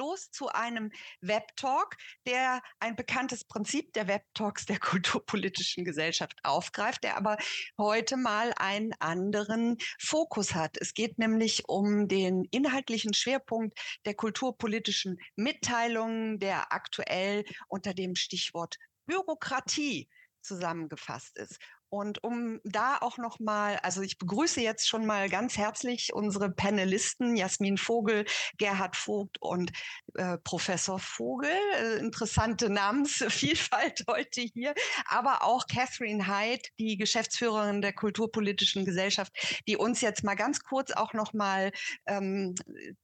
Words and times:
los 0.00 0.30
zu 0.30 0.48
einem 0.48 0.90
Webtalk, 1.20 1.96
der 2.26 2.62
ein 2.78 2.96
bekanntes 2.96 3.44
Prinzip 3.44 3.92
der 3.92 4.08
Webtalks 4.08 4.64
der 4.64 4.78
kulturpolitischen 4.80 5.84
Gesellschaft 5.84 6.38
aufgreift, 6.42 7.04
der 7.04 7.18
aber 7.18 7.36
heute 7.76 8.16
mal 8.16 8.52
einen 8.56 8.94
anderen 8.98 9.76
Fokus 9.98 10.54
hat. 10.54 10.78
Es 10.80 10.94
geht 10.94 11.18
nämlich 11.18 11.68
um 11.68 12.08
den 12.08 12.44
inhaltlichen 12.50 13.12
Schwerpunkt 13.12 13.78
der 14.06 14.14
kulturpolitischen 14.14 15.18
Mitteilungen, 15.36 16.38
der 16.38 16.72
aktuell 16.72 17.44
unter 17.68 17.92
dem 17.92 18.16
Stichwort 18.16 18.78
Bürokratie 19.06 20.08
zusammengefasst 20.40 21.36
ist. 21.36 21.58
Und 21.90 22.22
um 22.22 22.60
da 22.62 22.98
auch 22.98 23.18
noch 23.18 23.40
mal, 23.40 23.76
also 23.78 24.00
ich 24.00 24.16
begrüße 24.16 24.60
jetzt 24.60 24.88
schon 24.88 25.06
mal 25.06 25.28
ganz 25.28 25.58
herzlich 25.58 26.12
unsere 26.14 26.48
Panelisten 26.48 27.36
Jasmin 27.36 27.78
Vogel, 27.78 28.24
Gerhard 28.58 28.94
Vogt 28.94 29.42
und 29.42 29.72
äh, 30.14 30.38
Professor 30.38 31.00
Vogel. 31.00 31.50
Äh, 31.74 31.96
interessante 31.96 32.70
Namensvielfalt 32.70 34.04
heute 34.08 34.40
hier, 34.40 34.72
aber 35.04 35.42
auch 35.42 35.66
Catherine 35.66 36.28
Hyde, 36.28 36.62
die 36.78 36.96
Geschäftsführerin 36.96 37.82
der 37.82 37.92
Kulturpolitischen 37.92 38.84
Gesellschaft, 38.84 39.32
die 39.66 39.76
uns 39.76 40.00
jetzt 40.00 40.22
mal 40.22 40.36
ganz 40.36 40.60
kurz 40.62 40.92
auch 40.92 41.12
noch 41.12 41.32
mal 41.32 41.72
ähm, 42.06 42.54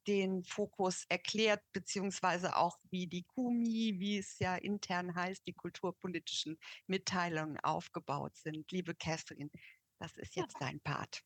den 0.06 0.44
Fokus 0.44 1.06
erklärt, 1.08 1.60
beziehungsweise 1.72 2.54
auch 2.54 2.76
wie 2.90 3.08
die 3.08 3.24
KUMI, 3.34 3.96
wie 3.98 4.18
es 4.18 4.38
ja 4.38 4.54
intern 4.54 5.16
heißt, 5.16 5.44
die 5.44 5.54
kulturpolitischen 5.54 6.56
Mitteilungen 6.86 7.58
aufgebaut 7.64 8.36
sind 8.36 8.70
liebe 8.76 8.94
Catherine, 8.94 9.50
das 9.98 10.16
ist 10.16 10.36
jetzt 10.36 10.54
ja. 10.60 10.66
dein 10.66 10.80
Part. 10.80 11.22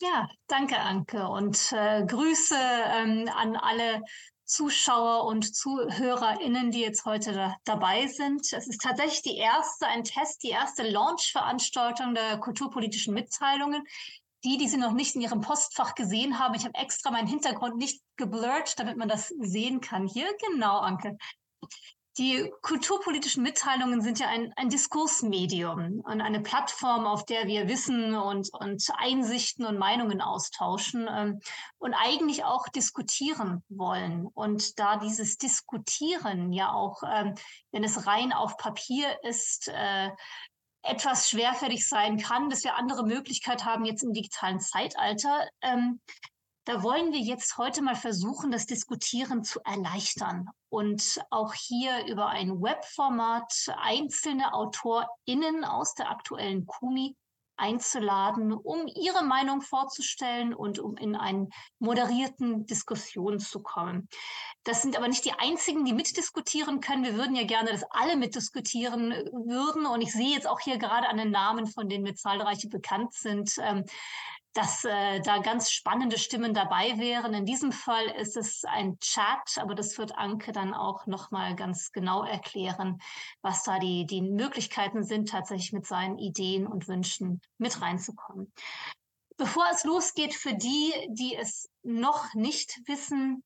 Ja, 0.00 0.28
danke, 0.46 0.78
Anke. 0.78 1.26
Und 1.28 1.72
äh, 1.72 2.04
Grüße 2.04 2.56
ähm, 2.56 3.28
an 3.34 3.56
alle 3.56 4.02
Zuschauer 4.44 5.24
und 5.24 5.54
ZuhörerInnen, 5.54 6.70
die 6.70 6.80
jetzt 6.80 7.04
heute 7.04 7.32
da, 7.32 7.56
dabei 7.64 8.06
sind. 8.06 8.52
Es 8.52 8.66
ist 8.66 8.80
tatsächlich 8.80 9.22
die 9.22 9.36
erste, 9.36 9.86
ein 9.86 10.04
Test, 10.04 10.42
die 10.42 10.50
erste 10.50 10.88
Launch-Veranstaltung 10.88 12.14
der 12.14 12.38
kulturpolitischen 12.38 13.14
Mitteilungen. 13.14 13.84
Die, 14.44 14.56
die 14.56 14.68
sie 14.68 14.76
noch 14.76 14.92
nicht 14.92 15.16
in 15.16 15.20
ihrem 15.20 15.40
Postfach 15.40 15.96
gesehen 15.96 16.38
haben, 16.38 16.54
ich 16.54 16.64
habe 16.64 16.78
extra 16.78 17.10
meinen 17.10 17.26
Hintergrund 17.26 17.76
nicht 17.76 18.00
geblurrt, 18.16 18.78
damit 18.78 18.96
man 18.96 19.08
das 19.08 19.34
sehen 19.40 19.80
kann. 19.80 20.06
Hier, 20.06 20.28
genau, 20.48 20.78
Anke. 20.78 21.18
Die 22.18 22.52
kulturpolitischen 22.62 23.44
Mitteilungen 23.44 24.02
sind 24.02 24.18
ja 24.18 24.26
ein, 24.26 24.52
ein 24.56 24.68
Diskursmedium 24.70 26.00
und 26.00 26.20
eine 26.20 26.40
Plattform, 26.40 27.06
auf 27.06 27.24
der 27.24 27.46
wir 27.46 27.68
Wissen 27.68 28.16
und, 28.16 28.52
und 28.52 28.84
Einsichten 28.96 29.64
und 29.64 29.78
Meinungen 29.78 30.20
austauschen 30.20 31.08
ähm, 31.08 31.40
und 31.78 31.94
eigentlich 31.94 32.42
auch 32.42 32.66
diskutieren 32.68 33.62
wollen. 33.68 34.26
Und 34.26 34.80
da 34.80 34.96
dieses 34.96 35.38
Diskutieren 35.38 36.52
ja 36.52 36.72
auch, 36.72 37.02
ähm, 37.08 37.36
wenn 37.70 37.84
es 37.84 38.08
rein 38.08 38.32
auf 38.32 38.56
Papier 38.56 39.06
ist, 39.22 39.68
äh, 39.68 40.10
etwas 40.82 41.30
schwerfällig 41.30 41.88
sein 41.88 42.18
kann, 42.18 42.50
dass 42.50 42.64
wir 42.64 42.76
andere 42.76 43.04
Möglichkeit 43.04 43.64
haben 43.64 43.84
jetzt 43.84 44.02
im 44.02 44.12
digitalen 44.12 44.58
Zeitalter, 44.58 45.48
ähm, 45.62 46.00
da 46.68 46.82
wollen 46.82 47.14
wir 47.14 47.20
jetzt 47.20 47.56
heute 47.56 47.80
mal 47.80 47.96
versuchen, 47.96 48.50
das 48.50 48.66
Diskutieren 48.66 49.42
zu 49.42 49.58
erleichtern 49.64 50.50
und 50.68 51.18
auch 51.30 51.54
hier 51.54 52.04
über 52.06 52.26
ein 52.26 52.60
Webformat 52.60 53.74
einzelne 53.78 54.52
AutorInnen 54.52 55.64
aus 55.64 55.94
der 55.94 56.10
aktuellen 56.10 56.66
Kumi 56.66 57.16
einzuladen, 57.56 58.52
um 58.52 58.86
ihre 58.86 59.24
Meinung 59.24 59.62
vorzustellen 59.62 60.52
und 60.52 60.78
um 60.78 60.98
in 60.98 61.16
einen 61.16 61.48
moderierten 61.78 62.66
Diskussion 62.66 63.40
zu 63.40 63.62
kommen. 63.62 64.06
Das 64.62 64.82
sind 64.82 64.94
aber 64.96 65.08
nicht 65.08 65.24
die 65.24 65.32
einzigen, 65.32 65.86
die 65.86 65.94
mitdiskutieren 65.94 66.80
können. 66.80 67.02
Wir 67.02 67.14
würden 67.14 67.34
ja 67.34 67.44
gerne, 67.44 67.72
dass 67.72 67.84
alle 67.90 68.16
mitdiskutieren 68.16 69.10
würden. 69.32 69.86
Und 69.86 70.02
ich 70.02 70.12
sehe 70.12 70.34
jetzt 70.34 70.46
auch 70.46 70.60
hier 70.60 70.76
gerade 70.76 71.08
an 71.08 71.16
den 71.16 71.30
Namen, 71.30 71.66
von 71.66 71.88
denen 71.88 72.04
mir 72.04 72.14
zahlreiche 72.14 72.68
bekannt 72.68 73.14
sind, 73.14 73.56
ähm, 73.58 73.84
dass 74.54 74.84
äh, 74.84 75.20
da 75.20 75.38
ganz 75.38 75.70
spannende 75.70 76.18
Stimmen 76.18 76.54
dabei 76.54 76.98
wären. 76.98 77.34
In 77.34 77.46
diesem 77.46 77.72
Fall 77.72 78.06
ist 78.20 78.36
es 78.36 78.64
ein 78.64 78.98
Chat, 78.98 79.58
aber 79.58 79.74
das 79.74 79.98
wird 79.98 80.16
Anke 80.16 80.52
dann 80.52 80.74
auch 80.74 81.06
noch 81.06 81.30
mal 81.30 81.54
ganz 81.54 81.92
genau 81.92 82.24
erklären, 82.24 83.00
was 83.42 83.62
da 83.62 83.78
die 83.78 84.06
die 84.06 84.22
Möglichkeiten 84.22 85.04
sind, 85.04 85.28
tatsächlich 85.28 85.72
mit 85.72 85.86
seinen 85.86 86.18
Ideen 86.18 86.66
und 86.66 86.88
Wünschen 86.88 87.40
mit 87.58 87.80
reinzukommen. 87.80 88.52
Bevor 89.36 89.66
es 89.72 89.84
losgeht, 89.84 90.34
für 90.34 90.54
die, 90.54 90.92
die 91.10 91.36
es 91.36 91.70
noch 91.84 92.34
nicht 92.34 92.80
wissen, 92.86 93.44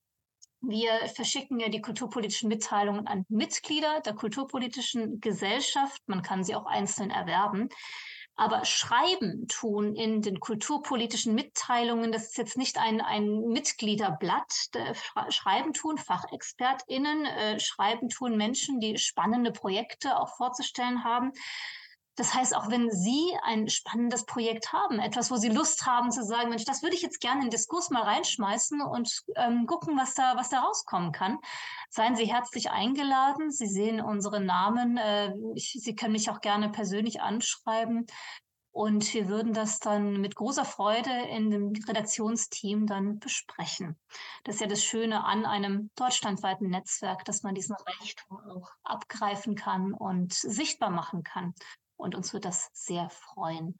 wir 0.65 0.91
verschicken 1.13 1.59
ja 1.59 1.67
die 1.67 1.81
kulturpolitischen 1.81 2.47
Mitteilungen 2.47 3.05
an 3.05 3.25
Mitglieder 3.27 3.99
der 3.99 4.15
kulturpolitischen 4.15 5.19
Gesellschaft. 5.19 6.01
Man 6.07 6.21
kann 6.21 6.43
sie 6.43 6.55
auch 6.55 6.65
einzeln 6.65 7.11
erwerben. 7.11 7.67
Aber 8.35 8.65
Schreiben 8.65 9.47
tun 9.47 9.95
in 9.95 10.21
den 10.23 10.39
kulturpolitischen 10.39 11.35
Mitteilungen, 11.35 12.11
das 12.11 12.23
ist 12.23 12.37
jetzt 12.37 12.57
nicht 12.57 12.79
ein, 12.79 12.99
ein 12.99 13.47
Mitgliederblatt. 13.49 14.71
Schreiben 15.29 15.73
tun 15.73 15.97
FachexpertInnen, 15.99 17.25
äh, 17.25 17.59
Schreiben 17.59 18.09
tun 18.09 18.35
Menschen, 18.35 18.79
die 18.79 18.97
spannende 18.97 19.51
Projekte 19.51 20.17
auch 20.17 20.35
vorzustellen 20.35 21.03
haben. 21.03 21.31
Das 22.15 22.35
heißt, 22.35 22.55
auch 22.55 22.69
wenn 22.69 22.91
Sie 22.91 23.35
ein 23.41 23.69
spannendes 23.69 24.25
Projekt 24.25 24.71
haben, 24.71 24.99
etwas, 24.99 25.31
wo 25.31 25.35
Sie 25.37 25.49
Lust 25.49 25.87
haben 25.87 26.11
zu 26.11 26.23
sagen, 26.23 26.49
Mensch, 26.49 26.65
das 26.65 26.83
würde 26.83 26.95
ich 26.95 27.01
jetzt 27.01 27.19
gerne 27.19 27.41
in 27.41 27.47
den 27.47 27.51
Diskurs 27.51 27.89
mal 27.89 28.03
reinschmeißen 28.03 28.81
und 28.81 29.23
ähm, 29.35 29.65
gucken, 29.65 29.97
was 29.97 30.13
da, 30.13 30.35
was 30.37 30.49
da 30.49 30.59
rauskommen 30.59 31.11
kann, 31.11 31.39
seien 31.89 32.15
Sie 32.15 32.25
herzlich 32.25 32.69
eingeladen. 32.69 33.49
Sie 33.49 33.67
sehen 33.67 33.99
unsere 33.99 34.39
Namen. 34.41 34.97
Äh, 34.97 35.33
ich, 35.55 35.75
Sie 35.81 35.95
können 35.95 36.13
mich 36.13 36.29
auch 36.29 36.41
gerne 36.41 36.69
persönlich 36.69 37.21
anschreiben. 37.21 38.05
Und 38.71 39.13
wir 39.13 39.27
würden 39.27 39.53
das 39.53 39.79
dann 39.79 40.19
mit 40.19 40.35
großer 40.35 40.65
Freude 40.65 41.11
in 41.29 41.51
dem 41.51 41.73
Redaktionsteam 41.87 42.87
dann 42.87 43.19
besprechen. 43.19 43.99
Das 44.43 44.55
ist 44.55 44.61
ja 44.61 44.67
das 44.67 44.83
Schöne 44.83 45.25
an 45.25 45.45
einem 45.45 45.91
deutschlandweiten 45.95 46.69
Netzwerk, 46.69 47.23
dass 47.25 47.43
man 47.43 47.53
diesen 47.53 47.75
Reichtum 47.75 48.39
auch 48.49 48.71
abgreifen 48.83 49.53
kann 49.53 49.93
und 49.93 50.33
sichtbar 50.33 50.89
machen 50.89 51.23
kann 51.23 51.53
und 52.03 52.15
uns 52.15 52.33
wird 52.33 52.45
das 52.45 52.69
sehr 52.73 53.09
freuen. 53.09 53.77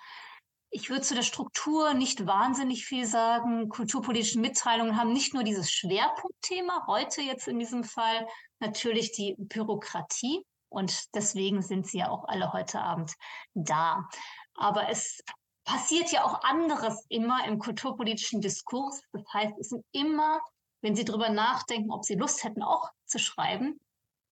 Ich 0.71 0.89
würde 0.89 1.03
zu 1.03 1.13
der 1.13 1.21
Struktur 1.21 1.93
nicht 1.93 2.25
wahnsinnig 2.25 2.85
viel 2.85 3.05
sagen. 3.05 3.69
Kulturpolitische 3.69 4.39
Mitteilungen 4.39 4.97
haben 4.97 5.13
nicht 5.13 5.35
nur 5.35 5.43
dieses 5.43 5.69
Schwerpunktthema, 5.71 6.87
heute 6.87 7.21
jetzt 7.21 7.47
in 7.47 7.59
diesem 7.59 7.83
Fall 7.83 8.27
natürlich 8.59 9.11
die 9.11 9.35
Bürokratie. 9.37 10.43
Und 10.69 11.13
deswegen 11.13 11.61
sind 11.61 11.85
sie 11.85 11.99
ja 11.99 12.09
auch 12.09 12.25
alle 12.27 12.53
heute 12.53 12.81
Abend 12.81 13.13
da. 13.53 14.09
Aber 14.55 14.89
es 14.89 15.23
passiert 15.63 16.11
ja 16.11 16.23
auch 16.23 16.41
anderes 16.43 17.05
immer 17.09 17.45
im 17.45 17.59
kulturpolitischen 17.59 18.41
Diskurs. 18.41 19.01
Das 19.11 19.23
heißt, 19.31 19.53
es 19.59 19.69
sind 19.69 19.85
immer, 19.91 20.41
wenn 20.81 20.95
Sie 20.95 21.05
darüber 21.05 21.29
nachdenken, 21.29 21.91
ob 21.91 22.03
Sie 22.03 22.15
Lust 22.15 22.43
hätten, 22.43 22.63
auch 22.63 22.89
zu 23.05 23.19
schreiben, 23.19 23.79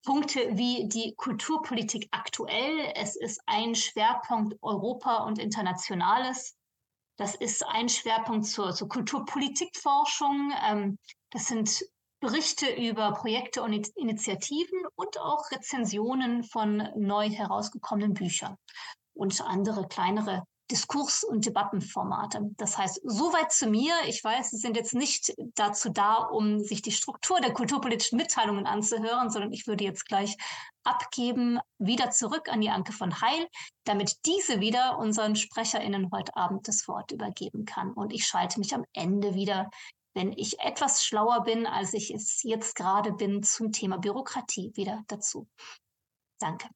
Punkte 0.03 0.57
wie 0.57 0.87
die 0.87 1.13
Kulturpolitik 1.15 2.07
aktuell. 2.11 2.91
Es 2.95 3.15
ist 3.15 3.41
ein 3.45 3.75
Schwerpunkt 3.75 4.57
Europa 4.61 5.23
und 5.23 5.39
Internationales. 5.39 6.55
Das 7.17 7.35
ist 7.35 7.65
ein 7.67 7.87
Schwerpunkt 7.87 8.45
zur, 8.47 8.73
zur 8.73 8.89
Kulturpolitikforschung. 8.89 10.53
Ähm, 10.65 10.97
das 11.29 11.45
sind 11.45 11.83
Berichte 12.19 12.67
über 12.73 13.13
Projekte 13.13 13.63
und 13.63 13.73
Initiativen 13.95 14.79
und 14.95 15.19
auch 15.19 15.49
Rezensionen 15.51 16.43
von 16.43 16.87
neu 16.95 17.29
herausgekommenen 17.29 18.13
Büchern 18.13 18.57
und 19.13 19.41
andere 19.41 19.87
kleinere 19.87 20.43
Diskurs- 20.71 21.23
und 21.23 21.45
Debattenformate. 21.45 22.49
Das 22.57 22.77
heißt, 22.77 23.01
soweit 23.03 23.51
zu 23.51 23.67
mir. 23.67 23.93
Ich 24.07 24.23
weiß, 24.23 24.51
Sie 24.51 24.57
sind 24.57 24.77
jetzt 24.77 24.95
nicht 24.95 25.33
dazu 25.55 25.89
da, 25.89 26.15
um 26.15 26.61
sich 26.61 26.81
die 26.81 26.91
Struktur 26.91 27.41
der 27.41 27.53
kulturpolitischen 27.53 28.17
Mitteilungen 28.17 28.65
anzuhören, 28.65 29.29
sondern 29.29 29.51
ich 29.51 29.67
würde 29.67 29.83
jetzt 29.83 30.05
gleich 30.05 30.37
abgeben, 30.83 31.59
wieder 31.77 32.09
zurück 32.09 32.49
an 32.49 32.61
die 32.61 32.69
Anke 32.69 32.93
von 32.93 33.21
Heil, 33.21 33.47
damit 33.83 34.25
diese 34.25 34.61
wieder 34.61 34.97
unseren 34.97 35.35
SprecherInnen 35.35 36.09
heute 36.11 36.35
Abend 36.35 36.67
das 36.67 36.87
Wort 36.87 37.11
übergeben 37.11 37.65
kann. 37.65 37.91
Und 37.91 38.13
ich 38.13 38.25
schalte 38.25 38.59
mich 38.59 38.73
am 38.73 38.85
Ende 38.93 39.35
wieder, 39.35 39.69
wenn 40.13 40.31
ich 40.31 40.59
etwas 40.59 41.03
schlauer 41.03 41.43
bin, 41.43 41.67
als 41.67 41.93
ich 41.93 42.11
es 42.11 42.41
jetzt 42.43 42.75
gerade 42.75 43.13
bin, 43.13 43.43
zum 43.43 43.71
Thema 43.71 43.97
Bürokratie 43.97 44.71
wieder 44.75 45.03
dazu. 45.07 45.47
Danke. 46.39 46.69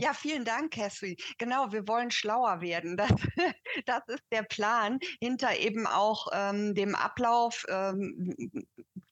Ja, 0.00 0.12
vielen 0.12 0.44
Dank, 0.44 0.72
Catherine. 0.72 1.16
Genau, 1.38 1.72
wir 1.72 1.86
wollen 1.86 2.10
schlauer 2.10 2.60
werden. 2.60 2.96
Das, 2.96 3.10
das 3.86 4.02
ist 4.08 4.24
der 4.32 4.42
Plan 4.42 4.98
hinter 5.20 5.56
eben 5.58 5.86
auch 5.86 6.28
ähm, 6.32 6.74
dem 6.74 6.94
Ablauf. 6.94 7.64
Ähm, 7.68 8.34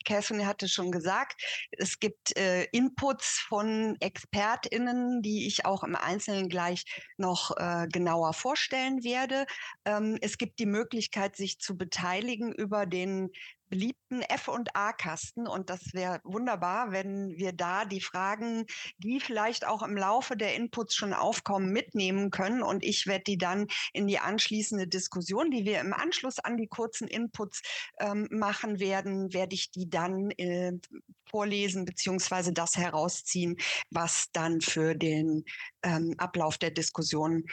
Catherine 0.05 0.47
hatte 0.47 0.69
schon 0.69 0.91
gesagt, 0.91 1.41
es 1.73 1.99
gibt 2.01 2.37
äh, 2.37 2.65
Inputs 2.73 3.39
von 3.49 3.97
ExpertInnen, 4.01 5.23
die 5.23 5.47
ich 5.47 5.65
auch 5.65 5.85
im 5.85 5.95
Einzelnen 5.95 6.49
gleich 6.49 6.85
noch 7.17 7.57
äh, 7.57 7.87
genauer 7.89 8.33
vorstellen 8.33 9.05
werde. 9.05 9.47
Ähm, 9.85 10.19
es 10.21 10.39
gibt 10.39 10.59
die 10.59 10.67
Möglichkeit, 10.67 11.37
sich 11.37 11.59
zu 11.61 11.77
beteiligen 11.77 12.53
über 12.53 12.87
den 12.87 13.31
beliebten 13.73 14.21
F&A-Kasten 14.21 15.49
und 15.49 15.71
das 15.71 15.95
wäre 15.95 16.21
wunderbar, 16.25 16.93
wenn 16.93 17.39
wir 17.39 17.55
da 17.55 17.87
die 17.87 18.03
Fragen, 18.03 18.67
die 18.99 19.19
vielleicht 19.19 19.67
auch 19.67 19.83
im 19.83 19.97
Laufe 19.97 20.37
der 20.37 20.55
Inputs 20.55 20.95
schon 20.95 21.15
aufkommen, 21.15 21.73
mitnehmen 21.73 22.31
können. 22.31 22.63
Und 22.63 22.85
ich 22.85 23.07
werde 23.07 23.25
die 23.25 23.39
dann 23.39 23.69
in 23.95 24.07
die 24.07 24.19
anschließende 24.19 24.87
Diskussion, 24.87 25.51
die 25.51 25.65
wir 25.65 25.81
im 25.81 25.95
Anschluss 25.95 26.39
an 26.39 26.59
die 26.59 26.67
kurzen 26.67 27.09
Inputs 27.09 27.63
ähm, 27.99 28.29
machen 28.31 28.79
werden, 28.79 29.33
werde 29.33 29.55
ich 29.55 29.71
die 29.71 29.89
dann 29.89 30.31
äh, 30.33 30.73
vorlesen 31.31 31.87
beziehungsweise 31.87 32.53
das 32.53 32.77
herausziehen, 32.77 33.57
was 33.89 34.27
dann 34.33 34.61
für 34.61 34.95
den 34.95 35.47
ähm, 35.83 36.15
Ablauf 36.19 36.59
der 36.59 36.73
Diskussion 36.73 37.47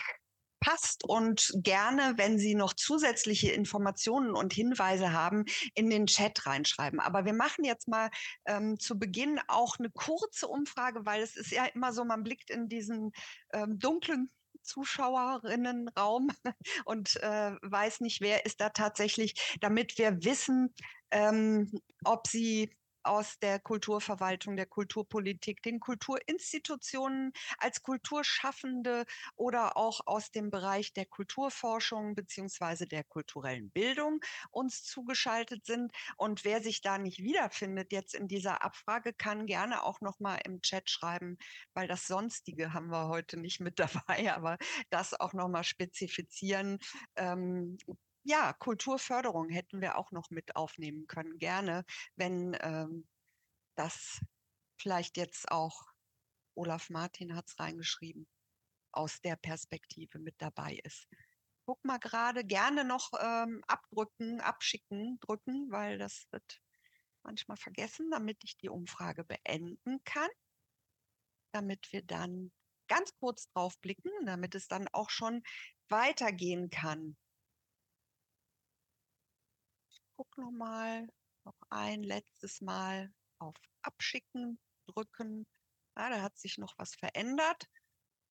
passt 0.59 1.03
und 1.03 1.51
gerne, 1.55 2.13
wenn 2.17 2.37
Sie 2.37 2.55
noch 2.55 2.73
zusätzliche 2.73 3.51
Informationen 3.51 4.31
und 4.31 4.53
Hinweise 4.53 5.13
haben, 5.13 5.45
in 5.75 5.89
den 5.89 6.07
Chat 6.07 6.45
reinschreiben. 6.45 6.99
Aber 6.99 7.25
wir 7.25 7.33
machen 7.33 7.63
jetzt 7.63 7.87
mal 7.87 8.09
ähm, 8.45 8.79
zu 8.79 8.99
Beginn 8.99 9.39
auch 9.47 9.77
eine 9.79 9.89
kurze 9.89 10.47
Umfrage, 10.47 11.05
weil 11.05 11.21
es 11.21 11.35
ist 11.35 11.51
ja 11.51 11.65
immer 11.65 11.93
so, 11.93 12.05
man 12.05 12.23
blickt 12.23 12.49
in 12.49 12.67
diesen 12.67 13.11
ähm, 13.53 13.79
dunklen 13.79 14.31
Zuschauerinnenraum 14.61 16.29
und 16.85 17.15
äh, 17.17 17.51
weiß 17.61 18.01
nicht, 18.01 18.21
wer 18.21 18.45
ist 18.45 18.61
da 18.61 18.69
tatsächlich, 18.69 19.57
damit 19.61 19.97
wir 19.97 20.23
wissen, 20.23 20.73
ähm, 21.11 21.71
ob 22.03 22.27
sie 22.27 22.71
aus 23.03 23.39
der 23.39 23.59
Kulturverwaltung, 23.59 24.55
der 24.55 24.65
Kulturpolitik, 24.65 25.61
den 25.63 25.79
Kulturinstitutionen 25.79 27.31
als 27.57 27.81
Kulturschaffende 27.81 29.05
oder 29.35 29.77
auch 29.77 30.01
aus 30.05 30.31
dem 30.31 30.49
Bereich 30.49 30.93
der 30.93 31.05
Kulturforschung 31.05 32.15
beziehungsweise 32.15 32.87
der 32.87 33.03
kulturellen 33.03 33.69
Bildung 33.71 34.19
uns 34.51 34.83
zugeschaltet 34.83 35.65
sind. 35.65 35.91
Und 36.17 36.43
wer 36.43 36.61
sich 36.61 36.81
da 36.81 36.97
nicht 36.97 37.19
wiederfindet 37.19 37.91
jetzt 37.91 38.13
in 38.15 38.27
dieser 38.27 38.63
Abfrage, 38.63 39.13
kann 39.13 39.45
gerne 39.45 39.83
auch 39.83 40.01
noch 40.01 40.19
mal 40.19 40.39
im 40.45 40.61
Chat 40.61 40.89
schreiben, 40.89 41.37
weil 41.73 41.87
das 41.87 42.07
Sonstige 42.07 42.73
haben 42.73 42.89
wir 42.89 43.07
heute 43.07 43.37
nicht 43.37 43.59
mit 43.59 43.79
dabei, 43.79 44.33
aber 44.33 44.57
das 44.89 45.13
auch 45.19 45.33
noch 45.33 45.47
mal 45.49 45.63
spezifizieren. 45.63 46.79
Ähm, 47.15 47.77
ja, 48.29 48.53
Kulturförderung 48.53 49.49
hätten 49.49 49.81
wir 49.81 49.97
auch 49.97 50.11
noch 50.11 50.29
mit 50.29 50.55
aufnehmen 50.55 51.07
können, 51.07 51.39
gerne, 51.39 51.83
wenn 52.15 52.55
ähm, 52.61 53.07
das 53.75 54.21
vielleicht 54.77 55.17
jetzt 55.17 55.51
auch 55.51 55.87
Olaf 56.53 56.91
Martin 56.91 57.35
hat 57.35 57.47
es 57.47 57.59
reingeschrieben, 57.59 58.27
aus 58.91 59.19
der 59.21 59.35
Perspektive 59.35 60.19
mit 60.19 60.35
dabei 60.37 60.79
ist. 60.83 61.07
Guck 61.65 61.83
mal 61.83 61.97
gerade 61.97 62.45
gerne 62.45 62.83
noch 62.83 63.11
ähm, 63.19 63.63
abdrücken, 63.67 64.41
abschicken, 64.41 65.19
drücken, 65.21 65.71
weil 65.71 65.97
das 65.97 66.27
wird 66.31 66.61
manchmal 67.23 67.57
vergessen, 67.57 68.11
damit 68.11 68.43
ich 68.43 68.57
die 68.57 68.69
Umfrage 68.69 69.23
beenden 69.23 70.03
kann, 70.03 70.29
damit 71.51 71.91
wir 71.91 72.03
dann 72.03 72.51
ganz 72.87 73.11
kurz 73.19 73.49
drauf 73.49 73.79
blicken, 73.79 74.11
damit 74.25 74.53
es 74.53 74.67
dann 74.67 74.87
auch 74.89 75.09
schon 75.09 75.41
weitergehen 75.87 76.69
kann 76.69 77.17
gucke 80.19 80.41
nochmal, 80.41 81.07
noch 81.45 81.55
ein 81.69 82.03
letztes 82.03 82.59
Mal 82.59 83.13
auf 83.37 83.55
Abschicken 83.83 84.59
drücken. 84.85 85.47
Ja, 85.97 86.09
da 86.09 86.21
hat 86.21 86.37
sich 86.37 86.57
noch 86.57 86.77
was 86.77 86.93
verändert. 86.95 87.69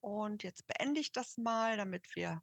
Und 0.02 0.42
jetzt 0.42 0.66
beende 0.66 1.00
ich 1.00 1.12
das 1.12 1.38
mal, 1.38 1.78
damit 1.78 2.14
wir 2.14 2.42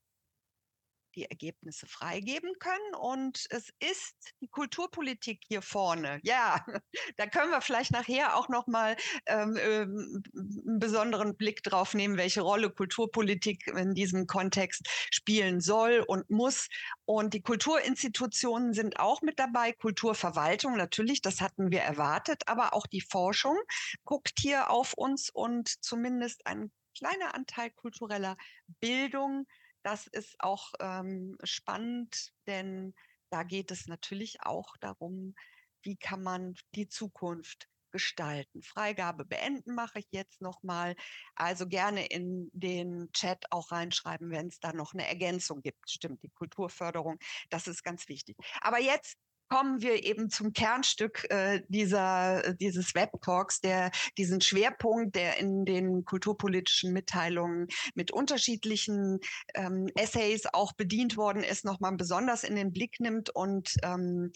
die 1.15 1.25
Ergebnisse 1.25 1.87
freigeben 1.87 2.51
können. 2.59 2.95
Und 2.99 3.45
es 3.49 3.69
ist 3.79 4.15
die 4.41 4.47
Kulturpolitik 4.47 5.41
hier 5.47 5.61
vorne. 5.61 6.19
Ja, 6.23 6.65
da 7.17 7.27
können 7.27 7.51
wir 7.51 7.61
vielleicht 7.61 7.91
nachher 7.91 8.35
auch 8.35 8.49
noch 8.49 8.67
mal 8.67 8.95
ähm, 9.25 9.57
ähm, 9.59 10.23
einen 10.33 10.79
besonderen 10.79 11.35
Blick 11.37 11.63
drauf 11.63 11.93
nehmen, 11.93 12.17
welche 12.17 12.41
Rolle 12.41 12.69
Kulturpolitik 12.69 13.67
in 13.67 13.93
diesem 13.93 14.27
Kontext 14.27 14.87
spielen 15.11 15.61
soll 15.61 16.03
und 16.05 16.29
muss. 16.29 16.67
Und 17.05 17.33
die 17.33 17.41
Kulturinstitutionen 17.41 18.73
sind 18.73 18.99
auch 18.99 19.21
mit 19.21 19.39
dabei. 19.39 19.71
Kulturverwaltung 19.71 20.75
natürlich, 20.77 21.21
das 21.21 21.41
hatten 21.41 21.71
wir 21.71 21.81
erwartet, 21.81 22.43
aber 22.47 22.73
auch 22.73 22.87
die 22.87 23.01
Forschung 23.01 23.57
guckt 24.03 24.33
hier 24.39 24.69
auf 24.69 24.93
uns 24.93 25.29
und 25.29 25.69
zumindest 25.83 26.45
ein 26.45 26.71
kleiner 26.97 27.35
Anteil 27.35 27.71
kultureller 27.71 28.37
Bildung 28.79 29.45
das 29.85 30.07
ist 30.07 30.35
auch 30.39 30.73
ähm, 30.79 31.37
spannend, 31.43 32.33
denn 32.47 32.95
da 33.29 33.43
geht 33.43 33.69
es 33.69 33.87
natürlich 33.87 34.41
auch 34.41 34.75
darum, 34.77 35.35
wie 35.83 35.95
kann 35.95 36.23
man 36.23 36.55
die 36.73 36.87
Zukunft 36.87 37.67
gestalten. 37.91 38.63
Freigabe 38.63 39.25
beenden 39.25 39.75
mache 39.75 39.99
ich 39.99 40.07
jetzt 40.09 40.41
nochmal. 40.41 40.95
Also 41.35 41.67
gerne 41.67 42.07
in 42.07 42.49
den 42.51 43.11
Chat 43.13 43.45
auch 43.51 43.71
reinschreiben, 43.71 44.31
wenn 44.31 44.47
es 44.47 44.59
da 44.59 44.73
noch 44.73 44.93
eine 44.93 45.07
Ergänzung 45.07 45.61
gibt. 45.61 45.89
Stimmt, 45.89 46.23
die 46.23 46.29
Kulturförderung, 46.29 47.19
das 47.49 47.67
ist 47.67 47.83
ganz 47.83 48.09
wichtig. 48.09 48.35
Aber 48.61 48.79
jetzt 48.79 49.17
kommen 49.47 49.81
wir 49.81 50.03
eben 50.03 50.29
zum 50.29 50.53
Kernstück 50.53 51.25
äh, 51.29 51.61
dieser, 51.67 52.53
dieses 52.55 52.95
Webtalks, 52.95 53.61
der 53.61 53.91
diesen 54.17 54.41
Schwerpunkt, 54.41 55.15
der 55.15 55.37
in 55.37 55.65
den 55.65 56.05
kulturpolitischen 56.05 56.93
Mitteilungen 56.93 57.67
mit 57.93 58.11
unterschiedlichen 58.11 59.19
ähm, 59.53 59.87
Essays 59.95 60.45
auch 60.51 60.73
bedient 60.73 61.17
worden 61.17 61.43
ist, 61.43 61.65
nochmal 61.65 61.95
besonders 61.95 62.43
in 62.43 62.55
den 62.55 62.71
Blick 62.71 62.99
nimmt 62.99 63.29
und 63.29 63.75
ähm, 63.83 64.31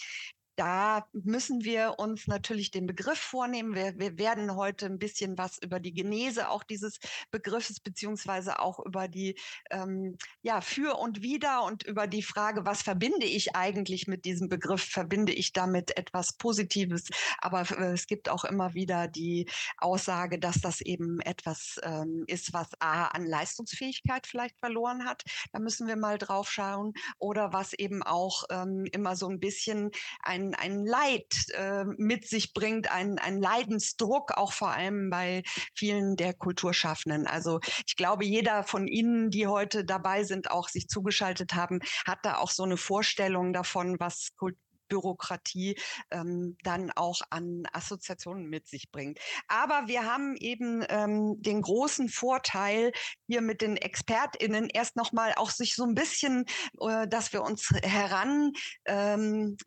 da 0.60 1.08
müssen 1.14 1.64
wir 1.64 2.00
uns 2.00 2.28
natürlich 2.28 2.70
den 2.70 2.86
Begriff 2.86 3.18
vornehmen. 3.18 3.76
Wir, 3.76 3.98
wir, 3.98 4.18
werden 4.18 4.58
heute 4.58 4.88
ein 4.88 5.00
bisschen 5.00 5.38
was 5.38 5.58
über 5.60 5.80
die 5.80 5.94
Genese 5.94 6.50
auch 6.50 6.66
dieses 6.66 7.00
Begriffes 7.32 7.80
beziehungsweise 7.80 8.60
auch 8.60 8.86
über 8.86 9.08
die 9.08 9.40
ähm, 9.72 10.18
ja 10.42 10.60
für 10.60 10.98
und 10.98 11.22
wider 11.22 11.64
und 11.64 11.84
über 11.84 12.08
die 12.08 12.24
Frage, 12.24 12.66
was 12.66 12.82
verbinde 12.82 13.26
ich 13.26 13.56
eigentlich 13.56 14.08
mit 14.08 14.26
diesem 14.26 14.50
Begriff? 14.50 14.84
Verbinde 14.84 15.32
ich 15.32 15.54
damit 15.54 15.96
etwas 15.96 16.34
Positives? 16.34 17.06
Aber 17.38 17.62
äh, 17.62 17.94
es 17.94 18.06
gibt 18.06 18.28
auch 18.28 18.44
immer 18.44 18.74
wieder 18.74 19.08
die 19.08 19.50
Aussage, 19.78 20.40
dass 20.40 20.60
das 20.60 20.82
eben 20.82 21.22
etwas 21.22 21.80
ähm, 21.84 22.26
ist, 22.28 22.52
was 22.52 22.68
a 22.82 23.06
an 23.06 23.26
Leistungsfähigkeit 23.26 24.28
vielleicht 24.28 24.60
verloren 24.60 25.06
hat. 25.06 25.24
Da 25.54 25.60
müssen 25.60 25.88
wir 25.88 25.96
mal 25.96 26.18
drauf 26.18 26.52
schauen 26.52 26.92
oder 27.18 27.54
was 27.54 27.72
eben 27.72 28.04
auch 28.04 28.44
ähm, 28.50 28.86
immer 28.92 29.16
so 29.16 29.30
ein 29.30 29.40
bisschen 29.40 29.92
ein 30.22 30.49
ein, 30.56 30.86
Leid 30.86 31.34
äh, 31.54 31.86
mit 31.98 32.28
sich 32.28 32.54
bringt, 32.54 32.92
ein, 32.92 33.20
ein 33.20 33.42
Leidensdruck, 33.42 34.38
auch 34.38 34.54
vor 34.54 34.70
allem 34.70 35.10
bei 35.10 35.44
vielen 35.74 36.16
der 36.16 36.34
Kulturschaffenden. 36.34 37.28
Also 37.28 37.60
ich 37.86 37.96
glaube, 37.96 38.26
jeder 38.26 38.64
von 38.64 38.88
Ihnen, 38.88 39.30
die 39.30 39.48
heute 39.48 39.86
dabei 39.86 40.24
sind, 40.24 40.52
auch 40.52 40.70
sich 40.70 40.88
zugeschaltet 40.88 41.54
haben, 41.56 41.80
hat 42.06 42.20
da 42.24 42.38
auch 42.38 42.52
so 42.52 42.64
eine 42.64 42.78
Vorstellung 42.78 43.54
davon, 43.54 44.00
was 44.00 44.30
Kultur 44.38 44.69
Bürokratie 44.90 45.80
ähm, 46.12 46.58
dann 46.64 46.92
auch 46.92 47.22
an 47.30 47.64
Assoziationen 47.72 48.50
mit 48.50 48.68
sich 48.68 48.92
bringt. 48.92 49.20
Aber 49.48 49.88
wir 49.88 50.06
haben 50.06 50.36
eben 50.36 50.84
ähm, 50.90 51.42
den 51.42 51.62
großen 51.62 52.10
Vorteil 52.10 52.92
hier 53.28 53.42
mit 53.42 53.62
den 53.62 53.78
ExpertInnen 53.78 54.70
erst 54.70 54.96
nochmal 54.96 55.34
auch 55.36 55.52
sich 55.52 55.76
so 55.76 55.86
ein 55.86 55.96
bisschen, 55.96 56.46
äh, 56.82 57.08
dass 57.08 57.32
wir 57.32 57.44
uns 57.44 57.70
heran 57.84 58.54
ähm, 58.86 59.58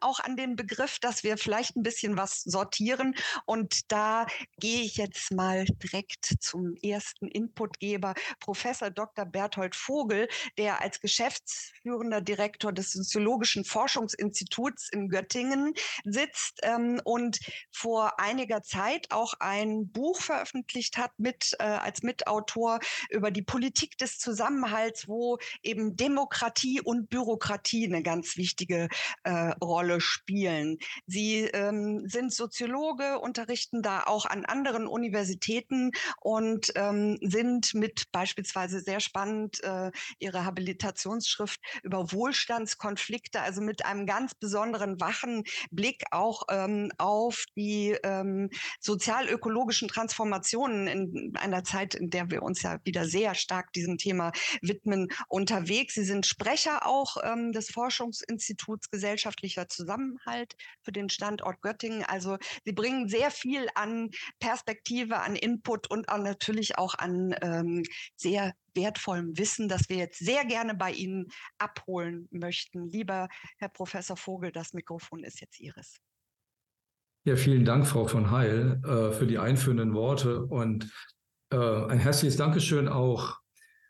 auch 0.00 0.20
an 0.20 0.36
den 0.36 0.56
Begriff, 0.56 0.98
dass 0.98 1.22
wir 1.24 1.36
vielleicht 1.36 1.76
ein 1.76 1.82
bisschen 1.82 2.16
was 2.16 2.42
sortieren. 2.42 3.14
Und 3.46 3.92
da 3.92 4.26
gehe 4.58 4.82
ich 4.82 4.96
jetzt 4.96 5.32
mal 5.32 5.64
direkt 5.64 6.36
zum 6.40 6.74
ersten 6.82 7.28
Inputgeber, 7.28 8.14
Professor 8.40 8.90
Dr. 8.90 9.24
Berthold 9.24 9.76
Vogel, 9.76 10.28
der 10.56 10.80
als 10.80 11.00
geschäftsführender 11.00 12.20
Direktor 12.20 12.72
des 12.72 12.92
Soziologischen 12.92 13.64
Forschungs 13.64 14.13
Instituts 14.14 14.88
in 14.90 15.08
Göttingen 15.08 15.74
sitzt 16.04 16.60
ähm, 16.62 17.00
und 17.04 17.38
vor 17.70 18.20
einiger 18.20 18.62
Zeit 18.62 19.06
auch 19.10 19.34
ein 19.40 19.90
Buch 19.90 20.20
veröffentlicht 20.20 20.96
hat 20.96 21.12
mit 21.18 21.54
äh, 21.58 21.64
als 21.64 22.02
Mitautor 22.02 22.80
über 23.10 23.30
die 23.30 23.42
Politik 23.42 23.98
des 23.98 24.18
Zusammenhalts, 24.18 25.08
wo 25.08 25.38
eben 25.62 25.96
Demokratie 25.96 26.80
und 26.80 27.08
Bürokratie 27.10 27.86
eine 27.86 28.02
ganz 28.02 28.36
wichtige 28.36 28.88
äh, 29.24 29.30
Rolle 29.62 30.00
spielen. 30.00 30.78
Sie 31.06 31.40
ähm, 31.40 32.08
sind 32.08 32.32
Soziologe, 32.32 33.18
unterrichten 33.20 33.82
da 33.82 34.04
auch 34.04 34.26
an 34.26 34.44
anderen 34.44 34.86
Universitäten 34.86 35.90
und 36.20 36.72
ähm, 36.74 37.18
sind 37.20 37.74
mit 37.74 38.10
beispielsweise 38.12 38.80
sehr 38.80 39.00
spannend 39.00 39.62
äh, 39.62 39.90
ihre 40.18 40.44
Habilitationsschrift 40.44 41.60
über 41.82 42.12
Wohlstandskonflikte, 42.12 43.40
also 43.40 43.60
mit 43.60 43.84
einem 43.84 44.03
einen 44.04 44.06
ganz 44.06 44.34
besonderen 44.34 45.00
wachen 45.00 45.44
Blick 45.70 46.04
auch 46.10 46.42
ähm, 46.50 46.90
auf 46.98 47.44
die 47.56 47.96
ähm, 48.02 48.50
sozialökologischen 48.80 49.88
Transformationen 49.88 50.86
in 50.86 51.36
einer 51.36 51.64
Zeit, 51.64 51.94
in 51.94 52.10
der 52.10 52.30
wir 52.30 52.42
uns 52.42 52.62
ja 52.62 52.78
wieder 52.84 53.06
sehr 53.06 53.34
stark 53.34 53.72
diesem 53.72 53.98
Thema 53.98 54.32
widmen, 54.60 55.08
unterwegs. 55.28 55.94
Sie 55.94 56.04
sind 56.04 56.26
Sprecher 56.26 56.86
auch 56.86 57.16
ähm, 57.22 57.52
des 57.52 57.70
Forschungsinstituts 57.70 58.90
Gesellschaftlicher 58.90 59.68
Zusammenhalt 59.68 60.56
für 60.82 60.92
den 60.92 61.08
Standort 61.08 61.62
Göttingen. 61.62 62.04
Also 62.04 62.36
Sie 62.64 62.72
bringen 62.72 63.08
sehr 63.08 63.30
viel 63.30 63.68
an 63.74 64.10
Perspektive, 64.38 65.20
an 65.20 65.36
Input 65.36 65.90
und 65.90 66.08
an, 66.08 66.22
natürlich 66.22 66.76
auch 66.78 66.94
an 66.94 67.34
ähm, 67.40 67.82
sehr 68.16 68.54
wertvollem 68.74 69.36
Wissen, 69.38 69.68
das 69.68 69.88
wir 69.88 69.96
jetzt 69.96 70.18
sehr 70.18 70.44
gerne 70.44 70.74
bei 70.74 70.92
Ihnen 70.92 71.28
abholen 71.58 72.28
möchten. 72.30 72.90
Lieber 72.90 73.28
Herr 73.58 73.68
Professor 73.68 74.16
Vogel, 74.16 74.52
das 74.52 74.72
Mikrofon 74.72 75.24
ist 75.24 75.40
jetzt 75.40 75.60
Ihres. 75.60 76.00
Ja, 77.26 77.36
vielen 77.36 77.64
Dank, 77.64 77.86
Frau 77.86 78.06
von 78.06 78.30
Heil, 78.30 78.82
äh, 78.84 79.12
für 79.12 79.26
die 79.26 79.38
einführenden 79.38 79.94
Worte 79.94 80.44
und 80.44 80.92
äh, 81.50 81.56
ein 81.56 81.98
herzliches 81.98 82.36
Dankeschön 82.36 82.86
auch 82.86 83.38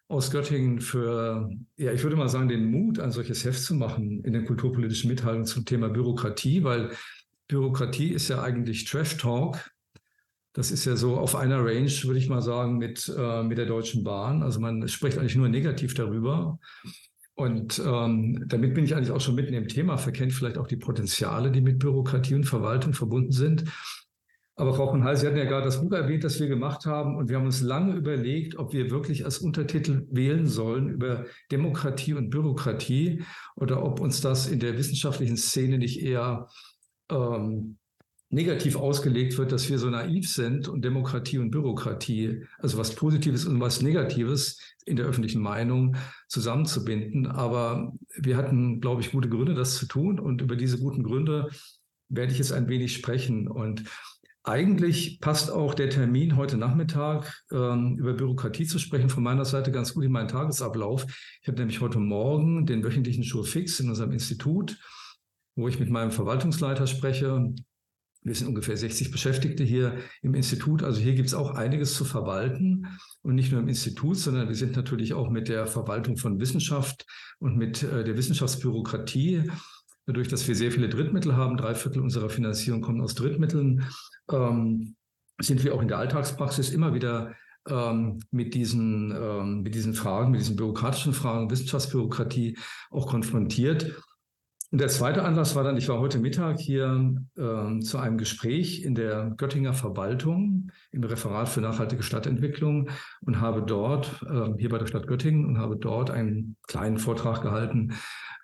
aus 0.06 0.30
Göttingen 0.30 0.80
für, 0.80 1.50
ja, 1.76 1.92
ich 1.92 2.02
würde 2.02 2.14
mal 2.14 2.28
sagen, 2.28 2.48
den 2.48 2.70
Mut, 2.70 3.00
ein 3.00 3.10
solches 3.10 3.44
Heft 3.44 3.60
zu 3.60 3.74
machen 3.74 4.22
in 4.22 4.32
den 4.34 4.44
kulturpolitischen 4.44 5.10
Mitteilungen 5.10 5.46
zum 5.46 5.64
Thema 5.64 5.88
Bürokratie, 5.88 6.62
weil 6.62 6.92
Bürokratie 7.48 8.10
ist 8.10 8.28
ja 8.28 8.42
eigentlich 8.42 8.84
Trash 8.84 9.16
Talk 9.16 9.73
das 10.54 10.70
ist 10.70 10.84
ja 10.84 10.94
so 10.96 11.16
auf 11.16 11.34
einer 11.34 11.58
Range, 11.58 11.90
würde 12.04 12.18
ich 12.18 12.28
mal 12.28 12.40
sagen, 12.40 12.78
mit, 12.78 13.12
äh, 13.16 13.42
mit 13.42 13.58
der 13.58 13.66
Deutschen 13.66 14.04
Bahn. 14.04 14.42
Also 14.42 14.60
man 14.60 14.86
spricht 14.88 15.18
eigentlich 15.18 15.36
nur 15.36 15.48
negativ 15.48 15.94
darüber. 15.94 16.58
Und 17.34 17.82
ähm, 17.84 18.44
damit 18.46 18.74
bin 18.74 18.84
ich 18.84 18.94
eigentlich 18.94 19.10
auch 19.10 19.20
schon 19.20 19.34
mitten 19.34 19.54
im 19.54 19.66
Thema, 19.66 19.98
verkennt 19.98 20.32
vielleicht 20.32 20.56
auch 20.56 20.68
die 20.68 20.76
Potenziale, 20.76 21.50
die 21.50 21.60
mit 21.60 21.80
Bürokratie 21.80 22.36
und 22.36 22.44
Verwaltung 22.44 22.94
verbunden 22.94 23.32
sind. 23.32 23.64
Aber 24.54 24.74
Frau 24.74 24.88
von 24.88 25.02
Heil, 25.02 25.16
Sie 25.16 25.26
hatten 25.26 25.36
ja 25.36 25.46
gerade 25.46 25.64
das 25.64 25.82
Buch 25.82 25.90
erwähnt, 25.90 26.22
das 26.22 26.38
wir 26.38 26.46
gemacht 26.46 26.86
haben. 26.86 27.16
Und 27.16 27.28
wir 27.28 27.36
haben 27.36 27.46
uns 27.46 27.60
lange 27.60 27.96
überlegt, 27.96 28.56
ob 28.56 28.72
wir 28.72 28.92
wirklich 28.92 29.24
als 29.24 29.38
Untertitel 29.38 30.06
wählen 30.12 30.46
sollen 30.46 30.88
über 30.88 31.24
Demokratie 31.50 32.14
und 32.14 32.30
Bürokratie 32.30 33.24
oder 33.56 33.82
ob 33.82 33.98
uns 33.98 34.20
das 34.20 34.46
in 34.46 34.60
der 34.60 34.78
wissenschaftlichen 34.78 35.36
Szene 35.36 35.78
nicht 35.78 36.00
eher 36.00 36.46
ähm, 37.10 37.78
negativ 38.34 38.76
ausgelegt 38.76 39.38
wird, 39.38 39.52
dass 39.52 39.68
wir 39.70 39.78
so 39.78 39.88
naiv 39.88 40.28
sind 40.28 40.68
und 40.68 40.84
Demokratie 40.84 41.38
und 41.38 41.50
Bürokratie, 41.50 42.44
also 42.58 42.76
was 42.76 42.94
Positives 42.94 43.44
und 43.44 43.60
was 43.60 43.80
Negatives 43.80 44.58
in 44.84 44.96
der 44.96 45.06
öffentlichen 45.06 45.40
Meinung 45.40 45.96
zusammenzubinden. 46.28 47.26
Aber 47.26 47.92
wir 48.16 48.36
hatten, 48.36 48.80
glaube 48.80 49.00
ich, 49.00 49.12
gute 49.12 49.28
Gründe, 49.28 49.54
das 49.54 49.76
zu 49.76 49.86
tun. 49.86 50.18
Und 50.18 50.42
über 50.42 50.56
diese 50.56 50.78
guten 50.78 51.04
Gründe 51.04 51.48
werde 52.08 52.32
ich 52.32 52.38
jetzt 52.38 52.52
ein 52.52 52.68
wenig 52.68 52.94
sprechen. 52.94 53.48
Und 53.48 53.84
eigentlich 54.42 55.20
passt 55.20 55.50
auch 55.50 55.72
der 55.72 55.88
Termin 55.88 56.36
heute 56.36 56.58
Nachmittag 56.58 57.44
ähm, 57.52 57.96
über 57.98 58.12
Bürokratie 58.12 58.66
zu 58.66 58.78
sprechen 58.78 59.08
von 59.08 59.22
meiner 59.22 59.44
Seite 59.44 59.72
ganz 59.72 59.94
gut 59.94 60.04
in 60.04 60.12
meinen 60.12 60.28
Tagesablauf. 60.28 61.06
Ich 61.40 61.48
habe 61.48 61.58
nämlich 61.58 61.80
heute 61.80 61.98
Morgen 61.98 62.66
den 62.66 62.84
wöchentlichen 62.84 63.24
Schulfix 63.24 63.80
in 63.80 63.88
unserem 63.88 64.12
Institut, 64.12 64.76
wo 65.54 65.68
ich 65.68 65.78
mit 65.78 65.88
meinem 65.88 66.10
Verwaltungsleiter 66.10 66.86
spreche 66.86 67.54
wir 68.24 68.34
sind 68.34 68.48
ungefähr 68.48 68.76
60 68.76 69.10
Beschäftigte 69.10 69.64
hier 69.64 69.98
im 70.22 70.34
Institut. 70.34 70.82
Also 70.82 71.00
hier 71.00 71.14
gibt 71.14 71.28
es 71.28 71.34
auch 71.34 71.54
einiges 71.54 71.94
zu 71.94 72.06
verwalten. 72.06 72.86
Und 73.20 73.34
nicht 73.34 73.52
nur 73.52 73.60
im 73.60 73.68
Institut, 73.68 74.16
sondern 74.16 74.48
wir 74.48 74.54
sind 74.54 74.76
natürlich 74.76 75.12
auch 75.12 75.30
mit 75.30 75.48
der 75.48 75.66
Verwaltung 75.66 76.16
von 76.16 76.40
Wissenschaft 76.40 77.06
und 77.38 77.56
mit 77.56 77.82
äh, 77.82 78.02
der 78.02 78.16
Wissenschaftsbürokratie, 78.16 79.50
dadurch, 80.06 80.28
dass 80.28 80.48
wir 80.48 80.54
sehr 80.54 80.72
viele 80.72 80.88
Drittmittel 80.88 81.36
haben, 81.36 81.58
drei 81.58 81.74
Viertel 81.74 82.00
unserer 82.00 82.30
Finanzierung 82.30 82.80
kommen 82.80 83.02
aus 83.02 83.14
Drittmitteln, 83.14 83.84
ähm, 84.32 84.96
sind 85.40 85.62
wir 85.62 85.74
auch 85.74 85.82
in 85.82 85.88
der 85.88 85.98
Alltagspraxis 85.98 86.70
immer 86.70 86.94
wieder 86.94 87.34
ähm, 87.68 88.20
mit, 88.30 88.54
diesen, 88.54 89.10
ähm, 89.10 89.62
mit 89.62 89.74
diesen 89.74 89.94
Fragen, 89.94 90.30
mit 90.30 90.40
diesen 90.40 90.56
bürokratischen 90.56 91.12
Fragen, 91.12 91.50
Wissenschaftsbürokratie 91.50 92.56
auch 92.90 93.06
konfrontiert. 93.06 93.94
Und 94.74 94.80
der 94.80 94.88
zweite 94.88 95.22
Anlass 95.22 95.54
war 95.54 95.62
dann, 95.62 95.76
ich 95.76 95.88
war 95.88 96.00
heute 96.00 96.18
Mittag 96.18 96.58
hier 96.58 97.14
äh, 97.36 97.78
zu 97.78 97.96
einem 97.98 98.18
Gespräch 98.18 98.82
in 98.82 98.96
der 98.96 99.32
Göttinger 99.36 99.72
Verwaltung 99.72 100.72
im 100.90 101.04
Referat 101.04 101.48
für 101.48 101.60
nachhaltige 101.60 102.02
Stadtentwicklung 102.02 102.90
und 103.20 103.40
habe 103.40 103.62
dort, 103.62 104.24
äh, 104.28 104.48
hier 104.58 104.70
bei 104.70 104.78
der 104.78 104.88
Stadt 104.88 105.06
Göttingen, 105.06 105.46
und 105.46 105.58
habe 105.58 105.76
dort 105.76 106.10
einen 106.10 106.56
kleinen 106.66 106.98
Vortrag 106.98 107.42
gehalten 107.42 107.94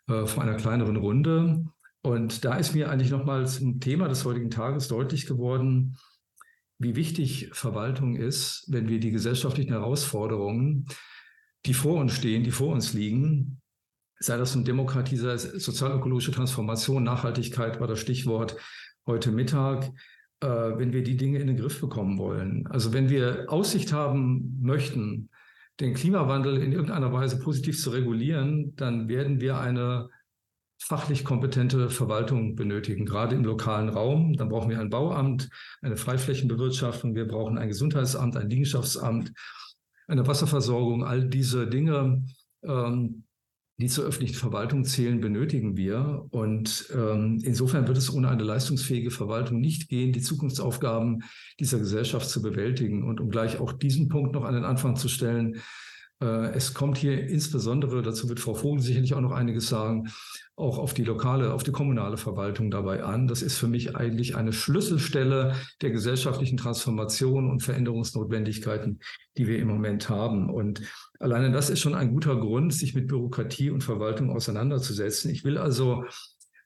äh, 0.06 0.25
vor 0.25 0.44
einer 0.44 0.54
kleineren 0.54 0.94
Runde. 0.94 1.64
Und 2.02 2.44
da 2.44 2.54
ist 2.54 2.76
mir 2.76 2.90
eigentlich 2.90 3.10
nochmal 3.10 3.49
zum 3.49 3.80
Thema 3.80 4.06
des 4.06 4.25
heutigen 4.25 4.50
Tages 4.50 4.87
deutlich 4.87 5.26
geworden, 5.26 5.96
wie 6.78 6.94
wichtig 6.94 7.50
Verwaltung 7.54 8.14
ist, 8.14 8.68
wenn 8.68 8.88
wir 8.88 9.00
die 9.00 9.10
gesellschaftlichen 9.10 9.72
Herausforderungen, 9.72 10.87
die 11.66 11.75
vor 11.75 11.99
uns 11.99 12.12
stehen, 12.12 12.44
die 12.44 12.52
vor 12.52 12.72
uns 12.72 12.92
liegen, 12.94 13.60
sei 14.21 14.37
das 14.37 14.55
nun 14.55 14.65
Demokratie, 14.65 15.17
sei 15.17 15.33
es 15.33 15.43
sozialökologische 15.43 16.31
Transformation, 16.31 17.03
Nachhaltigkeit 17.03 17.81
war 17.81 17.89
das 17.89 18.00
Stichwort 18.00 18.57
heute 19.07 19.33
Mittag, 19.33 19.91
äh, 20.41 20.47
wenn 20.47 20.93
wir 20.93 21.03
die 21.03 21.17
Dinge 21.17 21.39
in 21.39 21.47
den 21.47 21.57
Griff 21.57 21.81
bekommen 21.81 22.19
wollen. 22.19 22.67
Also 22.69 22.93
wenn 22.93 23.09
wir 23.09 23.47
Aussicht 23.49 23.93
haben 23.93 24.59
möchten, 24.61 25.31
den 25.81 25.95
Klimawandel 25.95 26.59
in 26.59 26.73
irgendeiner 26.73 27.12
Weise 27.12 27.39
positiv 27.39 27.81
zu 27.81 27.91
regulieren, 27.91 28.77
dann 28.77 29.09
werden 29.09 29.41
wir 29.41 29.59
eine 29.59 30.11
fachlich 30.83 31.25
kompetente 31.25 31.89
Verwaltung 31.89 32.57
benötigen, 32.57 33.07
gerade 33.07 33.35
im 33.35 33.45
lokalen 33.45 33.89
Raum. 33.89 34.35
Dann 34.35 34.50
brauchen 34.50 34.71
wir 34.71 34.81
ein 34.81 34.91
Bauamt, 34.91 35.49
eine 35.81 35.97
Freiflächenbewirtschaftung, 35.97 37.15
wir 37.15 37.27
brauchen 37.27 37.57
ein 37.57 37.69
Gesundheitsamt, 37.69 38.37
ein 38.37 38.50
Liegenschaftsamt, 38.50 39.33
eine 40.09 40.27
Wasserversorgung, 40.27 41.05
all 41.05 41.27
diese 41.27 41.67
Dinge. 41.67 42.23
Ähm, 42.62 43.25
die 43.80 43.88
zur 43.88 44.04
öffentlichen 44.04 44.37
Verwaltung 44.37 44.84
zählen, 44.84 45.20
benötigen 45.20 45.76
wir. 45.76 46.26
Und 46.30 46.88
ähm, 46.94 47.40
insofern 47.42 47.88
wird 47.88 47.96
es 47.96 48.12
ohne 48.12 48.28
eine 48.28 48.42
leistungsfähige 48.42 49.10
Verwaltung 49.10 49.60
nicht 49.60 49.88
gehen, 49.88 50.12
die 50.12 50.20
Zukunftsaufgaben 50.20 51.25
dieser 51.58 51.78
Gesellschaft 51.78 52.28
zu 52.28 52.42
bewältigen. 52.42 53.02
Und 53.02 53.20
um 53.20 53.30
gleich 53.30 53.58
auch 53.58 53.72
diesen 53.72 54.08
Punkt 54.08 54.34
noch 54.34 54.44
an 54.44 54.54
den 54.54 54.64
Anfang 54.64 54.96
zu 54.96 55.08
stellen, 55.08 55.60
es 56.21 56.75
kommt 56.75 56.99
hier 56.99 57.29
insbesondere, 57.29 58.03
dazu 58.03 58.29
wird 58.29 58.41
Frau 58.41 58.55
Vogel 58.55 58.83
sicherlich 58.83 59.15
auch 59.15 59.23
noch 59.23 59.33
einiges 59.33 59.69
sagen, 59.69 60.11
auch 60.55 60.77
auf 60.77 60.93
die 60.93 61.05
lokale, 61.05 61.55
auf 61.55 61.62
die 61.62 61.73
kommunale 61.73 62.19
Verwaltung 62.19 62.71
dabei 62.71 63.03
an. 63.03 63.27
Das 63.27 63.41
ist 63.41 63.57
für 63.57 63.67
mich 63.67 63.97
eigentlich 63.97 64.37
eine 64.37 64.53
Schlüsselstelle 64.53 65.55
der 65.81 65.91
gesellschaftlichen 65.91 66.59
Transformation 66.59 67.50
und 67.50 67.62
Veränderungsnotwendigkeiten, 67.62 69.00
die 69.39 69.47
wir 69.47 69.59
im 69.59 69.69
Moment 69.69 70.11
haben. 70.11 70.50
Und 70.50 70.83
alleine 71.19 71.50
das 71.50 71.71
ist 71.71 71.81
schon 71.81 71.95
ein 71.95 72.12
guter 72.12 72.37
Grund, 72.37 72.75
sich 72.75 72.95
mit 72.95 73.09
Bürokratie 73.09 73.71
und 73.71 73.83
Verwaltung 73.83 74.31
auseinanderzusetzen. 74.31 75.31
Ich 75.31 75.45
will 75.45 75.57
also 75.57 76.05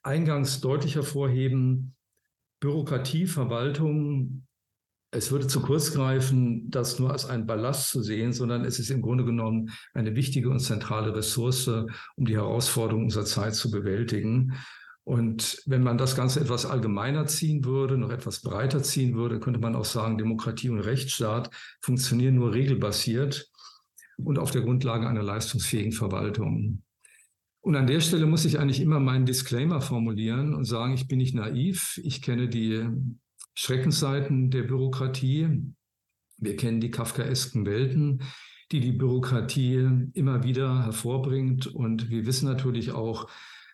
eingangs 0.02 0.60
deutlich 0.60 0.96
hervorheben, 0.96 1.94
Bürokratie, 2.58 3.26
Verwaltung 3.26 4.46
es 5.14 5.30
würde 5.30 5.46
zu 5.46 5.60
kurz 5.60 5.92
greifen, 5.92 6.70
das 6.70 6.98
nur 6.98 7.12
als 7.12 7.26
einen 7.26 7.46
Ballast 7.46 7.90
zu 7.90 8.02
sehen, 8.02 8.32
sondern 8.32 8.64
es 8.64 8.78
ist 8.78 8.90
im 8.90 9.00
Grunde 9.00 9.24
genommen 9.24 9.70
eine 9.92 10.16
wichtige 10.16 10.50
und 10.50 10.60
zentrale 10.60 11.14
Ressource, 11.14 11.68
um 11.68 12.24
die 12.24 12.36
Herausforderungen 12.36 13.04
unserer 13.04 13.24
Zeit 13.24 13.54
zu 13.54 13.70
bewältigen. 13.70 14.54
Und 15.04 15.62
wenn 15.66 15.82
man 15.82 15.98
das 15.98 16.16
Ganze 16.16 16.40
etwas 16.40 16.66
allgemeiner 16.66 17.26
ziehen 17.26 17.64
würde, 17.64 17.98
noch 17.98 18.10
etwas 18.10 18.40
breiter 18.40 18.82
ziehen 18.82 19.14
würde, 19.14 19.38
könnte 19.38 19.60
man 19.60 19.76
auch 19.76 19.84
sagen, 19.84 20.18
Demokratie 20.18 20.70
und 20.70 20.80
Rechtsstaat 20.80 21.50
funktionieren 21.80 22.36
nur 22.36 22.54
regelbasiert 22.54 23.50
und 24.16 24.38
auf 24.38 24.50
der 24.50 24.62
Grundlage 24.62 25.06
einer 25.06 25.22
leistungsfähigen 25.22 25.92
Verwaltung. 25.92 26.82
Und 27.60 27.76
an 27.76 27.86
der 27.86 28.00
Stelle 28.00 28.26
muss 28.26 28.44
ich 28.44 28.58
eigentlich 28.58 28.80
immer 28.80 29.00
meinen 29.00 29.26
Disclaimer 29.26 29.80
formulieren 29.80 30.54
und 30.54 30.64
sagen, 30.64 30.94
ich 30.94 31.06
bin 31.06 31.18
nicht 31.18 31.34
naiv. 31.34 31.98
Ich 32.02 32.20
kenne 32.20 32.48
die 32.48 32.86
Schreckensseiten 33.54 34.50
der 34.50 34.64
Bürokratie. 34.64 35.72
Wir 36.36 36.56
kennen 36.56 36.80
die 36.80 36.90
kafkaesken 36.90 37.64
Welten, 37.66 38.22
die 38.72 38.80
die 38.80 38.92
Bürokratie 38.92 40.10
immer 40.14 40.42
wieder 40.42 40.84
hervorbringt. 40.84 41.66
Und 41.66 42.10
wir 42.10 42.26
wissen 42.26 42.46
natürlich 42.46 42.92
auch, 42.92 43.28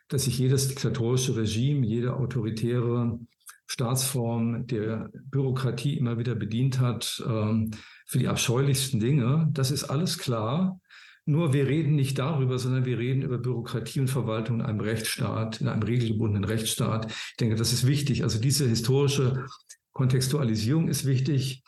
dass 0.09 0.25
sich 0.25 0.39
jedes 0.39 0.69
diktatorische 0.69 1.37
Regime, 1.37 1.87
jede 1.87 2.15
autoritäre 2.15 3.19
Staatsform 3.67 4.67
der 4.67 5.11
Bürokratie 5.13 5.97
immer 5.97 6.19
wieder 6.19 6.35
bedient 6.35 6.81
hat 6.81 7.23
ähm, 7.27 7.71
für 8.05 8.19
die 8.19 8.27
abscheulichsten 8.27 8.99
Dinge. 8.99 9.49
Das 9.53 9.71
ist 9.71 9.85
alles 9.85 10.19
klar. 10.19 10.81
Nur 11.27 11.53
wir 11.53 11.69
reden 11.69 11.95
nicht 11.95 12.19
darüber, 12.19 12.59
sondern 12.59 12.85
wir 12.85 12.99
reden 12.99 13.23
über 13.23 13.39
Bürokratie 13.39 14.01
und 14.01 14.09
Verwaltung 14.09 14.61
in 14.61 14.67
einem 14.67 14.81
Rechtsstaat, 14.81 15.61
in 15.61 15.69
einem 15.69 15.83
regelgebundenen 15.83 16.45
Rechtsstaat. 16.45 17.11
Ich 17.11 17.37
denke, 17.39 17.57
das 17.57 17.73
ist 17.73 17.87
wichtig. 17.87 18.23
Also 18.23 18.41
diese 18.41 18.67
historische 18.67 19.47
Kontextualisierung 19.93 20.89
ist 20.89 21.05
wichtig. 21.05 21.63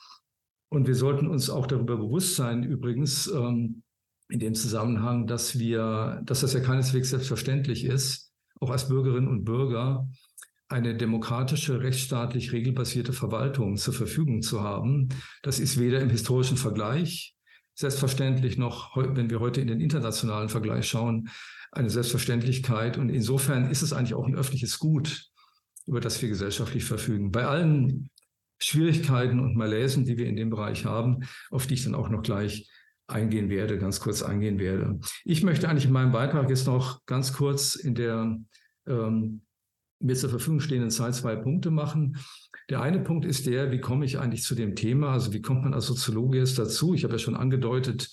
Und 0.69 0.87
wir 0.87 0.95
sollten 0.95 1.27
uns 1.29 1.51
auch 1.51 1.67
darüber 1.67 1.97
bewusst 1.97 2.35
sein, 2.35 2.63
übrigens, 2.65 3.27
ähm, 3.27 3.83
in 4.31 4.39
dem 4.39 4.55
Zusammenhang, 4.55 5.27
dass 5.27 5.59
wir, 5.59 6.23
dass 6.25 6.41
das 6.41 6.55
ja 6.55 6.61
keineswegs 6.61 7.11
selbstverständlich 7.11 7.85
ist, 7.85 8.33
auch 8.61 8.71
als 8.71 8.89
Bürgerinnen 8.89 9.29
und 9.29 9.45
Bürger, 9.45 10.09
eine 10.69 10.97
demokratische, 10.97 11.83
rechtsstaatlich 11.83 12.53
regelbasierte 12.53 13.13
Verwaltung 13.13 13.77
zur 13.77 13.93
Verfügung 13.93 14.41
zu 14.41 14.63
haben. 14.63 15.11
Das 15.43 15.61
ist 15.61 15.79
weder 15.79 16.01
im 16.01 16.09
historischen 16.09 16.57
Vergleich 16.57 17.32
selbstverständlich 17.75 18.59
noch, 18.59 18.97
wenn 18.97 19.31
wir 19.31 19.41
heute 19.41 19.61
in 19.61 19.67
den 19.67 19.81
internationalen 19.81 20.49
Vergleich 20.49 20.87
schauen, 20.89 21.29
eine 21.73 21.91
Selbstverständlichkeit. 21.91 22.99
Und 22.99 23.09
insofern 23.09 23.71
ist 23.71 23.83
es 23.83 23.93
eigentlich 23.93 24.15
auch 24.15 24.27
ein 24.27 24.37
öffentliches 24.37 24.79
Gut, 24.79 25.27
über 25.87 26.01
das 26.01 26.21
wir 26.21 26.29
gesellschaftlich 26.29 26.85
verfügen. 26.85 27.33
Bei 27.33 27.47
allen 27.47 28.11
Schwierigkeiten 28.59 29.41
und 29.41 29.57
Malaisen, 29.57 30.05
die 30.05 30.19
wir 30.19 30.27
in 30.27 30.37
dem 30.37 30.51
Bereich 30.51 30.85
haben, 30.85 31.25
auf 31.51 31.67
die 31.67 31.75
ich 31.75 31.85
dann 31.85 31.95
auch 31.95 32.09
noch 32.09 32.23
gleich 32.23 32.71
eingehen 33.09 33.51
werde, 33.51 33.79
ganz 33.79 34.01
kurz 34.01 34.23
eingehen 34.23 34.59
werde. 34.59 35.01
Ich 35.25 35.43
möchte 35.43 35.69
eigentlich 35.69 35.87
in 35.87 35.93
meinem 35.93 36.13
Beitrag 36.13 36.49
jetzt 36.49 36.67
noch 36.67 37.05
ganz 37.07 37.33
kurz 37.33 37.75
in 37.75 37.95
der 37.95 38.39
ähm, 38.87 39.43
mir 39.99 40.17
zur 40.17 40.31
Verfügung 40.31 40.61
stehenden 40.61 40.91
Zeit 40.91 41.15
zwei 41.15 41.37
Punkte 41.37 41.71
machen. 41.71 42.17
Der 42.73 42.81
eine 42.81 43.01
Punkt 43.01 43.27
ist 43.27 43.45
der, 43.45 43.71
wie 43.71 43.83
komme 43.83 44.07
ich 44.07 44.19
eigentlich 44.19 44.45
zu 44.45 44.55
dem 44.55 44.75
Thema? 44.75 45.13
Also 45.13 45.35
wie 45.35 45.43
kommt 45.43 45.63
man 45.63 45.75
als 45.75 45.85
Soziologe 45.85 46.39
jetzt 46.39 46.59
dazu? 46.59 46.95
Ich 46.95 47.05
habe 47.05 47.13
ja 47.13 47.19
schon 47.19 47.37
angedeutet, 47.37 48.09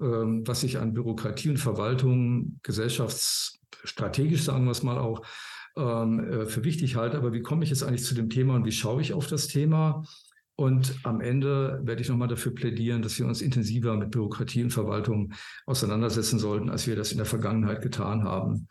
ähm, 0.00 0.46
was 0.46 0.62
ich 0.62 0.78
an 0.78 0.94
Bürokratie 0.94 1.50
und 1.50 1.58
Verwaltung 1.58 2.58
gesellschaftsstrategisch, 2.62 4.44
sagen 4.44 4.64
wir 4.64 4.70
es 4.70 4.82
mal 4.82 4.96
auch, 4.96 5.26
ähm, 5.76 6.20
äh, 6.20 6.46
für 6.46 6.64
wichtig 6.64 6.96
halte. 6.96 7.18
Aber 7.18 7.34
wie 7.34 7.42
komme 7.42 7.64
ich 7.64 7.68
jetzt 7.68 7.82
eigentlich 7.82 8.04
zu 8.04 8.14
dem 8.14 8.30
Thema 8.30 8.54
und 8.54 8.64
wie 8.64 8.72
schaue 8.72 9.02
ich 9.02 9.12
auf 9.12 9.26
das 9.26 9.46
Thema? 9.46 10.02
Und 10.56 11.00
am 11.02 11.20
Ende 11.20 11.78
werde 11.84 12.00
ich 12.00 12.08
nochmal 12.08 12.28
dafür 12.28 12.54
plädieren, 12.54 13.02
dass 13.02 13.18
wir 13.18 13.26
uns 13.26 13.42
intensiver 13.42 13.94
mit 13.94 14.10
Bürokratie 14.10 14.62
und 14.62 14.70
Verwaltung 14.70 15.34
auseinandersetzen 15.66 16.38
sollten, 16.38 16.70
als 16.70 16.86
wir 16.86 16.96
das 16.96 17.12
in 17.12 17.18
der 17.18 17.26
Vergangenheit 17.26 17.82
getan 17.82 18.24
haben. 18.24 18.68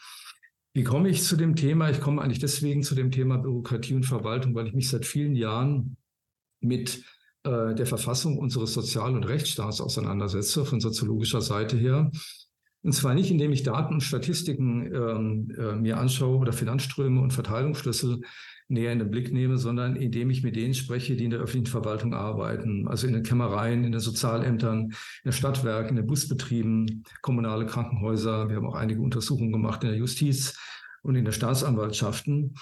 Wie 0.78 0.84
komme 0.84 1.10
ich 1.10 1.24
zu 1.24 1.36
dem 1.36 1.56
Thema? 1.56 1.90
Ich 1.90 2.00
komme 2.00 2.22
eigentlich 2.22 2.38
deswegen 2.38 2.84
zu 2.84 2.94
dem 2.94 3.10
Thema 3.10 3.40
Bürokratie 3.40 3.96
und 3.96 4.06
Verwaltung, 4.06 4.54
weil 4.54 4.68
ich 4.68 4.76
mich 4.76 4.90
seit 4.90 5.08
vielen 5.08 5.34
Jahren 5.34 5.98
mit 6.60 7.04
äh, 7.42 7.74
der 7.74 7.88
Verfassung 7.88 8.38
unseres 8.38 8.76
Sozial- 8.76 9.16
und 9.16 9.24
Rechtsstaats 9.24 9.82
auseinandersetze, 9.82 10.66
von 10.66 10.80
soziologischer 10.80 11.42
Seite 11.42 11.78
her. 11.78 12.12
Und 12.84 12.92
zwar 12.92 13.16
nicht, 13.16 13.32
indem 13.32 13.54
ich 13.54 13.64
Daten 13.64 13.96
und 13.96 14.02
Statistiken 14.02 14.94
ähm, 14.94 15.52
äh, 15.58 15.76
mir 15.78 15.98
anschaue 15.98 16.38
oder 16.38 16.54
Finanzströme 16.54 17.22
und 17.22 17.34
Verteilungsschlüssel 17.34 18.22
näher 18.70 18.92
in 18.92 19.00
den 19.00 19.10
Blick 19.10 19.32
nehme, 19.32 19.58
sondern 19.58 19.96
indem 19.96 20.30
ich 20.30 20.44
mit 20.44 20.56
denen 20.56 20.74
spreche, 20.74 21.16
die 21.16 21.24
in 21.24 21.32
der 21.32 21.40
öffentlichen 21.40 21.72
Verwaltung 21.72 22.14
arbeiten, 22.14 22.88
also 22.88 23.08
in 23.08 23.14
den 23.14 23.24
Kämmereien, 23.24 23.84
in 23.84 23.92
den 23.92 24.02
Sozialämtern, 24.02 24.86
in 24.86 24.92
den 25.24 25.32
Stadtwerken, 25.32 25.92
in 25.92 25.96
den 25.98 26.08
Busbetrieben, 26.08 27.04
kommunale 27.22 27.66
Krankenhäuser. 27.66 28.50
Wir 28.50 28.58
haben 28.58 28.68
auch 28.68 28.76
einige 28.76 29.02
Untersuchungen 29.02 29.54
gemacht 29.54 29.84
in 29.84 29.90
der 29.90 29.98
Justiz 29.98 30.58
und 31.02 31.16
in 31.16 31.26
den 31.26 31.34
Staatsanwaltschaften. 31.34 32.56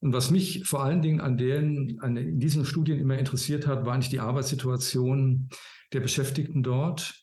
Und 0.00 0.12
was 0.14 0.30
mich 0.30 0.64
vor 0.66 0.82
allen 0.82 1.02
Dingen 1.02 1.20
an, 1.20 1.36
denen, 1.36 2.00
an 2.00 2.16
in 2.16 2.40
diesen 2.40 2.64
Studien 2.64 2.98
immer 2.98 3.18
interessiert 3.18 3.66
hat, 3.66 3.84
war 3.84 3.92
eigentlich 3.92 4.08
die 4.08 4.20
Arbeitssituation 4.20 5.50
der 5.92 6.00
Beschäftigten 6.00 6.62
dort, 6.62 7.22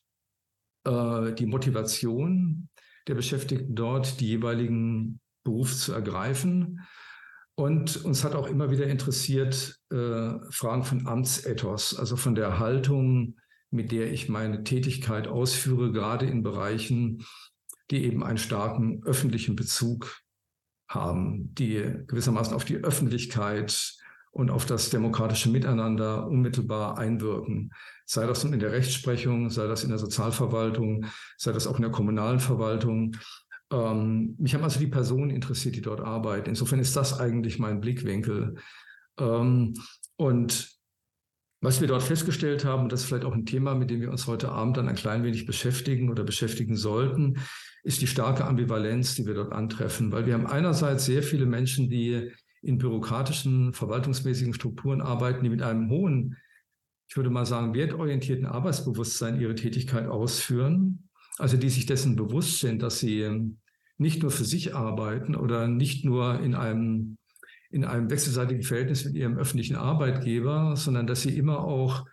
äh, 0.84 1.34
die 1.34 1.48
Motivation 1.48 2.70
der 3.08 3.16
Beschäftigten 3.16 3.74
dort, 3.74 4.20
die 4.20 4.28
jeweiligen 4.28 5.20
Beruf 5.44 5.76
zu 5.76 5.94
ergreifen 5.94 6.82
und 7.60 8.06
uns 8.06 8.24
hat 8.24 8.36
auch 8.36 8.48
immer 8.48 8.70
wieder 8.70 8.86
interessiert 8.86 9.80
äh, 9.92 10.30
Fragen 10.52 10.84
von 10.84 11.08
Amtsethos, 11.08 11.98
also 11.98 12.16
von 12.16 12.36
der 12.36 12.60
Haltung, 12.60 13.38
mit 13.72 13.92
der 13.92 14.12
ich 14.12 14.30
meine 14.30 14.64
Tätigkeit 14.64 15.28
ausführe, 15.28 15.92
gerade 15.92 16.28
in 16.28 16.44
Bereichen, 16.44 17.26
die 17.90 18.04
eben 18.06 18.24
einen 18.24 18.38
starken 18.38 19.02
öffentlichen 19.04 19.56
Bezug 19.56 20.22
haben, 20.88 21.54
die 21.56 21.84
gewissermaßen 22.06 22.54
auf 22.54 22.64
die 22.64 22.78
Öffentlichkeit 22.78 23.98
und 24.32 24.52
auf 24.52 24.68
das 24.68 24.92
demokratische 24.92 25.50
Miteinander 25.50 26.28
unmittelbar 26.28 27.00
einwirken. 27.00 27.72
Sei 28.06 28.28
das 28.28 28.44
nun 28.44 28.54
in 28.54 28.60
der 28.60 28.72
Rechtsprechung, 28.72 29.50
sei 29.50 29.66
das 29.66 29.84
in 29.84 29.90
der 29.90 29.98
Sozialverwaltung, 29.98 31.06
sei 31.38 31.54
das 31.54 31.66
auch 31.66 31.78
in 31.78 31.82
der 31.82 31.92
kommunalen 31.92 32.40
Verwaltung. 32.40 33.18
Ähm, 33.72 34.36
mich 34.38 34.54
haben 34.54 34.64
also 34.64 34.80
die 34.80 34.88
Personen 34.88 35.30
interessiert, 35.30 35.76
die 35.76 35.82
dort 35.82 36.02
arbeiten. 36.02 36.50
Insofern 36.50 36.80
ist 36.80 36.96
das 36.96 37.20
eigentlich 37.20 37.60
mein 37.60 37.82
Blickwinkel. 37.82 38.56
Ähm, 39.20 39.74
und 40.16 40.78
was 41.60 41.82
wir 41.82 41.88
dort 41.88 42.04
festgestellt 42.04 42.66
haben, 42.66 42.84
und 42.84 42.92
das 42.92 43.02
ist 43.02 43.08
vielleicht 43.08 43.26
auch 43.26 43.34
ein 43.34 43.46
Thema, 43.46 43.74
mit 43.74 43.90
dem 43.90 44.00
wir 44.00 44.12
uns 44.12 44.28
heute 44.28 44.50
Abend 44.50 44.78
dann 44.78 44.88
ein 44.88 44.96
klein 44.96 45.24
wenig 45.24 45.46
beschäftigen 45.46 46.10
oder 46.10 46.24
beschäftigen 46.24 46.76
sollten, 46.76 47.40
ist 47.84 48.02
die 48.02 48.08
starke 48.08 48.46
Ambivalenz, 48.46 49.16
die 49.16 49.26
wir 49.26 49.34
dort 49.34 49.52
antreffen. 49.52 50.12
Weil 50.12 50.26
wir 50.26 50.36
haben 50.36 50.46
einerseits 50.46 51.06
sehr 51.06 51.24
viele 51.24 51.46
Menschen, 51.46 51.90
die 51.90 52.32
in 52.62 52.78
bürokratischen, 52.78 53.74
verwaltungsmäßigen 53.74 54.54
Strukturen 54.54 55.02
arbeiten, 55.02 55.44
die 55.44 55.50
mit 55.50 55.62
einem 55.62 55.90
hohen, 55.90 56.38
ich 57.10 57.16
würde 57.16 57.30
mal 57.30 57.46
sagen, 57.46 57.74
wertorientierten 57.74 58.46
Arbeitsbewusstsein 58.46 59.40
ihre 59.40 59.56
Tätigkeit 59.56 60.08
ausführen 60.08 61.07
also 61.38 61.58
die 61.58 61.70
sich 61.70 61.86
dessen 61.86 62.16
bewusst 62.16 62.60
sind, 62.60 62.82
dass 62.82 63.00
sie 63.00 63.22
ähm, 63.22 63.60
nicht 63.98 64.22
nur 64.22 64.32
für 64.32 64.46
sich 64.46 64.76
arbeiten 64.76 65.36
oder 65.36 65.68
nicht 65.68 66.06
nur 66.06 66.40
in 66.40 66.56
einem, 66.56 67.18
in 67.70 67.84
einem 67.84 68.10
wechselseitigen 68.10 68.64
Verhältnis 68.64 69.06
mit 69.06 69.16
ihrem 69.16 69.38
öffentlichen 69.38 69.76
Arbeitgeber, 69.76 70.76
sondern 70.76 71.08
dass 71.08 71.22
sie 71.22 71.38
immer 71.38 71.60
auch 71.60 72.06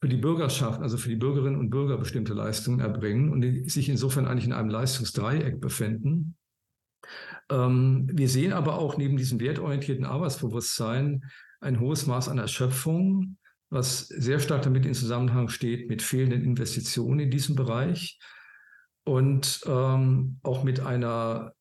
für 0.00 0.08
die 0.08 0.16
Bürgerschaft, 0.18 0.82
also 0.82 0.98
für 0.98 1.08
die 1.08 1.16
Bürgerinnen 1.16 1.58
und 1.58 1.70
Bürger 1.70 1.96
bestimmte 1.96 2.34
Leistungen 2.34 2.80
erbringen 2.80 3.30
und 3.30 3.70
sich 3.70 3.88
insofern 3.88 4.26
eigentlich 4.26 4.44
in 4.44 4.52
einem 4.52 4.68
Leistungsdreieck 4.68 5.60
befinden. 5.60 6.36
Ähm, 7.50 8.10
wir 8.12 8.28
sehen 8.28 8.52
aber 8.52 8.78
auch 8.78 8.98
neben 8.98 9.16
diesem 9.16 9.40
wertorientierten 9.40 10.04
Arbeitsbewusstsein 10.04 11.24
ein 11.60 11.80
hohes 11.80 12.06
Maß 12.06 12.28
an 12.28 12.38
Erschöpfung, 12.38 13.38
was 13.74 14.06
sehr 14.06 14.40
stark 14.40 14.62
damit 14.62 14.86
in 14.86 14.94
Zusammenhang 14.94 15.48
steht 15.48 15.88
mit 15.88 16.00
fehlenden 16.00 16.42
Investitionen 16.42 17.20
in 17.20 17.30
diesem 17.30 17.56
Bereich 17.56 18.18
und 19.04 19.60
ähm, 19.66 20.38
auch 20.42 20.64
mit 20.64 20.80
einer 20.80 21.52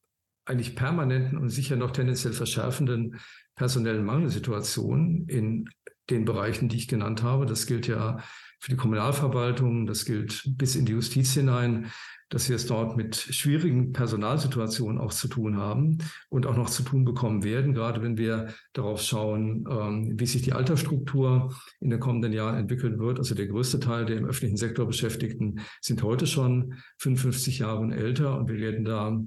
eigentlich 0.46 0.76
permanenten 0.76 1.38
und 1.38 1.50
sicher 1.50 1.76
noch 1.76 1.92
tendenziell 1.92 2.34
verschärfenden 2.34 3.20
personellen 3.56 4.06
Mangelsituation 4.06 5.26
in 5.28 5.70
den 6.10 6.26
Bereichen, 6.26 6.70
die 6.70 6.78
ich 6.78 6.88
genannt 6.88 7.24
habe. 7.24 7.46
Das 7.46 7.66
gilt 7.66 7.88
ja 7.88 8.20
für 8.60 8.72
die 8.72 8.78
Kommunalverwaltung, 8.78 9.86
das 9.86 10.06
gilt 10.06 10.44
bis 10.58 10.76
in 10.76 10.86
die 10.86 10.94
Justiz 10.94 11.34
hinein 11.34 11.92
dass 12.34 12.50
wir 12.50 12.56
es 12.56 12.66
dort 12.66 12.98
mit 12.98 13.16
schwierigen 13.16 13.94
Personalsituationen 13.94 15.00
auch 15.00 15.14
zu 15.14 15.28
tun 15.28 15.58
haben 15.58 16.00
und 16.30 16.48
auch 16.48 16.58
noch 16.58 16.70
zu 16.70 16.82
tun 16.82 17.06
bekommen 17.06 17.44
werden, 17.44 17.76
gerade 17.76 18.02
wenn 18.02 18.18
wir 18.18 18.48
darauf 18.74 19.04
schauen, 19.04 19.66
ähm, 19.70 20.20
wie 20.20 20.26
sich 20.26 20.42
die 20.42 20.54
Altersstruktur 20.54 21.54
in 21.80 21.92
den 21.92 22.00
kommenden 22.00 22.34
Jahren 22.34 22.58
entwickeln 22.58 22.98
wird. 22.98 23.20
Also 23.20 23.36
der 23.36 23.46
größte 23.46 23.80
Teil 23.80 24.06
der 24.06 24.18
im 24.18 24.26
öffentlichen 24.26 24.58
Sektor 24.58 24.88
Beschäftigten 24.88 25.60
sind 25.80 26.02
heute 26.02 26.26
schon 26.26 26.74
55 26.98 27.60
Jahre 27.60 27.82
und 27.82 27.92
älter 27.92 28.36
und 28.40 28.50
wir 28.50 28.58
werden 28.58 28.84
da 28.84 29.22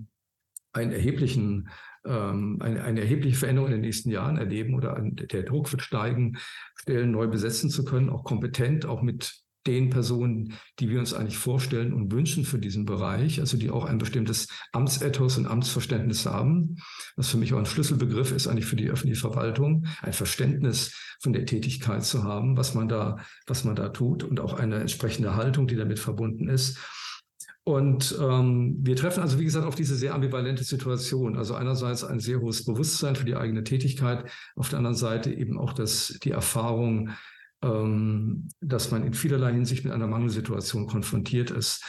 einen 0.73 0.92
erheblichen 0.92 1.69
ähm, 2.05 2.59
eine, 2.61 2.83
eine 2.83 3.01
erhebliche 3.03 3.37
Veränderung 3.37 3.69
in 3.69 3.75
den 3.75 3.83
nächsten 3.83 4.11
Jahren 4.11 4.37
erleben 4.37 4.75
oder 4.75 5.01
der 5.01 5.45
Druck 5.45 5.71
wird 5.71 5.83
steigen, 5.83 6.38
Stellen 6.75 7.12
neu 7.12 7.29
besetzen 7.29 7.71
zu 7.71 7.85
können, 7.85 8.11
auch 8.11 8.25
kompetent, 8.25 8.85
auch 8.85 9.03
mit 9.03 9.46
den 9.67 9.91
Personen, 9.91 10.55
die 10.79 10.89
wir 10.89 10.99
uns 10.99 11.13
eigentlich 11.13 11.39
vorstellen 11.39 11.93
und 11.93 12.13
wünschen 12.13 12.45
für 12.45 12.59
diesen 12.59 12.85
Bereich, 12.85 13.41
also 13.41 13.57
die 13.57 13.71
auch 13.71 13.85
ein 13.85 13.99
bestimmtes 13.99 14.49
Amtsethos 14.73 15.39
und 15.39 15.47
Amtsverständnis 15.47 16.27
haben, 16.27 16.77
was 17.17 17.29
für 17.29 17.37
mich 17.39 17.53
auch 17.53 17.59
ein 17.59 17.67
Schlüsselbegriff 17.67 18.33
ist 18.33 18.47
eigentlich 18.47 18.67
für 18.67 18.77
die 18.77 18.91
öffentliche 18.91 19.21
Verwaltung, 19.21 19.87
ein 20.03 20.13
Verständnis 20.13 20.95
von 21.21 21.33
der 21.33 21.47
Tätigkeit 21.47 22.05
zu 22.05 22.25
haben, 22.25 22.57
was 22.57 22.75
man 22.75 22.89
da, 22.89 23.19
was 23.47 23.65
man 23.65 23.77
da 23.77 23.89
tut 23.89 24.23
und 24.23 24.41
auch 24.41 24.55
eine 24.55 24.77
entsprechende 24.77 25.37
Haltung, 25.37 25.67
die 25.67 25.77
damit 25.77 25.99
verbunden 25.99 26.49
ist. 26.49 26.79
Und 27.69 28.17
ähm, 28.21 28.77
wir 28.81 28.95
treffen 28.95 29.25
also, 29.25 29.41
wie 29.41 29.45
gesagt, 29.45 29.67
auf 29.67 29.75
diese 29.75 29.97
sehr 29.97 30.15
ambivalente 30.15 30.63
Situation. 30.63 31.37
Also 31.37 31.57
einerseits 31.57 32.05
ein 32.05 32.21
sehr 32.21 32.41
hohes 32.41 32.65
Bewusstsein 32.65 33.17
für 33.17 33.25
die 33.25 33.35
eigene 33.35 33.65
Tätigkeit, 33.65 34.31
auf 34.55 34.69
der 34.69 34.79
anderen 34.79 34.95
Seite 34.95 35.33
eben 35.33 35.59
auch 35.59 35.73
das, 35.73 36.17
die 36.23 36.31
Erfahrung, 36.31 37.11
dass 38.61 38.91
man 38.91 39.05
in 39.05 39.15
vielerlei 39.15 39.53
Hinsicht 39.53 39.85
mit 39.85 39.93
einer 39.93 40.07
Mangelsituation 40.07 40.87
konfrontiert 40.87 41.51
ist. 41.51 41.85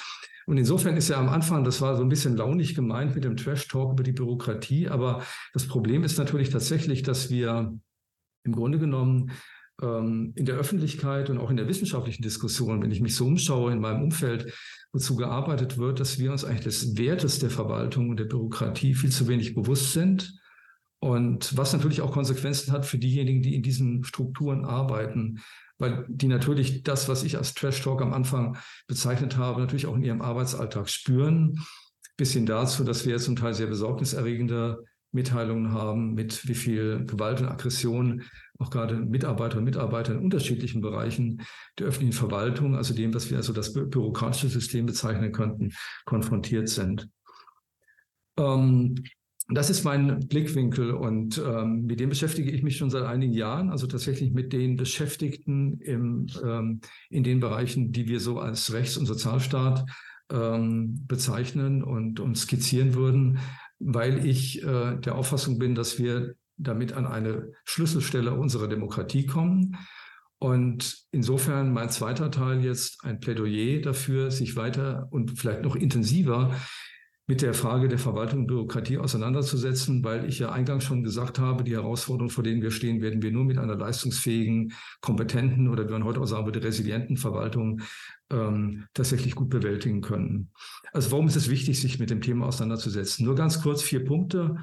Und 0.48 0.58
insofern 0.58 0.96
ist 0.96 1.10
ja 1.10 1.20
am 1.20 1.28
Anfang, 1.28 1.66
das 1.66 1.82
war 1.82 1.98
so 1.98 2.04
ein 2.04 2.10
bisschen 2.10 2.38
launig 2.38 2.74
gemeint 2.74 3.14
mit 3.16 3.26
dem 3.26 3.36
Trash-Talk 3.36 3.92
über 3.92 4.04
die 4.04 4.14
Bürokratie, 4.14 4.88
aber 4.88 5.24
das 5.54 5.68
Problem 5.68 6.04
ist 6.04 6.18
natürlich 6.18 6.50
tatsächlich, 6.50 7.04
dass 7.04 7.30
wir 7.30 7.78
im 8.46 8.52
Grunde 8.54 8.80
genommen 8.80 9.32
ähm, 9.82 10.32
in 10.36 10.46
der 10.46 10.56
Öffentlichkeit 10.56 11.30
und 11.30 11.38
auch 11.38 11.50
in 11.50 11.58
der 11.58 11.68
wissenschaftlichen 11.68 12.24
Diskussion, 12.24 12.82
wenn 12.82 12.92
ich 12.92 13.02
mich 13.02 13.16
so 13.16 13.26
umschaue 13.26 13.74
in 13.74 13.82
meinem 13.82 14.04
Umfeld, 14.04 14.54
wozu 14.94 15.18
gearbeitet 15.18 15.78
wird, 15.78 16.00
dass 16.00 16.18
wir 16.18 16.32
uns 16.32 16.46
eigentlich 16.46 16.64
des 16.64 16.98
Wertes 16.98 17.40
der 17.40 17.50
Verwaltung 17.50 18.10
und 18.10 18.18
der 18.18 18.26
Bürokratie 18.26 18.96
viel 18.96 19.12
zu 19.12 19.28
wenig 19.28 19.54
bewusst 19.54 19.92
sind. 19.92 20.40
Und 21.00 21.56
was 21.58 21.74
natürlich 21.74 22.02
auch 22.02 22.12
Konsequenzen 22.12 22.72
hat 22.72 22.86
für 22.86 22.98
diejenigen, 22.98 23.44
die 23.44 23.54
in 23.54 23.62
diesen 23.62 24.04
Strukturen 24.04 24.66
arbeiten 24.66 25.42
weil 25.78 26.06
die 26.08 26.28
natürlich 26.28 26.84
das, 26.84 27.08
was 27.08 27.24
ich 27.24 27.38
als 27.38 27.54
Trash 27.54 27.82
Talk 27.82 28.02
am 28.02 28.14
Anfang 28.14 28.58
bezeichnet 28.88 29.38
habe, 29.38 29.62
natürlich 29.62 29.86
auch 29.86 29.96
in 29.96 30.04
ihrem 30.04 30.22
Arbeitsalltag 30.22 30.90
spüren. 30.90 31.60
Bis 32.18 32.34
hin 32.34 32.46
dazu, 32.46 32.84
dass 32.84 33.06
wir 33.06 33.18
zum 33.18 33.36
Teil 33.36 33.54
sehr 33.54 33.68
besorgniserregende 33.68 34.84
Mitteilungen 35.12 35.72
haben, 35.72 36.14
mit 36.14 36.48
wie 36.48 36.56
viel 36.56 37.06
Gewalt 37.06 37.42
und 37.42 37.48
Aggression 37.48 38.24
auch 38.60 38.70
gerade 38.70 38.96
Mitarbeiter 38.96 39.58
und 39.58 39.64
Mitarbeiter 39.64 40.14
in 40.14 40.20
unterschiedlichen 40.20 40.82
Bereichen 40.82 41.44
der 41.78 41.88
öffentlichen 41.88 42.18
Verwaltung, 42.18 42.76
also 42.76 42.94
dem, 42.94 43.14
was 43.14 43.30
wir 43.30 43.38
also 43.38 43.54
das 43.54 43.74
bürokratische 43.74 44.50
System 44.50 44.86
bezeichnen 44.86 45.32
könnten, 45.32 45.74
konfrontiert 46.06 46.70
sind. 46.70 47.08
Ähm, 48.38 49.04
das 49.50 49.70
ist 49.70 49.86
mein 49.86 50.28
Blickwinkel 50.28 50.92
und 50.92 51.38
ähm, 51.38 51.86
mit 51.86 52.02
dem 52.02 52.10
beschäftige 52.10 52.52
ich 52.52 52.64
mich 52.64 52.78
schon 52.78 52.90
seit 52.90 53.04
einigen 53.04 53.34
Jahren, 53.34 53.70
also 53.70 53.88
tatsächlich 53.88 54.34
mit 54.34 54.52
den 54.52 54.76
Beschäftigten 54.76 55.80
im, 55.80 56.28
ähm, 56.44 56.82
in 57.10 57.24
den 57.24 57.40
Bereichen, 57.40 57.94
die 57.94 58.10
wir 58.10 58.20
so 58.20 58.40
als 58.40 58.74
Rechts- 58.74 58.98
und 58.98 59.06
Sozialstaat 59.06 59.86
ähm, 60.30 61.06
bezeichnen 61.08 61.82
und, 61.82 62.20
und 62.20 62.38
skizzieren 62.38 62.94
würden, 62.94 63.40
weil 63.80 64.26
ich 64.26 64.64
äh, 64.64 64.98
der 64.98 65.16
Auffassung 65.16 65.60
bin, 65.60 65.76
dass 65.76 65.98
wir 65.98 66.36
damit 66.58 66.92
an 66.92 67.06
eine 67.06 67.54
Schlüsselstelle 67.64 68.34
unserer 68.34 68.68
Demokratie 68.68 69.26
kommen. 69.26 69.78
Und 70.40 71.06
insofern 71.12 71.72
mein 71.72 71.90
zweiter 71.90 72.30
Teil 72.30 72.64
jetzt 72.64 73.04
ein 73.04 73.20
Plädoyer 73.20 73.82
dafür, 73.82 74.30
sich 74.30 74.56
weiter 74.56 75.08
und 75.10 75.40
vielleicht 75.40 75.64
noch 75.64 75.76
intensiver 75.76 76.54
mit 77.30 77.42
der 77.42 77.54
Frage 77.54 77.90
der 77.90 78.00
Verwaltung 78.00 78.40
und 78.40 78.48
Bürokratie 78.48 78.98
auseinanderzusetzen, 78.98 80.02
weil 80.04 80.26
ich 80.26 80.40
ja 80.40 80.52
eingangs 80.52 80.86
schon 80.86 81.04
gesagt 81.04 81.40
habe, 81.40 81.66
die 81.66 81.74
Herausforderungen, 81.74 82.30
vor 82.30 82.44
denen 82.44 82.62
wir 82.62 82.72
stehen, 82.72 83.02
werden 83.02 83.22
wir 83.22 83.32
nur 83.32 83.44
mit 83.44 83.58
einer 83.58 83.76
leistungsfähigen, 83.76 84.74
kompetenten 85.02 85.68
oder 85.68 85.88
wie 85.88 85.92
man 85.92 86.06
heute 86.06 86.22
auch 86.22 86.26
sagen 86.26 86.46
würde, 86.46 86.64
resilienten 86.64 87.18
Verwaltung 87.18 87.82
ähm, 88.30 88.86
tatsächlich 88.94 89.36
gut 89.36 89.50
bewältigen 89.50 90.00
können. 90.00 90.52
Also 90.94 91.12
warum 91.12 91.28
ist 91.28 91.36
es 91.36 91.50
wichtig, 91.50 91.82
sich 91.82 92.00
mit 92.00 92.10
dem 92.10 92.22
Thema 92.22 92.46
auseinanderzusetzen? 92.46 93.26
Nur 93.26 93.36
ganz 93.36 93.62
kurz 93.62 93.82
vier 93.82 94.06
Punkte. 94.06 94.56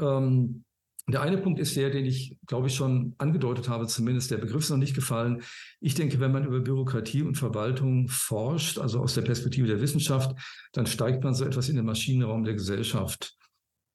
Ähm, 0.00 0.64
der 1.12 1.22
eine 1.22 1.38
Punkt 1.38 1.58
ist 1.58 1.74
der, 1.76 1.90
den 1.90 2.04
ich, 2.04 2.36
glaube 2.46 2.68
ich, 2.68 2.74
schon 2.74 3.14
angedeutet 3.18 3.68
habe, 3.68 3.86
zumindest 3.86 4.30
der 4.30 4.36
Begriff 4.36 4.64
ist 4.64 4.70
noch 4.70 4.76
nicht 4.76 4.94
gefallen. 4.94 5.42
Ich 5.80 5.94
denke, 5.94 6.20
wenn 6.20 6.32
man 6.32 6.44
über 6.44 6.60
Bürokratie 6.60 7.22
und 7.22 7.36
Verwaltung 7.36 8.08
forscht, 8.08 8.78
also 8.78 9.00
aus 9.00 9.14
der 9.14 9.22
Perspektive 9.22 9.66
der 9.66 9.80
Wissenschaft, 9.80 10.38
dann 10.72 10.86
steigt 10.86 11.24
man 11.24 11.34
so 11.34 11.44
etwas 11.44 11.68
in 11.68 11.76
den 11.76 11.86
Maschinenraum 11.86 12.44
der 12.44 12.54
Gesellschaft, 12.54 13.36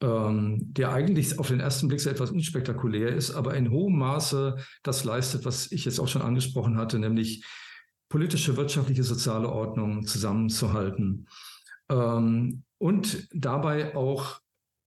ähm, 0.01 0.57
der 0.73 0.91
eigentlich 0.91 1.37
auf 1.37 1.49
den 1.49 1.59
ersten 1.59 1.87
Blick 1.87 1.99
so 1.99 2.09
etwas 2.09 2.31
unspektakulär 2.31 3.09
ist, 3.09 3.31
aber 3.31 3.53
in 3.55 3.69
hohem 3.69 3.97
Maße 3.97 4.57
das 4.81 5.03
leistet, 5.03 5.45
was 5.45 5.71
ich 5.71 5.85
jetzt 5.85 5.99
auch 5.99 6.07
schon 6.07 6.23
angesprochen 6.23 6.77
hatte, 6.77 6.97
nämlich 6.97 7.45
politische, 8.09 8.57
wirtschaftliche, 8.57 9.03
soziale 9.03 9.49
Ordnung 9.49 10.05
zusammenzuhalten. 10.05 11.27
Ähm, 11.89 12.63
und 12.79 13.27
dabei 13.31 13.95
auch 13.95 14.39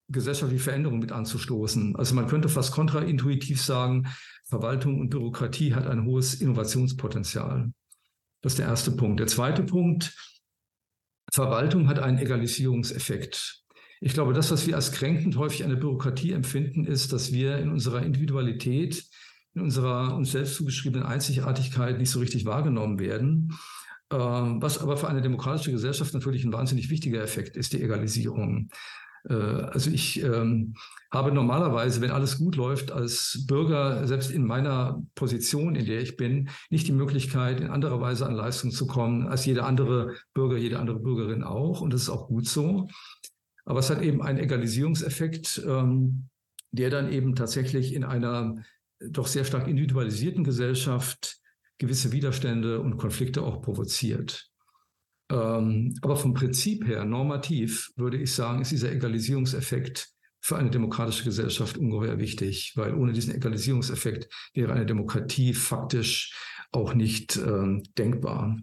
gesellschaftliche 0.09 0.63
Veränderungen 0.63 1.01
mit 1.01 1.13
anzustoßen. 1.13 1.97
Also 1.97 2.15
man 2.15 2.27
könnte 2.27 2.49
fast 2.49 2.73
kontraintuitiv 2.73 3.61
sagen, 3.61 4.09
Verwaltung 4.45 5.01
und 5.01 5.11
Bürokratie 5.11 5.75
hat 5.75 5.87
ein 5.87 6.05
hohes 6.05 6.35
Innovationspotenzial. 6.35 7.73
Das 8.43 8.53
ist 8.53 8.59
der 8.59 8.67
erste 8.67 8.93
Punkt. 8.93 9.19
Der 9.19 9.27
zweite 9.27 9.65
Punkt, 9.65 10.15
Verwaltung 11.33 11.89
hat 11.89 11.99
einen 11.99 12.19
Egalisierungseffekt. 12.19 13.65
Ich 14.01 14.13
glaube, 14.13 14.35
das, 14.35 14.51
was 14.51 14.67
wir 14.67 14.77
als 14.77 14.93
kränkend 14.93 15.37
häufig 15.37 15.65
an 15.65 15.71
der 15.71 15.77
Bürokratie 15.77 16.33
empfinden, 16.33 16.85
ist, 16.85 17.13
dass 17.13 17.33
wir 17.33 17.59
in 17.59 17.71
unserer 17.71 18.03
Individualität, 18.03 19.05
in 19.55 19.63
unserer 19.63 20.15
uns 20.15 20.33
selbst 20.33 20.55
zugeschriebenen 20.55 21.07
Einzigartigkeit 21.07 21.99
nicht 21.99 22.11
so 22.11 22.21
richtig 22.21 22.45
wahrgenommen 22.45 22.99
werden. 22.99 23.59
Ähm, 24.13 24.63
was 24.63 24.79
aber 24.79 24.97
für 24.97 25.09
eine 25.09 25.23
demokratische 25.23 25.73
Gesellschaft 25.73 26.15
natürlich 26.15 26.45
ein 26.45 26.53
wahnsinnig 26.53 26.91
wichtiger 26.91 27.23
Effekt 27.23 27.57
ist, 27.57 27.73
die 27.73 27.83
Egalisierung. 27.83 28.69
Äh, 29.29 29.35
also 29.35 29.91
ich 29.91 30.23
ähm, 30.23 30.75
habe 31.11 31.33
normalerweise, 31.33 32.01
wenn 32.01 32.11
alles 32.11 32.39
gut 32.39 32.57
läuft, 32.57 32.93
als 32.93 33.45
Bürger, 33.47 34.07
selbst 34.07 34.31
in 34.31 34.47
meiner 34.47 35.03
Position, 35.15 35.77
in 35.77 35.87
der 35.87 36.01
ich 36.01 36.17
bin, 36.17 36.51
nicht 36.71 36.87
die 36.87 36.93
Möglichkeit, 36.93 37.61
in 37.61 37.71
anderer 37.71 38.01
Weise 38.01 38.27
an 38.27 38.35
Leistung 38.35 38.71
zu 38.71 38.87
kommen, 38.87 39.27
als 39.27 39.47
jeder 39.47 39.67
andere 39.67 40.15
Bürger, 40.35 40.57
jede 40.57 40.79
andere 40.79 40.99
Bürgerin 40.99 41.43
auch. 41.43 41.81
Und 41.81 41.93
das 41.93 42.03
ist 42.03 42.11
auch 42.11 42.29
gut 42.29 42.49
so. 42.49 42.89
Aber 43.65 43.81
es 43.81 43.91
hat 43.91 44.03
eben 44.03 44.23
einen 44.23 44.39
Egalisierungseffekt, 44.39 45.63
ähm, 45.67 46.29
der 46.71 46.91
dann 46.91 47.13
eben 47.13 47.35
tatsächlich 47.35 47.95
in 47.95 48.05
einer 48.05 48.63
doch 49.01 49.27
sehr 49.27 49.45
stark 49.45 49.69
individualisierten 49.69 50.45
Gesellschaft 50.45 51.39
gewisse 51.79 52.13
Widerstände 52.13 52.81
und 52.81 52.97
Konflikte 52.97 53.43
auch 53.43 53.61
provoziert. 53.61 54.51
Ähm, 55.31 55.95
aber 56.03 56.17
vom 56.17 56.35
Prinzip 56.35 56.87
her, 56.87 57.05
normativ, 57.05 57.91
würde 57.97 58.17
ich 58.17 58.33
sagen, 58.33 58.63
ist 58.63 58.73
dieser 58.73 58.93
Egalisierungseffekt 58.93 60.09
für 60.41 60.57
eine 60.57 60.71
demokratische 60.71 61.25
Gesellschaft 61.25 61.77
ungeheuer 61.77 62.19
wichtig, 62.19 62.73
weil 62.77 62.95
ohne 62.95 63.13
diesen 63.13 63.35
Egalisierungseffekt 63.35 64.29
wäre 64.55 64.73
eine 64.73 64.87
Demokratie 64.87 65.55
faktisch 65.55 66.37
auch 66.71 66.95
nicht 66.95 67.37
äh, 67.37 67.83
denkbar. 67.99 68.57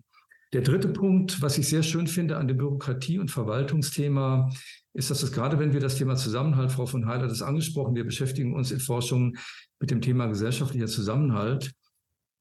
Der 0.54 0.62
dritte 0.62 0.88
Punkt, 0.88 1.41
was 1.41 1.58
ich 1.58 1.67
sehr 1.67 1.84
schön 1.84 2.08
finde 2.08 2.38
an 2.38 2.47
dem 2.47 2.58
Bürokratie- 2.58 3.19
und 3.19 3.32
Verwaltungsthema, 3.32 4.49
ist, 4.93 5.10
dass 5.10 5.23
es 5.23 5.32
gerade, 5.32 5.58
wenn 5.60 5.73
wir 5.73 5.80
das 5.80 5.95
Thema 5.95 6.15
Zusammenhalt, 6.15 6.71
Frau 6.71 6.86
von 6.86 7.08
Heil 7.08 7.21
hat 7.21 7.32
es 7.32 7.41
angesprochen, 7.41 7.95
wir 7.95 8.06
beschäftigen 8.06 8.54
uns 8.54 8.71
in 8.71 8.80
Forschung 8.80 9.36
mit 9.80 9.89
dem 9.89 9.99
Thema 9.99 10.28
gesellschaftlicher 10.28 10.86
Zusammenhalt. 10.86 11.73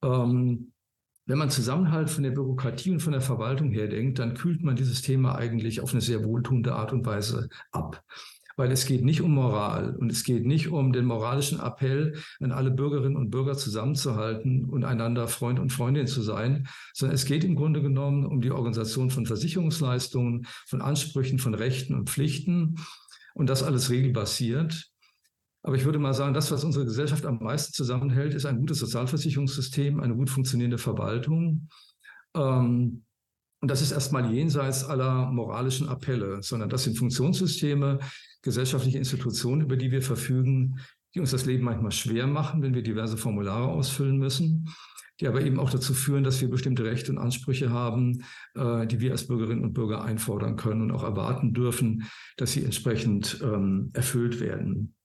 Ähm, 0.05 0.73
wenn 1.27 1.39
man 1.39 1.51
Zusammenhalt 1.51 2.11
von 2.11 2.25
der 2.25 2.33
Bürokratie 2.33 2.91
und 2.91 3.01
von 3.01 3.13
der 3.13 3.21
Verwaltung 3.21 3.71
her 3.71 3.87
denkt, 3.87 4.19
dann 4.19 4.35
kühlt 4.35 4.63
man 4.63 4.77
dieses 4.77 5.03
Thema 5.03 5.37
eigentlich 5.37 5.81
auf 5.81 5.93
eine 5.93 6.01
sehr 6.01 6.25
wohltuende 6.25 6.75
Art 6.75 6.93
und 6.93 7.07
Weise 7.07 7.49
ab. 7.71 8.03
Weil 8.57 8.71
es 8.71 8.85
geht 8.85 9.03
nicht 9.03 9.23
um 9.23 9.33
Moral 9.33 9.97
und 9.97 10.13
es 10.13 10.25
geht 10.25 10.45
nicht 10.45 10.69
um 10.69 10.93
den 10.93 11.07
moralischen 11.07 11.59
Appell 11.59 12.17
an 12.41 12.53
alle 12.53 12.71
Bürgerinnen 12.71 13.17
und 13.17 13.31
Bürger 13.31 13.57
zusammenzuhalten 13.57 14.67
und 14.67 14.85
einander 14.85 15.27
Freund 15.27 15.59
und 15.59 15.73
Freundin 15.73 16.07
zu 16.07 16.21
sein, 16.21 16.69
sondern 16.93 17.15
es 17.15 17.25
geht 17.25 17.45
im 17.45 17.55
Grunde 17.55 17.81
genommen 17.81 18.27
um 18.27 18.43
die 18.43 18.51
Organisation 18.51 19.11
von 19.11 19.25
Versicherungsleistungen, 19.25 20.47
von 20.67 20.83
Ansprüchen, 20.83 21.39
von 21.39 21.55
Rechten 21.55 21.95
und 21.95 22.11
Pflichten 22.11 22.77
und 23.35 23.49
das 23.49 23.63
alles 23.63 23.89
regelbasiert. 23.89 24.92
Aber 25.63 25.77
ich 25.77 25.85
würde 25.85 25.99
mal 25.99 26.15
sagen, 26.15 26.35
das, 26.35 26.51
was 26.51 26.65
unsere 26.65 26.85
Gesellschaft 26.85 27.25
am 27.25 27.39
meisten 27.39 27.73
zusammenhält, 27.73 28.35
ist 28.35 28.47
ein 28.47 28.59
gutes 28.59 28.81
Sozialversicherungssystem, 28.81 30.01
eine 30.01 30.17
gut 30.17 30.29
funktionierende 30.29 30.79
Verwaltung. 30.79 31.69
Ähm, 32.35 33.05
und 33.61 33.71
das 33.71 33.81
ist 33.81 33.93
erstmal 33.93 34.33
jenseits 34.33 34.85
aller 34.85 35.31
moralischen 35.31 35.89
Appelle, 35.89 36.43
sondern 36.43 36.69
das 36.69 36.83
sind 36.83 36.99
Funktionssysteme, 36.99 38.01
gesellschaftliche 38.43 38.99
Institutionen, 38.99 39.61
über 39.61 39.77
die 39.77 39.93
wir 39.93 40.03
verfügen, 40.03 40.81
die 41.15 41.21
uns 41.21 41.31
das 41.31 41.47
Leben 41.47 41.63
manchmal 41.63 41.93
schwer 41.93 42.27
machen, 42.27 42.61
wenn 42.63 42.75
wir 42.75 42.83
diverse 42.83 43.17
Formulare 43.17 43.69
ausfüllen 43.69 44.19
müssen, 44.19 44.69
die 45.21 45.29
aber 45.29 45.43
eben 45.43 45.61
auch 45.61 45.71
dazu 45.71 45.95
führen, 45.95 46.25
dass 46.25 46.41
wir 46.41 46.51
bestimmte 46.51 46.83
Rechte 46.83 47.13
und 47.13 47.19
Ansprüche 47.19 47.71
haben, 47.71 48.25
äh, 48.55 48.85
die 48.89 48.99
wir 48.99 49.13
als 49.13 49.29
Bürgerinnen 49.29 49.63
und 49.63 49.75
Bürger 49.75 50.03
einfordern 50.03 50.57
können 50.57 50.83
und 50.83 50.91
auch 50.91 51.05
erwarten 51.05 51.55
dürfen, 51.55 52.11
dass 52.39 52.51
sie 52.51 52.65
entsprechend 52.65 53.41
ähm, 53.45 53.91
erfüllt 53.93 54.41
werden 54.41 54.97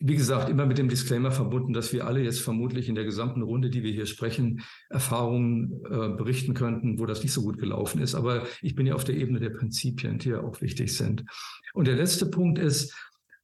wie 0.00 0.16
gesagt, 0.16 0.48
immer 0.48 0.66
mit 0.66 0.78
dem 0.78 0.88
Disclaimer 0.88 1.30
verbunden, 1.30 1.72
dass 1.72 1.92
wir 1.92 2.06
alle 2.06 2.22
jetzt 2.22 2.40
vermutlich 2.40 2.88
in 2.88 2.94
der 2.94 3.04
gesamten 3.04 3.42
Runde, 3.42 3.70
die 3.70 3.82
wir 3.82 3.92
hier 3.92 4.06
sprechen, 4.06 4.62
Erfahrungen 4.90 5.82
äh, 5.84 6.08
berichten 6.16 6.54
könnten, 6.54 6.98
wo 6.98 7.06
das 7.06 7.22
nicht 7.22 7.32
so 7.32 7.42
gut 7.42 7.58
gelaufen 7.58 8.00
ist. 8.00 8.14
Aber 8.14 8.46
ich 8.60 8.74
bin 8.74 8.86
ja 8.86 8.94
auf 8.94 9.04
der 9.04 9.16
Ebene 9.16 9.40
der 9.40 9.50
Prinzipien, 9.50 10.18
die 10.18 10.30
ja 10.30 10.40
auch 10.40 10.60
wichtig 10.60 10.96
sind. 10.96 11.24
Und 11.72 11.86
der 11.86 11.96
letzte 11.96 12.26
Punkt 12.26 12.58
ist, 12.58 12.94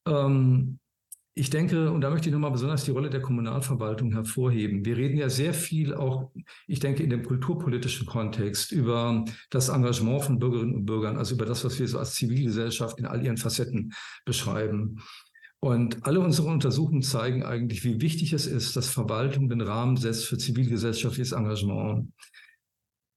ähm, 0.06 0.78
ich 1.34 1.48
denke, 1.48 1.90
und 1.92 2.00
da 2.00 2.10
möchte 2.10 2.28
ich 2.28 2.32
nochmal 2.32 2.50
besonders 2.50 2.84
die 2.84 2.90
Rolle 2.90 3.08
der 3.08 3.22
Kommunalverwaltung 3.22 4.12
hervorheben. 4.12 4.84
Wir 4.84 4.96
reden 4.96 5.16
ja 5.16 5.28
sehr 5.28 5.54
viel 5.54 5.94
auch, 5.94 6.32
ich 6.66 6.80
denke, 6.80 7.04
in 7.04 7.10
dem 7.10 7.22
kulturpolitischen 7.22 8.06
Kontext 8.06 8.72
über 8.72 9.24
das 9.48 9.68
Engagement 9.68 10.24
von 10.24 10.38
Bürgerinnen 10.40 10.74
und 10.74 10.86
Bürgern, 10.86 11.16
also 11.16 11.36
über 11.36 11.46
das, 11.46 11.64
was 11.64 11.78
wir 11.78 11.86
so 11.86 11.98
als 11.98 12.14
Zivilgesellschaft 12.14 12.98
in 12.98 13.06
all 13.06 13.24
ihren 13.24 13.36
Facetten 13.36 13.92
beschreiben. 14.24 15.00
Und 15.62 16.06
alle 16.06 16.20
unsere 16.20 16.48
Untersuchungen 16.48 17.02
zeigen 17.02 17.42
eigentlich, 17.42 17.84
wie 17.84 18.00
wichtig 18.00 18.32
es 18.32 18.46
ist, 18.46 18.76
dass 18.76 18.88
Verwaltung 18.88 19.50
den 19.50 19.60
Rahmen 19.60 19.98
setzt 19.98 20.24
für 20.24 20.38
zivilgesellschaftliches 20.38 21.32
Engagement. 21.32 22.10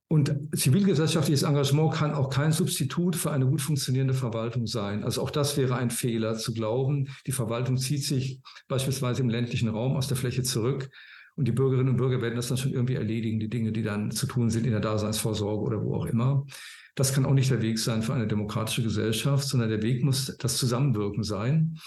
Und 0.10 0.36
zivilgesellschaftliches 0.54 1.44
Engagement 1.44 1.94
kann 1.94 2.14
auch 2.14 2.30
kein 2.30 2.52
Substitut 2.52 3.16
für 3.16 3.32
eine 3.32 3.48
gut 3.48 3.62
funktionierende 3.62 4.14
Verwaltung 4.14 4.68
sein. 4.68 5.04
Also 5.04 5.22
auch 5.22 5.32
das 5.32 5.56
wäre 5.56 5.78
ein 5.78 5.90
Fehler, 5.90 6.38
zu 6.38 6.54
glauben, 6.54 7.08
die 7.26 7.32
Verwaltung 7.32 7.78
zieht 7.78 8.04
sich 8.04 8.42
beispielsweise 8.68 9.22
im 9.22 9.30
ländlichen 9.30 9.70
Raum 9.70 9.96
aus 9.96 10.08
der 10.08 10.18
Fläche 10.18 10.44
zurück 10.44 10.90
und 11.36 11.48
die 11.48 11.52
Bürgerinnen 11.52 11.90
und 11.90 11.98
Bürger 11.98 12.22
werden 12.22 12.36
das 12.36 12.50
dann 12.50 12.58
schon 12.58 12.74
irgendwie 12.74 12.96
erledigen, 12.96 13.40
die 13.40 13.50
Dinge, 13.50 13.72
die 13.72 13.82
dann 13.82 14.12
zu 14.12 14.28
tun 14.28 14.50
sind 14.50 14.66
in 14.66 14.72
der 14.72 14.82
Daseinsvorsorge 14.82 15.64
oder 15.64 15.82
wo 15.82 15.96
auch 15.96 16.06
immer. 16.06 16.46
Das 16.94 17.14
kann 17.14 17.26
auch 17.26 17.34
nicht 17.34 17.50
der 17.50 17.62
Weg 17.64 17.80
sein 17.80 18.04
für 18.04 18.14
eine 18.14 18.28
demokratische 18.28 18.84
Gesellschaft, 18.84 19.48
sondern 19.48 19.70
der 19.70 19.82
Weg 19.82 20.04
muss 20.04 20.38
das 20.38 20.58
Zusammenwirken 20.58 21.24
sein 21.24 21.80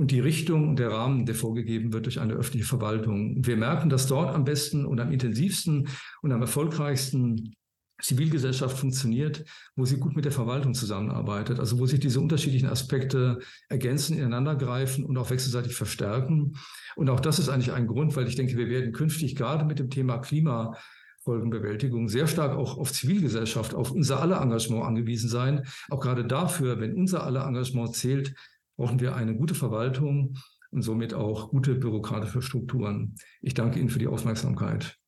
und 0.00 0.10
die 0.10 0.20
Richtung 0.20 0.70
und 0.70 0.78
der 0.78 0.90
Rahmen, 0.90 1.26
der 1.26 1.34
vorgegeben 1.34 1.92
wird 1.92 2.06
durch 2.06 2.20
eine 2.20 2.32
öffentliche 2.32 2.66
Verwaltung. 2.66 3.44
wir 3.44 3.58
merken, 3.58 3.90
dass 3.90 4.06
dort 4.06 4.34
am 4.34 4.44
besten 4.44 4.86
und 4.86 4.98
am 4.98 5.12
intensivsten 5.12 5.88
und 6.22 6.32
am 6.32 6.40
erfolgreichsten 6.40 7.54
Zivilgesellschaft 8.00 8.78
funktioniert, 8.78 9.44
wo 9.76 9.84
sie 9.84 9.98
gut 9.98 10.16
mit 10.16 10.24
der 10.24 10.32
Verwaltung 10.32 10.72
zusammenarbeitet, 10.72 11.60
also 11.60 11.78
wo 11.78 11.84
sich 11.84 12.00
diese 12.00 12.18
unterschiedlichen 12.18 12.70
Aspekte 12.70 13.40
ergänzen, 13.68 14.16
ineinandergreifen 14.16 15.04
und 15.04 15.18
auch 15.18 15.28
wechselseitig 15.28 15.74
verstärken. 15.74 16.56
Und 16.96 17.10
auch 17.10 17.20
das 17.20 17.38
ist 17.38 17.50
eigentlich 17.50 17.72
ein 17.72 17.86
Grund, 17.86 18.16
weil 18.16 18.26
ich 18.26 18.36
denke, 18.36 18.56
wir 18.56 18.70
werden 18.70 18.92
künftig 18.92 19.36
gerade 19.36 19.66
mit 19.66 19.78
dem 19.78 19.90
Thema 19.90 20.16
Klimafolgenbewältigung 20.16 22.08
sehr 22.08 22.26
stark 22.26 22.56
auch 22.56 22.78
auf 22.78 22.90
Zivilgesellschaft, 22.90 23.74
auf 23.74 23.90
unser 23.90 24.22
aller 24.22 24.40
Engagement 24.40 24.86
angewiesen 24.86 25.28
sein. 25.28 25.66
Auch 25.90 26.00
gerade 26.00 26.24
dafür, 26.24 26.80
wenn 26.80 26.94
unser 26.94 27.24
aller 27.24 27.46
Engagement 27.46 27.94
zählt, 27.94 28.34
brauchen 28.80 28.98
wir 28.98 29.14
eine 29.14 29.36
gute 29.36 29.54
Verwaltung 29.54 30.38
und 30.70 30.80
somit 30.80 31.12
auch 31.12 31.50
gute 31.50 31.74
bürokratische 31.74 32.40
Strukturen. 32.40 33.14
Ich 33.42 33.52
danke 33.52 33.78
Ihnen 33.78 33.90
für 33.90 33.98
die 33.98 34.06
Aufmerksamkeit. 34.06 34.99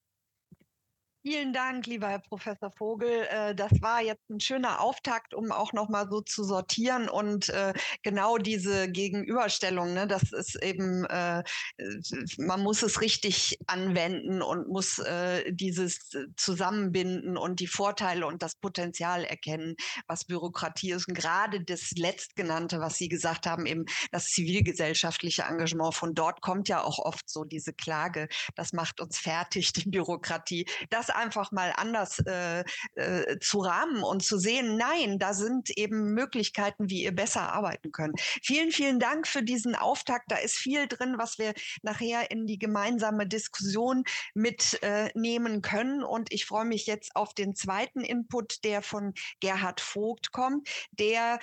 Vielen 1.24 1.52
Dank, 1.52 1.86
lieber 1.86 2.08
Herr 2.08 2.18
Professor 2.18 2.72
Vogel. 2.72 3.28
Äh, 3.30 3.54
das 3.54 3.70
war 3.80 4.02
jetzt 4.02 4.28
ein 4.28 4.40
schöner 4.40 4.80
Auftakt, 4.80 5.34
um 5.34 5.52
auch 5.52 5.72
noch 5.72 5.88
mal 5.88 6.08
so 6.10 6.20
zu 6.20 6.42
sortieren 6.42 7.08
und 7.08 7.48
äh, 7.50 7.72
genau 8.02 8.38
diese 8.38 8.90
Gegenüberstellung. 8.90 9.94
Ne, 9.94 10.08
das 10.08 10.32
ist 10.32 10.60
eben, 10.60 11.04
äh, 11.04 11.44
man 12.38 12.60
muss 12.60 12.82
es 12.82 13.00
richtig 13.00 13.56
anwenden 13.68 14.42
und 14.42 14.68
muss 14.68 15.00
dieses 15.50 16.10
zusammenbinden 16.36 17.36
und 17.36 17.60
die 17.60 17.66
Vorteile 17.66 18.26
und 18.26 18.42
das 18.42 18.56
Potenzial 18.56 19.24
erkennen, 19.24 19.76
was 20.06 20.24
Bürokratie 20.24 20.92
ist. 20.92 21.08
Und 21.08 21.14
gerade 21.14 21.62
das 21.62 21.92
Letztgenannte, 21.92 22.80
was 22.80 22.96
Sie 22.96 23.08
gesagt 23.08 23.46
haben, 23.46 23.66
eben 23.66 23.84
das 24.10 24.26
zivilgesellschaftliche 24.26 25.42
Engagement. 25.42 25.94
Von 25.94 26.14
dort 26.14 26.40
kommt 26.40 26.68
ja 26.68 26.82
auch 26.82 26.98
oft 26.98 27.28
so 27.28 27.44
diese 27.44 27.72
Klage. 27.72 28.28
Das 28.56 28.72
macht 28.72 29.00
uns 29.00 29.18
fertig, 29.18 29.72
die 29.72 29.88
Bürokratie. 29.88 30.66
Das 30.90 31.11
einfach 31.14 31.52
mal 31.52 31.72
anders 31.76 32.18
äh, 32.20 32.64
äh, 32.94 33.38
zu 33.38 33.60
rahmen 33.60 34.02
und 34.02 34.22
zu 34.22 34.38
sehen, 34.38 34.76
nein, 34.76 35.18
da 35.18 35.34
sind 35.34 35.70
eben 35.70 36.14
Möglichkeiten, 36.14 36.90
wie 36.90 37.02
ihr 37.02 37.14
besser 37.14 37.52
arbeiten 37.52 37.92
könnt. 37.92 38.20
Vielen, 38.42 38.72
vielen 38.72 39.00
Dank 39.00 39.26
für 39.26 39.42
diesen 39.42 39.74
Auftakt. 39.74 40.30
Da 40.30 40.36
ist 40.36 40.56
viel 40.56 40.86
drin, 40.88 41.14
was 41.18 41.38
wir 41.38 41.54
nachher 41.82 42.30
in 42.30 42.46
die 42.46 42.58
gemeinsame 42.58 43.26
Diskussion 43.26 44.04
mitnehmen 44.34 45.56
äh, 45.56 45.60
können. 45.60 46.02
Und 46.02 46.32
ich 46.32 46.46
freue 46.46 46.64
mich 46.64 46.86
jetzt 46.86 47.16
auf 47.16 47.34
den 47.34 47.54
zweiten 47.54 48.00
Input, 48.00 48.64
der 48.64 48.82
von 48.82 49.14
Gerhard 49.40 49.80
Vogt 49.80 50.32
kommt, 50.32 50.68
der 50.92 51.38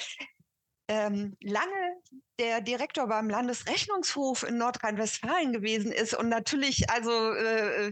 ähm, 0.87 1.37
lange 1.41 2.01
der 2.39 2.61
Direktor 2.61 3.07
beim 3.07 3.29
Landesrechnungshof 3.29 4.43
in 4.43 4.57
Nordrhein-Westfalen 4.57 5.51
gewesen 5.51 5.91
ist 5.91 6.13
und 6.13 6.29
natürlich 6.29 6.89
also 6.89 7.33
äh, 7.33 7.91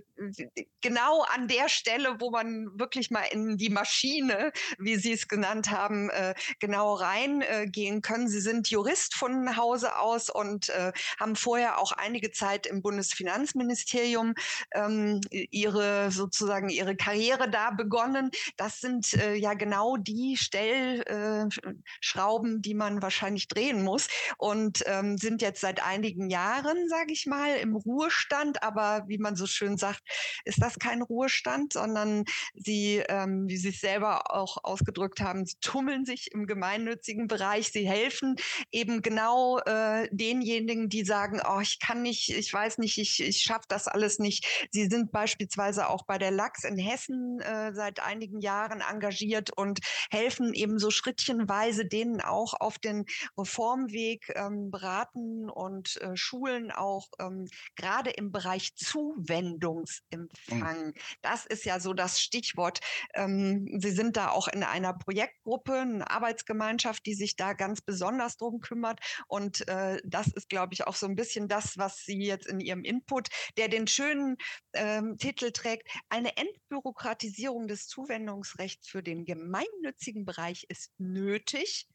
genau 0.82 1.24
an 1.24 1.50
der 1.50 1.68
Stelle, 1.68 2.16
wo 2.20 2.32
man 2.32 2.80
wirklich 2.80 3.12
mal 3.12 3.24
in 3.24 3.58
die 3.58 3.70
Maschine, 3.70 4.54
wie 4.80 4.96
Sie 4.96 5.12
es 5.12 5.28
genannt 5.28 5.70
haben, 5.70 6.10
äh, 6.10 6.34
genau 6.60 6.94
reingehen 6.94 7.98
äh, 7.98 8.02
können. 8.02 8.30
Sie 8.30 8.40
sind 8.40 8.70
Jurist 8.70 9.16
von 9.16 9.58
Hause 9.58 9.98
aus 9.98 10.30
und 10.30 10.70
äh, 10.70 10.94
haben 11.20 11.36
vorher 11.36 11.80
auch 11.80 11.92
einige 11.92 12.32
Zeit 12.32 12.68
im 12.68 12.82
Bundesfinanzministerium 12.82 14.34
ähm, 14.74 15.20
ihre 15.30 16.10
sozusagen 16.12 16.70
ihre 16.70 16.96
Karriere 16.96 17.50
da 17.50 17.72
begonnen. 17.72 18.32
Das 18.56 18.80
sind 18.80 19.14
äh, 19.16 19.36
ja 19.36 19.56
genau 19.56 19.98
die 19.98 20.38
Stellschrauben, 20.38 22.62
die 22.62 22.76
man 22.76 23.02
wahrscheinlich 23.02 23.50
drehen 23.50 23.84
muss 23.84 24.08
und 24.38 24.84
ähm, 24.86 25.18
sind 25.18 25.42
jetzt 25.42 25.62
seit 25.62 25.84
einigen 25.84 26.30
Jahren, 26.30 26.88
sage 26.90 27.12
ich 27.12 27.26
mal, 27.26 27.58
im 27.58 27.76
Ruhestand. 27.76 28.64
Aber 28.64 29.04
wie 29.08 29.18
man 29.18 29.36
so 29.36 29.48
schön 29.48 29.78
sagt, 29.78 30.02
ist 30.46 30.62
das 30.62 30.80
kein 30.80 31.02
Ruhestand, 31.02 31.74
sondern 31.74 32.24
sie, 32.54 33.04
ähm, 33.10 33.48
wie 33.48 33.58
sie 33.58 33.70
es 33.70 33.82
selber 33.82 34.34
auch 34.34 34.64
ausgedrückt 34.64 35.20
haben, 35.22 35.46
sie 35.46 35.58
tummeln 35.62 36.06
sich 36.06 36.32
im 36.32 36.46
gemeinnützigen 36.46 37.28
Bereich. 37.28 37.72
Sie 37.72 37.88
helfen 37.88 38.36
eben 38.72 39.02
genau 39.02 39.60
äh, 39.60 40.08
denjenigen, 40.12 40.90
die 40.90 41.04
sagen, 41.04 41.42
oh, 41.48 41.60
ich 41.60 41.80
kann 41.80 42.02
nicht, 42.02 42.30
ich 42.30 42.54
weiß 42.54 42.78
nicht, 42.78 42.98
ich, 42.98 43.22
ich 43.22 43.42
schaffe 43.42 43.66
das 43.68 43.88
alles 43.88 44.20
nicht. 44.20 44.68
Sie 44.72 44.88
sind 44.88 45.12
beispielsweise 45.12 45.90
auch 45.90 46.06
bei 46.06 46.18
der 46.18 46.32
Lachs 46.32 46.64
in 46.64 46.78
Hessen 46.78 47.40
äh, 47.42 47.74
seit 47.74 48.00
einigen 48.00 48.40
Jahren 48.42 48.82
engagiert 48.82 49.52
und 49.56 49.80
helfen 50.10 50.54
eben 50.54 50.80
so 50.80 50.92
schrittchenweise 50.92 51.86
denen 51.86 52.22
auch 52.22 52.54
auf 52.60 52.78
den 52.78 53.06
Reformweg 53.38 54.27
ähm, 54.36 54.72
beraten 54.72 55.50
und 55.50 56.02
äh, 56.02 56.16
schulen 56.16 56.72
auch 56.72 57.08
ähm, 57.20 57.48
gerade 57.76 58.12
im 58.12 58.32
Bereich 58.32 58.76
Zuwendungsempfang. 58.76 60.88
Mhm. 60.88 60.94
Das 61.22 61.46
ist 61.46 61.66
ja 61.66 61.80
so 61.80 61.94
das 61.94 62.20
Stichwort. 62.20 62.80
Ähm, 63.14 63.80
Sie 63.80 63.92
sind 63.92 64.18
da 64.18 64.30
auch 64.30 64.48
in 64.48 64.64
einer 64.64 64.94
Projektgruppe, 64.94 65.74
eine 65.74 66.10
Arbeitsgemeinschaft, 66.10 67.06
die 67.06 67.14
sich 67.14 67.36
da 67.36 67.54
ganz 67.54 67.82
besonders 67.82 68.38
drum 68.38 68.60
kümmert. 68.60 69.00
Und 69.28 69.68
äh, 69.68 70.00
das 70.04 70.28
ist, 70.28 70.50
glaube 70.50 70.74
ich, 70.74 70.88
auch 70.88 70.96
so 70.96 71.06
ein 71.06 71.16
bisschen 71.16 71.48
das, 71.48 71.78
was 71.78 72.04
Sie 72.04 72.26
jetzt 72.26 72.48
in 72.48 72.60
Ihrem 72.60 72.84
Input, 72.84 73.30
der 73.58 73.68
den 73.68 73.88
schönen 73.88 74.38
ähm, 74.74 75.18
Titel 75.18 75.52
trägt, 75.52 75.90
eine 76.10 76.36
Entbürokratisierung 76.38 77.68
des 77.68 77.88
Zuwendungsrechts 77.88 78.88
für 78.88 79.04
den 79.04 79.26
gemeinnützigen 79.26 80.26
Bereich 80.26 80.66
ist 80.70 80.92
nötig 80.98 81.88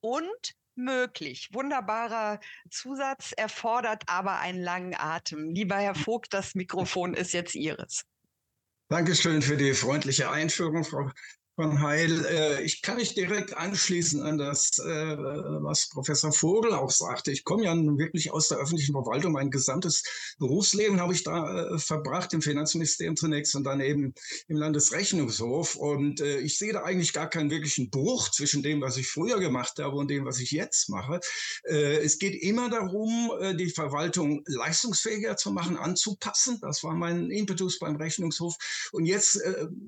und 0.00 0.54
möglich. 0.84 1.48
Wunderbarer 1.52 2.40
Zusatz, 2.70 3.32
erfordert 3.32 4.04
aber 4.06 4.38
einen 4.38 4.62
langen 4.62 4.94
Atem. 4.94 5.50
Lieber 5.50 5.76
Herr 5.76 5.94
Vogt, 5.94 6.34
das 6.34 6.54
Mikrofon 6.54 7.14
ist 7.14 7.32
jetzt 7.32 7.54
Ihres. 7.54 8.04
Dankeschön 8.88 9.40
für 9.40 9.56
die 9.56 9.72
freundliche 9.72 10.30
Einführung, 10.30 10.84
Frau 10.84 11.10
von 11.60 11.82
Heil. 11.82 12.24
Äh, 12.24 12.62
ich 12.62 12.80
kann 12.80 12.96
mich 12.96 13.12
direkt 13.12 13.54
anschließen 13.54 14.22
an 14.22 14.38
das, 14.38 14.78
äh, 14.78 14.82
was 14.86 15.90
Professor 15.90 16.32
Vogel 16.32 16.72
auch 16.72 16.90
sagte. 16.90 17.32
Ich 17.32 17.44
komme 17.44 17.64
ja 17.64 17.74
wirklich 17.76 18.32
aus 18.32 18.48
der 18.48 18.56
öffentlichen 18.56 18.92
Verwaltung. 18.92 19.32
Mein 19.32 19.50
gesamtes 19.50 20.02
Berufsleben 20.38 21.02
habe 21.02 21.12
ich 21.12 21.22
da 21.22 21.74
äh, 21.74 21.78
verbracht, 21.78 22.32
im 22.32 22.40
Finanzministerium 22.40 23.14
zunächst 23.14 23.54
und 23.56 23.64
dann 23.64 23.82
eben 23.82 24.14
im 24.48 24.56
Landesrechnungshof. 24.56 25.76
Und 25.76 26.20
ich 26.20 26.56
sehe 26.56 26.72
da 26.72 26.82
eigentlich 26.82 27.12
gar 27.12 27.28
keinen 27.28 27.50
wirklichen 27.50 27.90
Bruch 27.90 28.30
zwischen 28.30 28.62
dem, 28.62 28.80
was 28.80 28.96
ich 28.96 29.06
früher 29.06 29.38
gemacht 29.38 29.78
habe 29.78 29.96
und 29.96 30.08
dem, 30.08 30.24
was 30.24 30.38
ich 30.38 30.50
jetzt 30.50 30.88
mache. 30.88 31.20
Es 31.64 32.18
geht 32.18 32.42
immer 32.42 32.68
darum, 32.70 33.30
die 33.58 33.70
Verwaltung 33.70 34.42
leistungsfähiger 34.46 35.36
zu 35.36 35.50
machen, 35.50 35.76
anzupassen. 35.76 36.58
Das 36.60 36.82
war 36.82 36.94
mein 36.94 37.30
Impetus 37.30 37.78
beim 37.78 37.96
Rechnungshof. 37.96 38.56
Und 38.92 39.06
jetzt 39.06 39.40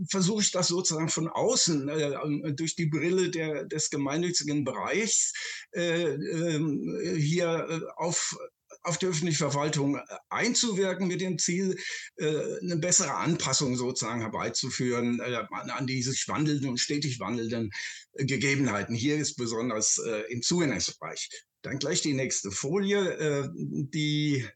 versuche 0.08 0.42
ich 0.42 0.50
das 0.52 0.68
sozusagen 0.68 1.08
von 1.08 1.28
außen 1.28 1.61
außen 1.62 1.88
äh, 1.88 2.54
durch 2.54 2.76
die 2.76 2.86
Brille 2.86 3.30
der, 3.30 3.64
des 3.64 3.90
gemeinnützigen 3.90 4.64
Bereichs 4.64 5.32
äh, 5.72 6.14
ähm, 6.14 6.98
äh, 7.02 7.16
hier 7.16 7.92
auf 7.96 8.36
auf 8.84 8.98
die 8.98 9.06
öffentliche 9.06 9.38
Verwaltung 9.38 9.96
äh, 9.96 10.00
einzuwirken 10.28 11.06
mit 11.06 11.20
dem 11.20 11.38
Ziel, 11.38 11.78
äh, 12.16 12.58
eine 12.62 12.78
bessere 12.78 13.14
Anpassung 13.14 13.76
sozusagen 13.76 14.22
herbeizuführen 14.22 15.20
äh, 15.20 15.44
an 15.50 15.86
die 15.86 16.02
sich 16.02 16.26
wandelnden 16.26 16.68
und 16.68 16.78
stetig 16.80 17.20
wandelnden 17.20 17.70
Gegebenheiten. 18.14 18.96
Hier 18.96 19.16
ist 19.16 19.36
besonders 19.36 19.98
im 20.28 20.42
Zuwendungsbereich. 20.42 21.30
Dann 21.62 21.78
gleich 21.78 22.02
die 22.02 22.12
nächste 22.12 22.50
Folie, 22.50 23.50
die 23.54 24.46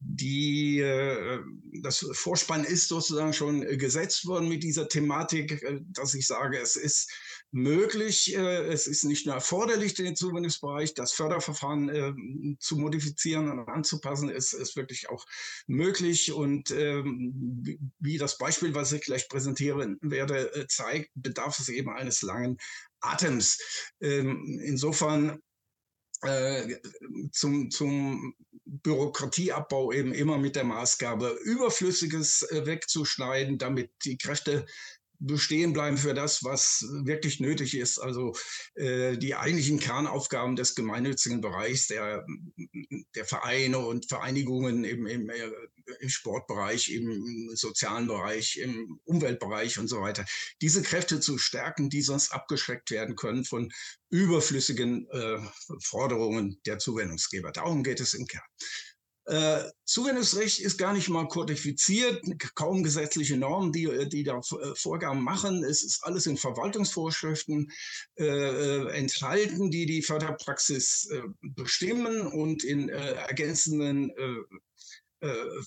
die, 0.00 0.78
äh, 0.78 1.40
das 1.82 2.06
Vorspann 2.12 2.64
ist 2.64 2.88
sozusagen 2.88 3.32
schon 3.32 3.62
gesetzt 3.78 4.26
worden 4.26 4.48
mit 4.48 4.62
dieser 4.62 4.88
Thematik, 4.88 5.62
äh, 5.62 5.80
dass 5.88 6.14
ich 6.14 6.26
sage, 6.26 6.58
es 6.58 6.76
ist 6.76 7.10
möglich, 7.50 8.34
äh, 8.34 8.66
es 8.66 8.86
ist 8.86 9.04
nicht 9.04 9.26
nur 9.26 9.34
erforderlich, 9.34 9.94
den 9.94 10.14
Zuwendungsbereich, 10.14 10.94
das 10.94 11.12
Förderverfahren 11.12 12.56
zu 12.60 12.76
modifizieren 12.76 13.50
und 13.50 13.68
anzupassen, 13.68 14.30
es 14.30 14.52
ist 14.52 14.76
wirklich 14.76 15.08
auch 15.08 15.24
möglich. 15.66 16.32
Und 16.32 16.70
ähm, 16.70 17.92
wie 17.98 18.18
das 18.18 18.38
Beispiel, 18.38 18.74
was 18.74 18.92
ich 18.92 19.02
gleich 19.02 19.28
präsentieren 19.28 19.98
werde, 20.00 20.66
zeigt, 20.68 21.10
bedarf 21.14 21.58
es 21.58 21.68
eben 21.68 21.90
eines 21.90 22.22
langen 22.22 22.58
Atems. 23.00 23.58
Ähm, 24.00 24.60
insofern 24.62 25.40
zum, 27.32 27.70
zum 27.70 28.34
Bürokratieabbau 28.64 29.92
eben 29.92 30.12
immer 30.12 30.38
mit 30.38 30.56
der 30.56 30.64
Maßgabe, 30.64 31.38
Überflüssiges 31.44 32.42
äh, 32.50 32.66
wegzuschneiden, 32.66 33.58
damit 33.58 33.90
die 34.04 34.18
Kräfte 34.18 34.66
bestehen 35.20 35.72
bleiben 35.72 35.96
für 35.96 36.14
das, 36.14 36.44
was 36.44 36.84
wirklich 37.04 37.40
nötig 37.40 37.76
ist. 37.76 37.98
Also 37.98 38.34
äh, 38.74 39.16
die 39.16 39.34
eigentlichen 39.34 39.80
Kernaufgaben 39.80 40.54
des 40.54 40.74
gemeinnützigen 40.74 41.40
Bereichs, 41.40 41.88
der, 41.88 42.24
der 43.14 43.24
Vereine 43.24 43.78
und 43.78 44.06
Vereinigungen 44.06 44.84
eben 44.84 45.06
im, 45.06 45.28
äh, 45.28 45.50
im 46.00 46.08
Sportbereich, 46.08 46.90
im 46.90 47.50
sozialen 47.54 48.06
Bereich, 48.06 48.56
im 48.56 49.00
Umweltbereich 49.04 49.78
und 49.78 49.88
so 49.88 50.00
weiter, 50.00 50.24
diese 50.60 50.82
Kräfte 50.82 51.20
zu 51.20 51.38
stärken, 51.38 51.90
die 51.90 52.02
sonst 52.02 52.32
abgeschreckt 52.32 52.90
werden 52.90 53.16
können 53.16 53.44
von 53.44 53.70
überflüssigen 54.10 55.08
äh, 55.10 55.38
Forderungen 55.82 56.60
der 56.66 56.78
Zuwendungsgeber. 56.78 57.52
Darum 57.52 57.82
geht 57.82 58.00
es 58.00 58.14
im 58.14 58.26
Kern. 58.26 58.42
Äh, 59.28 59.70
Zuwendungsrecht 59.84 60.58
ist 60.58 60.78
gar 60.78 60.94
nicht 60.94 61.10
mal 61.10 61.28
kodifiziert, 61.28 62.24
kaum 62.54 62.82
gesetzliche 62.82 63.36
Normen, 63.36 63.72
die, 63.72 64.08
die 64.08 64.22
da 64.24 64.38
äh, 64.38 64.74
Vorgaben 64.74 65.22
machen. 65.22 65.64
Es 65.64 65.82
ist 65.82 66.02
alles 66.02 66.24
in 66.24 66.38
Verwaltungsvorschriften 66.38 67.70
äh, 68.16 68.24
äh, 68.24 68.88
enthalten, 68.92 69.70
die 69.70 69.84
die 69.84 70.02
Förderpraxis 70.02 71.10
äh, 71.12 71.20
bestimmen 71.42 72.26
und 72.26 72.64
in 72.64 72.88
ergänzenden 72.88 74.10
äh, 74.16 74.56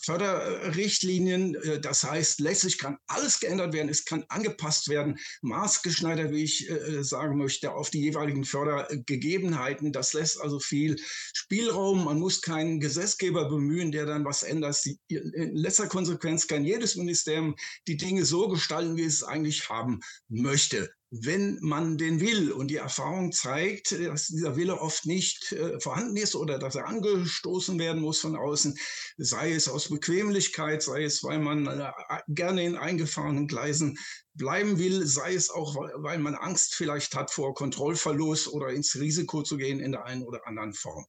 Förderrichtlinien. 0.04 1.56
Äh, 1.56 1.80
das 1.80 2.04
heißt, 2.04 2.40
letztlich 2.40 2.78
kann 2.78 2.98
alles 3.08 3.40
geändert 3.40 3.74
werden, 3.74 3.90
es 3.90 4.06
kann 4.06 4.24
angepasst 4.30 4.88
werden, 4.90 5.18
maßgeschneidert, 5.42 6.32
wie 6.32 6.44
ich 6.44 6.70
äh, 6.70 7.04
sagen 7.04 7.38
möchte, 7.38 7.74
auf 7.74 7.90
die 7.90 8.02
jeweiligen 8.02 8.46
Fördergegebenheiten. 8.46 9.92
Das 9.92 10.14
lässt 10.14 10.40
also 10.42 10.60
viel 10.60 10.96
Spielraum. 11.34 12.06
Man 12.06 12.20
muss 12.20 12.42
keinen 12.42 12.80
Gesetzgeber 12.80 13.50
bemühen, 13.50 13.92
der 13.92 14.06
dann 14.06 14.26
was 14.26 14.44
ändert. 14.44 14.82
In 15.10 15.56
letzter 15.56 15.88
Konsequenz 15.88 16.48
kann 16.48 16.64
jedes 16.64 16.96
Ministerium 16.96 17.56
die 17.88 17.98
Dinge 17.98 18.26
so 18.26 18.48
gestalten, 18.48 18.96
wie 18.98 19.04
es 19.04 19.24
eigentlich 19.24 19.70
haben 19.70 20.00
möchte 20.30 20.90
wenn 21.12 21.60
man 21.62 21.98
den 21.98 22.22
will. 22.22 22.52
Und 22.54 22.70
die 22.70 22.78
Erfahrung 22.78 23.34
zeigt, 23.34 23.92
dass 23.92 24.28
dieser 24.28 24.56
Wille 24.56 24.80
oft 24.80 25.06
nicht 25.06 25.52
äh, 25.52 25.80
vorhanden 25.80 26.16
ist 26.16 26.36
oder 26.36 26.58
dass 26.58 26.76
er 26.76 26.88
angestoßen 26.88 27.78
werden 27.78 28.02
muss 28.02 28.20
von 28.20 28.38
außen, 28.38 28.78
sei 29.18 29.52
es 29.52 29.68
aus 29.68 29.90
Bequemlichkeit, 29.90 30.82
sei 30.82 31.04
es, 31.04 31.22
weil 31.22 31.40
man 31.40 31.68
äh, 31.68 31.92
gerne 32.30 32.64
in 32.64 32.78
eingefahrenen 32.78 33.48
Gleisen 33.48 33.98
bleiben 34.34 34.80
will, 34.80 35.06
sei 35.06 35.36
es 35.36 35.50
auch, 35.50 35.76
weil 35.76 36.20
man 36.20 36.36
Angst 36.36 36.76
vielleicht 36.76 37.14
hat 37.14 37.30
vor 37.30 37.54
Kontrollverlust 37.54 38.48
oder 38.48 38.70
ins 38.70 38.96
Risiko 38.96 39.44
zu 39.44 39.58
gehen 39.58 39.82
in 39.82 39.92
der 39.92 40.06
einen 40.06 40.24
oder 40.24 40.48
anderen 40.48 40.74
Form. 40.74 41.06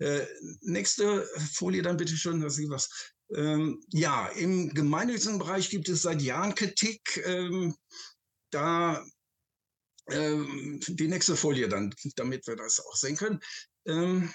Äh, 0.00 0.26
nächste 0.60 1.26
Folie 1.54 1.80
dann 1.80 1.96
bitte 1.96 2.14
schön, 2.14 2.40
dass 2.40 2.56
Sie 2.56 2.68
was. 2.68 3.14
Ähm, 3.34 3.82
ja, 3.88 4.26
im 4.28 4.74
gemeinnützigen 4.74 5.38
Bereich 5.38 5.70
gibt 5.70 5.88
es 5.88 6.02
seit 6.02 6.20
Jahren 6.20 6.54
Kritik. 6.54 7.22
Ähm, 7.24 7.74
da 8.50 9.02
ähm, 10.12 10.80
die 10.86 11.08
nächste 11.08 11.36
Folie 11.36 11.68
dann, 11.68 11.94
damit 12.16 12.46
wir 12.46 12.56
das 12.56 12.80
auch 12.80 12.96
sehen 12.96 13.16
können. 13.16 13.40
Ähm, 13.86 14.30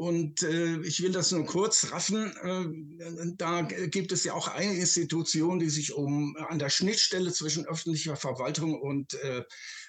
und 0.00 0.42
äh, 0.44 0.80
ich 0.80 1.02
will 1.02 1.12
das 1.12 1.30
nur 1.30 1.44
kurz 1.44 1.92
raffen. 1.92 2.34
Äh, 2.42 3.34
da 3.36 3.60
gibt 3.60 4.12
es 4.12 4.24
ja 4.24 4.32
auch 4.32 4.48
eine 4.48 4.74
Institution, 4.74 5.58
die 5.58 5.68
sich 5.68 5.92
um 5.92 6.34
an 6.48 6.58
der 6.58 6.70
Schnittstelle 6.70 7.30
zwischen 7.34 7.66
öffentlicher 7.66 8.16
Verwaltung 8.16 8.80
und 8.80 9.12
äh, 9.12 9.44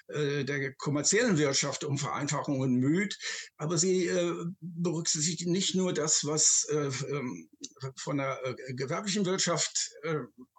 äh 0.08 0.44
der 0.44 0.74
kommerziellen 0.74 1.38
Wirtschaft 1.38 1.82
um 1.84 1.96
Vereinfachungen 1.96 2.74
müht. 2.74 3.16
Aber 3.56 3.78
sie 3.78 4.06
äh, 4.06 4.34
berücksichtigt 4.60 5.48
nicht 5.48 5.74
nur 5.76 5.94
das, 5.94 6.26
was 6.26 6.66
äh, 6.70 6.90
ähm, 7.08 7.48
von 7.96 8.18
der 8.18 8.38
gewerblichen 8.68 9.24
Wirtschaft 9.24 9.92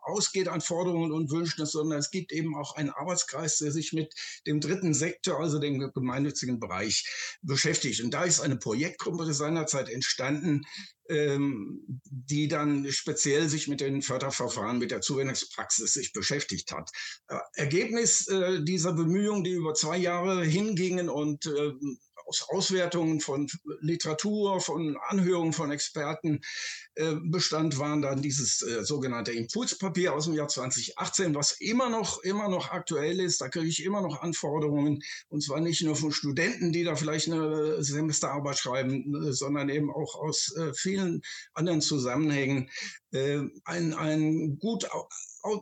ausgeht 0.04 0.48
an 0.48 0.62
Forderungen 0.62 1.12
und 1.12 1.32
Wünschen, 1.32 1.66
sondern 1.66 2.00
es 2.00 2.12
gibt 2.12 2.32
eben 2.32 2.56
auch 2.56 2.76
einen 2.76 2.90
Arbeitskreis, 2.90 3.58
der 3.58 3.72
sich 3.72 3.94
mit 3.94 4.14
dem 4.48 4.60
dritten 4.60 4.94
Sektor, 4.94 5.40
also 5.40 5.60
dem 5.60 5.92
gemeinnützigen 5.94 6.60
Bereich, 6.60 7.38
beschäftigt. 7.42 8.02
Und 8.04 8.14
da 8.14 8.24
ist 8.24 8.42
eine 8.42 8.58
Projektgruppe 8.58 9.34
seinerzeit 9.34 9.90
entstanden, 9.90 10.64
ähm, 11.10 12.02
die 12.06 12.48
dann 12.48 12.90
speziell 12.92 13.50
sich 13.50 13.68
mit 13.68 13.82
den 13.82 14.02
Förderverfahren, 14.02 14.80
mit 14.80 14.92
der 14.92 15.02
Zuwendungspraxis 15.02 15.94
sich 15.94 16.14
beschäftigt 16.14 16.72
hat. 16.72 16.90
Äh, 17.28 17.38
Ergebnis 17.56 18.28
äh, 18.28 18.64
dieser 18.64 18.94
Bemühungen, 18.94 19.44
die 19.44 19.52
über 19.52 19.74
zwei 19.74 19.98
Jahre 19.98 20.44
hingingen 20.46 21.10
und 21.10 21.46
äh, 21.46 21.74
aus 22.26 22.48
Auswertungen 22.50 23.20
von 23.20 23.50
Literatur, 23.82 24.62
von 24.62 24.98
Anhörungen 25.08 25.54
von 25.54 25.72
Experten 25.72 26.42
äh, 26.96 27.16
bestand, 27.24 27.80
waren 27.80 28.02
dann 28.02 28.22
dieses 28.22 28.62
äh, 28.62 28.84
sogenannte 28.84 29.32
Impulspapier 29.32 30.14
aus 30.14 30.26
dem 30.26 30.34
Jahr 30.34 30.48
2018, 30.48 31.36
was 31.36 31.54
immer 31.54 31.90
noch, 31.90 32.22
immer 32.24 32.50
noch 32.50 32.72
aktuell 32.72 33.20
ist. 33.20 33.42
Da 33.42 33.50
kriege 33.50 33.68
ich 33.68 33.84
immer 33.84 34.02
noch 34.02 34.22
Anforderungen, 34.22 35.04
und 35.30 35.44
zwar 35.44 35.60
nicht 35.60 35.82
nur 35.84 35.96
von 35.96 36.12
Studenten, 36.12 36.72
die 36.72 36.84
da 36.84 36.96
vielleicht 36.96 37.32
eine 37.32 37.84
Semesterarbeit 37.84 38.58
schreiben, 38.58 39.28
äh, 39.28 39.34
sondern 39.34 39.70
eben 39.70 39.92
auch 39.92 40.16
aus 40.16 40.56
äh, 40.56 40.74
vielen 40.74 41.22
anderen 41.54 41.82
Zusammenhängen. 41.82 42.70
Äh, 43.12 43.42
ein, 43.66 43.94
ein 43.94 44.60
gut 44.60 44.88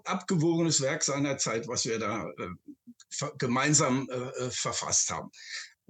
abgewogenes 0.06 0.82
Werk 0.82 1.04
seiner 1.04 1.38
Zeit, 1.38 1.68
was 1.68 1.86
wir 1.86 2.00
da 2.00 2.30
äh, 2.30 3.28
gemeinsam 3.38 4.08
verfasst 4.52 5.10
haben. 5.10 5.32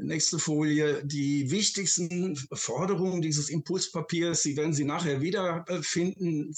Nächste 0.02 0.40
Folie. 0.40 1.04
Die 1.06 1.52
wichtigsten 1.52 2.36
Forderungen 2.54 3.22
dieses 3.22 3.50
Impulspapiers, 3.50 4.42
Sie 4.42 4.58
werden 4.58 4.74
sie 4.74 4.84
nachher 4.84 5.22
wiederfinden, 5.22 6.54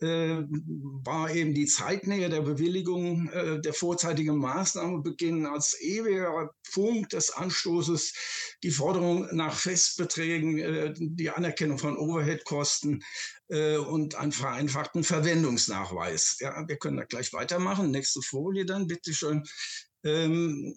äh, 0.00 0.42
war 1.04 1.34
eben 1.34 1.54
die 1.54 1.66
Zeitnähe 1.66 2.28
der 2.28 2.42
Bewilligung 2.42 3.28
äh, 3.30 3.60
der 3.60 3.74
vorzeitigen 3.74 4.38
Maßnahmebeginn 4.38 5.46
als 5.46 5.80
ewiger 5.80 6.50
Punkt 6.72 7.12
des 7.12 7.30
Anstoßes, 7.30 8.12
die 8.62 8.70
Forderung 8.70 9.28
nach 9.32 9.56
Festbeträgen, 9.56 10.58
äh, 10.58 10.94
die 10.96 11.30
Anerkennung 11.30 11.78
von 11.78 11.96
Overheadkosten 11.96 13.02
äh, 13.48 13.76
und 13.76 14.14
einen 14.14 14.32
vereinfachten 14.32 15.04
Verwendungsnachweis. 15.04 16.36
Ja, 16.40 16.66
wir 16.66 16.76
können 16.76 16.98
da 16.98 17.04
gleich 17.04 17.32
weitermachen. 17.32 17.90
Nächste 17.90 18.22
Folie 18.22 18.64
dann, 18.66 18.86
bitte 18.86 19.12
schön. 19.12 19.42
Ähm, 20.08 20.74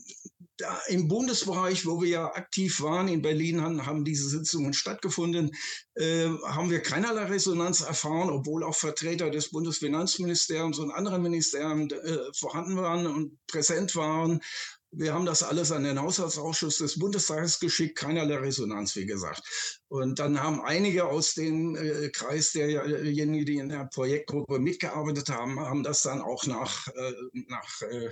Im 0.90 1.08
Bundesbereich, 1.08 1.86
wo 1.86 2.02
wir 2.02 2.10
ja 2.10 2.26
aktiv 2.36 2.82
waren, 2.82 3.08
in 3.08 3.22
Berlin 3.22 3.62
haben, 3.62 3.86
haben 3.86 4.06
diese 4.06 4.30
Sitzungen 4.30 4.74
stattgefunden, 4.74 5.52
äh, 5.96 6.28
haben 6.46 6.70
wir 6.70 6.82
keinerlei 6.82 7.26
Resonanz 7.26 7.82
erfahren, 7.82 8.30
obwohl 8.30 8.64
auch 8.64 8.76
Vertreter 8.76 9.32
des 9.32 9.50
Bundesfinanzministeriums 9.50 10.78
und 10.78 10.92
anderer 10.92 11.18
Ministerien 11.18 11.90
äh, 11.90 12.18
vorhanden 12.38 12.78
waren 12.78 13.08
und 13.08 13.38
präsent 13.48 13.96
waren. 13.96 14.42
Wir 14.94 15.14
haben 15.14 15.26
das 15.26 15.42
alles 15.42 15.72
an 15.72 15.86
den 15.86 16.02
Haushaltsausschuss 16.02 16.80
des 16.80 17.00
Bundestages 17.00 17.62
geschickt, 17.62 17.98
keinerlei 17.98 18.36
Resonanz, 18.36 18.94
wie 18.98 19.06
gesagt. 19.06 19.42
Und 19.88 20.20
dann 20.20 20.44
haben 20.44 20.62
einige 20.62 21.06
aus 21.06 21.34
dem 21.34 21.78
äh, 21.78 22.10
Kreis 22.10 22.52
derjenigen, 22.52 23.46
die 23.46 23.56
in 23.56 23.70
der 23.70 23.86
Projektgruppe 23.86 24.60
mitgearbeitet 24.60 25.30
haben, 25.30 25.62
haben 25.62 25.84
das 25.84 26.02
dann 26.02 26.22
auch 26.22 26.46
nach, 26.46 26.90
äh, 26.90 27.14
nach 27.48 27.82
äh, 27.84 28.10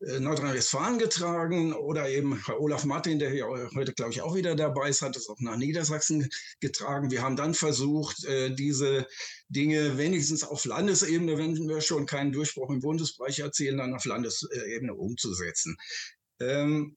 Nordrhein-Westfalen 0.00 0.98
getragen 0.98 1.72
oder 1.72 2.08
eben 2.08 2.44
Herr 2.44 2.60
Olaf 2.60 2.84
Martin, 2.84 3.18
der 3.18 3.30
hier 3.30 3.46
heute, 3.74 3.92
glaube 3.92 4.12
ich, 4.12 4.22
auch 4.22 4.34
wieder 4.34 4.54
dabei 4.54 4.90
ist, 4.90 5.02
hat 5.02 5.16
es 5.16 5.28
auch 5.28 5.40
nach 5.40 5.56
Niedersachsen 5.56 6.28
getragen. 6.60 7.10
Wir 7.10 7.22
haben 7.22 7.36
dann 7.36 7.54
versucht, 7.54 8.24
äh, 8.24 8.50
diese 8.50 9.06
Dinge 9.48 9.98
wenigstens 9.98 10.44
auf 10.44 10.64
Landesebene, 10.64 11.36
wenn 11.38 11.56
wir 11.68 11.80
schon 11.80 12.06
keinen 12.06 12.32
Durchbruch 12.32 12.70
im 12.70 12.80
Bundesbereich 12.80 13.40
erzielen, 13.40 13.78
dann 13.78 13.94
auf 13.94 14.04
Landesebene 14.04 14.94
umzusetzen. 14.94 15.76
Ähm, 16.40 16.96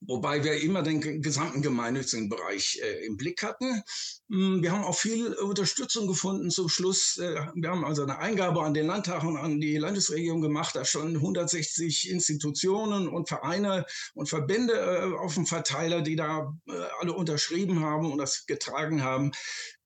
wobei 0.00 0.44
wir 0.44 0.60
immer 0.60 0.82
den 0.82 1.22
gesamten 1.22 1.62
gemeinnützigen 1.62 2.28
Bereich 2.28 2.80
äh, 2.82 3.06
im 3.06 3.16
Blick 3.16 3.42
hatten. 3.42 3.82
Hm, 4.30 4.62
wir 4.62 4.72
haben 4.72 4.84
auch 4.84 4.96
viel 4.96 5.34
Unterstützung 5.34 6.06
gefunden 6.06 6.50
zum 6.50 6.68
Schluss. 6.68 7.18
Äh, 7.18 7.34
wir 7.54 7.70
haben 7.70 7.84
also 7.84 8.02
eine 8.02 8.18
Eingabe 8.18 8.62
an 8.62 8.74
den 8.74 8.86
Landtag 8.86 9.24
und 9.24 9.36
an 9.36 9.60
die 9.60 9.76
Landesregierung 9.76 10.40
gemacht, 10.40 10.76
da 10.76 10.84
schon 10.84 11.16
160 11.16 12.10
Institutionen 12.10 13.08
und 13.08 13.28
Vereine 13.28 13.86
und 14.14 14.28
Verbände 14.28 14.74
äh, 14.74 15.16
auf 15.16 15.34
dem 15.34 15.46
Verteiler, 15.46 16.02
die 16.02 16.16
da 16.16 16.54
äh, 16.68 16.72
alle 17.00 17.12
unterschrieben 17.12 17.80
haben 17.80 18.12
und 18.12 18.18
das 18.18 18.46
getragen 18.46 19.02
haben. 19.02 19.32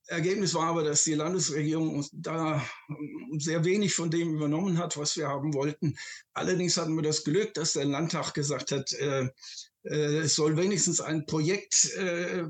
Ergebnis 0.07 0.53
war 0.53 0.67
aber, 0.67 0.83
dass 0.83 1.05
die 1.05 1.13
Landesregierung 1.13 2.05
da 2.11 2.61
hm, 2.87 3.39
sehr 3.39 3.63
wenig 3.63 3.95
von 3.95 4.11
dem 4.11 4.35
übernommen 4.35 4.77
hat, 4.77 4.97
was 4.97 5.15
wir 5.17 5.27
haben 5.27 5.53
wollten. 5.53 5.97
Allerdings 6.33 6.77
hatten 6.77 6.95
wir 6.95 7.03
das 7.03 7.23
Glück, 7.23 7.53
dass 7.53 7.73
der 7.73 7.85
Landtag 7.85 8.33
gesagt 8.33 8.71
hat, 8.71 8.91
äh, 8.93 9.29
es 9.83 10.35
soll 10.35 10.55
wenigstens 10.57 11.01
ein 11.01 11.25
Projekt, 11.25 11.91
äh, 11.97 12.43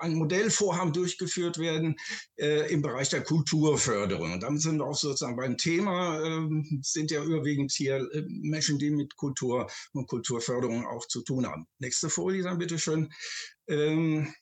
ein 0.00 0.14
Modellvorhaben 0.14 0.92
durchgeführt 0.92 1.58
werden 1.58 1.96
äh, 2.36 2.70
im 2.72 2.82
Bereich 2.82 3.08
der 3.08 3.22
Kulturförderung. 3.22 4.32
Und 4.32 4.42
damit 4.42 4.60
sind 4.60 4.78
wir 4.78 4.84
auch 4.84 4.96
sozusagen 4.96 5.36
beim 5.36 5.56
Thema, 5.56 6.22
ähm, 6.22 6.80
sind 6.82 7.10
ja 7.10 7.24
überwiegend 7.24 7.72
hier 7.72 8.06
Menschen, 8.28 8.78
die 8.78 8.90
mit 8.90 9.16
Kultur 9.16 9.70
und 9.92 10.08
Kulturförderung 10.08 10.86
auch 10.86 11.06
zu 11.08 11.22
tun 11.22 11.46
haben. 11.46 11.66
Nächste 11.78 12.10
Folie 12.10 12.42
dann 12.42 12.58
bitte 12.58 12.78
schön. 12.78 13.10
Ähm, 13.66 14.34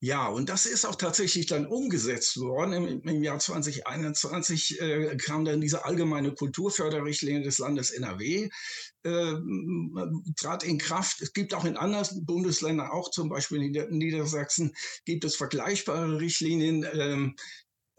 ja, 0.00 0.28
und 0.28 0.48
das 0.48 0.64
ist 0.64 0.84
auch 0.84 0.94
tatsächlich 0.94 1.46
dann 1.46 1.66
umgesetzt 1.66 2.38
worden. 2.38 2.72
Im, 2.72 3.02
im 3.02 3.22
Jahr 3.24 3.40
2021 3.40 4.80
äh, 4.80 5.16
kam 5.16 5.44
dann 5.44 5.60
diese 5.60 5.84
allgemeine 5.84 6.32
Kulturförderrichtlinie 6.32 7.42
des 7.42 7.58
Landes 7.58 7.90
NRW, 7.90 8.48
äh, 9.02 9.34
trat 10.36 10.62
in 10.62 10.78
Kraft. 10.78 11.20
Es 11.20 11.32
gibt 11.32 11.52
auch 11.52 11.64
in 11.64 11.76
anderen 11.76 12.24
Bundesländern, 12.24 12.90
auch 12.90 13.10
zum 13.10 13.28
Beispiel 13.28 13.74
in 13.74 13.98
Niedersachsen, 13.98 14.72
gibt 15.04 15.24
es 15.24 15.34
vergleichbare 15.34 16.20
Richtlinien. 16.20 16.86
Ähm, 16.92 17.34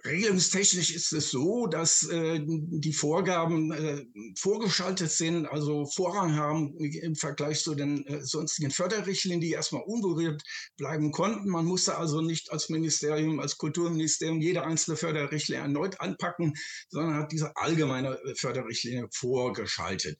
Regelungstechnisch 0.05 0.95
ist 0.95 1.11
es 1.11 1.29
so, 1.29 1.67
dass 1.67 2.03
äh, 2.07 2.39
die 2.41 2.93
Vorgaben 2.93 3.71
äh, 3.71 4.05
vorgeschaltet 4.37 5.11
sind, 5.11 5.45
also 5.45 5.85
Vorrang 5.87 6.37
haben 6.37 6.77
im 6.77 7.15
Vergleich 7.15 7.61
zu 7.61 7.75
den 7.75 8.05
äh, 8.07 8.23
sonstigen 8.23 8.71
Förderrichtlinien, 8.71 9.41
die 9.41 9.51
erstmal 9.51 9.83
unberührt 9.83 10.41
bleiben 10.77 11.11
konnten. 11.11 11.49
Man 11.49 11.65
musste 11.65 11.97
also 11.97 12.21
nicht 12.21 12.51
als 12.51 12.69
Ministerium, 12.69 13.41
als 13.41 13.57
Kulturministerium 13.57 14.39
jede 14.39 14.63
einzelne 14.63 14.95
Förderrichtlinie 14.95 15.63
erneut 15.63 15.99
anpacken, 15.99 16.53
sondern 16.87 17.15
hat 17.15 17.33
diese 17.33 17.55
allgemeine 17.57 18.17
Förderrichtlinie 18.35 19.07
vorgeschaltet. 19.11 20.17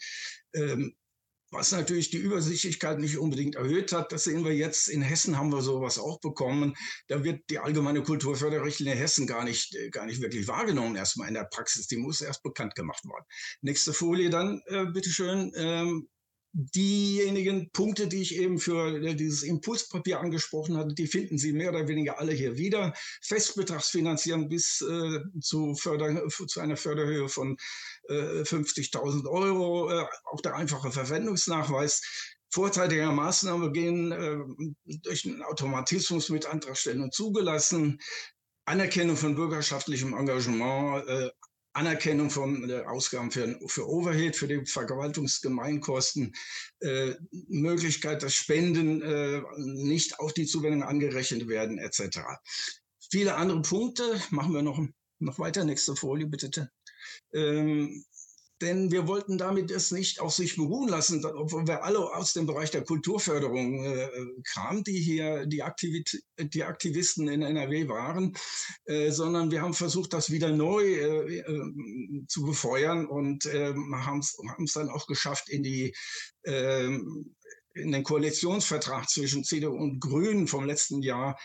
Ähm, 0.54 0.94
was 1.52 1.72
natürlich 1.72 2.10
die 2.10 2.18
Übersichtlichkeit 2.18 3.00
nicht 3.00 3.18
unbedingt 3.18 3.56
erhöht 3.56 3.92
hat. 3.92 4.12
Das 4.12 4.24
sehen 4.24 4.44
wir 4.44 4.54
jetzt. 4.54 4.88
In 4.88 5.02
Hessen 5.02 5.38
haben 5.38 5.52
wir 5.52 5.62
sowas 5.62 5.98
auch 5.98 6.20
bekommen. 6.20 6.76
Da 7.08 7.24
wird 7.24 7.42
die 7.50 7.60
allgemeine 7.60 8.04
Kulturförderrichtlinie 8.04 8.96
Hessen 8.96 9.28
gar 9.28 9.44
nicht, 9.44 9.76
äh, 9.76 9.90
gar 9.90 10.06
nicht 10.06 10.22
wirklich 10.22 10.48
wahrgenommen, 10.48 10.96
erstmal 10.96 11.28
in 11.28 11.34
der 11.34 11.46
Praxis. 11.46 11.88
Die 11.88 11.98
muss 11.98 12.22
erst 12.22 12.44
bekannt 12.44 12.76
gemacht 12.76 13.04
werden. 13.06 13.26
Nächste 13.62 13.94
Folie 13.94 14.30
dann, 14.30 14.62
äh, 14.68 14.86
bitteschön. 14.86 15.52
Ähm, 15.56 16.10
diejenigen 16.54 17.70
Punkte, 17.72 18.08
die 18.08 18.22
ich 18.22 18.36
eben 18.36 18.60
für 18.60 18.96
äh, 18.96 19.16
dieses 19.16 19.44
Impulspapier 19.44 20.20
angesprochen 20.20 20.78
hatte, 20.78 20.96
die 20.96 21.08
finden 21.08 21.38
Sie 21.38 21.54
mehr 21.54 21.70
oder 21.70 21.88
weniger 21.88 22.20
alle 22.20 22.34
hier 22.34 22.58
wieder. 22.58 22.94
Festbetragsfinanzierung 23.22 24.50
bis 24.50 24.82
äh, 24.82 25.20
zu, 25.42 25.76
Förder, 25.76 26.28
zu 26.28 26.60
einer 26.60 26.78
Förderhöhe 26.78 27.30
von 27.30 27.58
äh, 28.08 28.42
50.000 28.42 29.30
Euro, 29.30 29.92
äh, 29.92 30.06
auch 30.26 30.42
der 30.42 30.56
einfache 30.56 30.92
Verwendungsnachweis. 30.92 32.02
Vorteile 32.52 32.96
der 32.96 33.12
Maßnahme 33.12 33.72
gehen 33.72 34.12
äh, 34.12 34.38
durch 35.04 35.26
einen 35.26 35.44
Automatismus 35.44 36.30
mit 36.30 36.48
Antragstellen 36.48 37.04
und 37.04 37.14
zugelassen. 37.14 38.00
Anerkennung 38.66 39.18
von 39.18 39.36
bürgerschaftlichem 39.36 40.14
Engagement, 40.14 41.08
äh, 41.08 41.30
Anerkennung 41.74 42.30
von 42.30 42.72
Ausgaben 42.88 43.32
für, 43.32 43.60
für 43.68 43.88
Overhead, 43.88 44.36
für 44.36 44.48
die 44.48 44.66
Verwaltungsgemeinkosten, 44.66 46.34
äh, 46.80 47.14
Möglichkeit, 47.48 48.24
dass 48.24 48.34
Spenden 48.34 49.02
äh, 49.02 49.42
nicht 49.58 50.20
auf 50.20 50.34
die 50.34 50.46
Zuwendung 50.46 50.84
angerechnet 50.84 51.48
werden, 51.48 51.78
etc. 51.78 52.20
Viele 53.12 53.36
andere 53.36 53.62
Punkte 53.62 54.20
machen 54.32 54.54
wir 54.54 54.62
noch, 54.62 54.80
noch 55.20 55.40
weiter. 55.40 55.64
Nächste 55.64 55.96
Folie, 55.96 56.28
bitte. 56.28 56.72
Ähm, 57.34 58.04
denn 58.62 58.92
wir 58.92 59.08
wollten 59.08 59.38
damit 59.38 59.72
es 59.72 59.92
nicht 59.92 60.20
auf 60.20 60.34
sich 60.34 60.56
beruhen 60.56 60.90
lassen, 60.90 61.24
obwohl 61.26 61.68
wir 61.68 61.84
alle 61.84 62.00
aus 62.00 62.34
dem 62.34 62.46
Bereich 62.46 62.72
der 62.72 62.84
Kulturförderung 62.84 63.84
äh, 63.84 64.10
kamen, 64.54 64.84
die 64.84 65.00
hier 65.00 65.46
die, 65.46 65.64
Aktivit 65.64 66.24
die 66.38 66.64
Aktivisten 66.64 67.28
in 67.28 67.42
NRW 67.42 67.88
waren, 67.88 68.36
äh, 68.86 69.12
sondern 69.12 69.52
wir 69.52 69.62
haben 69.62 69.74
versucht, 69.74 70.14
das 70.14 70.32
wieder 70.32 70.52
neu 70.52 70.84
äh, 70.84 71.38
äh 71.40 72.26
zu 72.28 72.44
befeuern 72.44 73.06
und 73.06 73.46
äh, 73.46 73.74
haben 73.74 74.20
es 74.20 74.74
dann 74.74 74.90
auch 74.90 75.08
geschafft, 75.08 75.50
in 75.50 75.64
die 75.64 75.96
ähm, 76.46 77.36
in 77.74 77.92
den 77.92 78.04
Koalitionsvertrag 78.04 79.10
zwischen 79.10 79.44
CDU 79.44 79.76
und 79.76 80.00
Grünen 80.00 80.48
vom 80.48 80.66
letzten 80.66 81.02
Jahr 81.02 81.40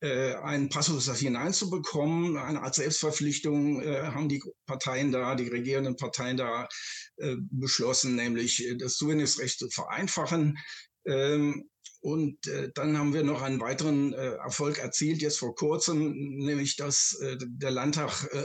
äh, 0.00 0.34
einen 0.34 0.68
Passus 0.68 1.14
hineinzubekommen. 1.16 2.36
Eine 2.36 2.62
Art 2.62 2.74
Selbstverpflichtung 2.74 3.82
äh, 3.82 4.02
haben 4.02 4.28
die 4.28 4.42
Parteien 4.66 5.12
da, 5.12 5.34
die 5.34 5.48
regierenden 5.48 5.96
Parteien 5.96 6.36
da 6.36 6.68
äh, 7.16 7.36
beschlossen, 7.50 8.16
nämlich 8.16 8.66
äh, 8.66 8.76
das 8.76 8.94
Zuwendungsrecht 8.94 9.58
zu 9.58 9.68
vereinfachen. 9.70 10.58
Ähm, 11.06 11.68
und 12.02 12.46
äh, 12.46 12.70
dann 12.74 12.96
haben 12.96 13.12
wir 13.12 13.22
noch 13.22 13.42
einen 13.42 13.60
weiteren 13.60 14.14
äh, 14.14 14.36
Erfolg 14.36 14.78
erzielt, 14.78 15.20
jetzt 15.20 15.38
vor 15.38 15.54
kurzem, 15.54 16.14
nämlich 16.38 16.76
dass 16.76 17.18
äh, 17.20 17.36
der 17.38 17.70
Landtag 17.70 18.26
äh, 18.32 18.44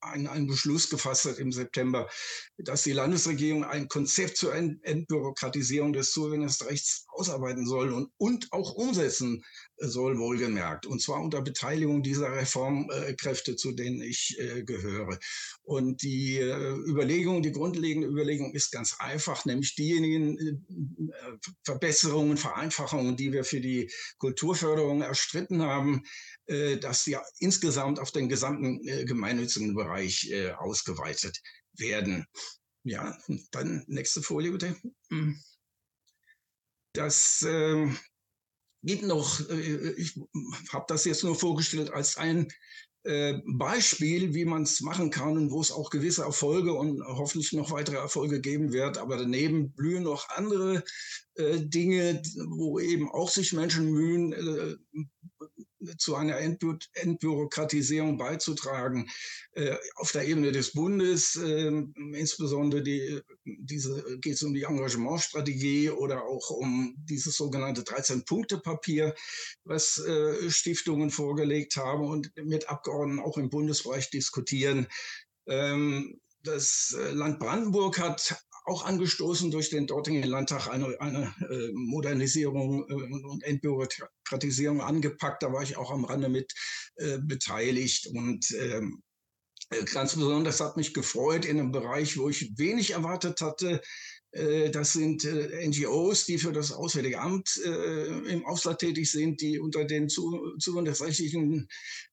einen, 0.00 0.26
einen 0.26 0.46
Beschluss 0.46 0.90
gefasst 0.90 1.24
hat 1.24 1.38
im 1.38 1.52
September, 1.52 2.08
dass 2.58 2.82
die 2.82 2.92
Landesregierung 2.92 3.64
ein 3.64 3.88
Konzept 3.88 4.36
zur 4.36 4.54
Ent 4.54 4.84
Entbürokratisierung 4.84 5.94
des 5.94 6.12
Zuwendungsrechts 6.12 7.06
ausarbeiten 7.08 7.66
soll 7.66 7.92
und, 7.94 8.10
und 8.18 8.52
auch 8.52 8.74
umsetzen 8.74 9.42
soll, 9.78 10.18
wohlgemerkt. 10.18 10.86
Und 10.86 11.00
zwar 11.00 11.22
unter 11.22 11.40
Beteiligung 11.40 12.02
dieser 12.02 12.32
Reformkräfte, 12.32 13.56
zu 13.56 13.72
denen 13.72 14.02
ich 14.02 14.36
äh, 14.38 14.64
gehöre. 14.64 15.18
Und 15.62 16.02
die 16.02 16.36
äh, 16.36 16.74
Überlegung, 16.86 17.42
die 17.42 17.52
grundlegende 17.52 18.06
Überlegung 18.06 18.52
ist 18.54 18.70
ganz 18.70 18.96
einfach, 18.98 19.46
nämlich 19.46 19.74
diejenigen 19.76 20.62
Verbesserungen, 21.64 22.36
Vereinfachungen, 22.36 22.61
die 22.70 23.32
wir 23.32 23.44
für 23.44 23.60
die 23.60 23.90
Kulturförderung 24.18 25.02
erstritten 25.02 25.62
haben, 25.62 26.02
dass 26.46 27.04
sie 27.04 27.16
insgesamt 27.38 27.98
auf 27.98 28.10
den 28.10 28.28
gesamten 28.28 28.82
gemeinnützigen 29.06 29.74
Bereich 29.74 30.32
ausgeweitet 30.58 31.40
werden. 31.74 32.26
Ja, 32.84 33.16
dann 33.52 33.84
nächste 33.86 34.22
Folie 34.22 34.50
bitte. 34.50 34.76
Hm. 35.10 35.40
Das 36.94 37.42
äh, 37.42 37.88
gibt 38.82 39.02
noch, 39.04 39.48
äh, 39.48 39.92
ich 39.92 40.18
habe 40.72 40.84
das 40.88 41.04
jetzt 41.04 41.24
nur 41.24 41.36
vorgestellt 41.36 41.90
als 41.90 42.16
ein 42.16 42.48
äh, 43.04 43.40
Beispiel, 43.46 44.34
wie 44.34 44.44
man 44.44 44.62
es 44.62 44.80
machen 44.80 45.10
kann 45.10 45.36
und 45.36 45.50
wo 45.50 45.60
es 45.60 45.72
auch 45.72 45.90
gewisse 45.90 46.22
Erfolge 46.22 46.74
und 46.74 47.02
hoffentlich 47.02 47.52
noch 47.52 47.70
weitere 47.70 47.96
Erfolge 47.96 48.40
geben 48.40 48.72
wird. 48.72 48.98
Aber 48.98 49.16
daneben 49.16 49.72
blühen 49.72 50.02
noch 50.02 50.28
andere 50.30 50.84
äh, 51.31 51.31
Dinge, 51.36 52.22
wo 52.48 52.78
eben 52.78 53.10
auch 53.10 53.30
sich 53.30 53.52
Menschen 53.52 53.90
mühen, 53.90 54.32
äh, 54.32 54.76
zu 55.98 56.14
einer 56.14 56.38
Entbü 56.38 56.78
Entbürokratisierung 56.94 58.16
beizutragen. 58.16 59.08
Äh, 59.52 59.76
auf 59.96 60.12
der 60.12 60.26
Ebene 60.26 60.52
des 60.52 60.72
Bundes, 60.72 61.36
äh, 61.36 61.72
insbesondere 62.12 62.82
die, 62.82 63.20
diese 63.44 64.18
geht 64.20 64.34
es 64.34 64.42
um 64.42 64.54
die 64.54 64.62
Engagementstrategie 64.62 65.90
oder 65.90 66.24
auch 66.24 66.50
um 66.50 66.94
dieses 66.98 67.36
sogenannte 67.36 67.82
13-Punkte-Papier, 67.82 69.14
was 69.64 69.98
äh, 69.98 70.50
Stiftungen 70.50 71.10
vorgelegt 71.10 71.76
haben 71.76 72.06
und 72.06 72.30
mit 72.36 72.68
Abgeordneten 72.68 73.20
auch 73.20 73.38
im 73.38 73.50
Bundesbereich 73.50 74.10
diskutieren. 74.10 74.86
Ähm, 75.46 76.20
das 76.44 76.96
äh, 76.98 77.12
Land 77.12 77.38
Brandenburg 77.38 77.98
hat 77.98 78.36
auch 78.64 78.84
angestoßen 78.84 79.50
durch 79.50 79.70
den 79.70 79.86
dortigen 79.86 80.22
Landtag 80.22 80.68
eine, 80.68 81.00
eine 81.00 81.34
äh, 81.50 81.70
Modernisierung 81.72 82.88
äh, 82.88 83.24
und 83.24 83.42
Entbürokratisierung 83.42 84.80
angepackt. 84.80 85.42
Da 85.42 85.52
war 85.52 85.62
ich 85.62 85.76
auch 85.76 85.90
am 85.90 86.04
Rande 86.04 86.28
mit 86.28 86.52
äh, 86.96 87.18
beteiligt 87.18 88.06
und 88.06 88.50
ähm, 88.52 89.02
äh, 89.70 89.84
Ganz 89.84 90.14
besonders 90.14 90.60
hat 90.60 90.76
mich 90.76 90.94
gefreut 90.94 91.44
in 91.44 91.58
einem 91.58 91.72
Bereich, 91.72 92.18
wo 92.18 92.28
ich 92.28 92.56
wenig 92.58 92.92
erwartet 92.92 93.40
hatte. 93.40 93.80
Äh, 94.32 94.70
das 94.70 94.92
sind 94.92 95.24
äh, 95.24 95.66
NGOs, 95.66 96.26
die 96.26 96.38
für 96.38 96.52
das 96.52 96.72
Auswärtige 96.72 97.20
Amt 97.20 97.56
im 97.56 98.44
Ausland 98.46 98.78
tätig 98.80 99.10
sind, 99.10 99.40
die 99.40 99.58
unter 99.58 99.84
den 99.84 100.08
zuwanderungsrechtlichen 100.08 101.68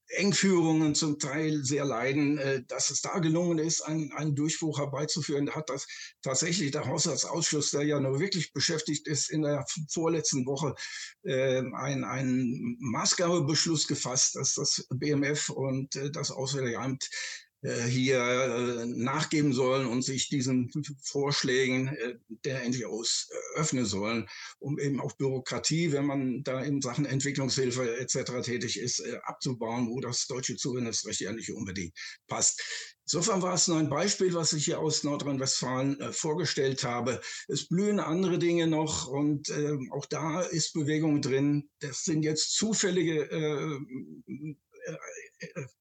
Engführungen 0.09 0.95
zum 0.95 1.19
Teil 1.19 1.63
sehr 1.63 1.85
leiden. 1.85 2.37
Äh, 2.37 2.63
dass 2.67 2.89
es 2.89 3.01
da 3.01 3.19
gelungen 3.19 3.59
ist, 3.59 3.81
einen, 3.81 4.11
einen 4.13 4.35
Durchbruch 4.35 4.79
herbeizuführen, 4.79 5.51
hat 5.51 5.69
das 5.69 5.87
tatsächlich 6.21 6.71
der 6.71 6.87
Haushaltsausschuss, 6.87 7.71
der 7.71 7.83
ja 7.83 7.99
nur 7.99 8.19
wirklich 8.19 8.53
beschäftigt 8.53 9.07
ist, 9.07 9.29
in 9.29 9.43
der 9.43 9.65
vorletzten 9.89 10.45
Woche 10.45 10.75
äh, 11.23 11.61
einen, 11.73 12.03
einen 12.03 12.77
Maßgabebeschluss 12.79 13.87
gefasst, 13.87 14.35
dass 14.35 14.55
das 14.55 14.87
BMF 14.89 15.49
und 15.49 15.95
äh, 15.95 16.11
das 16.11 16.31
Auswärtige 16.31 16.79
Amt 16.79 17.03
äh, 17.03 17.48
hier 17.61 18.19
äh, 18.19 18.85
nachgeben 18.85 19.51
sollen 19.51 19.85
und 19.85 20.01
sich 20.01 20.29
diesen 20.29 20.71
Vorschlägen 21.03 21.87
äh, 21.87 22.15
der 22.45 22.67
NGOs 22.67 23.29
öffnen 23.55 23.85
sollen, 23.85 24.29
um 24.59 24.79
eben 24.79 25.01
auch 25.01 25.13
Bürokratie, 25.17 25.91
wenn 25.91 26.05
man 26.05 26.43
da 26.43 26.61
in 26.61 26.81
Sachen 26.81 27.05
Entwicklungshilfe 27.05 27.99
etc. 27.99 28.41
tätig 28.43 28.79
ist, 28.79 29.03
abzubauen, 29.23 29.89
wo 29.89 29.99
das 29.99 30.27
deutsche 30.27 30.55
Zuwendungsrecht 30.55 31.19
ja 31.19 31.33
nicht 31.33 31.51
unbedingt 31.51 31.93
passt. 32.27 32.61
Insofern 33.11 33.41
war 33.41 33.55
es 33.55 33.67
nur 33.67 33.79
ein 33.79 33.89
Beispiel, 33.89 34.35
was 34.35 34.53
ich 34.53 34.65
hier 34.65 34.79
aus 34.79 35.03
Nordrhein-Westfalen 35.03 35.99
äh, 35.99 36.13
vorgestellt 36.13 36.83
habe. 36.83 37.19
Es 37.47 37.67
blühen 37.67 37.99
andere 37.99 38.37
Dinge 38.37 38.67
noch 38.67 39.07
und 39.07 39.49
äh, 39.49 39.79
auch 39.89 40.05
da 40.05 40.41
ist 40.41 40.73
Bewegung 40.73 41.19
drin. 41.19 41.67
Das 41.79 42.03
sind 42.03 42.21
jetzt 42.21 42.53
zufällige 42.53 43.23
äh, 43.31 43.73
äh, 43.73 44.55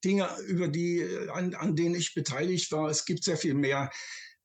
Dinge, 0.04 0.28
über 0.46 0.68
die, 0.68 1.00
äh, 1.00 1.28
an, 1.30 1.54
an 1.54 1.76
denen 1.76 1.94
ich 1.94 2.14
beteiligt 2.14 2.70
war. 2.72 2.88
Es 2.88 3.04
gibt 3.04 3.24
sehr 3.24 3.36
viel 3.36 3.54
mehr. 3.54 3.90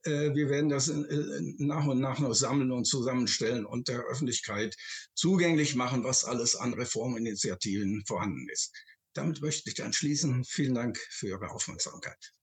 Äh, 0.04 0.34
wir 0.34 0.50
werden 0.50 0.70
das 0.70 0.88
nach 0.88 1.86
und 1.86 2.00
nach 2.00 2.20
noch 2.20 2.34
sammeln 2.34 2.72
und 2.72 2.86
zusammenstellen 2.86 3.66
und 3.66 3.88
der 3.88 4.02
Öffentlichkeit 4.06 4.76
zugänglich 5.14 5.76
machen, 5.76 6.04
was 6.04 6.24
alles 6.24 6.56
an 6.56 6.74
Reforminitiativen 6.74 8.04
vorhanden 8.06 8.48
ist. 8.50 8.74
Damit 9.14 9.42
möchte 9.42 9.70
ich 9.70 9.76
dann 9.76 9.94
schließen. 9.94 10.44
Vielen 10.44 10.74
Dank 10.74 10.98
für 11.12 11.28
Ihre 11.28 11.52
Aufmerksamkeit. 11.52 12.34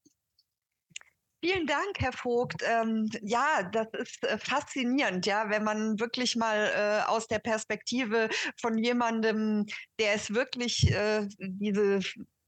Vielen 1.42 1.66
Dank, 1.66 1.98
Herr 1.98 2.12
Vogt. 2.12 2.62
Ähm, 2.62 3.08
ja, 3.22 3.62
das 3.72 3.86
ist 3.94 4.22
äh, 4.24 4.36
faszinierend, 4.38 5.24
ja, 5.24 5.48
wenn 5.48 5.64
man 5.64 5.98
wirklich 5.98 6.36
mal 6.36 6.70
äh, 6.74 7.08
aus 7.08 7.28
der 7.28 7.38
Perspektive 7.38 8.28
von 8.60 8.76
jemandem, 8.76 9.64
der 9.98 10.14
es 10.14 10.34
wirklich 10.34 10.90
äh, 10.92 11.26
diese 11.38 12.00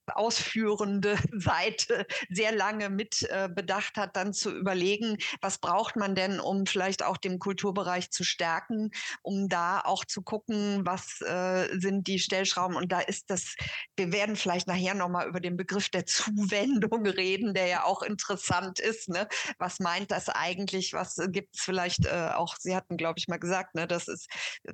ausführende 0.07 1.17
Seite 1.33 2.07
sehr 2.31 2.53
lange 2.53 2.91
mit 2.91 3.23
äh, 3.31 3.49
bedacht 3.49 3.97
hat, 3.97 4.17
dann 4.17 4.33
zu 4.33 4.51
überlegen, 4.51 5.19
was 5.41 5.59
braucht 5.59 5.97
man 5.97 6.15
denn, 6.15 6.41
um 6.41 6.67
vielleicht 6.67 7.03
auch 7.03 7.17
den 7.17 7.39
Kulturbereich 7.39 8.11
zu 8.11 8.25
stärken, 8.25 8.91
um 9.23 9.49
da 9.49 9.81
auch 9.81 10.05
zu 10.05 10.23
gucken, 10.23 10.83
was 10.85 11.21
äh, 11.23 11.69
sind 11.79 12.07
die 12.07 12.19
Stellschrauben. 12.19 12.77
Und 12.77 12.93
da 12.93 13.01
ist 13.01 13.31
das, 13.31 13.55
wir 13.97 14.13
werden 14.13 14.37
vielleicht 14.37 14.67
nachher 14.67 14.95
nochmal 14.95 15.29
über 15.29 15.41
den 15.41 15.57
Begriff 15.57 15.89
der 15.89 16.07
Zuwendung 16.07 17.07
reden, 17.07 17.55
der 17.55 17.67
ja 17.67 17.85
auch 17.85 18.03
interessant 18.03 18.81
ist. 18.81 19.09
Ne? 19.09 19.29
Was 19.59 19.81
meint 19.81 20.11
das 20.11 20.29
eigentlich? 20.29 20.93
Was 20.93 21.17
gibt 21.29 21.57
es 21.57 21.63
vielleicht 21.63 22.07
äh, 22.07 22.31
auch, 22.35 22.57
Sie 22.59 22.75
hatten, 22.75 22.97
glaube 22.97 23.19
ich, 23.19 23.29
mal 23.29 23.39
gesagt, 23.39 23.75
ne, 23.75 23.87
dass 23.87 24.09
es 24.09 24.27
äh, 24.65 24.73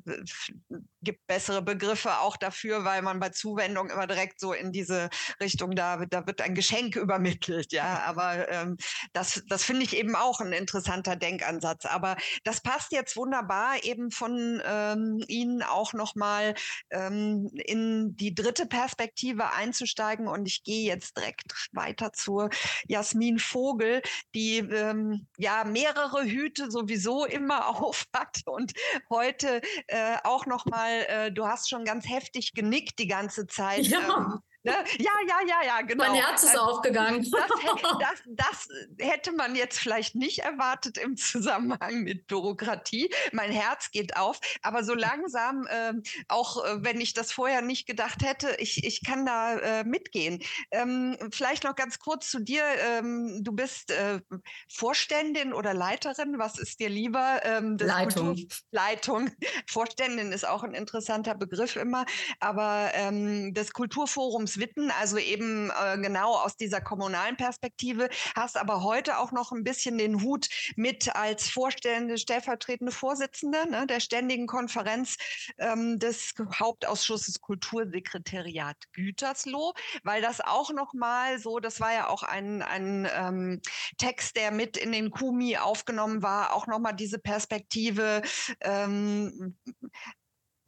gibt 1.03 1.27
bessere 1.27 1.63
Begriffe 1.63 2.19
auch 2.19 2.37
dafür, 2.37 2.85
weil 2.85 3.03
man 3.03 3.21
bei 3.21 3.31
Zuwendung 3.31 3.91
immer 3.91 4.07
direkt 4.07 4.41
so 4.41 4.53
in 4.53 4.73
diese 4.73 5.09
Richtung, 5.41 5.73
da, 5.73 6.05
da 6.07 6.27
wird 6.27 6.41
ein 6.41 6.55
Geschenk 6.55 6.97
übermittelt, 6.97 7.73
ja. 7.73 8.03
Aber 8.05 8.49
ähm, 8.51 8.77
das, 9.13 9.43
das 9.49 9.65
finde 9.65 9.85
ich 9.85 9.97
eben 9.97 10.15
auch 10.15 10.41
ein 10.41 10.53
interessanter 10.53 11.17
Denkansatz. 11.17 11.87
Aber 11.87 12.17
das 12.45 12.61
passt 12.61 12.93
jetzt 12.93 13.17
wunderbar 13.17 13.83
eben 13.85 14.11
von 14.11 14.61
ähm, 14.65 15.25
Ihnen 15.29 15.63
auch 15.63 15.93
nochmal 15.93 16.55
ähm, 16.91 17.51
in 17.55 18.17
die 18.17 18.35
dritte 18.35 18.67
Perspektive 18.67 19.53
einzusteigen. 19.53 20.29
Und 20.29 20.47
ich 20.47 20.65
gehe 20.65 20.87
jetzt 20.87 21.17
direkt 21.17 21.53
weiter 21.73 22.13
zur 22.13 22.51
Jasmin 22.87 23.39
Vogel, 23.39 24.03
die 24.35 24.59
ähm, 24.59 25.27
ja 25.37 25.65
mehrere 25.65 26.25
Hüte 26.25 26.71
sowieso 26.71 27.25
immer 27.25 27.69
auf 27.83 28.07
hat 28.15 28.43
und 28.47 28.73
heute 29.11 29.61
äh, 29.87 30.17
auch 30.25 30.47
nochmal, 30.47 31.07
äh, 31.09 31.33
du 31.33 31.47
hast 31.47 31.69
schon 31.69 31.85
ganz 31.85 32.09
heftig 32.09 32.55
genickt 32.55 32.99
die 32.99 33.07
ganze 33.07 33.47
Zeit. 33.47 33.87
Ja. 33.87 34.01
Ähm, 34.01 34.41
Ne? 34.65 34.73
Ja, 34.99 35.13
ja, 35.27 35.37
ja, 35.47 35.67
ja, 35.67 35.81
genau. 35.83 36.05
Mein 36.05 36.15
Herz 36.15 36.43
ist 36.43 36.51
also, 36.51 36.63
aufgegangen. 36.63 37.25
Das, 37.31 37.49
das, 38.01 38.23
das, 38.27 38.69
hätte 38.99 39.33
man 39.33 39.55
jetzt 39.55 39.79
vielleicht 39.79 40.17
nicht 40.17 40.41
erwartet 40.41 40.99
im 40.99 41.17
Zusammenhang 41.17 42.03
mit 42.03 42.27
Bürokratie. 42.27 43.11
Mein 43.33 43.53
Herz 43.53 43.91
geht 43.93 44.17
auf, 44.17 44.41
aber 44.63 44.83
so 44.83 44.95
langsam, 44.95 45.67
äh, 45.69 45.93
auch 46.27 46.65
äh, 46.65 46.83
wenn 46.83 47.01
ich 47.01 47.15
das 47.15 47.31
vorher 47.31 47.63
nicht 47.63 47.87
gedacht 47.87 48.23
hätte, 48.23 48.57
ich, 48.59 48.85
ich 48.85 49.05
kann 49.05 49.25
da 49.25 49.59
äh, 49.59 49.85
mitgehen. 49.85 50.43
Ähm, 50.73 51.17
vielleicht 51.31 51.63
noch 51.63 51.77
ganz 51.77 52.01
kurz 52.01 52.29
zu 52.29 52.41
dir. 52.41 52.65
Ähm, 52.65 53.41
du 53.43 53.53
bist 53.53 53.93
äh, 53.93 54.21
Vorständin 54.69 55.53
oder 55.53 55.73
Leiterin. 55.73 56.39
Was 56.39 56.59
ist 56.59 56.81
dir 56.81 56.89
lieber? 56.89 57.41
Ähm, 57.45 57.77
Leitung. 57.79 58.35
Kultur 58.35 58.57
Leitung. 58.73 59.31
Vorständin 59.67 60.33
ist 60.33 60.47
auch 60.47 60.65
ein 60.65 60.75
interessanter 60.75 61.35
Begriff 61.35 61.77
immer, 61.77 62.05
aber 62.41 62.91
ähm, 62.95 63.55
des 63.55 63.73
Kulturforums 63.73 64.48
Witten, 64.57 64.91
also 64.91 65.19
eben 65.19 65.71
äh, 65.71 65.99
genau 65.99 66.35
aus 66.35 66.57
dieser 66.57 66.81
kommunalen 66.81 67.37
Perspektive, 67.37 68.09
hast 68.35 68.57
aber 68.57 68.83
heute 68.83 69.19
auch 69.19 69.33
noch 69.33 69.53
ein 69.53 69.65
bisschen 69.65 69.99
den 69.99 70.23
Hut 70.23 70.49
mit 70.77 71.15
als 71.15 71.49
Vorstände, 71.49 72.17
stellvertretende 72.17 72.93
Vorsitzende 72.93 73.69
ne, 73.69 73.87
der 73.87 74.01
Ständigen 74.01 74.47
Konferenz 74.47 75.17
ähm, 75.59 75.99
des 75.99 76.35
Hauptausschusses 76.59 77.41
Kultursekretariat 77.41 78.77
Gütersloh, 78.93 79.75
weil 80.05 80.23
das 80.23 80.41
auch 80.41 80.73
noch 80.73 80.95
mal 80.95 81.39
so, 81.39 81.59
das 81.59 81.81
war 81.81 81.93
ja 81.93 82.09
auch 82.09 82.23
ein, 82.23 82.63
ein 82.63 83.09
ähm, 83.13 83.61
Text, 83.99 84.37
der 84.37 84.51
mit 84.51 84.77
in 84.77 84.93
den 84.93 85.11
Kumi 85.11 85.57
aufgenommen 85.57 86.23
war, 86.23 86.55
auch 86.55 86.67
noch 86.67 86.79
mal 86.79 86.93
diese 86.93 87.19
Perspektive 87.19 88.23
ähm, 88.61 89.57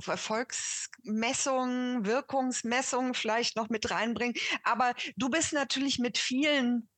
Erfolgsmessungen, 0.09 2.05
Wirkungsmessungen 2.05 3.15
vielleicht 3.15 3.57
noch 3.57 3.69
mit 3.71 3.91
reinbringen. 3.91 4.35
Aber 4.63 4.95
du 5.17 5.31
bist 5.31 5.53
natürlich 5.53 5.99
mit 5.99 6.19
vielen 6.19 6.90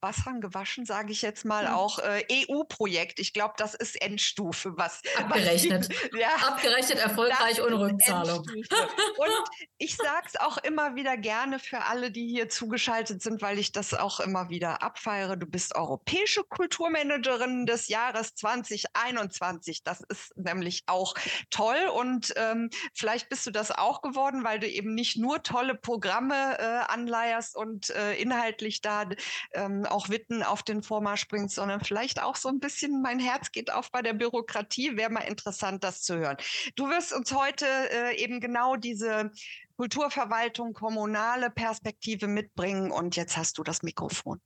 Wassern 0.00 0.40
gewaschen, 0.40 0.84
sage 0.84 1.12
ich 1.12 1.22
jetzt 1.22 1.44
mal, 1.44 1.66
auch 1.68 1.98
äh, 1.98 2.24
EU-Projekt. 2.30 3.18
Ich 3.18 3.32
glaube, 3.32 3.54
das 3.56 3.74
ist 3.74 4.00
Endstufe. 4.00 4.72
Was, 4.76 5.02
Abgerechnet. 5.16 5.88
Was, 5.88 6.10
ja, 6.20 6.28
Abgerechnet 6.46 6.98
erfolgreich 6.98 7.62
ohne 7.62 7.80
Rückzahlung. 7.80 8.38
Und 8.38 9.44
ich 9.78 9.96
sage 9.96 10.26
es 10.26 10.38
auch 10.38 10.58
immer 10.58 10.94
wieder 10.94 11.16
gerne 11.16 11.58
für 11.58 11.84
alle, 11.84 12.10
die 12.10 12.28
hier 12.28 12.48
zugeschaltet 12.48 13.22
sind, 13.22 13.42
weil 13.42 13.58
ich 13.58 13.72
das 13.72 13.94
auch 13.94 14.20
immer 14.20 14.50
wieder 14.50 14.82
abfeiere. 14.82 15.36
Du 15.36 15.46
bist 15.46 15.74
europäische 15.74 16.44
Kulturmanagerin 16.44 17.66
des 17.66 17.88
Jahres 17.88 18.34
2021. 18.34 19.82
Das 19.82 20.02
ist 20.08 20.36
nämlich 20.36 20.84
auch 20.86 21.14
toll. 21.50 21.90
Und 21.94 22.32
ähm, 22.36 22.70
vielleicht 22.94 23.28
bist 23.28 23.46
du 23.46 23.50
das 23.50 23.70
auch 23.70 24.02
geworden, 24.02 24.44
weil 24.44 24.58
du 24.58 24.68
eben 24.68 24.94
nicht 24.94 25.16
nur 25.16 25.42
tolle 25.42 25.74
Programme 25.74 26.58
äh, 26.58 26.92
anleierst 26.92 27.56
und 27.56 27.90
äh, 27.90 28.14
inhaltlich 28.14 28.80
da 28.82 29.08
ähm, 29.52 29.86
auch 29.96 30.10
Witten 30.10 30.42
auf 30.42 30.62
den 30.62 30.82
Vormarsch 30.82 31.26
bringt, 31.28 31.50
sondern 31.50 31.80
vielleicht 31.80 32.22
auch 32.22 32.36
so 32.36 32.48
ein 32.48 32.60
bisschen 32.60 33.00
mein 33.00 33.18
Herz 33.18 33.50
geht 33.50 33.72
auf 33.72 33.90
bei 33.90 34.02
der 34.02 34.12
Bürokratie. 34.12 34.96
Wäre 34.96 35.10
mal 35.10 35.20
interessant, 35.20 35.82
das 35.82 36.02
zu 36.02 36.18
hören. 36.18 36.36
Du 36.76 36.88
wirst 36.88 37.14
uns 37.14 37.32
heute 37.32 37.66
äh, 37.66 38.22
eben 38.22 38.40
genau 38.40 38.76
diese 38.76 39.32
Kulturverwaltung, 39.76 40.74
kommunale 40.74 41.50
Perspektive 41.50 42.26
mitbringen 42.26 42.90
und 42.90 43.16
jetzt 43.16 43.36
hast 43.36 43.56
du 43.58 43.62
das 43.62 43.82
Mikrofon. 43.82 44.40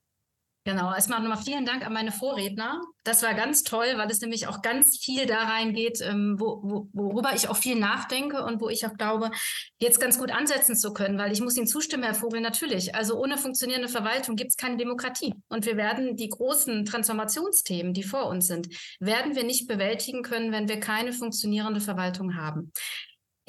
Genau, 0.65 0.93
erstmal 0.93 1.21
nochmal 1.21 1.43
vielen 1.43 1.65
Dank 1.65 1.87
an 1.87 1.95
meine 1.95 2.13
Vorredner. 2.13 2.83
Das 3.03 3.23
war 3.23 3.33
ganz 3.33 3.63
toll, 3.63 3.95
weil 3.97 4.11
es 4.11 4.21
nämlich 4.21 4.47
auch 4.47 4.61
ganz 4.61 4.99
viel 4.99 5.25
da 5.25 5.45
reingeht, 5.45 6.03
ähm, 6.03 6.37
wo, 6.39 6.61
wo, 6.63 6.89
worüber 6.93 7.31
ich 7.35 7.49
auch 7.49 7.57
viel 7.57 7.77
nachdenke 7.77 8.45
und 8.45 8.61
wo 8.61 8.69
ich 8.69 8.85
auch 8.85 8.93
glaube, 8.99 9.31
jetzt 9.79 10.01
ganz 10.01 10.19
gut 10.19 10.31
ansetzen 10.31 10.77
zu 10.77 10.93
können, 10.93 11.17
weil 11.17 11.33
ich 11.33 11.41
muss 11.41 11.57
Ihnen 11.57 11.67
zustimmen, 11.67 12.03
Herr 12.03 12.15
Vogel, 12.15 12.43
natürlich. 12.43 12.95
Also 12.95 13.19
ohne 13.19 13.39
funktionierende 13.39 13.89
Verwaltung 13.89 14.37
gibt 14.37 14.51
es 14.51 14.57
keine 14.59 14.77
Demokratie. 14.77 15.33
Und 15.49 15.65
wir 15.65 15.79
werden 15.79 16.17
die 16.17 16.29
großen 16.29 16.85
Transformationsthemen, 16.85 17.95
die 17.95 18.03
vor 18.03 18.27
uns 18.27 18.47
sind, 18.47 18.69
werden 19.01 19.35
wir 19.35 19.45
nicht 19.45 19.67
bewältigen 19.67 20.23
können, 20.23 20.53
wenn 20.53 20.69
wir 20.69 20.79
keine 20.79 21.15
funktionierende 21.15 21.81
Verwaltung 21.81 22.37
haben. 22.37 22.71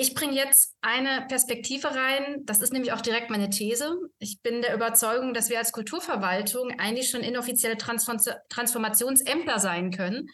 Ich 0.02 0.16
bringe 0.16 0.34
jetzt 0.34 0.76
eine 0.82 1.28
Perspektive 1.28 1.94
rein. 1.94 2.38
Das 2.46 2.64
ist 2.64 2.74
nämlich 2.74 2.92
auch 2.92 3.02
direkt 3.02 3.30
meine 3.30 3.52
These. 3.52 4.00
Ich 4.18 4.42
bin 4.42 4.64
der 4.64 4.74
Überzeugung, 4.74 5.36
dass 5.36 5.52
wir 5.52 5.60
als 5.60 5.72
Kulturverwaltung 5.74 6.72
eigentlich 6.80 7.12
schon 7.12 7.22
inoffizielle 7.22 7.78
Transform 7.78 8.18
Transformationsämter 8.50 9.60
sein 9.60 9.92
können, 9.92 10.28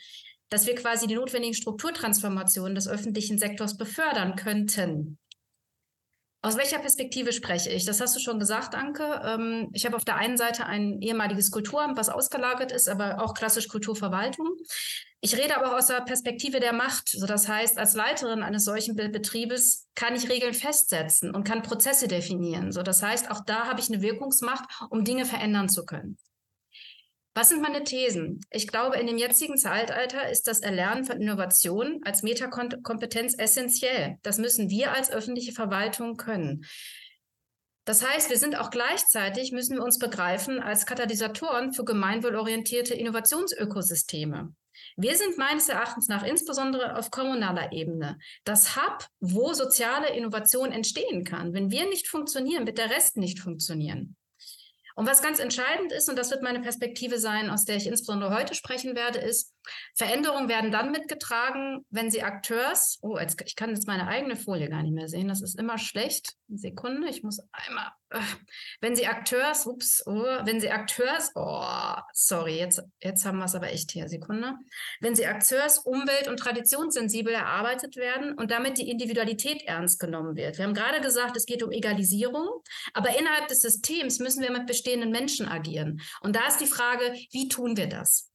dass 0.47 0.67
wir 0.67 0.75
quasi 0.75 1.05
die 1.07 1.15
notwendigen 1.15 1.53
Strukturtransformationen 1.53 2.75
des 2.75 2.87
öffentlichen 2.87 3.39
Sektors 3.39 3.75
befördern 3.75 4.37
könnten. 4.37 5.17
Aus 6.47 6.55
welcher 6.55 6.79
Perspektive 6.79 7.33
spreche 7.33 7.69
ich? 7.69 7.83
Das 7.83 7.99
hast 7.99 8.15
du 8.15 8.21
schon 8.21 8.39
gesagt, 8.39 8.73
Anke. 8.73 9.21
Ähm, 9.25 9.69
ich 9.73 9.85
habe 9.85 9.97
auf 9.97 10.05
der 10.05 10.15
einen 10.15 10.37
Seite 10.37 10.65
ein 10.65 11.01
ehemaliges 11.01 11.51
Kulturamt, 11.51 11.97
was 11.97 12.07
ausgelagert 12.07 12.71
ist, 12.71 12.87
aber 12.87 13.21
auch 13.21 13.33
klassisch 13.33 13.67
Kulturverwaltung. 13.67 14.55
Ich 15.19 15.35
rede 15.35 15.57
aber 15.57 15.73
auch 15.73 15.77
aus 15.77 15.87
der 15.87 15.99
Perspektive 15.99 16.61
der 16.61 16.71
Macht. 16.71 17.09
So, 17.09 17.25
das 17.25 17.49
heißt, 17.49 17.77
als 17.77 17.95
Leiterin 17.95 18.43
eines 18.43 18.63
solchen 18.63 18.95
Betriebes 18.95 19.89
kann 19.93 20.15
ich 20.15 20.29
Regeln 20.29 20.53
festsetzen 20.53 21.35
und 21.35 21.43
kann 21.43 21.63
Prozesse 21.63 22.07
definieren. 22.07 22.71
So, 22.71 22.81
das 22.81 23.03
heißt, 23.03 23.29
auch 23.29 23.41
da 23.43 23.65
habe 23.65 23.81
ich 23.81 23.89
eine 23.89 24.01
Wirkungsmacht, 24.01 24.69
um 24.89 25.03
Dinge 25.03 25.25
verändern 25.25 25.67
zu 25.67 25.85
können. 25.85 26.17
Was 27.37 27.49
sind 27.49 27.61
meine 27.61 27.83
Thesen? 27.83 28.43
Ich 28.49 28.67
glaube, 28.67 28.97
in 28.97 29.05
dem 29.05 29.19
jetzigen 29.19 29.59
Zeitalter 29.59 30.27
ist 30.27 30.47
das 30.47 30.61
Erlernen 30.61 31.05
von 31.05 31.21
Innovation 31.21 32.01
als 32.03 32.23
Metakompetenz 32.23 33.35
essentiell. 33.37 34.17
Das 34.23 34.39
müssen 34.39 34.71
wir 34.71 34.91
als 34.93 35.11
öffentliche 35.11 35.51
Verwaltung 35.51 36.17
können. 36.17 36.65
Das 37.85 38.03
heißt, 38.03 38.31
wir 38.31 38.39
sind 38.39 38.57
auch 38.57 38.71
gleichzeitig, 38.71 39.51
müssen 39.51 39.75
wir 39.75 39.83
uns 39.83 39.99
begreifen 39.99 40.59
als 40.63 40.87
Katalysatoren 40.87 41.73
für 41.73 41.85
gemeinwohlorientierte 41.85 42.95
Innovationsökosysteme. 42.95 44.55
Wir 44.95 45.15
sind 45.15 45.37
meines 45.37 45.69
Erachtens 45.69 46.07
nach 46.07 46.25
insbesondere 46.25 46.97
auf 46.97 47.11
kommunaler 47.11 47.71
Ebene 47.71 48.17
das 48.45 48.75
Hub, 48.75 49.05
wo 49.19 49.53
soziale 49.53 50.09
Innovation 50.09 50.71
entstehen 50.71 51.23
kann. 51.23 51.53
Wenn 51.53 51.69
wir 51.69 51.87
nicht 51.87 52.07
funktionieren, 52.07 52.65
wird 52.65 52.79
der 52.79 52.89
Rest 52.89 53.15
nicht 53.15 53.39
funktionieren. 53.39 54.15
Und 54.97 55.05
was 55.05 55.21
ganz 55.21 55.37
entscheidend 55.37 55.91
ist, 55.91 56.09
und 56.09 56.15
das 56.15 56.31
wird 56.31 56.41
meine 56.41 56.59
Perspektive 56.59 57.19
sein, 57.19 57.51
aus 57.51 57.65
der 57.65 57.75
ich 57.75 57.85
insbesondere 57.85 58.33
heute 58.33 58.55
sprechen 58.55 58.95
werde, 58.95 59.19
ist, 59.19 59.53
Veränderungen 59.95 60.49
werden 60.49 60.71
dann 60.71 60.91
mitgetragen, 60.91 61.85
wenn 61.89 62.11
sie 62.11 62.23
Akteurs, 62.23 62.99
oh, 63.01 63.17
jetzt, 63.17 63.41
ich 63.45 63.55
kann 63.55 63.69
jetzt 63.71 63.87
meine 63.87 64.07
eigene 64.07 64.35
Folie 64.35 64.69
gar 64.69 64.83
nicht 64.83 64.93
mehr 64.93 65.07
sehen, 65.07 65.27
das 65.27 65.41
ist 65.41 65.59
immer 65.59 65.77
schlecht. 65.77 66.33
Eine 66.49 66.57
Sekunde, 66.57 67.09
ich 67.09 67.23
muss 67.23 67.39
einmal, 67.51 67.91
äh, 68.09 68.19
wenn 68.81 68.95
sie 68.95 69.07
Akteurs, 69.07 69.65
ups, 69.65 70.03
oh, 70.05 70.23
wenn 70.43 70.59
sie 70.59 70.69
Akteurs, 70.69 71.31
oh, 71.35 71.95
sorry, 72.13 72.57
jetzt, 72.57 72.81
jetzt 73.01 73.25
haben 73.25 73.37
wir 73.37 73.45
es 73.45 73.55
aber 73.55 73.71
echt 73.71 73.91
hier, 73.91 74.07
Sekunde. 74.07 74.53
Wenn 75.01 75.15
sie 75.15 75.25
Akteurs, 75.25 75.79
umwelt- 75.79 76.27
und 76.27 76.37
traditionssensibel 76.37 77.33
erarbeitet 77.33 77.95
werden 77.95 78.33
und 78.33 78.51
damit 78.51 78.77
die 78.77 78.89
Individualität 78.89 79.63
ernst 79.63 79.99
genommen 79.99 80.35
wird. 80.35 80.57
Wir 80.57 80.65
haben 80.65 80.73
gerade 80.73 81.01
gesagt, 81.01 81.35
es 81.35 81.45
geht 81.45 81.63
um 81.63 81.71
Egalisierung, 81.71 82.47
aber 82.93 83.17
innerhalb 83.17 83.47
des 83.47 83.61
Systems 83.61 84.19
müssen 84.19 84.41
wir 84.41 84.51
mit 84.51 84.67
bestehenden 84.67 85.11
Menschen 85.11 85.47
agieren. 85.47 86.01
Und 86.21 86.35
da 86.35 86.47
ist 86.47 86.59
die 86.59 86.67
Frage, 86.67 87.13
wie 87.31 87.47
tun 87.47 87.77
wir 87.77 87.87
das? 87.87 88.31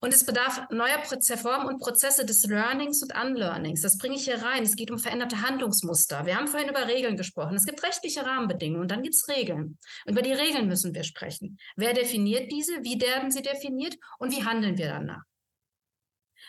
Und 0.00 0.12
es 0.12 0.24
bedarf 0.24 0.68
neuer 0.70 1.02
Formen 1.36 1.68
und 1.68 1.80
Prozesse 1.80 2.26
des 2.26 2.44
Learnings 2.44 3.02
und 3.02 3.14
Unlearnings. 3.14 3.80
Das 3.80 3.96
bringe 3.96 4.16
ich 4.16 4.24
hier 4.24 4.42
rein. 4.42 4.62
Es 4.62 4.76
geht 4.76 4.90
um 4.90 4.98
veränderte 4.98 5.40
Handlungsmuster. 5.40 6.26
Wir 6.26 6.36
haben 6.36 6.48
vorhin 6.48 6.68
über 6.68 6.86
Regeln 6.86 7.16
gesprochen. 7.16 7.56
Es 7.56 7.64
gibt 7.64 7.82
rechtliche 7.82 8.24
Rahmenbedingungen 8.24 8.82
und 8.82 8.90
dann 8.90 9.02
gibt 9.02 9.14
es 9.14 9.26
Regeln. 9.28 9.78
Und 10.04 10.12
über 10.12 10.22
die 10.22 10.32
Regeln 10.32 10.68
müssen 10.68 10.94
wir 10.94 11.02
sprechen. 11.02 11.58
Wer 11.76 11.94
definiert 11.94 12.52
diese? 12.52 12.72
Wie 12.82 13.00
werden 13.00 13.30
sie 13.30 13.42
definiert? 13.42 13.96
Und 14.18 14.32
wie 14.32 14.44
handeln 14.44 14.76
wir 14.76 14.88
danach? 14.88 15.22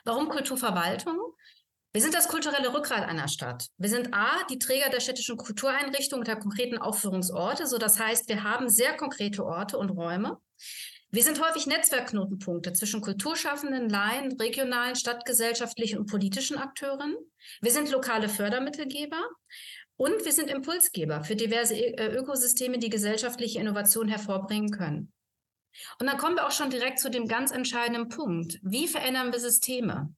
Warum 0.04 0.28
Kulturverwaltung? 0.30 1.18
Wir 1.94 2.02
sind 2.02 2.14
das 2.14 2.28
kulturelle 2.28 2.74
Rückgrat 2.74 3.08
einer 3.08 3.28
Stadt. 3.28 3.68
Wir 3.78 3.90
sind 3.90 4.14
A, 4.14 4.44
die 4.50 4.60
Träger 4.60 4.90
der 4.90 5.00
städtischen 5.00 5.38
Kultureinrichtungen 5.38 6.22
und 6.22 6.28
der 6.28 6.36
konkreten 6.36 6.78
Aufführungsorte. 6.78 7.66
So, 7.66 7.78
das 7.78 7.98
heißt, 8.00 8.28
wir 8.30 8.44
haben 8.44 8.70
sehr 8.70 8.96
konkrete 8.98 9.44
Orte 9.46 9.78
und 9.78 9.90
Räume. 9.90 10.38
Wir 11.10 11.24
sind 11.24 11.42
häufig 11.42 11.68
Netzwerkknotenpunkte 11.68 12.74
zwischen 12.74 13.00
Kulturschaffenden, 13.00 13.90
Laien, 13.90 14.34
regionalen, 14.34 14.96
stadtgesellschaftlichen 14.96 16.00
und 16.00 16.10
politischen 16.10 16.58
Akteuren. 16.58 17.16
Wir 17.62 17.72
sind 17.72 17.90
lokale 17.92 18.28
Fördermittelgeber 18.28 19.22
und 19.96 20.26
wir 20.26 20.34
sind 20.34 20.50
Impulsgeber 20.50 21.24
für 21.24 21.38
diverse 21.38 21.76
äh, 21.76 22.14
Ökosysteme, 22.14 22.78
die 22.78 22.90
gesellschaftliche 22.90 23.60
Innovation 23.60 24.10
hervorbringen 24.10 24.72
können. 24.72 25.14
Und 26.00 26.08
dann 26.08 26.18
kommen 26.18 26.36
wir 26.36 26.46
auch 26.46 26.52
schon 26.52 26.72
direkt 26.72 27.00
zu 27.00 27.10
dem 27.10 27.28
ganz 27.28 27.52
entscheidenden 27.52 28.10
Punkt. 28.10 28.60
Wie 28.62 28.88
verändern 28.88 29.32
wir 29.32 29.40
Systeme? 29.40 30.14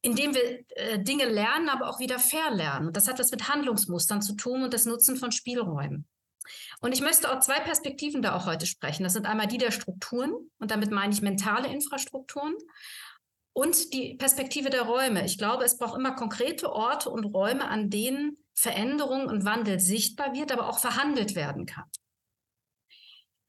Indem 0.00 0.34
wir 0.34 0.64
äh, 0.76 0.98
Dinge 0.98 1.26
lernen, 1.26 1.68
aber 1.68 1.90
auch 1.90 2.00
wieder 2.00 2.18
verlernen. 2.18 2.88
Und 2.88 2.96
das 2.96 3.06
hat 3.06 3.18
was 3.18 3.32
mit 3.32 3.48
Handlungsmustern 3.50 4.22
zu 4.22 4.34
tun 4.34 4.62
und 4.62 4.72
das 4.72 4.86
Nutzen 4.86 5.16
von 5.16 5.30
Spielräumen. 5.30 6.06
Und 6.80 6.92
ich 6.92 7.00
möchte 7.00 7.30
auch 7.30 7.40
zwei 7.40 7.60
Perspektiven 7.60 8.22
da 8.22 8.36
auch 8.36 8.46
heute 8.46 8.66
sprechen. 8.66 9.04
Das 9.04 9.12
sind 9.12 9.26
einmal 9.26 9.46
die 9.46 9.58
der 9.58 9.70
Strukturen 9.70 10.32
und 10.58 10.70
damit 10.70 10.90
meine 10.90 11.12
ich 11.12 11.22
mentale 11.22 11.68
Infrastrukturen 11.68 12.54
und 13.52 13.94
die 13.94 14.14
Perspektive 14.16 14.68
der 14.68 14.82
Räume. 14.82 15.24
Ich 15.24 15.38
glaube, 15.38 15.64
es 15.64 15.78
braucht 15.78 15.98
immer 15.98 16.14
konkrete 16.14 16.70
Orte 16.70 17.08
und 17.08 17.24
Räume, 17.24 17.68
an 17.68 17.88
denen 17.88 18.36
Veränderung 18.54 19.26
und 19.26 19.44
Wandel 19.44 19.80
sichtbar 19.80 20.34
wird, 20.34 20.52
aber 20.52 20.68
auch 20.68 20.78
verhandelt 20.78 21.34
werden 21.34 21.66
kann. 21.66 21.84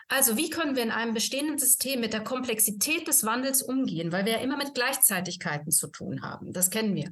Also 0.10 0.38
wie 0.38 0.50
können 0.50 0.78
wir 0.78 0.84
in 0.84 0.92
einem 0.92 1.14
bestehenden 1.14 1.60
System 1.60 2.00
mit 2.00 2.14
der 2.14 2.24
Komplexität 2.24 3.08
des 3.08 3.26
Wandels 3.26 3.62
umgehen, 3.62 4.14
weil 4.14 4.26
wir 4.26 4.34
ja 4.34 4.40
immer 4.40 4.56
mit 4.56 4.74
Gleichzeitigkeiten 4.74 5.72
zu 5.72 5.88
tun 5.88 6.22
haben. 6.22 6.54
Das 6.54 6.70
kennen 6.70 6.96
wir. 6.96 7.12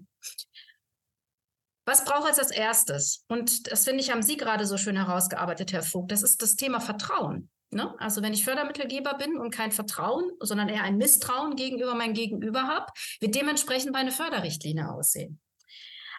Was 1.86 2.04
braucht 2.04 2.32
es 2.32 2.40
als 2.40 2.52
erstes? 2.52 3.24
Und 3.28 3.72
das 3.72 3.86
finde 3.86 4.02
ich, 4.02 4.12
haben 4.12 4.24
Sie 4.24 4.38
gerade 4.38 4.66
so 4.66 4.78
schön 4.78 4.96
herausgearbeitet, 4.96 5.72
Herr 5.72 5.84
Vogt. 5.84 6.12
Das 6.12 6.24
ist 6.24 6.42
das 6.42 6.56
Thema 6.56 6.80
Vertrauen. 6.80 7.50
Ne? 7.70 7.94
Also 8.00 8.22
wenn 8.22 8.34
ich 8.34 8.44
Fördermittelgeber 8.44 9.16
bin 9.16 9.38
und 9.38 9.52
kein 9.52 9.72
Vertrauen, 9.72 10.32
sondern 10.40 10.70
eher 10.70 10.84
ein 10.84 10.98
Misstrauen 10.98 11.56
gegenüber 11.56 11.94
meinem 11.94 12.14
Gegenüber 12.14 12.64
habe, 12.64 12.88
wird 13.20 13.36
dementsprechend 13.36 13.92
meine 13.92 14.12
Förderrichtlinie 14.12 14.90
aussehen. 14.90 15.40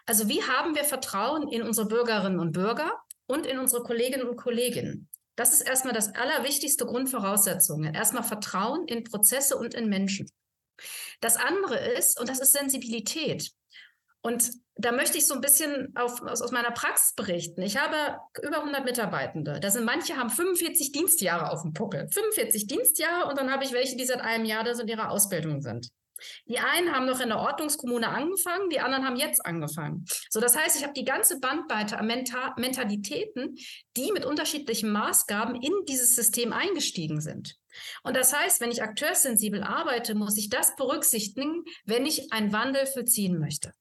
Also 0.05 0.29
wie 0.29 0.41
haben 0.41 0.75
wir 0.75 0.85
Vertrauen 0.85 1.49
in 1.49 1.63
unsere 1.63 1.87
Bürgerinnen 1.87 2.39
und 2.39 2.53
Bürger 2.53 2.93
und 3.25 3.45
in 3.45 3.59
unsere 3.59 3.83
Kolleginnen 3.83 4.27
und 4.27 4.37
Kollegen? 4.37 5.09
Das 5.35 5.51
ist 5.51 5.61
erstmal 5.61 5.93
das 5.93 6.15
allerwichtigste 6.15 6.85
Grundvoraussetzung. 6.85 7.83
Erstmal 7.83 8.23
Vertrauen 8.23 8.87
in 8.87 9.03
Prozesse 9.03 9.57
und 9.57 9.73
in 9.73 9.89
Menschen. 9.89 10.31
Das 11.19 11.35
andere 11.35 11.75
ist, 11.75 12.19
und 12.19 12.29
das 12.29 12.39
ist 12.39 12.53
Sensibilität. 12.53 13.51
Und 14.21 14.49
da 14.77 14.91
möchte 14.91 15.17
ich 15.17 15.27
so 15.27 15.33
ein 15.33 15.41
bisschen 15.41 15.93
auf, 15.95 16.21
aus, 16.21 16.41
aus, 16.41 16.51
meiner 16.51 16.71
Praxis 16.71 17.13
berichten. 17.13 17.61
Ich 17.61 17.77
habe 17.77 18.19
über 18.41 18.57
100 18.57 18.85
Mitarbeitende. 18.85 19.59
Da 19.59 19.71
sind 19.71 19.85
manche 19.85 20.17
haben 20.17 20.29
45 20.29 20.91
Dienstjahre 20.91 21.51
auf 21.51 21.63
dem 21.63 21.73
Puckel. 21.73 22.07
45 22.09 22.67
Dienstjahre 22.67 23.29
und 23.29 23.37
dann 23.37 23.51
habe 23.51 23.63
ich 23.63 23.73
welche, 23.73 23.97
die 23.97 24.05
seit 24.05 24.21
einem 24.21 24.45
Jahr 24.45 24.63
da 24.63 24.75
so 24.75 24.83
in 24.83 24.87
ihrer 24.87 25.11
Ausbildung 25.11 25.61
sind. 25.61 25.89
Die 26.47 26.57
einen 26.57 26.93
haben 26.93 27.05
noch 27.05 27.19
in 27.19 27.29
der 27.29 27.37
Ordnungskommune 27.37 28.07
angefangen, 28.07 28.69
die 28.69 28.79
anderen 28.79 29.05
haben 29.05 29.17
jetzt 29.17 29.45
angefangen. 29.45 30.05
So, 30.29 30.39
das 30.39 30.57
heißt, 30.57 30.75
ich 30.75 30.83
habe 30.83 30.93
die 30.93 31.05
ganze 31.05 31.39
Bandbreite 31.39 31.97
an 31.97 32.07
Menta 32.07 32.55
Mentalitäten, 32.57 33.55
die 33.95 34.11
mit 34.11 34.25
unterschiedlichen 34.25 34.91
Maßgaben 34.91 35.55
in 35.61 35.73
dieses 35.87 36.15
System 36.15 36.53
eingestiegen 36.53 37.21
sind. 37.21 37.55
Und 38.03 38.15
das 38.15 38.33
heißt, 38.33 38.61
wenn 38.61 38.71
ich 38.71 38.81
akteursensibel 38.81 39.61
arbeite, 39.61 40.15
muss 40.15 40.37
ich 40.37 40.49
das 40.49 40.75
berücksichtigen, 40.75 41.63
wenn 41.85 42.07
ich 42.07 42.33
einen 42.33 42.51
Wandel 42.51 42.87
vollziehen 42.87 43.37
möchte. 43.39 43.73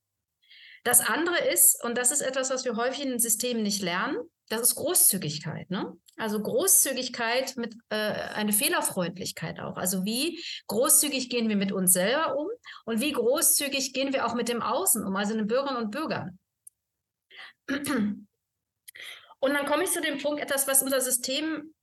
Das 0.86 1.00
andere 1.00 1.38
ist, 1.52 1.82
und 1.82 1.98
das 1.98 2.12
ist 2.12 2.20
etwas, 2.20 2.48
was 2.48 2.64
wir 2.64 2.76
häufig 2.76 3.02
in 3.02 3.08
den 3.08 3.18
Systemen 3.18 3.64
nicht 3.64 3.82
lernen, 3.82 4.18
das 4.48 4.60
ist 4.60 4.76
Großzügigkeit. 4.76 5.68
Ne? 5.68 5.98
Also 6.16 6.40
Großzügigkeit 6.40 7.56
mit 7.56 7.74
äh, 7.88 7.96
eine 7.96 8.52
Fehlerfreundlichkeit 8.52 9.58
auch. 9.58 9.76
Also 9.78 10.04
wie 10.04 10.40
großzügig 10.68 11.28
gehen 11.28 11.48
wir 11.48 11.56
mit 11.56 11.72
uns 11.72 11.92
selber 11.92 12.36
um 12.36 12.46
und 12.84 13.00
wie 13.00 13.10
großzügig 13.10 13.94
gehen 13.94 14.12
wir 14.12 14.26
auch 14.26 14.34
mit 14.34 14.48
dem 14.48 14.62
Außen 14.62 15.04
um, 15.04 15.16
also 15.16 15.34
den 15.34 15.48
Bürgerinnen 15.48 15.82
und 15.82 15.90
Bürgern. 15.90 16.38
Und 19.40 19.54
dann 19.54 19.66
komme 19.66 19.82
ich 19.82 19.90
zu 19.90 20.00
dem 20.00 20.18
Punkt, 20.18 20.40
etwas, 20.40 20.68
was 20.68 20.84
unser 20.84 21.00
System 21.00 21.74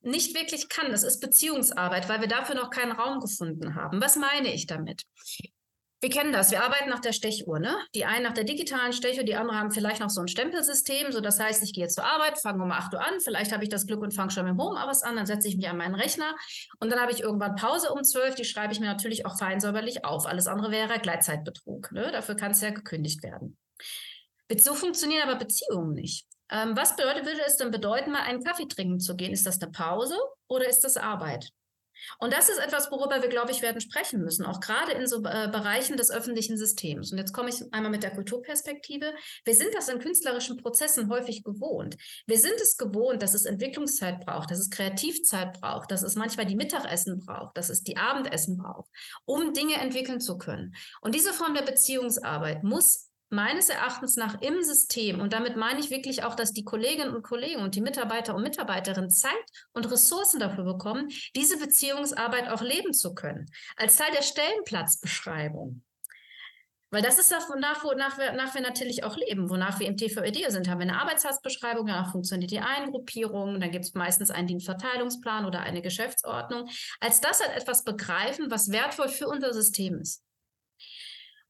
nicht 0.00 0.36
wirklich 0.36 0.68
kann. 0.68 0.92
Das 0.92 1.02
ist 1.02 1.18
Beziehungsarbeit, 1.18 2.08
weil 2.08 2.20
wir 2.20 2.28
dafür 2.28 2.54
noch 2.54 2.70
keinen 2.70 2.92
Raum 2.92 3.18
gefunden 3.18 3.74
haben. 3.74 4.00
Was 4.00 4.14
meine 4.14 4.54
ich 4.54 4.66
damit? 4.66 5.02
Wir 6.00 6.10
kennen 6.10 6.32
das. 6.32 6.52
Wir 6.52 6.62
arbeiten 6.62 6.88
nach 6.90 7.00
der 7.00 7.12
Stechuhr. 7.12 7.58
Ne? 7.58 7.76
Die 7.92 8.04
einen 8.04 8.22
nach 8.22 8.32
der 8.32 8.44
digitalen 8.44 8.92
Stechuhr, 8.92 9.24
die 9.24 9.34
anderen 9.34 9.58
haben 9.58 9.70
vielleicht 9.72 10.00
noch 10.00 10.10
so 10.10 10.20
ein 10.20 10.28
Stempelsystem. 10.28 11.10
So, 11.10 11.20
das 11.20 11.40
heißt, 11.40 11.60
ich 11.64 11.72
gehe 11.72 11.88
zur 11.88 12.04
Arbeit, 12.04 12.38
fange 12.38 12.62
um 12.62 12.70
8 12.70 12.94
Uhr 12.94 13.04
an. 13.04 13.18
Vielleicht 13.20 13.52
habe 13.52 13.64
ich 13.64 13.68
das 13.68 13.84
Glück 13.84 14.00
und 14.00 14.14
fange 14.14 14.30
schon 14.30 14.44
mit 14.44 14.52
dem 14.52 14.62
Homeoffice 14.62 15.02
an. 15.02 15.16
Dann 15.16 15.26
setze 15.26 15.48
ich 15.48 15.56
mich 15.56 15.68
an 15.68 15.76
meinen 15.76 15.96
Rechner 15.96 16.36
und 16.78 16.92
dann 16.92 17.00
habe 17.00 17.10
ich 17.10 17.20
irgendwann 17.20 17.56
Pause 17.56 17.92
um 17.92 18.04
12. 18.04 18.36
Die 18.36 18.44
schreibe 18.44 18.72
ich 18.72 18.78
mir 18.78 18.86
natürlich 18.86 19.26
auch 19.26 19.36
fein 19.38 19.58
säuberlich 19.58 20.04
auf. 20.04 20.26
Alles 20.26 20.46
andere 20.46 20.70
wäre 20.70 21.00
Gleitzeitbetrug. 21.00 21.90
Ne? 21.90 22.12
Dafür 22.12 22.36
kann 22.36 22.52
es 22.52 22.60
ja 22.60 22.70
gekündigt 22.70 23.24
werden. 23.24 23.58
So 24.56 24.74
funktionieren 24.74 25.28
aber 25.28 25.36
Beziehungen 25.36 25.94
nicht. 25.94 26.26
Ähm, 26.50 26.76
was 26.76 26.94
bedeutet, 26.94 27.26
würde 27.26 27.42
es 27.44 27.56
denn 27.56 27.72
bedeuten, 27.72 28.12
mal 28.12 28.22
einen 28.22 28.44
Kaffee 28.44 28.66
trinken 28.68 29.00
zu 29.00 29.16
gehen? 29.16 29.32
Ist 29.32 29.46
das 29.46 29.60
eine 29.60 29.72
Pause 29.72 30.16
oder 30.46 30.68
ist 30.68 30.84
das 30.84 30.96
Arbeit? 30.96 31.50
Und 32.18 32.32
das 32.32 32.48
ist 32.48 32.58
etwas, 32.58 32.90
worüber 32.90 33.22
wir, 33.22 33.28
glaube 33.28 33.50
ich, 33.50 33.62
werden 33.62 33.80
sprechen 33.80 34.20
müssen, 34.20 34.44
auch 34.44 34.60
gerade 34.60 34.92
in 34.92 35.06
so 35.06 35.18
äh, 35.24 35.48
Bereichen 35.50 35.96
des 35.96 36.10
öffentlichen 36.10 36.56
Systems. 36.56 37.12
Und 37.12 37.18
jetzt 37.18 37.32
komme 37.32 37.50
ich 37.50 37.62
einmal 37.72 37.90
mit 37.90 38.02
der 38.02 38.12
Kulturperspektive. 38.12 39.14
Wir 39.44 39.54
sind 39.54 39.74
das 39.74 39.88
in 39.88 39.98
künstlerischen 39.98 40.56
Prozessen 40.56 41.10
häufig 41.10 41.44
gewohnt. 41.44 41.96
Wir 42.26 42.38
sind 42.38 42.60
es 42.60 42.76
gewohnt, 42.76 43.22
dass 43.22 43.34
es 43.34 43.44
Entwicklungszeit 43.44 44.24
braucht, 44.24 44.50
dass 44.50 44.58
es 44.58 44.70
Kreativzeit 44.70 45.60
braucht, 45.60 45.90
dass 45.90 46.02
es 46.02 46.16
manchmal 46.16 46.46
die 46.46 46.56
Mittagessen 46.56 47.18
braucht, 47.18 47.56
dass 47.56 47.68
es 47.68 47.82
die 47.82 47.96
Abendessen 47.96 48.56
braucht, 48.56 48.90
um 49.24 49.52
Dinge 49.52 49.74
entwickeln 49.74 50.20
zu 50.20 50.38
können. 50.38 50.74
Und 51.00 51.14
diese 51.14 51.32
Form 51.32 51.54
der 51.54 51.62
Beziehungsarbeit 51.62 52.62
muss 52.62 53.07
meines 53.30 53.68
Erachtens 53.68 54.16
nach 54.16 54.40
im 54.40 54.62
System, 54.62 55.20
und 55.20 55.32
damit 55.32 55.56
meine 55.56 55.80
ich 55.80 55.90
wirklich 55.90 56.24
auch, 56.24 56.34
dass 56.34 56.52
die 56.52 56.64
Kolleginnen 56.64 57.14
und 57.14 57.22
Kollegen 57.22 57.62
und 57.62 57.74
die 57.74 57.80
Mitarbeiter 57.80 58.34
und 58.34 58.42
Mitarbeiterinnen 58.42 59.10
Zeit 59.10 59.32
und 59.72 59.90
Ressourcen 59.90 60.40
dafür 60.40 60.64
bekommen, 60.64 61.08
diese 61.36 61.58
Beziehungsarbeit 61.58 62.48
auch 62.48 62.62
leben 62.62 62.92
zu 62.92 63.14
können, 63.14 63.46
als 63.76 63.96
Teil 63.96 64.12
der 64.12 64.22
Stellenplatzbeschreibung. 64.22 65.82
Weil 66.90 67.02
das 67.02 67.18
ist 67.18 67.30
das, 67.30 67.50
wonach, 67.50 67.84
wonach, 67.84 68.16
wir, 68.16 68.32
wonach 68.32 68.54
wir 68.54 68.62
natürlich 68.62 69.04
auch 69.04 69.14
leben, 69.16 69.50
wonach 69.50 69.78
wir 69.78 69.86
im 69.86 69.98
TVED 69.98 70.50
sind. 70.50 70.68
Haben 70.68 70.78
wir 70.78 70.88
eine 70.88 70.98
Arbeitsplatzbeschreibung, 70.98 71.86
danach 71.86 72.12
funktioniert 72.12 72.50
die 72.50 72.60
Eingruppierung, 72.60 73.60
dann 73.60 73.70
gibt 73.70 73.84
es 73.84 73.92
meistens 73.92 74.30
einen 74.30 74.46
Dienstverteilungsplan 74.46 75.44
oder 75.44 75.60
eine 75.60 75.82
Geschäftsordnung. 75.82 76.70
Als 77.00 77.20
das 77.20 77.40
halt 77.40 77.54
etwas 77.54 77.84
begreifen, 77.84 78.50
was 78.50 78.70
wertvoll 78.70 79.08
für 79.08 79.28
unser 79.28 79.52
System 79.52 79.98
ist. 80.00 80.24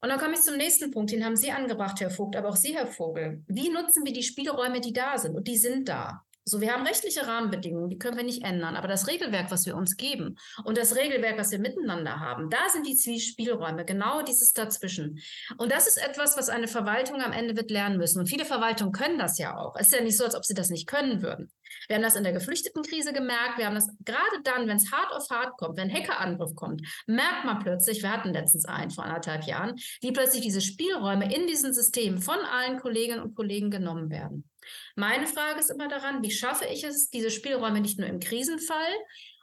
Und 0.01 0.09
dann 0.09 0.19
komme 0.19 0.35
ich 0.35 0.41
zum 0.41 0.55
nächsten 0.55 0.91
Punkt, 0.91 1.11
den 1.11 1.25
haben 1.25 1.35
Sie 1.35 1.51
angebracht, 1.51 1.99
Herr 1.99 2.09
Vogt, 2.09 2.35
aber 2.35 2.49
auch 2.49 2.55
Sie, 2.55 2.73
Herr 2.73 2.87
Vogel. 2.87 3.43
Wie 3.47 3.69
nutzen 3.69 4.05
wir 4.05 4.13
die 4.13 4.23
Spielräume, 4.23 4.79
die 4.79 4.93
da 4.93 5.17
sind? 5.17 5.35
Und 5.35 5.47
die 5.47 5.57
sind 5.57 5.89
da. 5.89 6.23
So, 6.45 6.61
wir 6.61 6.73
haben 6.73 6.85
rechtliche 6.85 7.27
Rahmenbedingungen, 7.27 7.89
die 7.89 7.99
können 7.99 8.17
wir 8.17 8.23
nicht 8.23 8.43
ändern. 8.43 8.75
Aber 8.75 8.87
das 8.87 9.07
Regelwerk, 9.07 9.51
was 9.51 9.65
wir 9.65 9.75
uns 9.75 9.97
geben 9.97 10.37
und 10.63 10.77
das 10.77 10.95
Regelwerk, 10.95 11.37
was 11.37 11.51
wir 11.51 11.59
miteinander 11.59 12.19
haben, 12.19 12.49
da 12.49 12.69
sind 12.69 12.87
die 12.87 13.19
Spielräume, 13.19 13.85
genau 13.85 14.21
dieses 14.21 14.53
dazwischen. 14.53 15.19
Und 15.57 15.71
das 15.71 15.87
ist 15.87 15.97
etwas, 15.97 16.37
was 16.37 16.49
eine 16.49 16.67
Verwaltung 16.67 17.21
am 17.21 17.33
Ende 17.33 17.55
wird 17.55 17.69
lernen 17.69 17.97
müssen. 17.97 18.19
Und 18.19 18.27
viele 18.27 18.45
Verwaltungen 18.45 18.93
können 18.93 19.19
das 19.19 19.37
ja 19.37 19.57
auch. 19.57 19.75
Es 19.75 19.87
ist 19.87 19.93
ja 19.93 20.01
nicht 20.01 20.17
so, 20.17 20.25
als 20.25 20.35
ob 20.35 20.43
sie 20.43 20.55
das 20.55 20.69
nicht 20.69 20.87
können 20.87 21.21
würden. 21.21 21.51
Wir 21.87 21.95
haben 21.95 22.03
das 22.03 22.15
in 22.15 22.23
der 22.23 22.33
Geflüchtetenkrise 22.33 23.13
gemerkt. 23.13 23.57
Wir 23.57 23.67
haben 23.67 23.75
das 23.75 23.87
gerade 24.03 24.41
dann, 24.43 24.67
wenn 24.67 24.77
es 24.77 24.91
hart 24.91 25.11
auf 25.11 25.29
hart 25.29 25.57
kommt, 25.57 25.77
wenn 25.77 25.93
Hackerangriff 25.93 26.55
kommt, 26.55 26.81
merkt 27.05 27.45
man 27.45 27.59
plötzlich, 27.59 28.01
wir 28.01 28.11
hatten 28.11 28.33
letztens 28.33 28.65
einen 28.65 28.91
vor 28.91 29.05
anderthalb 29.05 29.45
Jahren, 29.45 29.75
wie 30.01 30.11
plötzlich 30.11 30.41
diese 30.41 30.61
Spielräume 30.61 31.33
in 31.33 31.47
diesen 31.47 31.73
Systemen 31.73 32.21
von 32.21 32.39
allen 32.39 32.79
Kolleginnen 32.79 33.21
und 33.21 33.35
Kollegen 33.35 33.69
genommen 33.69 34.09
werden. 34.09 34.48
Meine 34.95 35.27
Frage 35.27 35.59
ist 35.59 35.71
immer 35.71 35.87
daran, 35.87 36.23
wie 36.23 36.31
schaffe 36.31 36.65
ich 36.65 36.83
es, 36.83 37.09
diese 37.09 37.31
Spielräume 37.31 37.81
nicht 37.81 37.99
nur 37.99 38.07
im 38.07 38.19
Krisenfall 38.19 38.93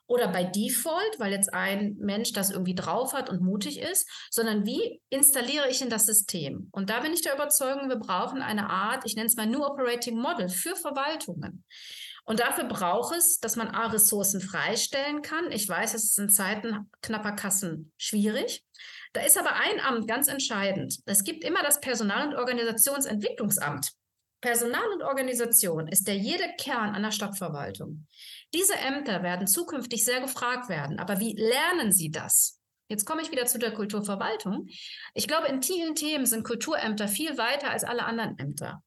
oder 0.06 0.28
bei 0.28 0.44
Default, 0.44 1.18
weil 1.18 1.32
jetzt 1.32 1.52
ein 1.52 1.96
Mensch 1.98 2.32
das 2.32 2.50
irgendwie 2.50 2.74
drauf 2.74 3.12
hat 3.12 3.28
und 3.28 3.42
mutig 3.42 3.80
ist, 3.80 4.08
sondern 4.30 4.64
wie 4.64 5.00
installiere 5.10 5.68
ich 5.68 5.82
in 5.82 5.90
das 5.90 6.06
System? 6.06 6.68
Und 6.72 6.90
da 6.90 7.00
bin 7.00 7.12
ich 7.12 7.22
der 7.22 7.34
Überzeugung, 7.34 7.88
wir 7.88 7.96
brauchen 7.96 8.40
eine 8.40 8.70
Art, 8.70 9.04
ich 9.04 9.16
nenne 9.16 9.26
es 9.26 9.36
mal 9.36 9.46
New 9.46 9.64
Operating 9.64 10.16
Model 10.16 10.48
für 10.48 10.76
Verwaltungen. 10.76 11.64
Und 12.24 12.40
dafür 12.40 12.64
braucht 12.64 13.16
es, 13.16 13.38
dass 13.38 13.54
man 13.54 13.68
A, 13.68 13.86
Ressourcen 13.86 14.40
freistellen 14.40 15.22
kann. 15.22 15.52
Ich 15.52 15.68
weiß, 15.68 15.94
es 15.94 16.04
ist 16.04 16.18
in 16.18 16.28
Zeiten 16.28 16.90
knapper 17.00 17.32
Kassen 17.32 17.92
schwierig. 17.96 18.64
Da 19.12 19.20
ist 19.22 19.38
aber 19.38 19.54
ein 19.54 19.80
Amt 19.80 20.08
ganz 20.08 20.26
entscheidend. 20.26 20.98
Es 21.06 21.22
gibt 21.22 21.44
immer 21.44 21.62
das 21.62 21.80
Personal- 21.80 22.28
und 22.28 22.34
Organisationsentwicklungsamt. 22.34 23.92
Personal 24.46 24.92
und 24.92 25.02
Organisation 25.02 25.88
ist 25.88 26.06
der 26.06 26.16
jede 26.16 26.48
Kern 26.56 26.94
einer 26.94 27.10
Stadtverwaltung. 27.10 28.06
Diese 28.54 28.76
Ämter 28.76 29.24
werden 29.24 29.48
zukünftig 29.48 30.04
sehr 30.04 30.20
gefragt 30.20 30.68
werden. 30.68 31.00
Aber 31.00 31.18
wie 31.18 31.32
lernen 31.32 31.90
sie 31.90 32.12
das? 32.12 32.60
Jetzt 32.88 33.06
komme 33.06 33.22
ich 33.22 33.32
wieder 33.32 33.46
zu 33.46 33.58
der 33.58 33.74
Kulturverwaltung. 33.74 34.68
Ich 35.14 35.26
glaube, 35.26 35.48
in 35.48 35.64
vielen 35.64 35.96
Themen 35.96 36.26
sind 36.26 36.44
Kulturämter 36.44 37.08
viel 37.08 37.36
weiter 37.36 37.72
als 37.72 37.82
alle 37.82 38.04
anderen 38.04 38.38
Ämter. 38.38 38.84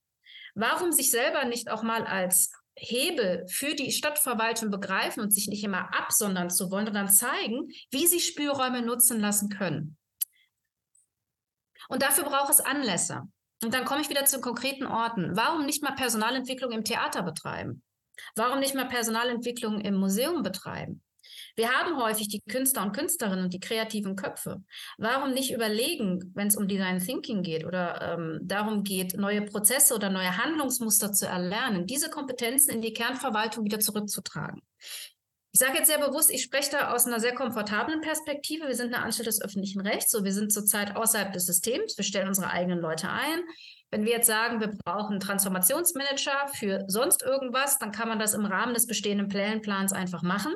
Warum 0.56 0.94
sich 0.94 1.12
selber 1.12 1.44
nicht 1.44 1.70
auch 1.70 1.84
mal 1.84 2.06
als 2.06 2.54
Hebel 2.78 3.46
für 3.50 3.76
die 3.76 3.92
Stadtverwaltung 3.92 4.72
begreifen 4.72 5.20
und 5.20 5.34
sich 5.34 5.50
nicht 5.50 5.66
immer 5.66 5.94
absondern 5.94 6.50
zu 6.50 6.72
wollen, 6.72 6.86
sondern 6.86 7.10
zeigen, 7.10 7.68
wie 7.92 8.08
sie 8.08 8.22
Spielräume 8.22 8.82
nutzen 8.82 9.20
lassen 9.20 9.50
können. 9.50 9.98
Und 11.90 12.02
dafür 12.02 12.24
braucht 12.24 12.50
es 12.50 12.62
Anlässe. 12.62 13.28
Und 13.64 13.74
dann 13.74 13.86
komme 13.86 14.02
ich 14.02 14.10
wieder 14.10 14.26
zu 14.26 14.40
konkreten 14.42 14.86
Orten. 14.86 15.36
Warum 15.36 15.66
nicht 15.66 15.84
mal 15.84 15.92
Personalentwicklung 15.92 16.72
im 16.72 16.84
Theater 16.84 17.24
betreiben? 17.24 17.84
Warum 18.36 18.60
nicht 18.60 18.76
mal 18.76 18.88
Personalentwicklung 18.88 19.82
im 19.82 19.96
Museum 19.96 20.44
betreiben? 20.44 21.04
Wir 21.56 21.72
haben 21.72 22.02
häufig 22.02 22.28
die 22.30 22.42
Künstler 22.42 22.84
und 22.84 22.94
Künstlerinnen 22.94 23.46
und 23.46 23.54
die 23.54 23.60
kreativen 23.60 24.16
Köpfe. 24.16 24.64
Warum 24.98 25.34
nicht 25.34 25.52
überlegen, 25.52 26.32
wenn 26.36 26.48
es 26.48 26.56
um 26.56 26.68
Design 26.68 27.00
Thinking 27.00 27.44
geht 27.44 27.66
oder 27.66 28.14
ähm, 28.14 28.40
darum 28.44 28.84
geht, 28.84 29.18
neue 29.18 29.42
Prozesse 29.42 29.94
oder 29.94 30.10
neue 30.10 30.38
Handlungsmuster 30.38 31.12
zu 31.12 31.28
erlernen, 31.28 31.86
diese 31.86 32.10
Kompetenzen 32.10 32.72
in 32.72 32.82
die 32.82 32.94
Kernverwaltung 32.94 33.66
wieder 33.66 33.80
zurückzutragen? 33.80 34.62
Ich 35.52 35.60
sage 35.60 35.78
jetzt 35.78 35.88
sehr 35.88 35.98
bewusst, 35.98 36.30
ich 36.32 36.44
spreche 36.44 36.72
da 36.72 36.94
aus 36.94 37.08
einer 37.08 37.20
sehr 37.20 37.34
komfortablen 37.34 38.02
Perspektive. 38.02 38.68
Wir 38.68 38.76
sind 38.76 38.94
eine 38.94 39.04
Anstalt 39.04 39.28
des 39.28 39.42
öffentlichen 39.42 39.82
Rechts, 39.82 40.12
so 40.12 40.24
wir 40.24 40.32
sind 40.32 40.54
zurzeit 40.54 40.96
außerhalb 40.96 41.34
des 41.34 41.48
Systems, 41.48 41.98
wir 41.98 42.04
stellen 42.04 42.28
unsere 42.28 42.52
eigenen 42.52 42.80
Leute 42.80 43.10
ein. 43.10 43.42
Wenn 43.92 44.06
wir 44.06 44.12
jetzt 44.12 44.28
sagen, 44.28 44.60
wir 44.60 44.72
brauchen 44.86 45.20
Transformationsmanager 45.20 46.50
für 46.54 46.84
sonst 46.88 47.24
irgendwas, 47.24 47.80
dann 47.80 47.92
kann 47.92 48.08
man 48.08 48.20
das 48.20 48.36
im 48.36 48.46
Rahmen 48.46 48.76
des 48.76 48.86
bestehenden 48.86 49.28
Pläneplans 49.28 49.92
einfach 49.92 50.22
machen. 50.22 50.54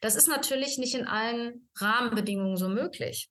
Das 0.00 0.16
ist 0.16 0.28
natürlich 0.28 0.78
nicht 0.78 0.94
in 0.94 1.06
allen 1.06 1.68
Rahmenbedingungen 1.76 2.56
so 2.56 2.68
möglich. 2.70 3.28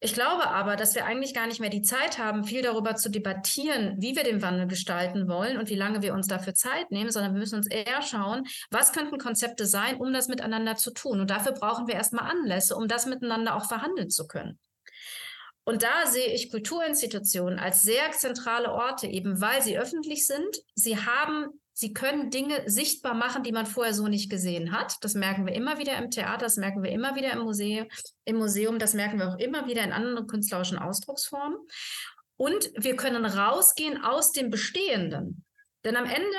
Ich 0.00 0.14
glaube 0.14 0.48
aber, 0.48 0.76
dass 0.76 0.94
wir 0.94 1.06
eigentlich 1.06 1.34
gar 1.34 1.48
nicht 1.48 1.58
mehr 1.58 1.70
die 1.70 1.82
Zeit 1.82 2.18
haben, 2.18 2.44
viel 2.44 2.62
darüber 2.62 2.94
zu 2.94 3.10
debattieren, 3.10 3.96
wie 3.98 4.14
wir 4.14 4.22
den 4.22 4.42
Wandel 4.42 4.68
gestalten 4.68 5.26
wollen 5.26 5.58
und 5.58 5.70
wie 5.70 5.74
lange 5.74 6.02
wir 6.02 6.14
uns 6.14 6.28
dafür 6.28 6.54
Zeit 6.54 6.92
nehmen, 6.92 7.10
sondern 7.10 7.34
wir 7.34 7.40
müssen 7.40 7.56
uns 7.56 7.66
eher 7.66 8.00
schauen, 8.02 8.44
was 8.70 8.92
könnten 8.92 9.18
Konzepte 9.18 9.66
sein, 9.66 9.96
um 9.96 10.12
das 10.12 10.28
miteinander 10.28 10.76
zu 10.76 10.92
tun. 10.92 11.20
Und 11.20 11.30
dafür 11.30 11.50
brauchen 11.50 11.88
wir 11.88 11.94
erstmal 11.94 12.30
Anlässe, 12.30 12.76
um 12.76 12.86
das 12.86 13.06
miteinander 13.06 13.56
auch 13.56 13.66
verhandeln 13.66 14.08
zu 14.08 14.28
können. 14.28 14.60
Und 15.64 15.82
da 15.82 16.06
sehe 16.06 16.32
ich 16.32 16.50
Kulturinstitutionen 16.50 17.58
als 17.58 17.82
sehr 17.82 18.12
zentrale 18.12 18.72
Orte, 18.72 19.08
eben 19.08 19.40
weil 19.40 19.62
sie 19.62 19.78
öffentlich 19.78 20.26
sind. 20.26 20.62
Sie 20.74 20.96
haben, 20.96 21.60
sie 21.78 21.92
können 21.92 22.30
Dinge 22.30 22.68
sichtbar 22.68 23.14
machen, 23.14 23.44
die 23.44 23.52
man 23.52 23.64
vorher 23.64 23.94
so 23.94 24.08
nicht 24.08 24.28
gesehen 24.28 24.72
hat. 24.72 24.96
Das 25.02 25.14
merken 25.14 25.46
wir 25.46 25.54
immer 25.54 25.78
wieder 25.78 25.96
im 25.96 26.10
Theater, 26.10 26.46
das 26.46 26.56
merken 26.56 26.82
wir 26.82 26.90
immer 26.90 27.14
wieder 27.14 27.32
im 27.32 27.38
Museum, 27.38 27.86
im 28.24 28.36
Museum, 28.36 28.80
das 28.80 28.94
merken 28.94 29.20
wir 29.20 29.28
auch 29.28 29.38
immer 29.38 29.68
wieder 29.68 29.84
in 29.84 29.92
anderen 29.92 30.26
künstlerischen 30.26 30.76
Ausdrucksformen. 30.76 31.56
Und 32.36 32.72
wir 32.74 32.96
können 32.96 33.24
rausgehen 33.24 34.02
aus 34.02 34.32
dem 34.32 34.50
Bestehenden. 34.50 35.44
Denn 35.84 35.94
am 35.94 36.06
Ende 36.06 36.38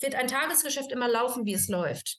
wird 0.00 0.14
ein 0.14 0.28
Tagesgeschäft 0.28 0.92
immer 0.92 1.08
laufen, 1.08 1.46
wie 1.46 1.54
es 1.54 1.68
läuft. 1.68 2.18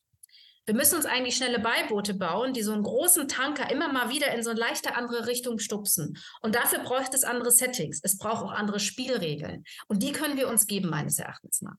Wir 0.66 0.74
müssen 0.74 0.96
uns 0.96 1.06
eigentlich 1.06 1.36
schnelle 1.36 1.60
Beiboote 1.60 2.16
bauen, 2.16 2.54
die 2.54 2.64
so 2.64 2.72
einen 2.72 2.82
großen 2.82 3.28
Tanker 3.28 3.70
immer 3.70 3.94
mal 3.94 4.10
wieder 4.10 4.34
in 4.34 4.42
so 4.42 4.50
eine 4.50 4.60
leichte 4.60 4.96
andere 4.96 5.28
Richtung 5.28 5.60
stupsen. 5.60 6.18
Und 6.42 6.56
dafür 6.56 6.80
braucht 6.80 7.14
es 7.14 7.24
andere 7.24 7.52
Settings. 7.52 8.00
Es 8.02 8.18
braucht 8.18 8.44
auch 8.44 8.52
andere 8.52 8.80
Spielregeln. 8.80 9.64
Und 9.88 10.02
die 10.02 10.12
können 10.12 10.38
wir 10.38 10.48
uns 10.48 10.66
geben, 10.66 10.90
meines 10.90 11.20
Erachtens 11.20 11.62
nach. 11.62 11.78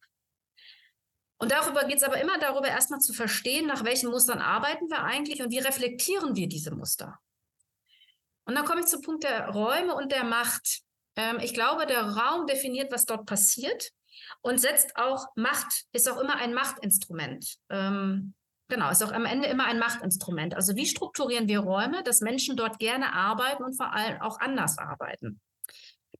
Und 1.39 1.53
darüber 1.53 1.84
geht 1.84 1.99
es 1.99 2.03
aber 2.03 2.20
immer 2.20 2.39
darüber, 2.39 2.68
erstmal 2.68 3.01
zu 3.01 3.12
verstehen, 3.12 3.66
nach 3.66 3.84
welchen 3.84 4.11
Mustern 4.11 4.39
arbeiten 4.39 4.89
wir 4.89 5.03
eigentlich 5.03 5.43
und 5.43 5.51
wie 5.51 5.59
reflektieren 5.59 6.34
wir 6.34 6.49
diese 6.49 6.74
Muster. 6.74 7.18
Und 8.45 8.55
dann 8.55 8.64
komme 8.64 8.80
ich 8.80 8.87
zum 8.87 9.03
Punkt 9.03 9.24
der 9.24 9.49
Räume 9.49 9.95
und 9.95 10.12
der 10.12 10.24
Macht. 10.24 10.80
Ähm, 11.16 11.39
ich 11.43 11.53
glaube, 11.53 11.87
der 11.87 12.03
Raum 12.03 12.47
definiert, 12.47 12.93
was 12.93 13.05
dort 13.05 13.26
passiert 13.26 13.91
und 14.41 14.61
setzt 14.61 14.97
auch 14.97 15.26
Macht, 15.34 15.84
ist 15.93 16.09
auch 16.09 16.18
immer 16.18 16.37
ein 16.37 16.55
Machtinstrument. 16.55 17.57
Ähm, 17.68 18.34
Genau, 18.68 18.91
ist 18.91 19.03
auch 19.03 19.12
am 19.12 19.26
Ende 19.26 19.47
immer 19.47 19.66
ein 19.66 19.78
Machtinstrument. 19.78 20.55
Also 20.55 20.74
wie 20.74 20.87
strukturieren 20.87 21.47
wir 21.47 21.61
Räume, 21.61 22.03
dass 22.03 22.20
Menschen 22.20 22.57
dort 22.57 22.78
gerne 22.78 23.12
arbeiten 23.12 23.62
und 23.62 23.76
vor 23.76 23.93
allem 23.93 24.20
auch 24.20 24.41
anders 24.41 24.78
arbeiten? 24.78 25.41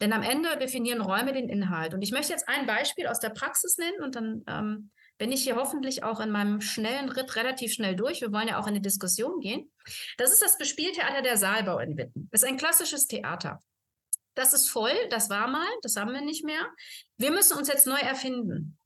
Denn 0.01 0.13
am 0.13 0.23
Ende 0.23 0.57
definieren 0.57 1.01
Räume 1.01 1.33
den 1.33 1.49
Inhalt. 1.49 1.93
Und 1.93 2.03
ich 2.03 2.13
möchte 2.13 2.33
jetzt 2.33 2.49
ein 2.49 2.67
Beispiel 2.67 3.09
aus 3.09 3.19
der 3.19 3.31
Praxis 3.31 3.79
nennen 3.79 4.01
und 4.01 4.15
dann 4.15 4.45
ähm, 4.47 4.91
bin 5.19 5.33
ich 5.33 5.43
hier 5.43 5.57
hoffentlich 5.57 6.03
auch 6.03 6.21
in 6.21 6.31
meinem 6.31 6.61
schnellen 6.61 7.09
Ritt 7.09 7.37
relativ 7.37 7.73
schnell 7.73 7.97
durch. 7.97 8.21
Wir 8.21 8.33
wollen 8.33 8.49
ja 8.49 8.61
auch 8.61 8.67
in 8.67 8.75
die 8.75 8.83
Diskussion 8.83 9.41
gehen. 9.41 9.71
Das 10.19 10.33
ist 10.33 10.43
das 10.43 10.59
Bespieltheater 10.59 11.23
der 11.23 11.37
Saalbau 11.37 11.79
in 11.79 11.97
Witten. 11.97 12.29
Das 12.31 12.43
ist 12.43 12.49
ein 12.49 12.59
klassisches 12.59 13.07
Theater. 13.07 13.63
Das 14.35 14.53
ist 14.53 14.69
voll, 14.69 14.95
das 15.09 15.31
war 15.31 15.49
mal, 15.49 15.67
das 15.81 15.97
haben 15.97 16.13
wir 16.13 16.21
nicht 16.21 16.45
mehr. 16.45 16.61
Wir 17.17 17.31
müssen 17.31 17.57
uns 17.57 17.69
jetzt 17.69 17.87
neu 17.87 17.99
erfinden. 17.99 18.77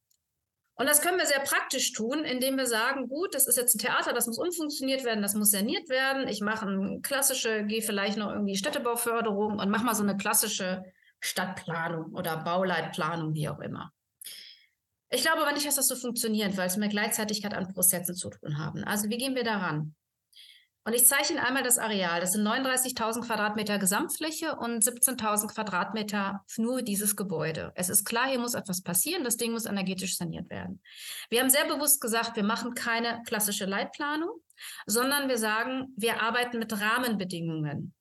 Und 0.80 0.86
das 0.86 1.02
können 1.02 1.18
wir 1.18 1.26
sehr 1.26 1.40
praktisch 1.40 1.92
tun, 1.92 2.24
indem 2.24 2.56
wir 2.56 2.66
sagen, 2.66 3.08
gut, 3.08 3.34
das 3.34 3.46
ist 3.46 3.58
jetzt 3.58 3.74
ein 3.74 3.80
Theater, 3.80 4.14
das 4.14 4.26
muss 4.26 4.38
umfunktioniert 4.38 5.04
werden, 5.04 5.20
das 5.20 5.34
muss 5.34 5.50
saniert 5.50 5.90
werden. 5.90 6.26
Ich 6.28 6.40
mache 6.40 6.66
eine 6.66 7.00
klassische, 7.02 7.64
gehe 7.66 7.82
vielleicht 7.82 8.16
noch 8.16 8.30
irgendwie 8.30 8.56
Städtebauförderung 8.56 9.58
und 9.58 9.70
mache 9.70 9.84
mal 9.84 9.94
so 9.94 10.04
eine 10.04 10.16
klassische 10.16 10.84
Stadtplanung 11.18 12.14
oder 12.14 12.38
Bauleitplanung, 12.38 13.34
wie 13.34 13.48
auch 13.50 13.58
immer. 13.58 13.92
Ich 15.10 15.22
glaube 15.22 15.42
aber 15.42 15.52
nicht, 15.52 15.66
dass 15.66 15.74
das 15.74 15.88
so 15.88 15.96
funktioniert, 15.96 16.56
weil 16.56 16.68
es 16.68 16.76
mit 16.76 16.90
Gleichzeitigkeit 16.90 17.52
an 17.52 17.72
Prozessen 17.72 18.14
zu 18.14 18.30
tun 18.30 18.58
haben. 18.58 18.84
Also 18.84 19.08
wie 19.08 19.18
gehen 19.18 19.34
wir 19.34 19.44
daran? 19.44 19.94
Und 20.84 20.94
ich 20.94 21.06
zeige 21.06 21.32
Ihnen 21.32 21.38
einmal 21.40 21.62
das 21.62 21.78
Areal. 21.78 22.20
Das 22.20 22.32
sind 22.32 22.46
39.000 22.46 23.26
Quadratmeter 23.26 23.78
Gesamtfläche 23.78 24.56
und 24.56 24.82
17.000 24.82 25.52
Quadratmeter 25.52 26.44
nur 26.56 26.80
dieses 26.80 27.16
Gebäude. 27.16 27.72
Es 27.74 27.90
ist 27.90 28.04
klar, 28.04 28.28
hier 28.28 28.38
muss 28.38 28.54
etwas 28.54 28.82
passieren. 28.82 29.22
Das 29.22 29.36
Ding 29.36 29.52
muss 29.52 29.66
energetisch 29.66 30.16
saniert 30.16 30.48
werden. 30.48 30.80
Wir 31.28 31.40
haben 31.40 31.50
sehr 31.50 31.66
bewusst 31.66 32.00
gesagt, 32.00 32.34
wir 32.36 32.44
machen 32.44 32.74
keine 32.74 33.22
klassische 33.26 33.66
Leitplanung, 33.66 34.30
sondern 34.86 35.28
wir 35.28 35.38
sagen, 35.38 35.92
wir 35.96 36.22
arbeiten 36.22 36.58
mit 36.58 36.72
Rahmenbedingungen. 36.72 37.92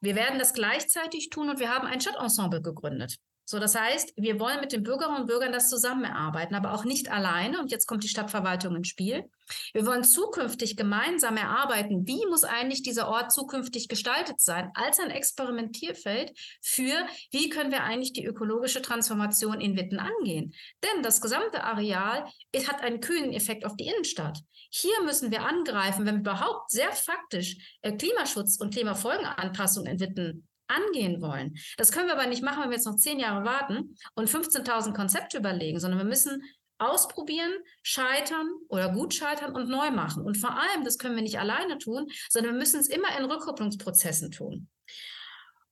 Wir 0.00 0.14
werden 0.14 0.38
das 0.38 0.54
gleichzeitig 0.54 1.28
tun 1.28 1.50
und 1.50 1.58
wir 1.58 1.74
haben 1.74 1.86
ein 1.86 2.00
Stadtensemble 2.00 2.62
gegründet. 2.62 3.18
So, 3.50 3.58
das 3.58 3.74
heißt, 3.74 4.12
wir 4.16 4.38
wollen 4.38 4.60
mit 4.60 4.72
den 4.72 4.82
Bürgerinnen 4.82 5.22
und 5.22 5.26
Bürgern 5.26 5.52
das 5.52 5.70
zusammenarbeiten, 5.70 6.54
aber 6.54 6.74
auch 6.74 6.84
nicht 6.84 7.10
alleine. 7.10 7.58
Und 7.58 7.70
jetzt 7.70 7.86
kommt 7.86 8.04
die 8.04 8.08
Stadtverwaltung 8.08 8.76
ins 8.76 8.88
Spiel. 8.88 9.24
Wir 9.72 9.86
wollen 9.86 10.04
zukünftig 10.04 10.76
gemeinsam 10.76 11.38
erarbeiten, 11.38 12.06
wie 12.06 12.26
muss 12.26 12.44
eigentlich 12.44 12.82
dieser 12.82 13.08
Ort 13.08 13.32
zukünftig 13.32 13.88
gestaltet 13.88 14.38
sein, 14.38 14.70
als 14.74 15.00
ein 15.00 15.10
Experimentierfeld 15.10 16.38
für, 16.60 16.92
wie 17.30 17.48
können 17.48 17.70
wir 17.70 17.84
eigentlich 17.84 18.12
die 18.12 18.26
ökologische 18.26 18.82
Transformation 18.82 19.62
in 19.62 19.78
Witten 19.78 19.98
angehen. 19.98 20.52
Denn 20.84 21.02
das 21.02 21.22
gesamte 21.22 21.64
Areal 21.64 22.26
hat 22.54 22.82
einen 22.82 23.00
kühlen 23.00 23.32
Effekt 23.32 23.64
auf 23.64 23.76
die 23.76 23.86
Innenstadt. 23.86 24.40
Hier 24.68 25.02
müssen 25.04 25.30
wir 25.30 25.46
angreifen, 25.46 26.04
wenn 26.04 26.16
wir 26.16 26.32
überhaupt 26.32 26.70
sehr 26.70 26.92
faktisch 26.92 27.56
äh, 27.80 27.92
Klimaschutz 27.92 28.60
und 28.60 28.74
Klimafolgenanpassung 28.74 29.86
in 29.86 30.00
Witten 30.00 30.47
angehen 30.68 31.20
wollen. 31.20 31.56
Das 31.76 31.92
können 31.92 32.06
wir 32.06 32.14
aber 32.14 32.26
nicht 32.26 32.42
machen, 32.42 32.62
wenn 32.62 32.70
wir 32.70 32.76
jetzt 32.76 32.86
noch 32.86 32.96
zehn 32.96 33.18
Jahre 33.18 33.44
warten 33.44 33.96
und 34.14 34.30
15.000 34.30 34.94
Konzepte 34.94 35.38
überlegen, 35.38 35.80
sondern 35.80 35.98
wir 35.98 36.06
müssen 36.06 36.42
ausprobieren, 36.78 37.52
scheitern 37.82 38.48
oder 38.68 38.92
gut 38.92 39.12
scheitern 39.14 39.54
und 39.54 39.68
neu 39.68 39.90
machen. 39.90 40.24
Und 40.24 40.36
vor 40.36 40.50
allem, 40.50 40.84
das 40.84 40.98
können 40.98 41.16
wir 41.16 41.22
nicht 41.22 41.38
alleine 41.38 41.78
tun, 41.78 42.06
sondern 42.28 42.52
wir 42.52 42.58
müssen 42.58 42.80
es 42.80 42.88
immer 42.88 43.18
in 43.18 43.24
Rückkopplungsprozessen 43.24 44.30
tun. 44.30 44.68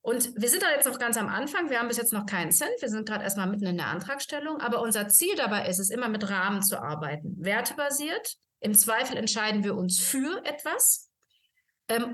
Und 0.02 0.30
wir 0.36 0.48
sind 0.48 0.62
da 0.62 0.70
jetzt 0.70 0.86
noch 0.86 1.00
ganz 1.00 1.16
am 1.16 1.28
Anfang. 1.28 1.68
Wir 1.68 1.80
haben 1.80 1.88
bis 1.88 1.96
jetzt 1.96 2.12
noch 2.12 2.26
keinen 2.26 2.52
Cent. 2.52 2.70
Wir 2.80 2.88
sind 2.88 3.08
gerade 3.08 3.24
erstmal 3.24 3.48
mitten 3.48 3.66
in 3.66 3.76
der 3.76 3.88
Antragstellung. 3.88 4.60
Aber 4.60 4.80
unser 4.80 5.08
Ziel 5.08 5.34
dabei 5.34 5.68
ist 5.68 5.80
es, 5.80 5.90
immer 5.90 6.08
mit 6.08 6.30
Rahmen 6.30 6.62
zu 6.62 6.80
arbeiten. 6.80 7.34
Wertebasiert. 7.40 8.36
Im 8.60 8.74
Zweifel 8.74 9.16
entscheiden 9.16 9.64
wir 9.64 9.74
uns 9.74 9.98
für 9.98 10.44
etwas 10.44 11.05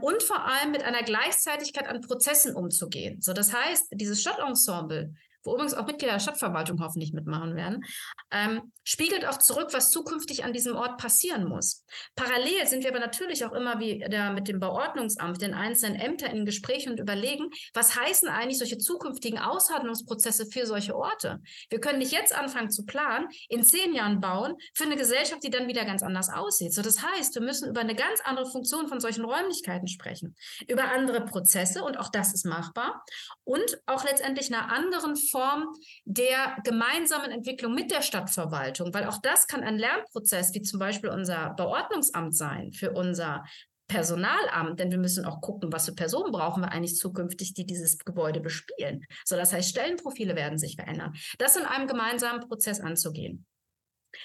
und 0.01 0.23
vor 0.23 0.45
allem 0.45 0.71
mit 0.71 0.83
einer 0.83 1.03
Gleichzeitigkeit 1.03 1.89
an 1.89 2.01
Prozessen 2.03 2.55
umzugehen. 2.55 3.21
So, 3.21 3.33
das 3.33 3.55
heißt, 3.55 3.89
dieses 3.93 4.21
Stadtensemble 4.21 5.15
wo 5.45 5.55
übrigens 5.55 5.75
auch 5.75 5.87
Mitglieder 5.87 6.15
der 6.15 6.21
Stadtverwaltung 6.21 6.81
hoffentlich 6.81 7.13
mitmachen 7.13 7.57
werden, 7.57 7.85
ähm, 8.31 8.73
spiegelt 8.85 9.27
auch 9.27 9.39
zurück, 9.39 9.69
was 9.73 9.91
zukünftig 9.91 10.45
an 10.45 10.53
diesem 10.53 10.77
Ort 10.77 10.99
passieren 10.99 11.45
muss. 11.45 11.85
Parallel 12.17 12.67
sind 12.67 12.83
wir 12.83 12.91
aber 12.91 13.01
natürlich 13.01 13.45
auch 13.45 13.53
immer 13.53 13.81
wieder 13.81 14.33
mit 14.33 14.49
dem 14.49 14.61
Bauordnungsamt, 14.61 15.41
den 15.41 15.55
einzelnen 15.55 16.01
Ämtern 16.01 16.33
in 16.33 16.47
Gespräch 16.47 16.89
und 16.89 16.99
überlegen, 16.99 17.51
was 17.75 17.99
heißen 17.99 18.29
eigentlich 18.29 18.59
solche 18.59 18.79
zukünftigen 18.79 19.39
Aushandlungsprozesse 19.39 20.47
für 20.47 20.67
solche 20.67 20.97
Orte? 20.97 21.41
Wir 21.71 21.81
können 21.81 21.99
nicht 21.99 22.13
jetzt 22.13 22.35
anfangen 22.35 22.71
zu 22.71 22.85
planen, 22.85 23.29
in 23.49 23.65
zehn 23.65 23.95
Jahren 23.95 24.21
bauen 24.21 24.57
für 24.75 24.85
eine 24.85 24.97
Gesellschaft, 24.97 25.43
die 25.43 25.51
dann 25.51 25.69
wieder 25.69 25.85
ganz 25.85 26.03
anders 26.03 26.29
aussieht. 26.29 26.75
So, 26.75 26.83
das 26.83 27.03
heißt, 27.03 27.35
wir 27.35 27.43
müssen 27.43 27.69
über 27.69 27.81
eine 27.81 27.95
ganz 27.95 28.21
andere 28.25 28.51
Funktion 28.51 28.89
von 28.89 29.01
solchen 29.01 29.25
Räumlichkeiten 29.25 29.89
sprechen, 29.89 30.37
über 30.69 30.85
andere 30.85 31.25
Prozesse 31.25 31.83
und 31.83 31.99
auch 31.99 32.11
das 32.11 32.33
ist 32.35 32.45
machbar 32.45 33.05
und 33.45 33.81
auch 33.87 34.05
letztendlich 34.05 34.53
eine 34.53 34.71
anderen 34.71 35.17
Form 35.33 35.75
der 36.05 36.57
gemeinsamen 36.63 37.33
Entwicklung 37.33 37.75
mit 37.75 37.91
der 37.91 38.03
Stadtverwaltung, 38.03 38.95
weil 38.95 39.07
auch 39.07 39.19
das 39.21 39.49
kann 39.49 39.65
ein 39.65 39.79
Lernprozess 39.79 40.55
wie 40.55 40.63
zum 40.63 40.79
Beispiel 40.79 41.11
unser 41.11 41.55
Beordnungsamt 41.57 42.37
sein 42.37 42.73
für 42.73 42.93
unser 42.93 43.43
Personalamt, 43.89 44.81
denn 44.81 44.91
wir 44.91 44.99
müssen 44.99 45.27
auch 45.27 45.41
gucken, 45.43 45.71
was 45.73 45.85
für 45.85 45.95
Personen 45.95 46.33
brauchen 46.33 46.63
wir 46.63 46.73
eigentlich 46.73 46.97
zukünftig, 46.97 47.53
die 47.53 47.67
dieses 47.67 47.99
Gebäude 47.99 48.41
bespielen. 48.41 49.05
So, 49.25 49.37
das 49.37 49.53
heißt, 49.53 49.69
Stellenprofile 49.69 50.35
werden 50.35 50.59
sich 50.59 50.77
verändern. 50.77 51.15
Das 51.39 51.57
in 51.57 51.65
einem 51.65 51.87
gemeinsamen 51.87 52.41
Prozess 52.41 52.81
anzugehen. 52.81 53.45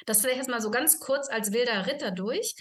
Das 0.05 0.21
vielleicht 0.21 0.37
jetzt 0.37 0.49
mal 0.49 0.61
so 0.61 0.71
ganz 0.71 0.99
kurz 0.99 1.29
als 1.29 1.51
wilder 1.51 1.87
Ritter 1.87 2.11
durch. 2.11 2.55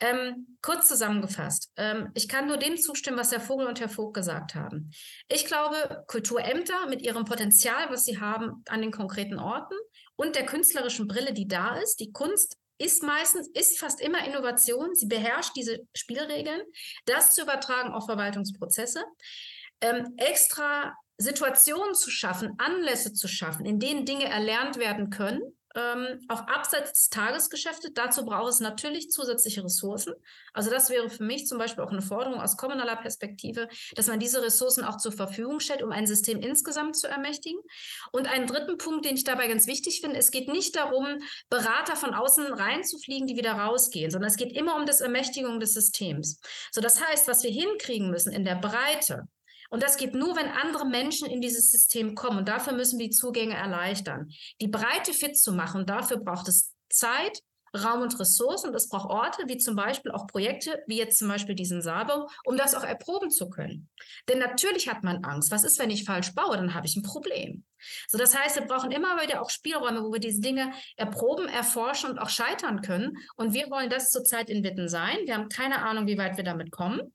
Ähm, 0.00 0.58
kurz 0.62 0.88
zusammengefasst. 0.88 1.70
Ähm, 1.76 2.10
ich 2.14 2.28
kann 2.28 2.46
nur 2.46 2.56
dem 2.56 2.76
zustimmen, 2.76 3.18
was 3.18 3.32
Herr 3.32 3.40
Vogel 3.40 3.66
und 3.66 3.80
Herr 3.80 3.88
Vogt 3.88 4.14
gesagt 4.14 4.54
haben. 4.54 4.90
Ich 5.28 5.46
glaube, 5.46 6.04
Kulturämter 6.06 6.86
mit 6.88 7.02
ihrem 7.02 7.24
Potenzial, 7.24 7.90
was 7.90 8.04
sie 8.04 8.20
haben 8.20 8.62
an 8.68 8.80
den 8.82 8.90
konkreten 8.90 9.38
Orten 9.38 9.74
und 10.16 10.34
der 10.34 10.46
künstlerischen 10.46 11.08
Brille, 11.08 11.32
die 11.32 11.48
da 11.48 11.76
ist, 11.76 12.00
die 12.00 12.12
Kunst 12.12 12.56
ist 12.78 13.02
meistens, 13.02 13.48
ist 13.48 13.78
fast 13.78 14.00
immer 14.00 14.26
Innovation. 14.26 14.94
Sie 14.94 15.06
beherrscht 15.06 15.52
diese 15.56 15.78
Spielregeln. 15.94 16.62
Das 17.06 17.34
zu 17.34 17.42
übertragen 17.42 17.92
auf 17.92 18.06
Verwaltungsprozesse. 18.06 19.04
Ähm, 19.80 20.14
extra 20.16 20.94
Situationen 21.16 21.94
zu 21.94 22.10
schaffen, 22.10 22.54
Anlässe 22.58 23.12
zu 23.12 23.28
schaffen, 23.28 23.66
in 23.66 23.78
denen 23.78 24.04
Dinge 24.04 24.24
erlernt 24.24 24.76
werden 24.78 25.10
können, 25.10 25.40
ähm, 25.74 26.20
auch 26.28 26.46
abseits 26.46 26.92
des 26.92 27.08
Tagesgeschäftes. 27.08 27.92
Dazu 27.94 28.24
braucht 28.24 28.50
es 28.50 28.60
natürlich 28.60 29.10
zusätzliche 29.10 29.64
Ressourcen. 29.64 30.14
Also 30.52 30.70
das 30.70 30.90
wäre 30.90 31.08
für 31.10 31.24
mich 31.24 31.46
zum 31.46 31.58
Beispiel 31.58 31.82
auch 31.84 31.90
eine 31.90 32.02
Forderung 32.02 32.40
aus 32.40 32.56
kommunaler 32.56 32.96
Perspektive, 32.96 33.68
dass 33.94 34.06
man 34.06 34.20
diese 34.20 34.42
Ressourcen 34.42 34.84
auch 34.84 34.98
zur 34.98 35.12
Verfügung 35.12 35.60
stellt, 35.60 35.82
um 35.82 35.92
ein 35.92 36.06
System 36.06 36.40
insgesamt 36.40 36.96
zu 36.96 37.08
ermächtigen. 37.08 37.60
Und 38.12 38.28
einen 38.28 38.46
dritten 38.46 38.78
Punkt, 38.78 39.04
den 39.04 39.16
ich 39.16 39.24
dabei 39.24 39.48
ganz 39.48 39.66
wichtig 39.66 40.00
finde, 40.00 40.18
es 40.18 40.30
geht 40.30 40.48
nicht 40.48 40.76
darum, 40.76 41.20
Berater 41.48 41.96
von 41.96 42.14
außen 42.14 42.46
reinzufliegen, 42.52 43.26
die 43.26 43.36
wieder 43.36 43.52
rausgehen, 43.52 44.10
sondern 44.10 44.30
es 44.30 44.36
geht 44.36 44.52
immer 44.52 44.76
um 44.76 44.86
das 44.86 45.00
Ermächtigung 45.00 45.60
des 45.60 45.74
Systems. 45.74 46.40
So, 46.70 46.80
das 46.80 47.04
heißt, 47.04 47.28
was 47.28 47.42
wir 47.42 47.50
hinkriegen 47.50 48.10
müssen 48.10 48.32
in 48.32 48.44
der 48.44 48.56
Breite, 48.56 49.26
und 49.72 49.82
das 49.82 49.96
geht 49.96 50.14
nur, 50.14 50.36
wenn 50.36 50.48
andere 50.50 50.84
Menschen 50.84 51.26
in 51.26 51.40
dieses 51.40 51.72
System 51.72 52.14
kommen. 52.14 52.40
Und 52.40 52.48
dafür 52.48 52.74
müssen 52.74 52.98
wir 52.98 53.08
die 53.08 53.16
Zugänge 53.16 53.54
erleichtern. 53.54 54.30
Die 54.60 54.68
Breite 54.68 55.14
fit 55.14 55.38
zu 55.38 55.50
machen, 55.50 55.86
dafür 55.86 56.18
braucht 56.18 56.46
es 56.48 56.74
Zeit, 56.90 57.40
Raum 57.74 58.02
und 58.02 58.20
Ressourcen 58.20 58.68
und 58.68 58.74
es 58.76 58.90
braucht 58.90 59.08
Orte, 59.08 59.44
wie 59.46 59.56
zum 59.56 59.74
Beispiel 59.74 60.12
auch 60.12 60.26
Projekte, 60.26 60.82
wie 60.86 60.98
jetzt 60.98 61.18
zum 61.18 61.28
Beispiel 61.28 61.54
diesen 61.54 61.80
Sabo, 61.80 62.28
um 62.44 62.58
das 62.58 62.74
auch 62.74 62.84
erproben 62.84 63.30
zu 63.30 63.48
können. 63.48 63.88
Denn 64.28 64.40
natürlich 64.40 64.90
hat 64.90 65.04
man 65.04 65.24
Angst. 65.24 65.50
Was 65.50 65.64
ist, 65.64 65.78
wenn 65.78 65.88
ich 65.88 66.04
falsch 66.04 66.34
baue? 66.34 66.58
Dann 66.58 66.74
habe 66.74 66.86
ich 66.86 66.94
ein 66.96 67.02
Problem. 67.02 67.64
So, 68.08 68.18
das 68.18 68.36
heißt, 68.38 68.56
wir 68.56 68.66
brauchen 68.66 68.90
immer 68.90 69.22
wieder 69.22 69.40
auch 69.40 69.48
Spielräume, 69.48 70.02
wo 70.02 70.12
wir 70.12 70.20
diese 70.20 70.42
Dinge 70.42 70.70
erproben, 70.96 71.48
erforschen 71.48 72.10
und 72.10 72.18
auch 72.18 72.28
scheitern 72.28 72.82
können. 72.82 73.16
Und 73.36 73.54
wir 73.54 73.70
wollen 73.70 73.88
das 73.88 74.10
zurzeit 74.10 74.50
in 74.50 74.62
Witten 74.64 74.90
sein. 74.90 75.16
Wir 75.24 75.32
haben 75.32 75.48
keine 75.48 75.80
Ahnung, 75.80 76.06
wie 76.06 76.18
weit 76.18 76.36
wir 76.36 76.44
damit 76.44 76.72
kommen. 76.72 77.14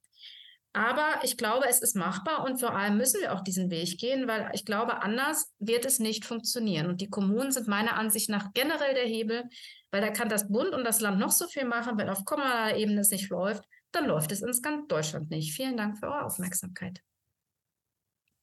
Aber 0.77 1.23
ich 1.23 1.37
glaube, 1.37 1.65
es 1.67 1.81
ist 1.81 1.95
machbar 1.95 2.45
und 2.45 2.59
vor 2.59 2.75
allem 2.75 2.97
müssen 2.97 3.19
wir 3.19 3.33
auch 3.33 3.41
diesen 3.41 3.71
Weg 3.71 3.97
gehen, 3.97 4.27
weil 4.27 4.51
ich 4.53 4.63
glaube, 4.63 5.01
anders 5.01 5.51
wird 5.57 5.85
es 5.87 5.97
nicht 5.97 6.23
funktionieren. 6.23 6.85
Und 6.85 7.01
die 7.01 7.09
Kommunen 7.09 7.51
sind 7.51 7.67
meiner 7.67 7.95
Ansicht 7.95 8.29
nach 8.29 8.53
generell 8.53 8.93
der 8.93 9.05
Hebel, 9.07 9.45
weil 9.89 10.01
da 10.01 10.11
kann 10.11 10.29
das 10.29 10.47
Bund 10.47 10.75
und 10.75 10.83
das 10.83 11.01
Land 11.01 11.17
noch 11.17 11.31
so 11.31 11.47
viel 11.47 11.65
machen. 11.65 11.97
Wenn 11.97 12.09
auf 12.09 12.25
kommunaler 12.25 12.77
Ebene 12.77 13.01
es 13.01 13.09
nicht 13.09 13.31
läuft, 13.31 13.63
dann 13.91 14.05
läuft 14.05 14.31
es 14.31 14.43
in 14.43 14.61
ganz 14.61 14.87
Deutschland 14.87 15.31
nicht. 15.31 15.55
Vielen 15.55 15.77
Dank 15.77 15.97
für 15.97 16.05
eure 16.05 16.25
Aufmerksamkeit. 16.25 17.01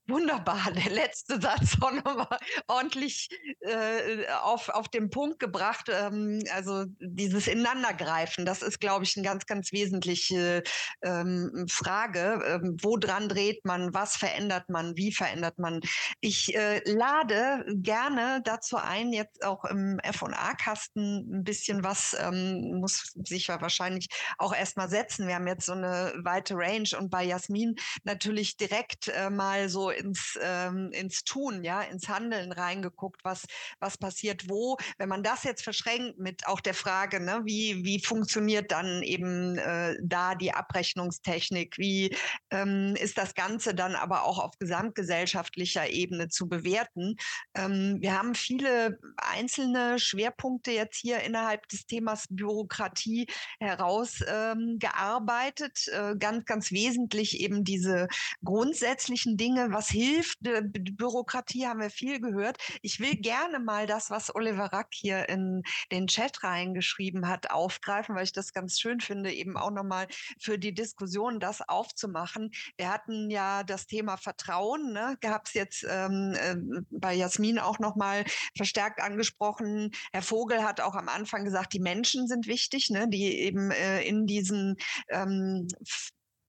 Wunderbar, 0.07 0.71
der 0.75 0.93
letzte 0.93 1.41
Satz 1.41 1.77
auch 1.81 1.93
nochmal 1.93 2.39
ordentlich 2.69 3.29
äh, 3.61 4.27
auf, 4.43 4.69
auf 4.69 4.89
den 4.89 5.09
Punkt 5.09 5.39
gebracht. 5.39 5.89
Ähm, 5.91 6.43
also 6.53 6.85
dieses 7.01 7.47
Ineinandergreifen, 7.47 8.45
das 8.45 8.63
ist, 8.63 8.81
glaube 8.81 9.05
ich, 9.05 9.17
eine 9.17 9.25
ganz, 9.25 9.47
ganz 9.47 9.73
wesentliche 9.73 10.63
ähm, 11.03 11.67
Frage. 11.71 12.43
Ähm, 12.47 12.77
woran 12.83 13.29
dreht 13.29 13.65
man, 13.65 13.95
was 13.95 14.17
verändert 14.17 14.69
man, 14.69 14.95
wie 14.97 15.13
verändert 15.13 15.59
man? 15.59 15.81
Ich 16.21 16.55
äh, 16.55 16.83
lade 16.85 17.65
gerne 17.69 18.43
dazu 18.45 18.77
ein, 18.77 19.13
jetzt 19.13 19.43
auch 19.43 19.65
im 19.65 19.99
F&A-Kasten 20.01 21.39
ein 21.39 21.45
bisschen 21.45 21.83
was, 21.83 22.15
ähm, 22.21 22.81
muss 22.81 23.13
sich 23.25 23.49
wahrscheinlich 23.49 24.09
auch 24.37 24.55
erstmal 24.55 24.91
setzen. 24.91 25.27
Wir 25.27 25.37
haben 25.37 25.47
jetzt 25.47 25.65
so 25.65 25.73
eine 25.73 26.13
weite 26.19 26.55
Range 26.57 26.89
und 26.99 27.11
bei 27.11 27.25
Jasmin 27.25 27.77
natürlich 28.03 28.59
direkt 28.59 29.09
äh, 29.09 29.31
mal 29.31 29.71
so 29.71 29.94
ins, 29.95 30.39
ähm, 30.43 30.91
ins 30.93 31.25
Tun, 31.25 31.65
ja, 31.65 31.83
ins 31.83 32.09
Handeln 32.09 32.53
reingeguckt, 32.53 33.25
was, 33.25 33.45
was 33.81 33.99
passiert 33.99 34.49
wo. 34.49 34.77
Wenn 34.99 35.09
man 35.09 35.23
das 35.23 35.45
jetzt 35.45 35.63
verschränkt 35.63 36.19
mit 36.19 36.47
auch 36.47 36.61
der 36.61 36.75
Frage, 36.75 37.21
ne, 37.21 37.43
wie, 37.45 37.85
wie 37.85 38.01
funktioniert 38.01 38.73
dann 38.73 39.03
eben 39.03 39.59
äh, 39.59 39.97
da 40.03 40.35
die 40.35 40.53
Abrechnungstechnik, 40.53 41.79
wie 41.79 42.17
ähm, 42.51 42.97
ist 42.99 43.19
das 43.19 43.35
Ganze 43.35 43.75
dann 43.75 43.95
aber 43.95 44.25
auch 44.25 44.39
auf 44.39 44.59
gesamtgesellschaftlicher 44.59 45.91
Ebene 45.91 46.29
zu 46.29 46.49
bewerten. 46.49 47.17
Ähm, 47.55 47.99
wir 48.01 48.19
haben 48.19 48.35
viele 48.35 48.99
einzelne 49.17 49.99
Schwerpunkte 49.99 50.71
jetzt 50.71 51.01
hier 51.01 51.21
innerhalb 51.21 51.69
des 51.69 51.87
Themas 51.87 52.27
Bürokratie 52.31 53.27
herausgearbeitet. 53.61 55.87
Ähm, 55.93 56.13
äh, 56.13 56.17
ganz, 56.17 56.45
ganz 56.45 56.73
wesentlich 56.73 57.41
eben 57.41 57.65
diese 57.65 58.09
grundsätzlichen 58.45 59.37
Dinge, 59.37 59.69
was 59.71 59.84
hilft. 59.89 60.39
Bürokratie 60.41 61.67
haben 61.67 61.81
wir 61.81 61.91
viel 61.91 62.21
gehört. 62.21 62.59
Ich 62.83 63.01
will 63.01 63.17
gerne 63.17 63.59
mal 63.59 63.87
das, 63.87 64.11
was 64.11 64.35
Oliver 64.35 64.67
Rack 64.67 64.89
hier 64.93 65.29
in 65.29 65.63
den 65.93 66.07
Chat 66.07 66.43
reingeschrieben 66.43 67.29
hat, 67.29 67.51
aufgreifen, 67.51 68.15
weil 68.15 68.25
ich 68.25 68.33
das 68.33 68.53
ganz 68.53 68.79
schön 68.79 69.01
finde, 69.01 69.33
eben 69.33 69.57
auch 69.57 69.71
nochmal 69.71 70.07
für 70.41 70.59
die 70.59 70.75
Diskussion 70.75 71.41
das 71.41 71.61
aufzumachen. 71.69 72.51
Wir 72.77 72.93
hatten 72.93 73.31
ja 73.31 73.63
das 73.63 73.87
Thema 73.87 74.17
Vertrauen, 74.17 74.93
ne? 74.93 75.17
gab 75.21 75.47
es 75.47 75.55
jetzt 75.55 75.87
ähm, 75.89 76.35
äh, 76.37 76.57
bei 76.91 77.15
Jasmin 77.15 77.59
auch 77.59 77.79
nochmal 77.79 78.25
verstärkt 78.57 79.01
angesprochen. 79.01 79.91
Herr 80.13 80.23
Vogel 80.23 80.65
hat 80.65 80.81
auch 80.81 80.95
am 80.95 81.09
Anfang 81.09 81.45
gesagt, 81.45 81.73
die 81.73 81.81
Menschen 81.81 82.27
sind 82.29 82.47
wichtig, 82.47 82.91
ne? 82.91 83.09
die 83.09 83.41
eben 83.41 83.71
äh, 83.71 84.03
in 84.03 84.27
diesen 84.27 84.77
ähm, 85.09 85.69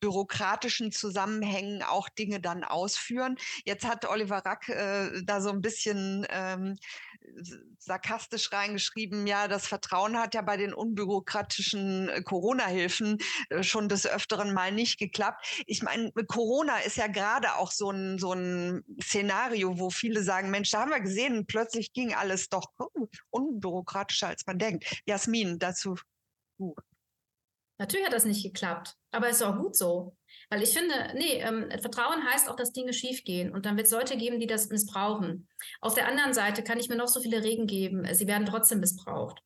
bürokratischen 0.05 0.91
Zusammenhängen 0.91 1.81
auch 1.81 2.09
Dinge 2.09 2.39
dann 2.39 2.63
ausführen. 2.63 3.37
Jetzt 3.63 3.87
hat 3.87 4.07
Oliver 4.07 4.37
Rack 4.45 4.69
äh, 4.69 5.23
da 5.23 5.41
so 5.41 5.49
ein 5.49 5.61
bisschen 5.61 6.27
ähm, 6.29 6.75
sarkastisch 7.79 8.51
reingeschrieben, 8.51 9.25
ja, 9.25 9.47
das 9.47 9.65
Vertrauen 9.65 10.15
hat 10.19 10.35
ja 10.35 10.43
bei 10.43 10.57
den 10.57 10.75
unbürokratischen 10.75 12.09
äh, 12.09 12.21
Corona-Hilfen 12.21 13.17
äh, 13.49 13.63
schon 13.63 13.89
des 13.89 14.05
Öfteren 14.05 14.53
mal 14.53 14.71
nicht 14.71 14.99
geklappt. 14.99 15.63
Ich 15.65 15.81
meine, 15.81 16.11
Corona 16.27 16.77
ist 16.79 16.97
ja 16.97 17.07
gerade 17.07 17.55
auch 17.55 17.71
so 17.71 17.89
ein, 17.89 18.19
so 18.19 18.33
ein 18.33 18.83
Szenario, 19.01 19.79
wo 19.79 19.89
viele 19.89 20.21
sagen, 20.21 20.51
Mensch, 20.51 20.69
da 20.69 20.81
haben 20.81 20.91
wir 20.91 20.99
gesehen, 20.99 21.47
plötzlich 21.47 21.93
ging 21.93 22.13
alles 22.13 22.49
doch 22.49 22.69
unbürokratischer, 23.31 24.27
als 24.27 24.45
man 24.45 24.59
denkt. 24.59 25.01
Jasmin, 25.07 25.57
dazu. 25.57 25.95
Uh. 26.59 26.75
Natürlich 27.77 28.05
hat 28.05 28.13
das 28.13 28.25
nicht 28.25 28.43
geklappt, 28.43 28.95
aber 29.11 29.29
es 29.29 29.37
ist 29.37 29.41
auch 29.43 29.57
gut 29.57 29.75
so. 29.75 30.15
Weil 30.49 30.63
ich 30.63 30.69
finde, 30.69 30.93
nee, 31.15 31.39
ähm, 31.41 31.69
Vertrauen 31.81 32.23
heißt 32.23 32.49
auch, 32.49 32.55
dass 32.55 32.71
Dinge 32.71 32.93
schiefgehen. 32.93 33.51
Und 33.51 33.65
dann 33.65 33.77
wird 33.77 33.87
es 33.87 33.93
Leute 33.93 34.17
geben, 34.17 34.39
die 34.39 34.47
das 34.47 34.69
missbrauchen. 34.69 35.47
Auf 35.81 35.93
der 35.93 36.07
anderen 36.07 36.33
Seite 36.33 36.63
kann 36.63 36.79
ich 36.79 36.89
mir 36.89 36.95
noch 36.95 37.07
so 37.07 37.19
viele 37.19 37.43
Regen 37.43 37.67
geben, 37.67 38.07
sie 38.13 38.27
werden 38.27 38.45
trotzdem 38.45 38.79
missbraucht. 38.79 39.41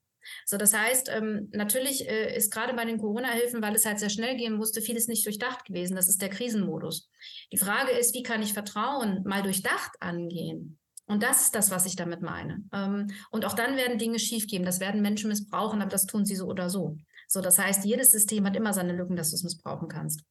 So, 0.45 0.57
das 0.57 0.73
heißt, 0.73 1.09
ähm, 1.09 1.49
natürlich 1.53 2.07
äh, 2.07 2.36
ist 2.36 2.51
gerade 2.51 2.73
bei 2.73 2.86
den 2.86 2.99
Corona-Hilfen, 2.99 3.61
weil 3.61 3.75
es 3.75 3.86
halt 3.86 3.99
sehr 3.99 4.09
schnell 4.09 4.36
gehen 4.36 4.53
musste, 4.53 4.82
vieles 4.82 5.07
nicht 5.07 5.25
durchdacht 5.25 5.65
gewesen. 5.65 5.95
Das 5.95 6.09
ist 6.09 6.21
der 6.21 6.30
Krisenmodus. 6.30 7.09
Die 7.51 7.57
Frage 7.57 7.91
ist, 7.91 8.13
wie 8.13 8.23
kann 8.23 8.41
ich 8.41 8.53
Vertrauen 8.53 9.23
mal 9.23 9.41
durchdacht 9.41 9.91
angehen? 9.99 10.77
Und 11.05 11.23
das 11.23 11.45
ist 11.45 11.55
das, 11.55 11.71
was 11.71 11.88
ich 11.88 11.95
damit 11.95 12.21
meine. 12.21 12.63
Ähm, 12.71 13.07
und 13.32 13.43
auch 13.45 13.53
dann 13.53 13.77
werden 13.77 13.97
Dinge 13.97 14.19
schiefgehen. 14.19 14.63
Das 14.63 14.80
werden 14.80 15.01
Menschen 15.01 15.30
missbrauchen, 15.30 15.82
aber 15.82 15.89
das 15.89 16.05
tun 16.05 16.25
sie 16.25 16.36
so 16.36 16.45
oder 16.45 16.69
so. 16.69 16.97
So, 17.32 17.41
das 17.41 17.59
heißt, 17.59 17.86
jedes 17.86 18.11
System 18.11 18.45
hat 18.45 18.55
immer 18.55 18.73
seine 18.73 18.93
Lücken, 18.93 19.15
dass 19.15 19.30
du 19.30 19.36
es 19.36 19.43
missbrauchen 19.43 19.88
kannst. 19.88 20.23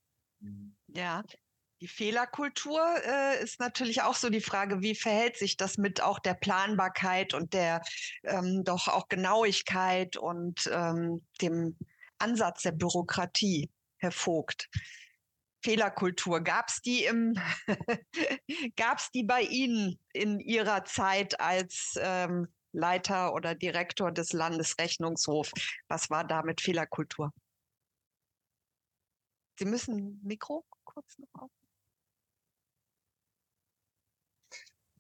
Ja, 0.89 1.23
Die 1.81 1.87
Fehlerkultur 1.87 2.81
äh, 3.05 3.41
ist 3.41 3.61
natürlich 3.61 4.03
auch 4.03 4.17
so 4.17 4.31
die 4.31 4.41
Frage, 4.41 4.81
wie 4.81 4.97
verhält 4.97 5.37
sich 5.37 5.57
das 5.57 5.79
mit 5.79 6.03
auch 6.03 6.19
der 6.19 6.35
Planbarkeit 6.35 7.35
und 7.35 7.55
der 7.55 7.83
ähm, 8.25 8.65
doch 8.65 8.89
auch 8.89 9.09
Genauigkeit 9.09 10.17
und 10.17 10.69
ähm, 10.73 11.25
dem 11.41 11.77
Ansatz 12.19 12.63
der 12.63 12.73
Bürokratie, 12.73 13.71
Herr 13.99 14.11
Vogt? 14.11 14.69
Fehlerkultur, 15.63 16.41
gab 16.41 16.69
es 16.69 16.83
die 16.83 17.05
im, 17.05 17.35
gab 18.77 18.99
es 18.99 19.11
die 19.13 19.23
bei 19.23 19.43
Ihnen 19.43 20.01
in 20.13 20.41
Ihrer 20.41 20.85
Zeit 20.85 21.41
als 21.41 21.95
ähm, 22.01 22.49
Leiter 22.73 23.35
oder 23.35 23.55
Direktor 23.55 24.13
des 24.13 24.33
Landesrechnungshofs? 24.33 25.53
Was 25.89 26.11
war 26.11 26.25
da 26.25 26.43
mit 26.43 26.61
Fehlerkultur? 26.61 27.33
Sie 29.59 29.65
müssen 29.65 30.21
Mikro 30.23 30.65
kurz 30.85 31.19
noch 31.19 31.43
auf. 31.43 31.51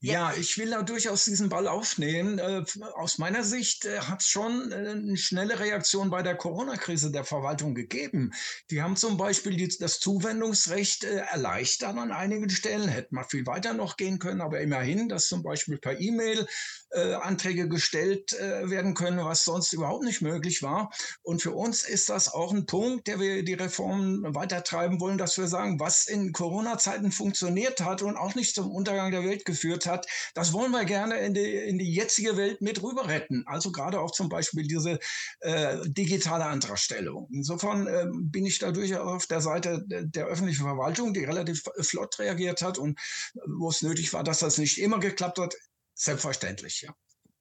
Ja, 0.01 0.32
ich 0.38 0.57
will 0.59 0.70
da 0.70 0.82
durchaus 0.82 1.24
diesen 1.24 1.49
Ball 1.49 1.66
aufnehmen. 1.66 2.38
Äh, 2.38 2.64
aus 2.94 3.18
meiner 3.18 3.42
Sicht 3.42 3.84
äh, 3.84 3.99
hat 3.99 4.20
es 4.20 4.28
schon 4.28 4.70
äh, 4.70 4.90
eine 4.90 5.16
schnelle 5.16 5.59
Reaktion 5.59 6.11
bei 6.11 6.22
der 6.22 6.36
Corona-Krise 6.36 7.11
der 7.11 7.24
Verwaltung 7.24 7.74
gegeben. 7.74 8.32
Die 8.70 8.80
haben 8.80 8.94
zum 8.96 9.16
Beispiel 9.16 9.68
das 9.80 9.99
Zuwendungsrecht 9.99 11.03
erleichtert 11.05 11.96
an 11.96 12.12
einigen 12.12 12.49
Stellen, 12.51 12.88
hätte 12.88 13.14
man 13.14 13.24
viel 13.24 13.46
weiter 13.46 13.72
noch 13.72 13.96
gehen 13.96 14.20
können, 14.20 14.40
aber 14.40 14.61
immerhin, 14.61 15.09
dass 15.09 15.26
zum 15.26 15.42
Beispiel 15.42 15.78
per 15.78 15.99
E-Mail 15.99 16.46
Anträge 16.90 17.68
gestellt 17.68 18.32
werden 18.32 18.94
können, 18.94 19.18
was 19.18 19.44
sonst 19.44 19.74
überhaupt 19.74 20.05
nicht 20.05 20.22
möglich 20.22 20.62
war. 20.62 20.90
Und 21.22 21.42
für 21.42 21.53
uns 21.53 21.82
ist 21.82 22.09
das 22.09 22.32
auch 22.32 22.51
ein 22.51 22.64
Punkt, 22.64 23.07
der 23.09 23.20
wir 23.20 23.42
die 23.42 23.55
Reformen 23.55 24.34
weitertreiben 24.34 24.99
wollen, 24.99 25.18
dass 25.18 25.36
wir 25.36 25.49
sagen, 25.49 25.78
was 25.80 26.07
in 26.07 26.32
Corona-Zeiten 26.32 27.12
funktioniert 27.12 27.80
hat 27.80 28.01
und 28.01 28.16
auch 28.16 28.34
nicht 28.34 28.55
zum 28.55 28.70
Untergang 28.70 29.11
der 29.11 29.24
Welt 29.24 29.44
geführt 29.44 29.86
hat, 29.89 30.07
das 30.34 30.53
wollen 30.53 30.70
wir 30.70 30.84
gerne 30.84 31.18
in 31.18 31.34
die, 31.34 31.55
in 31.55 31.78
die 31.78 31.93
jetzige 31.93 32.36
Welt 32.36 32.61
mit 32.61 32.82
rüber 32.82 33.09
retten. 33.09 33.45
Also 33.47 33.72
gerade 33.72 34.01
auch 34.01 34.12
zum 34.12 34.28
Beispiel 34.28 34.66
diese 34.66 34.99
äh, 35.41 35.78
digitale 35.86 36.45
Antragstellung. 36.45 37.28
Insofern 37.32 37.86
äh, 37.86 38.07
bin 38.12 38.47
ich 38.47 38.59
da 38.59 38.70
durchaus 38.70 38.99
auf 38.99 39.26
der 39.26 39.41
Seite 39.41 39.84
der 39.86 40.26
öffentlichen 40.26 40.64
Verwaltung, 40.64 41.14
die 41.14 41.24
relativ 41.24 41.62
flott 41.80 42.18
reagiert 42.18 42.62
hat 42.62 42.78
und 42.78 42.99
äh, 43.34 43.41
wo 43.59 43.68
es 43.68 43.82
nötig 43.82 44.12
war, 44.12 44.22
dass 44.22 44.41
das 44.41 44.59
nicht 44.59 44.78
immer 44.78 45.01
geklappt 45.01 45.39
hat, 45.39 45.55
Selbstverständlich, 45.99 46.82
ja. 46.82 46.95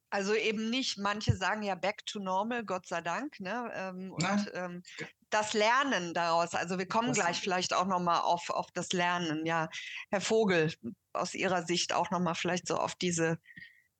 Also 0.09 0.33
eben 0.33 0.69
nicht, 0.69 0.97
manche 0.97 1.35
sagen 1.35 1.63
ja 1.63 1.75
back 1.75 2.05
to 2.05 2.19
normal, 2.19 2.63
Gott 2.63 2.87
sei 2.87 3.01
Dank. 3.01 3.39
Ne? 3.39 3.69
Ähm, 3.75 4.11
und 4.13 4.51
ähm, 4.53 4.81
das 5.29 5.53
Lernen 5.53 6.13
daraus, 6.13 6.53
also 6.53 6.77
wir 6.77 6.87
kommen 6.87 7.09
das 7.09 7.17
gleich 7.17 7.41
vielleicht 7.41 7.73
auch 7.73 7.87
nochmal 7.87 8.21
auf, 8.21 8.49
auf 8.49 8.67
das 8.73 8.93
Lernen. 8.93 9.45
Ja, 9.45 9.67
Herr 10.09 10.21
Vogel, 10.21 10.73
aus 11.11 11.33
Ihrer 11.33 11.63
Sicht 11.63 11.93
auch 11.93 12.09
nochmal 12.09 12.35
vielleicht 12.35 12.67
so 12.67 12.77
auf 12.77 12.95
diese 12.95 13.37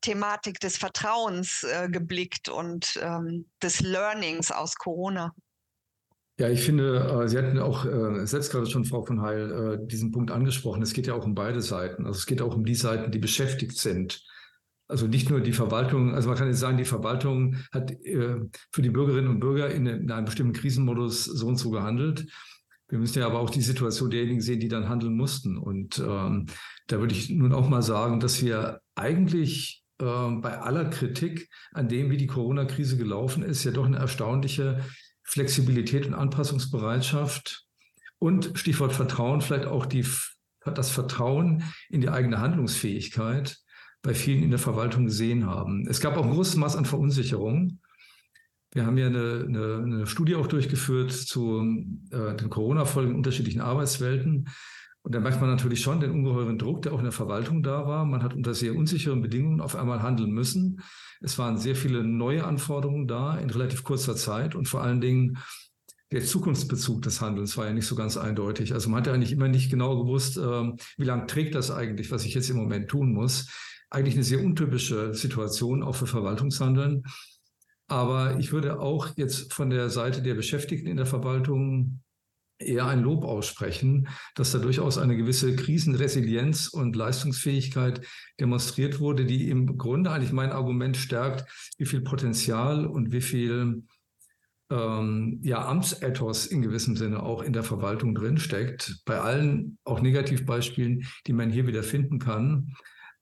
Thematik 0.02 0.60
des 0.60 0.78
Vertrauens 0.78 1.64
äh, 1.64 1.90
geblickt 1.90 2.48
und 2.48 2.98
ähm, 3.02 3.50
des 3.62 3.82
Learnings 3.82 4.52
aus 4.52 4.76
Corona. 4.76 5.34
Ja, 6.40 6.50
ich 6.50 6.64
finde, 6.64 7.24
äh, 7.24 7.28
Sie 7.28 7.38
hatten 7.38 7.58
auch 7.60 7.84
äh, 7.84 8.26
selbst 8.28 8.52
gerade 8.52 8.68
schon, 8.68 8.86
Frau 8.86 9.04
von 9.04 9.22
Heil, 9.22 9.80
äh, 9.82 9.88
diesen 9.88 10.12
Punkt 10.12 10.32
angesprochen. 10.32 10.84
Es 10.84 10.94
geht 10.94 11.08
ja 11.08 11.16
auch 11.16 11.26
um 11.26 11.34
beide 11.34 11.62
Seiten. 11.62 12.06
Also 12.06 12.20
es 12.20 12.28
geht 12.28 12.42
auch 12.42 12.56
um 12.56 12.64
die 12.64 12.76
Seiten, 12.76 13.12
die 13.12 13.20
beschäftigt 13.20 13.78
sind 13.78 14.24
also 14.88 15.08
nicht 15.08 15.30
nur 15.30 15.42
die 15.42 15.54
Verwaltung, 15.54 16.16
also 16.16 16.30
man 16.30 16.38
kann 16.38 16.48
jetzt 16.48 16.60
sagen, 16.60 16.78
die 16.78 16.86
Verwaltung 16.86 17.58
hat 17.72 17.92
äh, 17.92 18.38
für 18.72 18.82
die 18.82 18.90
Bürgerinnen 18.90 19.28
und 19.28 19.40
Bürger 19.40 19.70
in, 19.70 19.86
in, 19.86 20.12
einem 20.12 20.26
bestimmten 20.26 20.54
Krisenmodus 20.54 21.26
so 21.26 21.48
und 21.48 21.58
so 21.58 21.72
gehandelt. 21.72 22.28
Wir 22.88 23.00
müssen 23.00 23.20
ja 23.20 23.26
aber 23.26 23.40
auch 23.40 23.50
die 23.50 23.62
Situation 23.62 24.10
derjenigen 24.10 24.42
sehen, 24.42 24.62
die 24.62 24.70
dann 24.70 24.88
handeln 24.88 25.16
mussten. 25.16 25.58
Und 25.58 26.00
ähm, 26.00 26.46
da 26.88 27.00
würde 27.00 27.14
ich 27.14 27.30
nun 27.30 27.52
auch 27.52 27.68
mal 27.68 27.82
sagen, 27.82 28.22
dass 28.22 28.42
wir 28.42 28.80
eigentlich 28.96 29.84
äh, 30.00 30.06
bei 30.06 30.60
aller 30.60 30.86
Kritik 30.86 31.50
an 31.74 31.90
dem, 31.90 32.10
wie 32.10 32.18
die 32.18 32.28
Corona-Krise 32.28 32.96
gelaufen 32.96 33.44
ist, 33.44 33.66
ja 33.66 33.72
doch 33.72 33.86
eine 33.86 33.98
erstaunliche 33.98 34.86
Flexibilität 35.24 36.08
und 36.08 36.14
Anpassungsbereitschaft 36.14 37.66
und 38.20 38.52
Stichwort 38.56 38.94
Vertrauen, 38.94 39.42
vielleicht 39.42 39.66
auch 39.66 39.86
die, 39.86 40.06
das 40.64 40.90
Vertrauen 40.90 41.64
in 41.90 42.00
die 42.00 42.10
eigene 42.10 42.40
Handlungsfähigkeit 42.40 43.58
bei 44.08 44.14
vielen 44.14 44.42
in 44.42 44.52
der 44.52 44.60
Verwaltung 44.60 45.04
gesehen 45.04 45.46
haben. 45.46 45.86
Es 45.86 46.00
gab 46.00 46.16
auch 46.16 46.24
ein 46.24 46.32
großes 46.32 46.56
Maß 46.56 46.78
an 46.78 46.86
Verunsicherung. 46.86 47.82
Wir 48.72 48.86
haben 48.86 48.98
ja 48.98 49.08
eine, 49.08 49.44
eine, 49.46 49.82
eine 49.84 50.08
Studie 50.08 50.36
auch 50.36 50.48
durchgeführt 50.48 51.12
zu 51.12 51.62
äh, 52.12 52.34
den 52.36 52.50
Corona-Folgen 52.50 53.12
in 53.12 53.18
unterschiedlichen 53.18 53.60
Arbeitswelten. 53.60 54.48
Und 55.02 55.14
da 55.14 55.20
merkt 55.20 55.42
man 55.42 55.50
natürlich 55.50 55.82
schon 55.82 56.00
den 56.00 56.12
ungeheuren 56.12 56.58
Druck, 56.58 56.84
der 56.84 56.94
auch 56.94 57.00
in 57.00 57.04
der 57.04 57.12
Verwaltung 57.12 57.64
da 57.64 57.86
war. 57.86 58.06
Man 58.06 58.24
hat 58.24 58.34
unter 58.34 58.54
sehr 58.54 58.78
unsicheren 58.78 59.22
Bedingungen 59.22 59.60
auf 59.60 59.76
einmal 59.76 60.02
handeln 60.02 60.32
müssen. 60.32 60.80
Es 61.20 61.38
waren 61.38 61.58
sehr 61.58 61.76
viele 61.76 62.06
neue 62.06 62.46
Anforderungen 62.46 63.10
da 63.10 63.38
in 63.38 63.50
relativ 63.50 63.84
kurzer 63.84 64.16
Zeit 64.16 64.56
und 64.56 64.70
vor 64.70 64.84
allen 64.84 65.02
Dingen 65.02 65.38
der 66.14 66.24
Zukunftsbezug 66.24 67.02
des 67.02 67.20
Handelns 67.20 67.58
war 67.58 67.66
ja 67.66 67.74
nicht 67.74 67.88
so 67.88 67.96
ganz 67.96 68.16
eindeutig. 68.16 68.74
Also 68.74 68.90
man 68.90 69.00
hat 69.00 69.08
ja 69.08 69.14
eigentlich 69.14 69.34
immer 69.34 69.50
nicht 69.50 69.70
genau 69.70 70.02
gewusst, 70.02 70.38
äh, 70.38 70.72
wie 70.96 71.04
lange 71.04 71.28
trägt 71.28 71.56
das 71.56 71.72
eigentlich, 71.72 72.10
was 72.10 72.24
ich 72.24 72.34
jetzt 72.34 72.50
im 72.50 72.56
Moment 72.56 72.88
tun 72.88 73.12
muss 73.12 73.48
eigentlich 73.90 74.16
eine 74.16 74.24
sehr 74.24 74.44
untypische 74.44 75.14
Situation 75.14 75.84
auch 75.84 75.96
für 75.96 76.08
Verwaltungshandeln. 76.08 77.04
Aber 77.88 78.38
ich 78.38 78.52
würde 78.52 78.80
auch 78.80 79.16
jetzt 79.16 79.54
von 79.54 79.70
der 79.70 79.90
Seite 79.90 80.22
der 80.22 80.36
Beschäftigten 80.36 80.88
in 80.88 80.98
der 80.98 81.06
Verwaltung 81.06 82.02
eher 82.60 82.88
ein 82.88 83.02
Lob 83.02 83.24
aussprechen, 83.24 84.08
dass 84.36 84.52
da 84.52 84.58
durchaus 84.58 84.98
eine 84.98 85.16
gewisse 85.16 85.56
Krisenresilienz 85.56 86.68
und 86.68 86.96
Leistungsfähigkeit 86.96 88.02
demonstriert 88.40 89.00
wurde, 89.00 89.26
die 89.26 89.50
im 89.50 89.78
Grunde 89.78 90.12
eigentlich 90.12 90.32
mein 90.32 90.52
Argument 90.52 90.98
stärkt, 90.98 91.46
wie 91.78 91.86
viel 91.86 92.02
Potenzial 92.02 92.86
und 92.86 93.12
wie 93.12 93.22
viel 93.22 93.84
ähm, 94.70 95.40
ja, 95.44 95.66
Amtsethos 95.66 96.48
in 96.48 96.62
gewissem 96.62 96.98
Sinne 96.98 97.24
auch 97.24 97.42
in 97.42 97.54
der 97.54 97.64
Verwaltung 97.64 98.16
drinsteckt. 98.16 99.02
Bei 99.06 99.22
allen 99.22 99.78
auch 99.84 100.02
Negativbeispielen, 100.02 101.06
die 101.28 101.34
man 101.34 101.52
hier 101.52 101.68
wieder 101.68 101.84
finden 101.84 102.20
kann. 102.20 102.74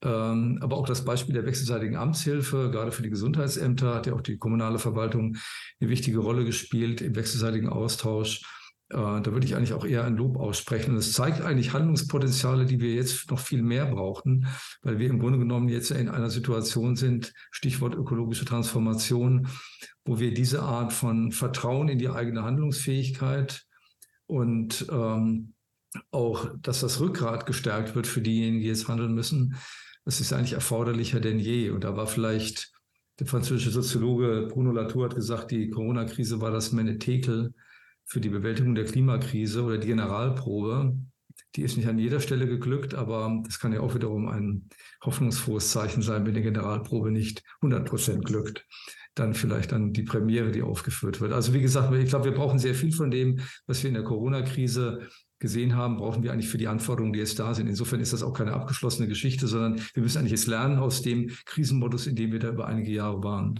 Ähm, 0.05 0.59
aber 0.61 0.77
auch 0.77 0.85
das 0.85 1.03
Beispiel 1.03 1.33
der 1.33 1.47
wechselseitigen 1.47 1.95
Amtshilfe, 1.95 2.69
gerade 2.71 2.91
für 2.91 3.01
die 3.01 3.09
Gesundheitsämter, 3.09 3.95
hat 3.95 4.05
ja 4.05 4.13
auch 4.13 4.21
die 4.21 4.37
kommunale 4.37 4.77
Verwaltung 4.77 5.37
eine 5.79 5.89
wichtige 5.89 6.19
Rolle 6.19 6.45
gespielt 6.45 7.01
im 7.01 7.15
wechselseitigen 7.15 7.69
Austausch. 7.69 8.43
Äh, 8.89 8.97
da 8.97 9.25
würde 9.25 9.47
ich 9.47 9.55
eigentlich 9.55 9.73
auch 9.73 9.83
eher 9.83 10.03
ein 10.03 10.15
Lob 10.15 10.37
aussprechen. 10.37 10.91
Und 10.91 10.97
es 10.97 11.13
zeigt 11.13 11.41
eigentlich 11.41 11.73
Handlungspotenziale, 11.73 12.67
die 12.67 12.79
wir 12.79 12.93
jetzt 12.93 13.31
noch 13.31 13.39
viel 13.39 13.63
mehr 13.63 13.87
brauchen, 13.87 14.45
weil 14.83 14.99
wir 14.99 15.09
im 15.09 15.17
Grunde 15.17 15.39
genommen 15.39 15.69
jetzt 15.69 15.89
in 15.89 16.07
einer 16.07 16.29
Situation 16.29 16.95
sind, 16.95 17.33
Stichwort 17.49 17.95
ökologische 17.95 18.45
Transformation, 18.45 19.47
wo 20.05 20.19
wir 20.19 20.35
diese 20.35 20.61
Art 20.61 20.93
von 20.93 21.31
Vertrauen 21.31 21.89
in 21.89 21.97
die 21.97 22.09
eigene 22.09 22.43
Handlungsfähigkeit 22.43 23.65
und 24.27 24.85
ähm, 24.91 25.53
auch, 26.11 26.51
dass 26.61 26.81
das 26.81 26.99
Rückgrat 26.99 27.47
gestärkt 27.47 27.95
wird 27.95 28.05
für 28.05 28.21
diejenigen, 28.21 28.59
die 28.59 28.67
jetzt 28.67 28.87
handeln 28.87 29.15
müssen, 29.15 29.55
das 30.05 30.21
ist 30.21 30.31
eigentlich 30.31 30.53
erforderlicher 30.53 31.19
denn 31.19 31.39
je. 31.39 31.71
Und 31.71 31.83
da 31.83 31.97
war 31.97 32.07
vielleicht 32.07 32.71
der 33.19 33.27
französische 33.27 33.71
Soziologe 33.71 34.47
Bruno 34.51 34.71
Latour 34.71 35.05
hat 35.05 35.15
gesagt, 35.15 35.51
die 35.51 35.69
Corona-Krise 35.69 36.41
war 36.41 36.51
das 36.51 36.71
Menetekel 36.71 37.53
für 38.05 38.21
die 38.21 38.29
Bewältigung 38.29 38.75
der 38.75 38.85
Klimakrise 38.85 39.63
oder 39.63 39.77
die 39.77 39.87
Generalprobe. 39.87 40.95
Die 41.55 41.61
ist 41.63 41.77
nicht 41.77 41.87
an 41.87 41.97
jeder 41.97 42.19
Stelle 42.19 42.47
geglückt, 42.47 42.93
aber 42.93 43.41
das 43.45 43.59
kann 43.59 43.73
ja 43.73 43.79
auch 43.79 43.95
wiederum 43.95 44.27
ein 44.27 44.69
hoffnungsfrohes 45.03 45.71
Zeichen 45.71 46.01
sein, 46.01 46.25
wenn 46.25 46.33
die 46.33 46.41
Generalprobe 46.41 47.11
nicht 47.11 47.43
100 47.61 47.87
Prozent 47.87 48.25
glückt. 48.25 48.65
Dann 49.15 49.33
vielleicht 49.33 49.71
dann 49.71 49.93
die 49.93 50.03
Premiere, 50.03 50.51
die 50.51 50.61
aufgeführt 50.61 51.21
wird. 51.21 51.31
Also 51.31 51.53
wie 51.53 51.61
gesagt, 51.61 51.93
ich 51.93 52.09
glaube, 52.09 52.25
wir 52.25 52.33
brauchen 52.33 52.59
sehr 52.59 52.75
viel 52.75 52.91
von 52.91 53.09
dem, 53.09 53.39
was 53.65 53.81
wir 53.81 53.87
in 53.87 53.93
der 53.93 54.03
Corona-Krise 54.03 55.07
gesehen 55.45 55.75
haben, 55.75 55.97
brauchen 55.97 56.23
wir 56.23 56.33
eigentlich 56.33 56.49
für 56.49 56.57
die 56.57 56.67
Anforderungen, 56.67 57.13
die 57.13 57.19
jetzt 57.19 57.37
da 57.37 57.53
sind. 57.53 57.67
Insofern 57.67 57.99
ist 57.99 58.13
das 58.13 58.23
auch 58.23 58.33
keine 58.33 58.53
abgeschlossene 58.53 59.07
Geschichte, 59.07 59.45
sondern 59.45 59.79
wir 59.93 60.01
müssen 60.01 60.17
eigentlich 60.17 60.31
jetzt 60.31 60.47
lernen 60.47 60.79
aus 60.79 61.03
dem 61.03 61.29
Krisenmodus, 61.45 62.07
in 62.07 62.15
dem 62.15 62.31
wir 62.31 62.39
da 62.39 62.49
über 62.49 62.65
einige 62.65 62.91
Jahre 62.91 63.23
waren. 63.23 63.59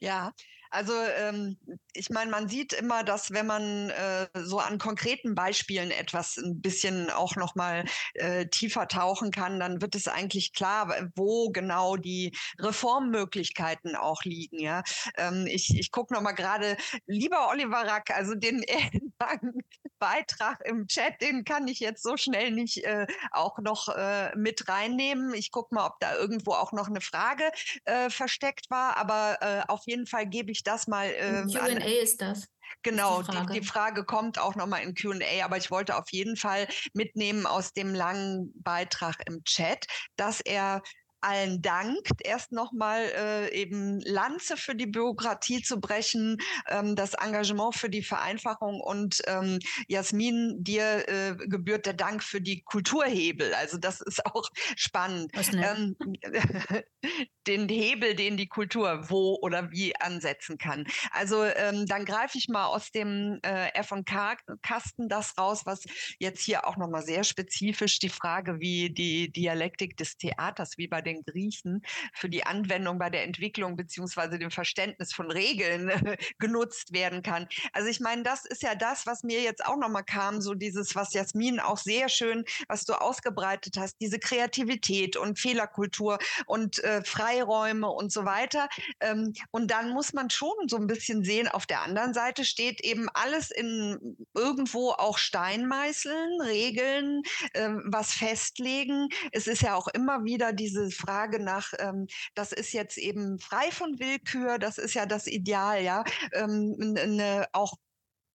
Ja, 0.00 0.32
also 0.76 0.92
ähm, 0.92 1.56
ich 1.94 2.10
meine, 2.10 2.30
man 2.30 2.50
sieht 2.50 2.74
immer, 2.74 3.02
dass 3.02 3.30
wenn 3.30 3.46
man 3.46 3.88
äh, 3.88 4.26
so 4.34 4.58
an 4.58 4.76
konkreten 4.76 5.34
Beispielen 5.34 5.90
etwas 5.90 6.36
ein 6.36 6.60
bisschen 6.60 7.08
auch 7.08 7.34
noch 7.36 7.54
mal 7.54 7.86
äh, 8.12 8.46
tiefer 8.46 8.86
tauchen 8.86 9.30
kann, 9.30 9.58
dann 9.58 9.80
wird 9.80 9.94
es 9.94 10.06
eigentlich 10.06 10.52
klar, 10.52 10.94
wo 11.14 11.48
genau 11.48 11.96
die 11.96 12.36
Reformmöglichkeiten 12.58 13.96
auch 13.96 14.22
liegen. 14.24 14.58
Ja, 14.58 14.82
ähm, 15.16 15.46
ich, 15.46 15.78
ich 15.78 15.90
gucke 15.90 16.12
noch 16.12 16.20
mal 16.20 16.32
gerade, 16.32 16.76
lieber 17.06 17.48
Oliver 17.48 17.86
Rack, 17.86 18.10
also 18.10 18.34
den 18.34 18.62
Beitrag 19.98 20.60
im 20.66 20.86
Chat, 20.88 21.22
den 21.22 21.44
kann 21.44 21.68
ich 21.68 21.80
jetzt 21.80 22.02
so 22.02 22.18
schnell 22.18 22.50
nicht 22.50 22.84
äh, 22.84 23.06
auch 23.30 23.58
noch 23.60 23.88
äh, 23.88 24.36
mit 24.36 24.68
reinnehmen. 24.68 25.32
Ich 25.32 25.50
gucke 25.50 25.74
mal, 25.74 25.86
ob 25.86 26.00
da 26.00 26.14
irgendwo 26.16 26.52
auch 26.52 26.72
noch 26.72 26.88
eine 26.88 27.00
Frage 27.00 27.50
äh, 27.86 28.10
versteckt 28.10 28.68
war, 28.68 28.98
aber 28.98 29.38
äh, 29.40 29.62
auf 29.68 29.84
jeden 29.86 30.06
Fall 30.06 30.26
gebe 30.26 30.52
ich 30.52 30.65
das 30.66 30.86
mal. 30.86 31.12
Ähm, 31.16 31.48
QA 31.48 31.76
ist 32.02 32.20
das. 32.20 32.48
Genau, 32.82 33.22
die 33.22 33.32
Frage. 33.32 33.52
Die, 33.52 33.60
die, 33.60 33.66
Frage 33.66 34.04
kommt 34.04 34.38
auch 34.38 34.54
nochmal 34.54 34.82
in 34.82 34.94
QA, 34.94 35.44
aber 35.44 35.56
ich 35.56 35.70
wollte 35.70 35.96
auf 35.96 36.10
jeden 36.10 36.36
Fall 36.36 36.68
mitnehmen 36.94 37.46
aus 37.46 37.72
dem 37.72 37.94
langen 37.94 38.52
Beitrag 38.62 39.16
im 39.26 39.42
Chat, 39.44 39.86
dass 40.16 40.40
er 40.40 40.82
allen 41.20 41.62
dankt, 41.62 42.12
erst 42.24 42.52
nochmal 42.52 43.02
äh, 43.16 43.52
eben 43.54 44.00
Lanze 44.00 44.56
für 44.56 44.74
die 44.74 44.86
Bürokratie 44.86 45.62
zu 45.62 45.80
brechen, 45.80 46.38
ähm, 46.68 46.96
das 46.96 47.14
Engagement 47.14 47.74
für 47.74 47.90
die 47.90 48.02
Vereinfachung 48.02 48.80
und 48.80 49.22
ähm, 49.26 49.58
Jasmin, 49.88 50.62
dir 50.62 51.08
äh, 51.08 51.36
gebührt 51.36 51.86
der 51.86 51.94
Dank 51.94 52.22
für 52.22 52.40
die 52.40 52.62
Kulturhebel. 52.62 53.54
Also 53.54 53.78
das 53.78 54.00
ist 54.00 54.24
auch 54.34 54.48
spannend. 54.76 55.32
Ähm, 55.54 55.96
den 57.46 57.68
Hebel, 57.68 58.14
den 58.14 58.36
die 58.36 58.48
Kultur 58.48 59.08
wo 59.08 59.38
oder 59.40 59.70
wie 59.70 59.96
ansetzen 59.96 60.58
kann. 60.58 60.84
Also 61.10 61.44
ähm, 61.44 61.86
dann 61.86 62.04
greife 62.04 62.38
ich 62.38 62.48
mal 62.48 62.66
aus 62.66 62.90
dem 62.90 63.38
äh, 63.42 63.68
F&K-Kasten 63.74 65.08
das 65.08 65.38
raus, 65.38 65.62
was 65.64 65.84
jetzt 66.18 66.42
hier 66.42 66.66
auch 66.66 66.76
nochmal 66.76 67.02
sehr 67.02 67.24
spezifisch 67.24 67.98
die 67.98 68.08
Frage, 68.08 68.60
wie 68.60 68.90
die 68.90 69.30
Dialektik 69.30 69.96
des 69.96 70.16
Theaters, 70.16 70.76
wie 70.76 70.88
bei 70.88 71.02
den 71.06 71.22
Griechen, 71.24 71.82
für 72.12 72.28
die 72.28 72.44
Anwendung 72.44 72.98
bei 72.98 73.08
der 73.08 73.24
Entwicklung 73.24 73.76
beziehungsweise 73.76 74.38
dem 74.38 74.50
Verständnis 74.50 75.12
von 75.12 75.30
Regeln 75.30 75.90
genutzt 76.38 76.92
werden 76.92 77.22
kann. 77.22 77.48
Also 77.72 77.88
ich 77.88 78.00
meine, 78.00 78.22
das 78.22 78.44
ist 78.44 78.62
ja 78.62 78.74
das, 78.74 79.06
was 79.06 79.22
mir 79.22 79.40
jetzt 79.40 79.64
auch 79.64 79.76
nochmal 79.76 80.04
kam, 80.04 80.40
so 80.40 80.54
dieses, 80.54 80.94
was 80.94 81.14
Jasmin 81.14 81.60
auch 81.60 81.78
sehr 81.78 82.08
schön, 82.08 82.44
was 82.68 82.84
du 82.84 82.94
ausgebreitet 82.94 83.76
hast, 83.78 83.96
diese 84.00 84.18
Kreativität 84.18 85.16
und 85.16 85.38
Fehlerkultur 85.38 86.18
und 86.46 86.82
äh, 86.84 87.02
Freiräume 87.04 87.88
und 87.88 88.12
so 88.12 88.24
weiter. 88.24 88.68
Ähm, 89.00 89.32
und 89.50 89.70
dann 89.70 89.90
muss 89.90 90.12
man 90.12 90.30
schon 90.30 90.68
so 90.68 90.76
ein 90.76 90.86
bisschen 90.86 91.24
sehen, 91.24 91.48
auf 91.48 91.66
der 91.66 91.82
anderen 91.82 92.14
Seite 92.14 92.44
steht 92.44 92.80
eben 92.82 93.08
alles 93.14 93.50
in 93.50 94.16
irgendwo 94.34 94.90
auch 94.90 95.18
Steinmeißeln, 95.18 96.40
Regeln, 96.40 97.22
äh, 97.52 97.70
was 97.84 98.12
festlegen. 98.12 99.08
Es 99.32 99.46
ist 99.46 99.62
ja 99.62 99.74
auch 99.74 99.88
immer 99.88 100.24
wieder 100.24 100.52
diese 100.52 100.90
Frage 100.96 101.42
nach, 101.42 101.72
ähm, 101.78 102.06
das 102.34 102.52
ist 102.52 102.72
jetzt 102.72 102.98
eben 102.98 103.38
frei 103.38 103.70
von 103.70 103.98
Willkür, 103.98 104.58
das 104.58 104.78
ist 104.78 104.94
ja 104.94 105.06
das 105.06 105.26
Ideal, 105.26 105.82
ja, 105.82 106.04
ähm, 106.32 106.76
ne, 106.78 107.46
auch 107.52 107.74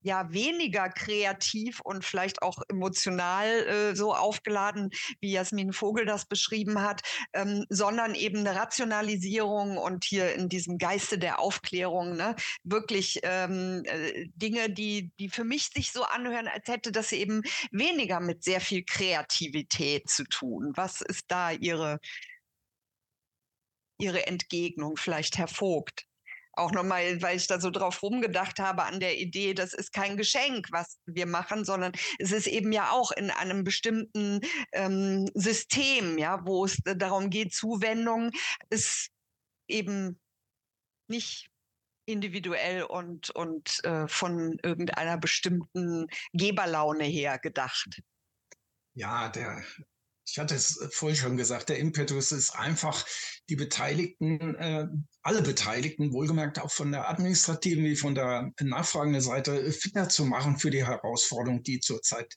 ja 0.01 0.32
weniger 0.32 0.89
kreativ 0.89 1.80
und 1.82 2.03
vielleicht 2.03 2.41
auch 2.41 2.62
emotional 2.70 3.47
äh, 3.47 3.95
so 3.95 4.14
aufgeladen, 4.14 4.89
wie 5.20 5.32
Jasmin 5.32 5.74
Vogel 5.74 6.05
das 6.05 6.26
beschrieben 6.26 6.82
hat, 6.82 7.01
ähm, 7.34 7.66
sondern 7.70 8.16
eben 8.16 8.39
eine 8.39 8.55
Rationalisierung 8.55 9.78
und 9.78 10.03
hier 10.03 10.34
in 10.34 10.49
diesem 10.49 10.78
Geiste 10.78 11.18
der 11.18 11.39
Aufklärung 11.39 12.16
ne, 12.16 12.36
wirklich 12.64 13.20
ähm, 13.24 13.84
äh, 13.86 14.28
Dinge, 14.36 14.70
die, 14.70 15.12
die 15.20 15.30
für 15.30 15.43
mich 15.43 15.70
sich 15.74 15.91
so 15.91 16.03
anhören, 16.03 16.47
als 16.47 16.68
hätte 16.68 16.91
das 16.91 17.12
eben 17.12 17.43
weniger 17.72 18.20
mit 18.20 18.43
sehr 18.43 18.62
viel 18.62 18.84
Kreativität 18.84 20.09
zu 20.09 20.24
tun. 20.24 20.72
Was 20.76 21.01
ist 21.01 21.26
da 21.28 21.51
Ihre, 21.51 21.99
Ihre 24.02 24.28
Entgegnung, 24.28 24.97
vielleicht 24.97 25.38
Herr 25.38 25.47
Vogt? 25.47 26.06
auch 26.54 26.72
nochmal, 26.72 27.22
weil 27.22 27.38
ich 27.38 27.47
da 27.47 27.60
so 27.60 27.70
drauf 27.70 28.04
rumgedacht 28.04 28.60
habe 28.60 28.84
an 28.84 28.99
der 28.99 29.18
Idee, 29.18 29.54
das 29.54 29.74
ist 29.74 29.93
kein 29.93 30.18
Geschenk, 30.18 30.68
was 30.72 30.99
wir 31.06 31.26
machen, 31.26 31.66
sondern 31.66 31.93
es 32.20 32.32
ist 32.32 32.47
eben 32.47 32.72
ja 32.72 32.91
auch 32.91 33.12
in 33.12 33.32
einem 33.32 33.64
bestimmten 33.64 34.41
ähm, 34.74 35.30
System, 35.34 36.18
ja, 36.18 36.45
wo 36.45 36.66
es 36.66 36.78
darum 36.84 37.30
geht, 37.30 37.54
Zuwendung 37.54 38.32
ist 38.70 39.10
eben 39.68 40.20
nicht 41.08 41.49
individuell 42.06 42.84
und, 42.84 43.30
und 43.30 43.84
äh, 43.86 44.08
von 44.08 44.58
irgendeiner 44.64 45.18
bestimmten 45.18 46.08
Geberlaune 46.34 47.06
her 47.06 47.39
gedacht. 47.39 48.02
Ja, 48.93 49.30
der 49.30 49.64
ich 50.32 50.39
hatte 50.39 50.55
es 50.55 50.79
vorhin 50.93 51.17
schon 51.17 51.38
gesagt, 51.38 51.67
der 51.67 51.79
Impetus 51.79 52.32
ist 52.32 52.51
einfach, 52.51 53.05
die 53.49 53.57
Beteiligten, 53.57 54.55
äh, 54.55 54.88
alle 55.21 55.41
Beteiligten, 55.41 56.13
wohlgemerkt 56.13 56.59
auch 56.59 56.71
von 56.71 56.91
der 56.91 57.09
administrativen 57.09 57.84
wie 57.84 57.97
von 57.97 58.15
der 58.15 58.51
nachfragenden 58.61 59.21
Seite, 59.21 59.71
fitter 59.73 60.07
zu 60.07 60.25
machen 60.25 60.57
für 60.57 60.69
die 60.69 60.86
Herausforderungen, 60.86 61.63
die 61.63 61.82
zurzeit 61.82 62.34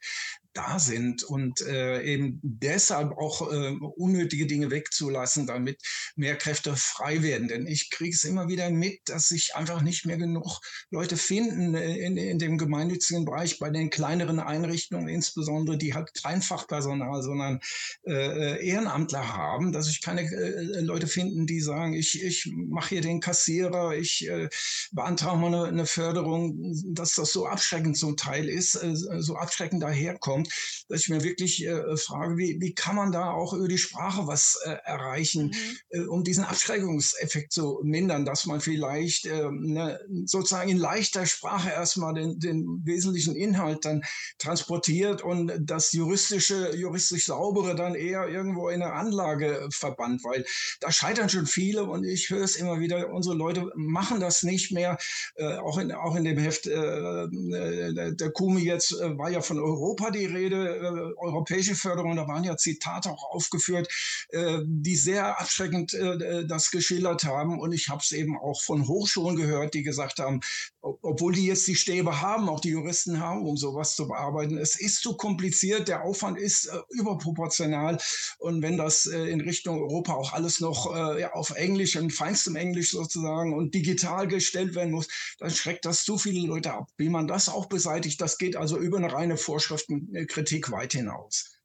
da 0.54 0.78
sind 0.78 1.22
und 1.24 1.60
äh, 1.62 2.02
eben 2.02 2.40
deshalb 2.42 3.12
auch 3.12 3.52
äh, 3.52 3.70
unnötige 3.96 4.46
Dinge 4.46 4.70
wegzulassen, 4.70 5.46
damit 5.46 5.82
mehr 6.16 6.36
Kräfte 6.36 6.74
frei 6.76 7.22
werden. 7.22 7.48
Denn 7.48 7.66
ich 7.66 7.90
kriege 7.90 8.14
es 8.14 8.24
immer 8.24 8.48
wieder 8.48 8.70
mit, 8.70 9.00
dass 9.06 9.28
sich 9.28 9.56
einfach 9.56 9.82
nicht 9.82 10.06
mehr 10.06 10.16
genug 10.16 10.60
Leute 10.90 11.16
finden 11.16 11.74
äh, 11.74 11.96
in, 11.96 12.16
in 12.16 12.38
dem 12.38 12.56
gemeinnützigen 12.56 13.24
Bereich, 13.24 13.58
bei 13.58 13.70
den 13.70 13.90
kleineren 13.90 14.38
Einrichtungen 14.38 15.08
insbesondere, 15.08 15.76
die 15.76 15.94
halt 15.94 16.14
kein 16.22 16.40
Fachpersonal, 16.40 17.22
sondern 17.22 17.60
äh, 18.06 18.64
Ehrenamtler 18.64 19.36
haben, 19.36 19.72
dass 19.72 19.86
sich 19.86 20.02
keine 20.02 20.22
äh, 20.22 20.80
Leute 20.80 21.08
finden, 21.08 21.46
die 21.46 21.60
sagen, 21.60 21.94
ich, 21.94 22.22
ich 22.22 22.50
mache 22.54 22.90
hier 22.90 23.00
den 23.00 23.20
Kassierer, 23.20 23.96
ich 23.96 24.28
äh, 24.28 24.48
beantrage 24.92 25.38
mal 25.38 25.46
eine, 25.48 25.64
eine 25.64 25.86
Förderung, 25.86 26.74
dass 26.94 27.14
das 27.14 27.32
so 27.32 27.46
abschreckend 27.46 27.96
zum 27.96 28.16
Teil 28.16 28.48
ist, 28.48 28.76
äh, 28.76 28.94
so 28.94 29.36
abschreckend 29.36 29.82
daherkommt 29.82 30.43
dass 30.88 31.02
ich 31.02 31.08
mir 31.08 31.22
wirklich 31.22 31.64
äh, 31.64 31.96
frage, 31.96 32.36
wie, 32.36 32.60
wie 32.60 32.74
kann 32.74 32.96
man 32.96 33.12
da 33.12 33.30
auch 33.30 33.52
über 33.52 33.68
die 33.68 33.78
Sprache 33.78 34.26
was 34.26 34.58
äh, 34.64 34.76
erreichen, 34.84 35.46
mhm. 35.46 35.76
äh, 35.90 36.06
um 36.06 36.24
diesen 36.24 36.44
Abschreckungseffekt 36.44 37.52
zu 37.52 37.80
mindern, 37.82 38.24
dass 38.24 38.46
man 38.46 38.60
vielleicht 38.60 39.26
äh, 39.26 39.48
ne, 39.50 40.00
sozusagen 40.24 40.70
in 40.70 40.78
leichter 40.78 41.26
Sprache 41.26 41.70
erstmal 41.70 42.14
den, 42.14 42.38
den 42.38 42.82
wesentlichen 42.84 43.34
Inhalt 43.34 43.84
dann 43.84 44.02
transportiert 44.38 45.22
und 45.22 45.52
das 45.60 45.92
juristische, 45.92 46.74
juristisch 46.76 47.26
saubere 47.26 47.74
dann 47.74 47.94
eher 47.94 48.28
irgendwo 48.28 48.68
in 48.68 48.82
eine 48.82 48.92
Anlage 48.92 49.68
verbannt, 49.70 50.22
weil 50.24 50.44
da 50.80 50.90
scheitern 50.92 51.28
schon 51.28 51.46
viele 51.46 51.84
und 51.84 52.04
ich 52.04 52.30
höre 52.30 52.44
es 52.44 52.56
immer 52.56 52.80
wieder, 52.80 53.10
unsere 53.12 53.34
Leute 53.34 53.70
machen 53.74 54.20
das 54.20 54.42
nicht 54.42 54.72
mehr, 54.72 54.98
äh, 55.36 55.56
auch, 55.56 55.78
in, 55.78 55.92
auch 55.92 56.16
in 56.16 56.24
dem 56.24 56.38
Heft 56.38 56.66
äh, 56.66 56.74
äh 56.74 58.14
der 58.14 58.30
Kumi 58.30 58.62
jetzt 58.62 58.92
äh, 58.92 59.16
war 59.18 59.30
ja 59.30 59.40
von 59.40 59.58
Europa 59.58 60.10
die 60.10 60.26
Rede, 60.34 60.76
äh, 60.76 61.20
europäische 61.20 61.74
Förderung, 61.74 62.16
da 62.16 62.28
waren 62.28 62.44
ja 62.44 62.56
Zitate 62.56 63.10
auch 63.10 63.30
aufgeführt, 63.30 63.88
äh, 64.30 64.58
die 64.64 64.96
sehr 64.96 65.40
abschreckend 65.40 65.94
äh, 65.94 66.46
das 66.46 66.70
geschildert 66.70 67.24
haben. 67.24 67.60
Und 67.60 67.72
ich 67.72 67.88
habe 67.88 68.00
es 68.02 68.12
eben 68.12 68.38
auch 68.38 68.60
von 68.60 68.86
Hochschulen 68.86 69.36
gehört, 69.36 69.74
die 69.74 69.82
gesagt 69.82 70.18
haben, 70.18 70.40
obwohl 70.84 71.32
die 71.32 71.46
jetzt 71.46 71.66
die 71.66 71.74
Stäbe 71.74 72.20
haben, 72.20 72.48
auch 72.48 72.60
die 72.60 72.70
Juristen 72.70 73.18
haben, 73.18 73.46
um 73.46 73.56
sowas 73.56 73.96
zu 73.96 74.06
bearbeiten, 74.06 74.58
es 74.58 74.78
ist 74.78 75.00
zu 75.00 75.16
kompliziert, 75.16 75.88
der 75.88 76.04
Aufwand 76.04 76.38
ist 76.38 76.66
äh, 76.66 76.78
überproportional. 76.90 77.98
Und 78.38 78.60
wenn 78.62 78.76
das 78.76 79.06
äh, 79.06 79.24
in 79.24 79.40
Richtung 79.40 79.80
Europa 79.80 80.12
auch 80.12 80.32
alles 80.32 80.60
noch 80.60 80.94
äh, 80.94 81.22
ja, 81.22 81.32
auf 81.32 81.50
Englisch, 81.50 81.96
in 81.96 82.10
feinstem 82.10 82.56
Englisch 82.56 82.90
sozusagen 82.90 83.54
und 83.54 83.74
digital 83.74 84.28
gestellt 84.28 84.74
werden 84.74 84.92
muss, 84.92 85.08
dann 85.38 85.50
schreckt 85.50 85.86
das 85.86 86.04
zu 86.04 86.18
viele 86.18 86.46
Leute 86.46 86.72
ab. 86.74 86.90
Wie 86.98 87.08
man 87.08 87.26
das 87.26 87.48
auch 87.48 87.66
beseitigt, 87.66 88.20
das 88.20 88.36
geht 88.36 88.56
also 88.56 88.78
über 88.78 88.98
eine 88.98 89.12
reine 89.12 89.36
Vorschriften 89.36 90.12
Kritik 90.26 90.70
weit 90.70 90.92
hinaus. 90.92 91.58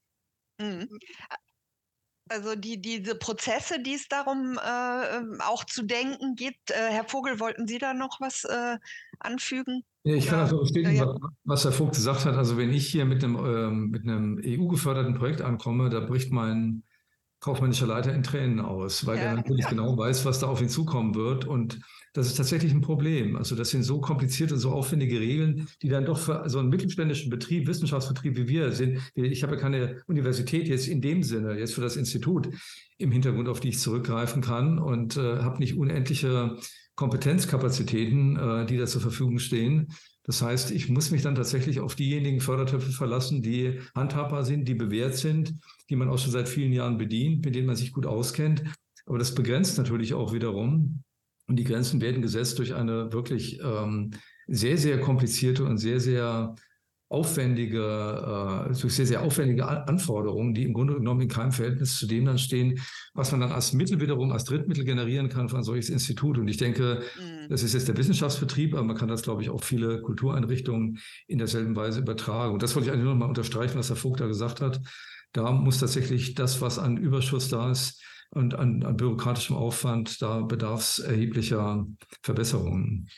Also 2.29 2.55
die, 2.55 2.79
diese 2.79 3.15
Prozesse, 3.15 3.81
die 3.81 3.95
es 3.95 4.07
darum 4.07 4.57
äh, 4.57 5.17
ähm, 5.17 5.41
auch 5.41 5.63
zu 5.65 5.83
denken 5.83 6.35
gibt. 6.35 6.71
Äh, 6.71 6.91
Herr 6.91 7.05
Vogel, 7.05 7.39
wollten 7.39 7.67
Sie 7.67 7.79
da 7.79 7.93
noch 7.93 8.21
was 8.21 8.43
äh, 8.45 8.77
anfügen? 9.19 9.83
Ja, 10.03 10.15
ich 10.15 10.27
kann 10.27 10.39
also 10.39 10.59
bestätigen, 10.59 10.95
ja, 10.95 11.05
ja. 11.05 11.15
was 11.43 11.65
Herr 11.65 11.71
Vogt 11.71 11.95
gesagt 11.95 12.25
hat. 12.25 12.35
Also 12.35 12.57
wenn 12.57 12.71
ich 12.71 12.87
hier 12.87 13.05
mit 13.05 13.23
einem, 13.23 13.35
ähm, 13.35 13.89
mit 13.89 14.03
einem 14.03 14.39
EU-geförderten 14.43 15.15
Projekt 15.15 15.41
ankomme, 15.41 15.89
da 15.89 15.99
bricht 15.99 16.31
mein 16.31 16.83
kaufmännischer 17.39 17.87
Leiter 17.87 18.13
in 18.13 18.23
Tränen 18.23 18.59
aus, 18.59 19.05
weil 19.05 19.17
ja, 19.17 19.23
er 19.23 19.35
natürlich 19.35 19.67
genau 19.67 19.97
weiß, 19.97 20.25
was 20.25 20.39
da 20.39 20.47
auf 20.47 20.61
ihn 20.61 20.69
zukommen 20.69 21.15
wird. 21.15 21.45
Und 21.45 21.79
das 22.13 22.27
ist 22.27 22.35
tatsächlich 22.35 22.73
ein 22.73 22.81
Problem. 22.81 23.37
Also 23.37 23.55
das 23.55 23.69
sind 23.69 23.83
so 23.83 24.01
komplizierte, 24.01 24.57
so 24.57 24.71
aufwendige 24.71 25.19
Regeln, 25.19 25.67
die 25.81 25.89
dann 25.89 26.05
doch 26.05 26.19
für 26.19 26.43
so 26.47 26.59
einen 26.59 26.69
mittelständischen 26.69 27.29
Betrieb, 27.29 27.67
Wissenschaftsbetrieb 27.67 28.35
wie 28.35 28.47
wir 28.47 28.71
sind. 28.73 28.99
Ich 29.13 29.43
habe 29.43 29.55
ja 29.55 29.61
keine 29.61 30.01
Universität 30.07 30.67
jetzt 30.67 30.87
in 30.87 31.01
dem 31.01 31.23
Sinne, 31.23 31.57
jetzt 31.57 31.73
für 31.73 31.81
das 31.81 31.95
Institut 31.95 32.49
im 32.97 33.11
Hintergrund, 33.11 33.47
auf 33.47 33.61
die 33.61 33.69
ich 33.69 33.79
zurückgreifen 33.79 34.41
kann 34.41 34.79
und 34.79 35.15
äh, 35.15 35.37
habe 35.37 35.59
nicht 35.59 35.77
unendliche 35.77 36.57
Kompetenzkapazitäten, 36.95 38.35
äh, 38.35 38.65
die 38.65 38.77
da 38.77 38.85
zur 38.85 39.01
Verfügung 39.01 39.39
stehen. 39.39 39.93
Das 40.29 40.43
heißt, 40.43 40.69
ich 40.69 40.89
muss 40.89 41.09
mich 41.09 41.23
dann 41.23 41.33
tatsächlich 41.33 41.79
auf 41.79 41.95
diejenigen 41.95 42.39
Fördertöpfe 42.39 42.91
verlassen, 42.91 43.41
die 43.41 43.79
handhabbar 43.95 44.45
sind, 44.45 44.67
die 44.67 44.75
bewährt 44.75 45.15
sind, 45.15 45.55
die 45.89 45.95
man 45.95 46.07
auch 46.07 46.19
schon 46.19 46.31
seit 46.31 46.47
vielen 46.47 46.71
Jahren 46.71 46.99
bedient, 46.99 47.43
mit 47.43 47.55
denen 47.55 47.65
man 47.65 47.75
sich 47.75 47.91
gut 47.91 48.05
auskennt. 48.05 48.61
Aber 49.07 49.17
das 49.17 49.33
begrenzt 49.33 49.79
natürlich 49.79 50.13
auch 50.13 50.31
wiederum 50.31 51.01
und 51.47 51.55
die 51.55 51.63
Grenzen 51.63 51.99
werden 51.99 52.21
gesetzt 52.21 52.59
durch 52.59 52.75
eine 52.75 53.11
wirklich 53.11 53.59
ähm, 53.63 54.11
sehr, 54.45 54.77
sehr 54.77 55.01
komplizierte 55.01 55.63
und 55.63 55.79
sehr, 55.79 55.99
sehr 55.99 56.53
aufwendige, 57.09 58.67
äh, 58.69 58.73
sehr, 58.73 59.05
sehr 59.07 59.23
aufwendige 59.23 59.67
Anforderungen, 59.67 60.53
die 60.53 60.63
im 60.63 60.73
Grunde 60.73 60.93
genommen 60.93 61.21
in 61.21 61.27
keinem 61.27 61.51
Verhältnis 61.51 61.97
zu 61.97 62.05
dem 62.05 62.25
dann 62.25 62.37
stehen, 62.37 62.79
was 63.15 63.31
man 63.31 63.41
dann 63.41 63.51
als 63.51 63.73
Mittel 63.73 63.99
wiederum, 63.99 64.31
als 64.31 64.45
Drittmittel 64.45 64.85
generieren 64.85 65.27
kann 65.27 65.49
für 65.49 65.57
ein 65.57 65.63
solches 65.63 65.89
Institut. 65.89 66.37
Und 66.37 66.47
ich 66.47 66.57
denke, 66.57 67.01
mhm. 67.17 67.49
das 67.49 67.63
ist 67.63 67.73
jetzt 67.73 67.87
der 67.87 67.97
Wissenschaftsbetrieb, 67.97 68.75
aber 68.75 68.83
man 68.83 68.95
kann 68.95 69.07
das, 69.07 69.23
glaube 69.23 69.41
ich, 69.41 69.49
auch 69.49 69.63
viele 69.63 70.01
Kultureinrichtungen 70.01 70.99
in 71.27 71.39
derselben 71.39 71.75
Weise 71.75 71.99
übertragen. 71.99 72.53
Und 72.53 72.61
das 72.61 72.75
wollte 72.75 72.89
ich 72.89 72.93
eigentlich 72.93 73.05
nochmal 73.05 73.27
unterstreichen, 73.27 73.79
was 73.79 73.89
Herr 73.89 73.95
Vogt 73.95 74.19
da 74.19 74.27
gesagt 74.27 74.61
hat. 74.61 74.79
Da 75.33 75.51
muss 75.51 75.79
tatsächlich 75.79 76.35
das, 76.35 76.61
was 76.61 76.77
an 76.77 76.97
Überschuss 76.97 77.49
da 77.49 77.71
ist 77.71 78.03
und 78.29 78.53
an, 78.53 78.83
an 78.83 78.97
bürokratischem 78.97 79.55
Aufwand, 79.55 80.21
da 80.21 80.41
bedarf 80.41 80.81
es 80.81 80.99
erheblicher 80.99 81.87
Verbesserungen. 82.21 83.09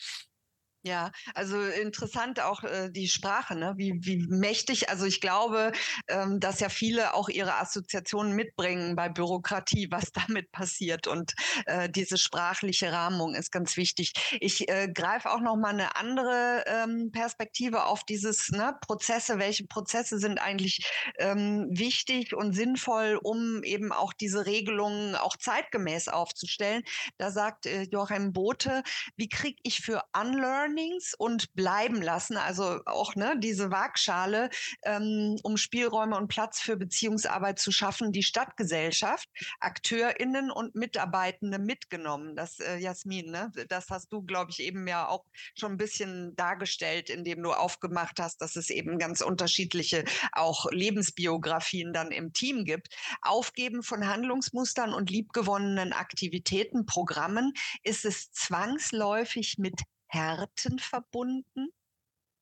Ja, 0.83 1.11
also 1.35 1.61
interessant 1.61 2.39
auch 2.39 2.63
äh, 2.63 2.89
die 2.89 3.07
Sprache, 3.07 3.55
ne? 3.55 3.73
wie, 3.77 3.93
wie 4.01 4.17
mächtig. 4.17 4.89
Also 4.89 5.05
ich 5.05 5.21
glaube, 5.21 5.73
ähm, 6.07 6.39
dass 6.39 6.59
ja 6.59 6.69
viele 6.69 7.13
auch 7.13 7.29
ihre 7.29 7.59
Assoziationen 7.59 8.33
mitbringen 8.35 8.95
bei 8.95 9.07
Bürokratie, 9.07 9.89
was 9.91 10.11
damit 10.11 10.51
passiert. 10.51 11.05
Und 11.05 11.35
äh, 11.67 11.87
diese 11.87 12.17
sprachliche 12.17 12.91
Rahmung 12.91 13.35
ist 13.35 13.51
ganz 13.51 13.77
wichtig. 13.77 14.13
Ich 14.39 14.67
äh, 14.69 14.87
greife 14.91 15.29
auch 15.29 15.41
noch 15.41 15.55
mal 15.55 15.69
eine 15.69 15.95
andere 15.95 16.63
ähm, 16.65 17.11
Perspektive 17.11 17.85
auf 17.85 18.03
dieses 18.03 18.49
ne, 18.49 18.75
Prozesse. 18.81 19.37
Welche 19.37 19.67
Prozesse 19.67 20.17
sind 20.17 20.41
eigentlich 20.41 20.83
ähm, 21.19 21.67
wichtig 21.69 22.33
und 22.35 22.53
sinnvoll, 22.53 23.19
um 23.21 23.61
eben 23.63 23.91
auch 23.91 24.13
diese 24.13 24.47
Regelungen 24.47 25.15
auch 25.15 25.37
zeitgemäß 25.37 26.07
aufzustellen? 26.07 26.81
Da 27.19 27.29
sagt 27.29 27.67
äh, 27.67 27.83
Joachim 27.83 28.33
Bote, 28.33 28.81
wie 29.15 29.29
kriege 29.29 29.59
ich 29.61 29.81
für 29.81 30.01
Unlearn 30.19 30.70
Learnings 30.71 31.13
und 31.17 31.53
bleiben 31.53 32.01
lassen, 32.01 32.37
also 32.37 32.79
auch 32.85 33.15
ne, 33.15 33.35
diese 33.37 33.71
Waagschale, 33.71 34.49
ähm, 34.83 35.37
um 35.43 35.57
Spielräume 35.57 36.17
und 36.17 36.27
Platz 36.27 36.59
für 36.59 36.77
Beziehungsarbeit 36.77 37.59
zu 37.59 37.71
schaffen, 37.71 38.11
die 38.11 38.23
Stadtgesellschaft, 38.23 39.27
AkteurInnen 39.59 40.51
und 40.51 40.75
Mitarbeitende 40.75 41.59
mitgenommen. 41.59 42.35
Das, 42.35 42.59
äh, 42.59 42.77
Jasmin, 42.77 43.31
ne? 43.31 43.51
das 43.69 43.89
hast 43.89 44.11
du, 44.11 44.21
glaube 44.23 44.51
ich, 44.51 44.59
eben 44.59 44.87
ja 44.87 45.07
auch 45.07 45.25
schon 45.57 45.73
ein 45.73 45.77
bisschen 45.77 46.35
dargestellt, 46.35 47.09
indem 47.09 47.43
du 47.43 47.51
aufgemacht 47.51 48.19
hast, 48.19 48.41
dass 48.41 48.55
es 48.55 48.69
eben 48.69 48.97
ganz 48.97 49.21
unterschiedliche 49.21 50.05
auch 50.31 50.71
Lebensbiografien 50.71 51.93
dann 51.93 52.11
im 52.11 52.33
Team 52.33 52.65
gibt. 52.65 52.89
Aufgeben 53.21 53.83
von 53.83 54.07
Handlungsmustern 54.07 54.93
und 54.93 55.09
liebgewonnenen 55.09 55.93
Aktivitäten, 55.93 56.85
Programmen 56.85 57.53
ist 57.83 58.05
es 58.05 58.31
zwangsläufig 58.31 59.57
mit 59.57 59.81
Härten 60.11 60.79
verbunden? 60.79 61.69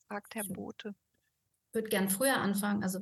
fragt 0.08 0.36
Herr 0.36 0.44
Bote. 0.46 0.96
Ich 1.70 1.76
würde 1.76 1.90
gern 1.90 2.10
früher 2.10 2.38
anfangen. 2.38 2.82
Also 2.82 3.00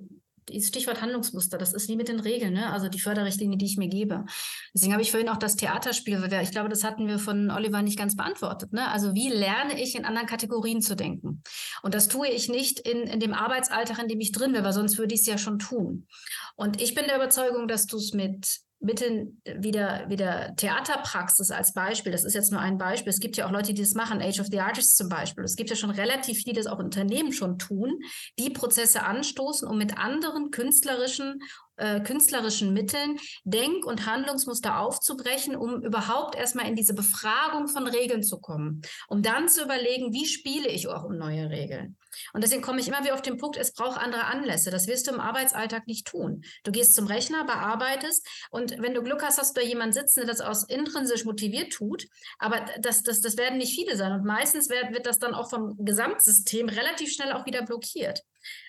dieses 0.49 0.69
Stichwort 0.69 1.01
Handlungsmuster, 1.01 1.57
das 1.57 1.73
ist 1.73 1.89
wie 1.89 1.95
mit 1.95 2.07
den 2.07 2.19
Regeln, 2.19 2.53
ne? 2.53 2.71
also 2.71 2.89
die 2.89 2.99
Förderrichtlinie, 2.99 3.57
die 3.57 3.65
ich 3.65 3.77
mir 3.77 3.87
gebe. 3.87 4.25
Deswegen 4.73 4.93
habe 4.93 5.01
ich 5.01 5.11
vorhin 5.11 5.29
auch 5.29 5.37
das 5.37 5.55
Theaterspiel, 5.55 6.21
ich 6.41 6.51
glaube, 6.51 6.69
das 6.69 6.83
hatten 6.83 7.07
wir 7.07 7.19
von 7.19 7.51
Oliver 7.51 7.81
nicht 7.81 7.97
ganz 7.97 8.15
beantwortet. 8.15 8.73
Ne? 8.73 8.89
Also 8.89 9.13
wie 9.13 9.29
lerne 9.29 9.81
ich 9.81 9.95
in 9.95 10.05
anderen 10.05 10.27
Kategorien 10.27 10.81
zu 10.81 10.95
denken? 10.95 11.43
Und 11.81 11.93
das 11.93 12.07
tue 12.07 12.27
ich 12.27 12.49
nicht 12.49 12.79
in, 12.79 13.03
in 13.03 13.19
dem 13.19 13.33
Arbeitsalltag, 13.33 13.99
in 13.99 14.07
dem 14.07 14.19
ich 14.19 14.31
drin 14.31 14.53
bin, 14.53 14.63
weil 14.63 14.73
sonst 14.73 14.97
würde 14.97 15.13
ich 15.13 15.21
es 15.21 15.27
ja 15.27 15.37
schon 15.37 15.59
tun. 15.59 16.07
Und 16.55 16.81
ich 16.81 16.95
bin 16.95 17.05
der 17.05 17.17
Überzeugung, 17.17 17.67
dass 17.67 17.85
du 17.85 17.97
es 17.97 18.13
mit 18.13 18.59
bitte 18.79 19.27
wieder, 19.57 20.07
wieder 20.09 20.55
Theaterpraxis 20.55 21.51
als 21.51 21.73
Beispiel. 21.73 22.11
Das 22.11 22.23
ist 22.23 22.35
jetzt 22.35 22.51
nur 22.51 22.61
ein 22.61 22.77
Beispiel. 22.77 23.09
Es 23.09 23.19
gibt 23.19 23.35
ja 23.35 23.47
auch 23.47 23.51
Leute, 23.51 23.73
die 23.73 23.81
das 23.81 23.93
machen. 23.93 24.21
Age 24.21 24.39
of 24.39 24.47
the 24.51 24.59
Artists 24.59 24.95
zum 24.95 25.09
Beispiel. 25.09 25.43
Es 25.43 25.55
gibt 25.55 25.69
ja 25.69 25.75
schon 25.75 25.89
relativ 25.89 26.37
viele, 26.37 26.53
die 26.53 26.59
das 26.59 26.67
auch 26.67 26.79
Unternehmen 26.79 27.33
schon 27.33 27.57
tun, 27.57 27.99
die 28.39 28.49
Prozesse 28.49 29.03
anstoßen, 29.03 29.67
um 29.67 29.77
mit 29.77 29.97
anderen 29.97 30.51
künstlerischen 30.51 31.41
äh, 31.77 32.01
künstlerischen 32.01 32.73
Mitteln 32.73 33.17
Denk- 33.43 33.85
und 33.85 34.05
Handlungsmuster 34.05 34.79
aufzubrechen, 34.79 35.55
um 35.55 35.83
überhaupt 35.83 36.35
erstmal 36.35 36.67
in 36.67 36.75
diese 36.75 36.93
Befragung 36.93 37.67
von 37.67 37.87
Regeln 37.87 38.23
zu 38.23 38.39
kommen, 38.39 38.81
um 39.07 39.21
dann 39.21 39.47
zu 39.47 39.63
überlegen, 39.63 40.13
wie 40.13 40.25
spiele 40.25 40.69
ich 40.69 40.87
auch 40.87 41.03
um 41.03 41.17
neue 41.17 41.49
Regeln. 41.49 41.97
Und 42.33 42.43
deswegen 42.43 42.61
komme 42.61 42.79
ich 42.79 42.87
immer 42.87 43.03
wieder 43.03 43.13
auf 43.13 43.21
den 43.21 43.37
Punkt, 43.37 43.57
es 43.57 43.73
braucht 43.73 43.99
andere 43.99 44.25
Anlässe. 44.25 44.71
Das 44.71 44.87
wirst 44.87 45.07
du 45.07 45.11
im 45.11 45.19
Arbeitsalltag 45.19 45.87
nicht 45.87 46.07
tun. 46.07 46.43
Du 46.63 46.71
gehst 46.71 46.95
zum 46.95 47.07
Rechner, 47.07 47.45
bearbeitest 47.45 48.25
und 48.49 48.81
wenn 48.81 48.93
du 48.93 49.03
Glück 49.03 49.23
hast, 49.23 49.37
hast 49.37 49.55
du 49.55 49.61
da 49.61 49.67
jemanden 49.67 49.93
sitzen, 49.93 50.21
der 50.21 50.27
das 50.27 50.41
aus 50.41 50.63
intrinsisch 50.63 51.25
motiviert 51.25 51.73
tut. 51.73 52.07
Aber 52.39 52.65
das, 52.79 53.03
das, 53.03 53.21
das 53.21 53.37
werden 53.37 53.57
nicht 53.57 53.75
viele 53.75 53.95
sein. 53.95 54.11
Und 54.11 54.25
meistens 54.25 54.69
wird, 54.69 54.93
wird 54.93 55.05
das 55.05 55.19
dann 55.19 55.33
auch 55.33 55.49
vom 55.49 55.75
Gesamtsystem 55.79 56.69
relativ 56.69 57.11
schnell 57.11 57.33
auch 57.33 57.45
wieder 57.45 57.63
blockiert. 57.63 58.23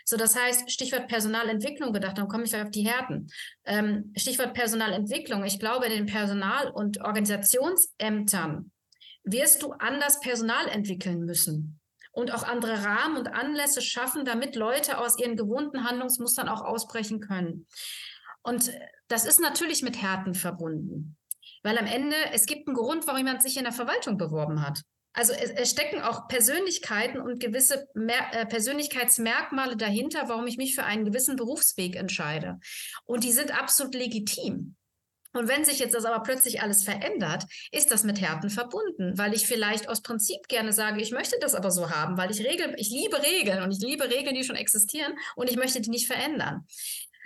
So, 0.04 0.16
das 0.16 0.36
heißt, 0.36 0.70
Stichwort 0.70 1.08
Personalentwicklung 1.08 1.92
gedacht, 1.92 2.18
dann 2.18 2.28
komme 2.28 2.44
ich 2.44 2.56
auf 2.56 2.70
die 2.70 2.86
Härten. 2.86 3.28
Ähm, 3.64 4.12
Stichwort 4.16 4.54
Personalentwicklung. 4.54 5.44
Ich 5.44 5.58
glaube, 5.58 5.86
in 5.86 5.92
den 5.92 6.06
Personal- 6.06 6.70
und 6.70 7.00
Organisationsämtern 7.00 8.70
wirst 9.24 9.62
du 9.62 9.72
anders 9.72 10.20
Personal 10.20 10.68
entwickeln 10.68 11.24
müssen 11.24 11.78
und 12.12 12.32
auch 12.32 12.42
andere 12.42 12.84
Rahmen 12.84 13.16
und 13.16 13.28
Anlässe 13.28 13.82
schaffen, 13.82 14.24
damit 14.24 14.56
Leute 14.56 14.98
aus 14.98 15.18
ihren 15.18 15.36
gewohnten 15.36 15.84
Handlungsmustern 15.84 16.48
auch 16.48 16.62
ausbrechen 16.62 17.20
können. 17.20 17.66
Und 18.42 18.72
das 19.08 19.26
ist 19.26 19.40
natürlich 19.40 19.82
mit 19.82 20.00
Härten 20.00 20.34
verbunden, 20.34 21.16
weil 21.62 21.78
am 21.78 21.86
Ende 21.86 22.16
es 22.32 22.46
gibt 22.46 22.66
einen 22.66 22.76
Grund, 22.76 23.06
warum 23.06 23.18
jemand 23.18 23.42
sich 23.42 23.56
in 23.56 23.64
der 23.64 23.72
Verwaltung 23.72 24.16
beworben 24.16 24.66
hat. 24.66 24.82
Also 25.18 25.32
es, 25.32 25.50
es, 25.50 25.70
stecken 25.72 26.00
auch 26.00 26.28
Persönlichkeiten 26.28 27.20
und 27.20 27.40
gewisse 27.40 27.88
Mer 27.92 28.32
äh, 28.32 28.46
Persönlichkeitsmerkmale 28.46 29.76
dahinter, 29.76 30.28
warum 30.28 30.46
ich 30.46 30.58
mich 30.58 30.76
für 30.76 30.84
einen 30.84 31.04
gewissen 31.04 31.34
Berufsweg 31.34 31.96
entscheide. 31.96 32.60
Und 33.04 33.24
die 33.24 33.32
sind 33.32 33.50
absolut 33.50 33.96
legitim. 33.96 34.76
Und 35.32 35.48
wenn 35.48 35.64
sich 35.64 35.80
jetzt 35.80 35.96
das 35.96 36.04
aber 36.04 36.22
plötzlich 36.22 36.62
alles 36.62 36.84
verändert, 36.84 37.46
ist 37.72 37.90
das 37.90 38.04
mit 38.04 38.20
Härten 38.20 38.48
verbunden, 38.48 39.18
weil 39.18 39.34
ich 39.34 39.48
vielleicht 39.48 39.88
aus 39.88 40.02
Prinzip 40.02 40.46
gerne 40.46 40.72
sage, 40.72 41.02
ich 41.02 41.10
möchte 41.10 41.36
das 41.40 41.56
aber 41.56 41.72
so 41.72 41.90
haben, 41.90 42.16
weil 42.16 42.30
ich 42.30 42.38
Regel, 42.38 42.74
ich 42.76 42.90
liebe 42.90 43.20
Regeln 43.20 43.64
und 43.64 43.72
ich 43.72 43.80
liebe 43.80 44.08
Regeln, 44.08 44.36
die 44.36 44.44
schon 44.44 44.54
existieren 44.54 45.14
und 45.34 45.50
ich 45.50 45.56
möchte 45.56 45.80
die 45.80 45.90
nicht 45.90 46.06
verändern. 46.06 46.64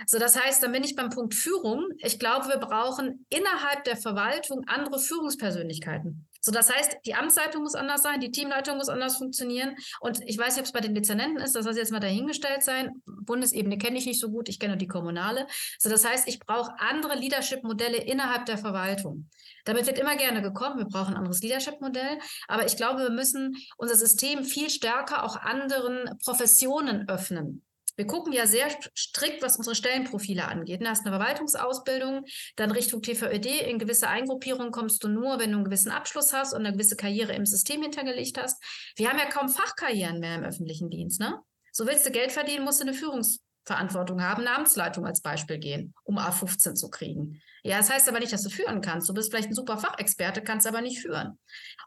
So, 0.07 0.19
das 0.19 0.43
heißt, 0.43 0.63
dann 0.63 0.73
bin 0.73 0.83
ich 0.83 0.97
beim 0.97 1.11
Punkt 1.11 1.35
Führung. 1.35 1.91
Ich 1.99 2.19
glaube, 2.19 2.49
wir 2.49 2.57
brauchen 2.57 3.27
innerhalb 3.29 3.85
der 3.85 3.99
Verwaltung 3.99 4.65
andere 4.67 4.99
Führungspersönlichkeiten. 4.99 6.27
So, 6.45 6.51
das 6.51 6.75
heißt, 6.75 6.99
die 7.07 7.15
Amtsleitung 7.15 7.63
muss 7.63 7.77
anders 7.77 8.03
sein, 8.03 8.21
die 8.21 8.33
Teamleitung 8.33 8.77
muss 8.77 8.89
anders 8.89 9.17
funktionieren. 9.17 9.77
Und 10.01 10.21
ich 10.27 10.37
weiß 10.37 10.57
nicht, 10.57 10.63
ob 10.63 10.67
es 10.67 10.73
bei 10.73 10.81
den 10.81 10.95
Dezernenten 10.95 11.39
ist, 11.39 11.55
das 11.55 11.65
soll 11.65 11.77
jetzt 11.77 11.93
mal 11.93 12.01
dahingestellt 12.01 12.65
sein. 12.65 13.01
Bundesebene 13.07 13.79
kenne 13.79 13.97
ich 13.97 14.07
nicht 14.07 14.21
so 14.21 14.29
gut, 14.29 14.49
ich 14.49 14.59
kenne 14.59 14.73
nur 14.73 14.79
die 14.79 14.89
kommunale. 14.89 15.47
So, 15.79 15.89
das 15.89 16.05
heißt, 16.05 16.27
ich 16.27 16.41
brauche 16.41 16.73
andere 16.79 17.15
Leadership-Modelle 17.15 17.99
innerhalb 17.99 18.47
der 18.47 18.59
Verwaltung. 18.59 19.29
Damit 19.65 19.87
wird 19.87 20.01
immer 20.01 20.17
gerne 20.17 20.43
gekommen, 20.43 20.79
wir 20.79 20.87
brauchen 20.87 21.15
ein 21.15 21.19
anderes 21.19 21.43
Leadership-Modell. 21.43 22.19
Aber 22.49 22.67
ich 22.67 22.77
glaube, 22.77 23.03
wir 23.03 23.11
müssen 23.11 23.57
unser 23.77 23.95
System 23.95 24.45
viel 24.45 24.69
stärker 24.69 25.23
auch 25.23 25.37
anderen 25.37 26.19
Professionen 26.19 27.09
öffnen. 27.09 27.63
Wir 27.97 28.07
gucken 28.07 28.33
ja 28.33 28.47
sehr 28.47 28.69
strikt, 28.97 29.43
was 29.43 29.57
unsere 29.57 29.75
Stellenprofile 29.75 30.47
angeht. 30.47 30.81
Du 30.81 30.87
hast 30.87 31.07
eine 31.07 31.17
Verwaltungsausbildung, 31.17 32.25
dann 32.57 32.71
Richtung 32.71 33.03
TVÖD. 33.03 33.63
In 33.69 33.79
gewisse 33.79 34.09
Eingruppierungen 34.09 34.73
kommst 34.73 35.05
du 35.05 35.09
nur, 35.09 35.39
wenn 35.39 35.51
du 35.51 35.57
einen 35.57 35.65
gewissen 35.65 35.93
Abschluss 35.93 36.33
hast 36.33 36.55
und 36.55 36.61
eine 36.61 36.73
gewisse 36.73 36.97
Karriere 36.97 37.35
im 37.35 37.47
System 37.47 37.83
hintergelegt 37.83 38.39
hast. 38.39 38.63
Wir 38.97 39.09
haben 39.09 39.19
ja 39.19 39.27
kaum 39.27 39.49
Fachkarrieren 39.49 40.21
mehr 40.21 40.37
im 40.37 40.45
öffentlichen 40.45 40.91
Dienst. 40.91 41.21
Ne? 41.21 41.39
So 41.71 41.87
willst 41.87 42.07
du 42.07 42.11
Geld 42.11 42.33
verdienen, 42.33 42.65
musst 42.65 42.81
du 42.81 42.85
eine 42.85 42.95
Führungsverantwortung 42.95 44.23
haben, 44.23 44.47
eine 44.47 44.57
Amtsleitung 44.57 45.07
als 45.07 45.21
Beispiel 45.21 45.59
gehen, 45.59 45.95
um 46.05 46.19
A15 46.19 46.75
zu 46.75 46.91
kriegen. 46.91 47.41
Ja, 47.63 47.79
das 47.79 47.91
heißt 47.91 48.09
aber 48.09 48.21
nicht, 48.21 48.33
dass 48.33 48.43
du 48.43 48.51
führen 48.51 48.81
kannst. 48.81 49.09
Du 49.09 49.15
bist 49.15 49.31
vielleicht 49.31 49.49
ein 49.49 49.55
super 49.55 49.79
Fachexperte, 49.79 50.43
kannst 50.43 50.67
aber 50.67 50.81
nicht 50.81 51.01
führen. 51.01 51.39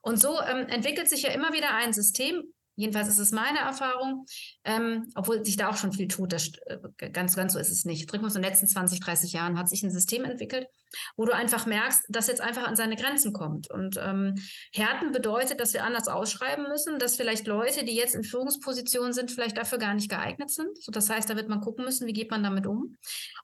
Und 0.02 0.22
so 0.22 0.40
ähm, 0.42 0.68
entwickelt 0.70 1.10
sich 1.10 1.24
ja 1.24 1.32
immer 1.32 1.52
wieder 1.52 1.74
ein 1.74 1.94
System, 1.94 2.44
Jedenfalls 2.76 3.08
ist 3.08 3.20
es 3.20 3.32
meine 3.32 3.60
Erfahrung, 3.60 4.26
ähm, 4.66 5.12
obwohl 5.16 5.44
sich 5.46 5.56
da 5.56 5.70
auch 5.70 5.78
schon 5.78 5.94
viel 5.94 6.08
tut. 6.08 6.34
Das, 6.34 6.52
äh, 6.66 7.10
ganz, 7.12 7.36
ganz 7.36 7.54
so 7.54 7.60
ist 7.60 7.72
es 7.72 7.86
nicht. 7.86 8.12
Drückmus 8.12 8.36
in 8.36 8.42
den 8.42 8.50
letzten 8.52 8.68
20, 8.68 9.00
30 9.00 9.32
Jahren 9.32 9.58
hat 9.58 9.70
sich 9.70 9.84
ein 9.84 9.92
System 9.92 10.26
entwickelt, 10.26 10.68
wo 11.16 11.26
du 11.26 11.34
einfach 11.34 11.66
merkst, 11.66 12.04
dass 12.10 12.28
jetzt 12.28 12.42
einfach 12.42 12.68
an 12.68 12.76
seine 12.76 12.98
Grenzen 12.98 13.32
kommt. 13.32 13.72
Und 13.72 13.98
ähm, 14.02 14.36
Härten 14.74 15.12
bedeutet, 15.14 15.62
dass 15.62 15.74
wir 15.74 15.86
anders 15.86 16.08
ausschreiben 16.08 16.68
müssen, 16.68 17.00
dass 17.00 17.16
vielleicht 17.16 17.48
Leute, 17.48 17.86
die 17.86 17.96
jetzt 17.96 18.16
in 18.16 18.24
Führungspositionen 18.24 19.14
sind, 19.14 19.32
vielleicht 19.32 19.58
dafür 19.58 19.78
gar 19.78 19.94
nicht 19.94 20.10
geeignet 20.10 20.52
sind. 20.52 20.78
So, 20.82 20.92
das 20.92 21.10
heißt, 21.10 21.30
da 21.30 21.36
wird 21.36 21.48
man 21.48 21.62
gucken 21.62 21.86
müssen, 21.86 22.08
wie 22.08 22.14
geht 22.14 22.32
man 22.32 22.44
damit 22.44 22.68
um. 22.68 22.98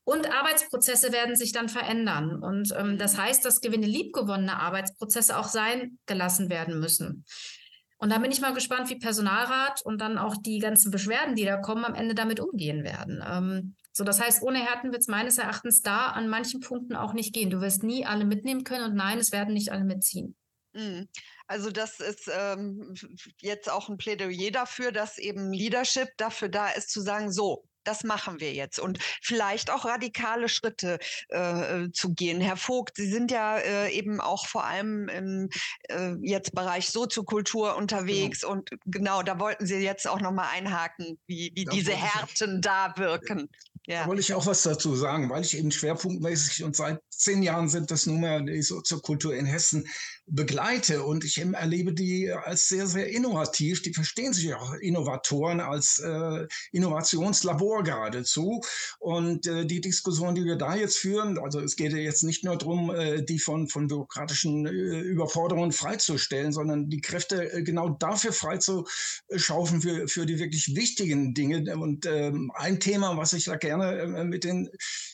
Und 0.04 0.30
Arbeitsprozesse 0.30 1.14
werden 1.14 1.36
sich 1.38 1.54
dann 1.54 1.70
verändern. 1.70 2.44
Und 2.44 2.74
ähm, 2.78 2.98
das 2.98 3.18
heißt, 3.18 3.46
dass 3.46 3.62
gewinne 3.62 3.88
liebgewonnene 3.88 4.60
Arbeitsprozesse 4.60 5.38
auch 5.38 5.48
sein 5.48 6.00
gelassen 6.06 6.50
werden 6.50 6.80
müssen. 6.80 7.26
Und 8.02 8.10
da 8.10 8.18
bin 8.18 8.32
ich 8.32 8.42
mal 8.42 8.56
gespannt, 8.56 8.90
wie 8.90 8.98
Personalrat 8.98 9.84
und 9.84 10.02
dann 10.02 10.18
auch 10.18 10.36
die 10.36 10.58
ganzen 10.58 10.90
Beschwerden, 10.90 11.36
die 11.36 11.46
da 11.46 11.58
kommen, 11.58 11.86
am 11.86 11.94
Ende 11.94 12.16
damit 12.16 12.40
umgehen 12.40 12.84
werden. 12.84 13.24
Ähm, 13.24 13.76
so, 13.94 14.04
das 14.04 14.20
heißt, 14.20 14.42
ohne 14.42 14.58
Härten 14.58 14.92
wird 14.92 15.02
es 15.02 15.08
meines 15.08 15.38
Erachtens 15.38 15.84
da 15.84 16.08
an 16.08 16.28
manchen 16.28 16.62
Punkten 16.62 16.96
auch 16.96 17.14
nicht 17.14 17.32
gehen. 17.32 17.52
Du 17.52 17.62
wirst 17.62 17.84
nie 17.84 18.04
alle 18.04 18.26
mitnehmen 18.26 18.64
können 18.64 18.86
und 18.86 18.96
nein, 18.96 19.20
es 19.20 19.32
werden 19.32 19.54
nicht 19.54 19.72
alle 19.72 19.84
mitziehen. 19.84 20.36
Mhm. 20.74 21.10
Also 21.46 21.70
das 21.70 22.00
ist 22.00 22.28
ähm, 22.36 22.96
jetzt 23.38 23.70
auch 23.70 23.88
ein 23.88 23.98
Plädoyer 23.98 24.50
dafür, 24.50 24.92
dass 24.92 25.20
eben 25.20 25.54
Leadership 25.54 26.10
dafür 26.18 26.50
da 26.50 26.70
ist, 26.70 26.90
zu 26.90 27.02
sagen, 27.02 27.32
so, 27.32 27.66
das 27.84 28.04
machen 28.04 28.40
wir 28.40 28.54
jetzt 28.54 28.80
und 28.80 29.00
vielleicht 29.22 29.72
auch 29.72 29.86
radikale 29.86 30.50
Schritte 30.50 31.00
äh, 31.30 31.90
zu 31.94 32.14
gehen. 32.14 32.42
Herr 32.42 32.58
Vogt, 32.58 32.98
Sie 32.98 33.10
sind 33.10 33.32
ja 33.32 33.58
äh, 33.58 33.92
eben 33.92 34.22
auch 34.22 34.48
vor 34.48 34.66
allem 34.66 35.10
im 35.10 35.50
äh, 35.90 36.14
jetzt 36.22 36.54
Bereich 36.54 36.90
Soziokultur 36.90 37.76
unterwegs 37.76 38.42
genau. 38.42 38.54
und 38.54 38.70
genau, 38.86 39.24
da 39.24 39.40
wollten 39.40 39.66
Sie 39.66 39.76
jetzt 39.78 40.08
auch 40.08 40.20
noch 40.20 40.32
mal 40.32 40.50
einhaken, 40.50 41.18
wie, 41.28 41.52
wie 41.56 41.66
diese 41.66 41.94
Härten 41.94 42.62
da 42.62 42.94
wirken. 42.98 43.50
Ja. 43.88 44.04
Da 44.04 44.08
wollte 44.08 44.22
ich 44.22 44.34
auch 44.34 44.46
was 44.46 44.62
dazu 44.62 44.96
sagen, 44.96 45.30
weil 45.30 45.44
ich 45.44 45.58
eben 45.58 45.72
schwerpunktmäßig 45.72 46.64
und 46.64 46.76
seit 46.76 47.02
zehn 47.10 47.42
Jahren 47.42 47.68
sind 47.68 47.90
das 47.90 48.06
nun 48.06 48.22
mal 48.22 48.44
die 48.46 48.62
Soziokultur 48.62 49.36
in 49.36 49.46
Hessen 49.46 49.88
begleite 50.32 51.04
und 51.04 51.26
ich 51.26 51.38
erlebe 51.38 51.94
die 51.94 52.32
als 52.32 52.70
sehr, 52.70 52.88
sehr 52.88 53.10
innovativ. 53.10 53.82
Die 53.82 53.94
verstehen 53.94 54.34
sich 54.34 54.54
auch 54.54 54.74
Innovatoren 54.76 55.60
als 55.60 56.00
äh, 56.00 56.48
Innovationslabor 56.72 57.84
geradezu. 57.84 58.62
Und 59.00 59.46
äh, 59.46 59.66
die 59.66 59.82
Diskussion, 59.82 60.34
die 60.34 60.46
wir 60.46 60.56
da 60.56 60.76
jetzt 60.76 60.98
führen, 60.98 61.38
also 61.38 61.60
es 61.60 61.76
geht 61.76 61.92
ja 61.92 61.98
jetzt 61.98 62.24
nicht 62.24 62.44
nur 62.44 62.58
darum, 62.58 62.94
äh, 62.96 63.24
die 63.24 63.40
von, 63.40 63.68
von 63.68 63.88
bürokratischen 63.88 64.66
äh, 64.66 64.70
Überforderungen 64.70 65.74
freizustellen, 65.74 66.54
sondern 66.54 66.90
die 66.90 67.02
Kräfte 67.02 67.52
äh, 67.52 67.64
genau 67.64 67.90
dafür 67.90 68.32
freizuschaufen 68.32 69.82
für, 69.82 70.08
für 70.08 70.26
die 70.26 70.40
wirklich 70.40 70.76
wichtigen 70.76 71.34
Dinge. 71.34 71.78
Und 71.78 72.06
ähm, 72.06 72.52
ein 72.56 72.80
Thema, 72.80 73.18
was 73.18 73.34
ich 73.34 73.46
da 73.46 73.58
gerne 73.58 74.00
äh, 74.00 74.24
mit 74.24 74.46
den 74.46 74.70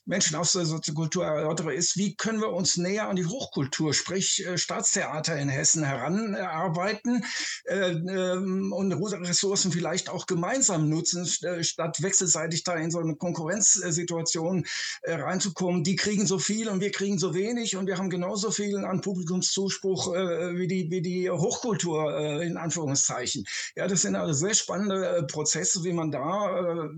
Menschen 0.07 0.35
aus 0.35 0.53
der 0.53 0.65
Soziokultur 0.65 1.25
erörtere, 1.25 1.73
ist, 1.73 1.97
wie 1.97 2.15
können 2.15 2.41
wir 2.41 2.53
uns 2.53 2.77
näher 2.77 3.07
an 3.07 3.15
die 3.15 3.25
Hochkultur, 3.25 3.93
sprich 3.93 4.47
Staatstheater, 4.55 5.27
Theater 5.27 5.37
in 5.37 5.49
Hessen 5.49 5.83
heranarbeiten 5.83 7.23
äh, 7.65 7.91
ähm, 7.91 8.71
und 8.71 8.93
Ressourcen 8.93 9.71
vielleicht 9.71 10.09
auch 10.09 10.25
gemeinsam 10.25 10.89
nutzen, 10.89 11.25
statt 11.25 12.01
wechselseitig 12.01 12.63
da 12.63 12.75
in 12.75 12.91
so 12.91 12.99
eine 12.99 13.15
Konkurrenzsituation 13.15 14.65
äh, 15.03 15.13
reinzukommen. 15.13 15.83
Die 15.83 15.95
kriegen 15.95 16.25
so 16.25 16.39
viel 16.39 16.69
und 16.69 16.81
wir 16.81 16.91
kriegen 16.91 17.17
so 17.19 17.33
wenig 17.33 17.75
und 17.75 17.87
wir 17.87 17.97
haben 17.97 18.09
genauso 18.09 18.51
viel 18.51 18.77
an 18.77 19.01
Publikumszuspruch 19.01 20.15
äh, 20.15 20.57
wie, 20.57 20.67
die, 20.67 20.89
wie 20.91 21.01
die 21.01 21.29
Hochkultur 21.29 22.41
in 22.41 22.57
Anführungszeichen. 22.57 23.45
Ja, 23.75 23.87
das 23.87 24.01
sind 24.01 24.15
also 24.15 24.33
sehr 24.33 24.53
spannende 24.53 25.25
Prozesse, 25.29 25.83
wie 25.83 25.93
man 25.93 26.11
da 26.11 26.89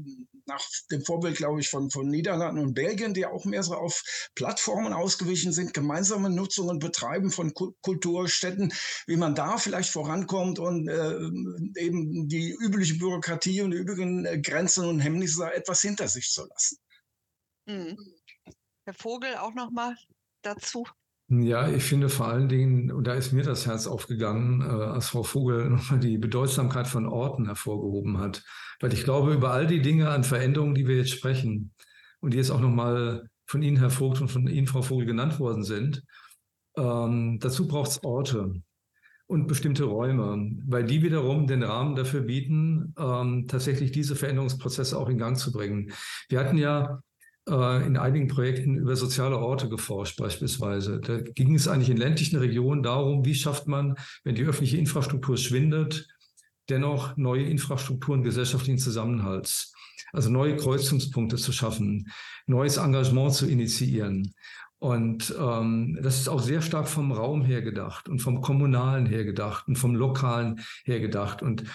nach 0.50 0.66
dem 0.92 1.04
Vorbild, 1.06 1.38
glaube 1.38 1.62
ich, 1.62 1.70
von, 1.70 1.90
von 1.90 2.10
Niederlanden 2.10 2.62
und 2.62 2.74
Belgien, 2.74 3.14
die 3.14 3.26
auch 3.26 3.46
mehr 3.46 3.64
so 3.64 3.76
auf 3.76 4.04
Plattformen 4.36 4.92
ausgewichen 4.92 5.54
sind, 5.54 5.74
gemeinsame 5.74 6.30
Nutzung 6.30 6.68
und 6.68 6.80
Betreiben 6.80 7.32
von 7.32 7.54
Kulturstätten, 7.54 8.74
wie 9.08 9.16
man 9.16 9.36
da 9.36 9.58
vielleicht 9.58 9.92
vorankommt 9.92 10.60
und 10.60 10.90
äh, 10.90 11.82
eben 11.82 12.28
die 12.28 12.52
übliche 12.60 12.96
Bürokratie 12.96 13.62
und 13.62 13.72
die 13.72 13.78
übrigen 13.78 14.26
äh, 14.26 14.40
Grenzen 14.40 14.86
und 14.86 15.00
Hemmnisse 15.00 15.52
etwas 15.54 15.82
hinter 15.82 16.08
sich 16.08 16.30
zu 16.30 16.46
lassen. 16.46 16.78
Mhm. 17.66 17.98
Herr 18.86 18.94
Vogel 18.94 19.36
auch 19.36 19.54
noch 19.54 19.72
mal 19.72 19.96
dazu. 20.42 20.86
Ja, 21.32 21.70
ich 21.70 21.84
finde 21.84 22.10
vor 22.10 22.28
allen 22.28 22.50
Dingen, 22.50 22.92
und 22.92 23.06
da 23.06 23.14
ist 23.14 23.34
mir 23.34 23.44
das 23.44 23.68
Herz 23.68 23.86
aufgegangen, 23.86 24.62
äh, 24.62 24.66
als 24.66 25.10
Frau 25.10 25.22
Vogel 25.22 25.70
nochmal 25.70 26.00
die 26.00 26.18
Bedeutsamkeit 26.18 26.88
von 26.88 27.06
Orten 27.06 27.46
hervorgehoben 27.46 28.18
hat. 28.18 28.44
Weil 28.80 28.94
ich 28.94 29.04
glaube, 29.04 29.34
über 29.34 29.52
all 29.52 29.68
die 29.68 29.82
Dinge 29.82 30.10
an 30.10 30.24
Veränderungen, 30.24 30.74
die 30.74 30.88
wir 30.88 30.98
jetzt 30.98 31.12
sprechen 31.12 31.72
und 32.20 32.34
die 32.34 32.38
jetzt 32.38 32.50
auch 32.50 32.62
nochmal 32.62 33.30
von 33.46 33.62
Ihnen, 33.62 33.78
Herr 33.78 33.92
Vogt, 33.92 34.22
und 34.22 34.30
von 34.30 34.48
Ihnen, 34.48 34.66
Frau 34.66 34.82
Vogel, 34.82 35.06
genannt 35.06 35.40
worden 35.40 35.64
sind, 35.64 36.04
ähm, 36.78 37.38
dazu 37.40 37.68
braucht 37.68 37.92
es 37.92 38.04
Orte 38.04 38.62
und 39.28 39.48
bestimmte 39.48 39.84
Räume, 39.84 40.52
weil 40.66 40.86
die 40.86 41.04
wiederum 41.04 41.46
den 41.46 41.62
Rahmen 41.62 41.96
dafür 41.96 42.22
bieten, 42.22 42.96
ähm, 42.98 43.48
tatsächlich 43.48 43.92
diese 43.92 44.16
Veränderungsprozesse 44.16 44.98
auch 44.98 45.10
in 45.10 45.20
Gang 45.20 45.38
zu 45.38 45.52
bringen. 45.52 45.92
Wir 46.30 46.40
hatten 46.40 46.58
ja 46.58 47.02
äh, 47.50 47.86
in 47.86 47.98
einigen 47.98 48.28
Projekten 48.28 48.76
über 48.76 48.96
soziale 48.96 49.38
Orte 49.38 49.70
geforscht 49.70 50.18
beispielsweise. 50.18 51.00
Da 51.00 51.20
ging 51.20 51.56
es 51.56 51.68
eigentlich 51.68 51.90
in 51.90 51.98
ländlichen 51.98 52.38
Regionen 52.38 52.84
darum, 52.84 53.26
wie 53.26 53.36
schafft 53.36 53.68
man, 53.68 53.96
wenn 54.24 54.36
die 54.36 54.44
öffentliche 54.44 54.78
Infrastruktur 54.78 55.38
schwindet, 55.38 56.08
dennoch 56.70 57.18
neue 57.18 57.44
Infrastrukturen 57.44 58.24
gesellschaftlichen 58.24 58.80
Zusammenhalts. 58.80 59.74
Also 60.12 60.30
neue 60.30 60.56
Kreuzungspunkte 60.56 61.36
zu 61.36 61.52
schaffen, 61.52 62.12
neues 62.48 62.78
Engagement 62.78 63.34
zu 63.34 63.48
initiieren. 63.48 64.34
Und 64.80 65.36
ähm, 65.38 66.00
das 66.02 66.20
ist 66.20 66.30
auch 66.30 66.42
sehr 66.42 66.62
stark 66.62 66.88
vom 66.88 67.12
Raum 67.12 67.44
her 67.44 67.62
gedacht 67.62 68.08
und 68.08 68.20
vom 68.20 68.42
Kommunalen 68.42 69.06
her 69.06 69.26
gedacht 69.26 69.68
und 69.68 69.76
vom 69.76 69.94
Lokalen 69.94 70.62
her 70.86 71.02
gedacht. 71.02 71.42
Und 71.42 71.66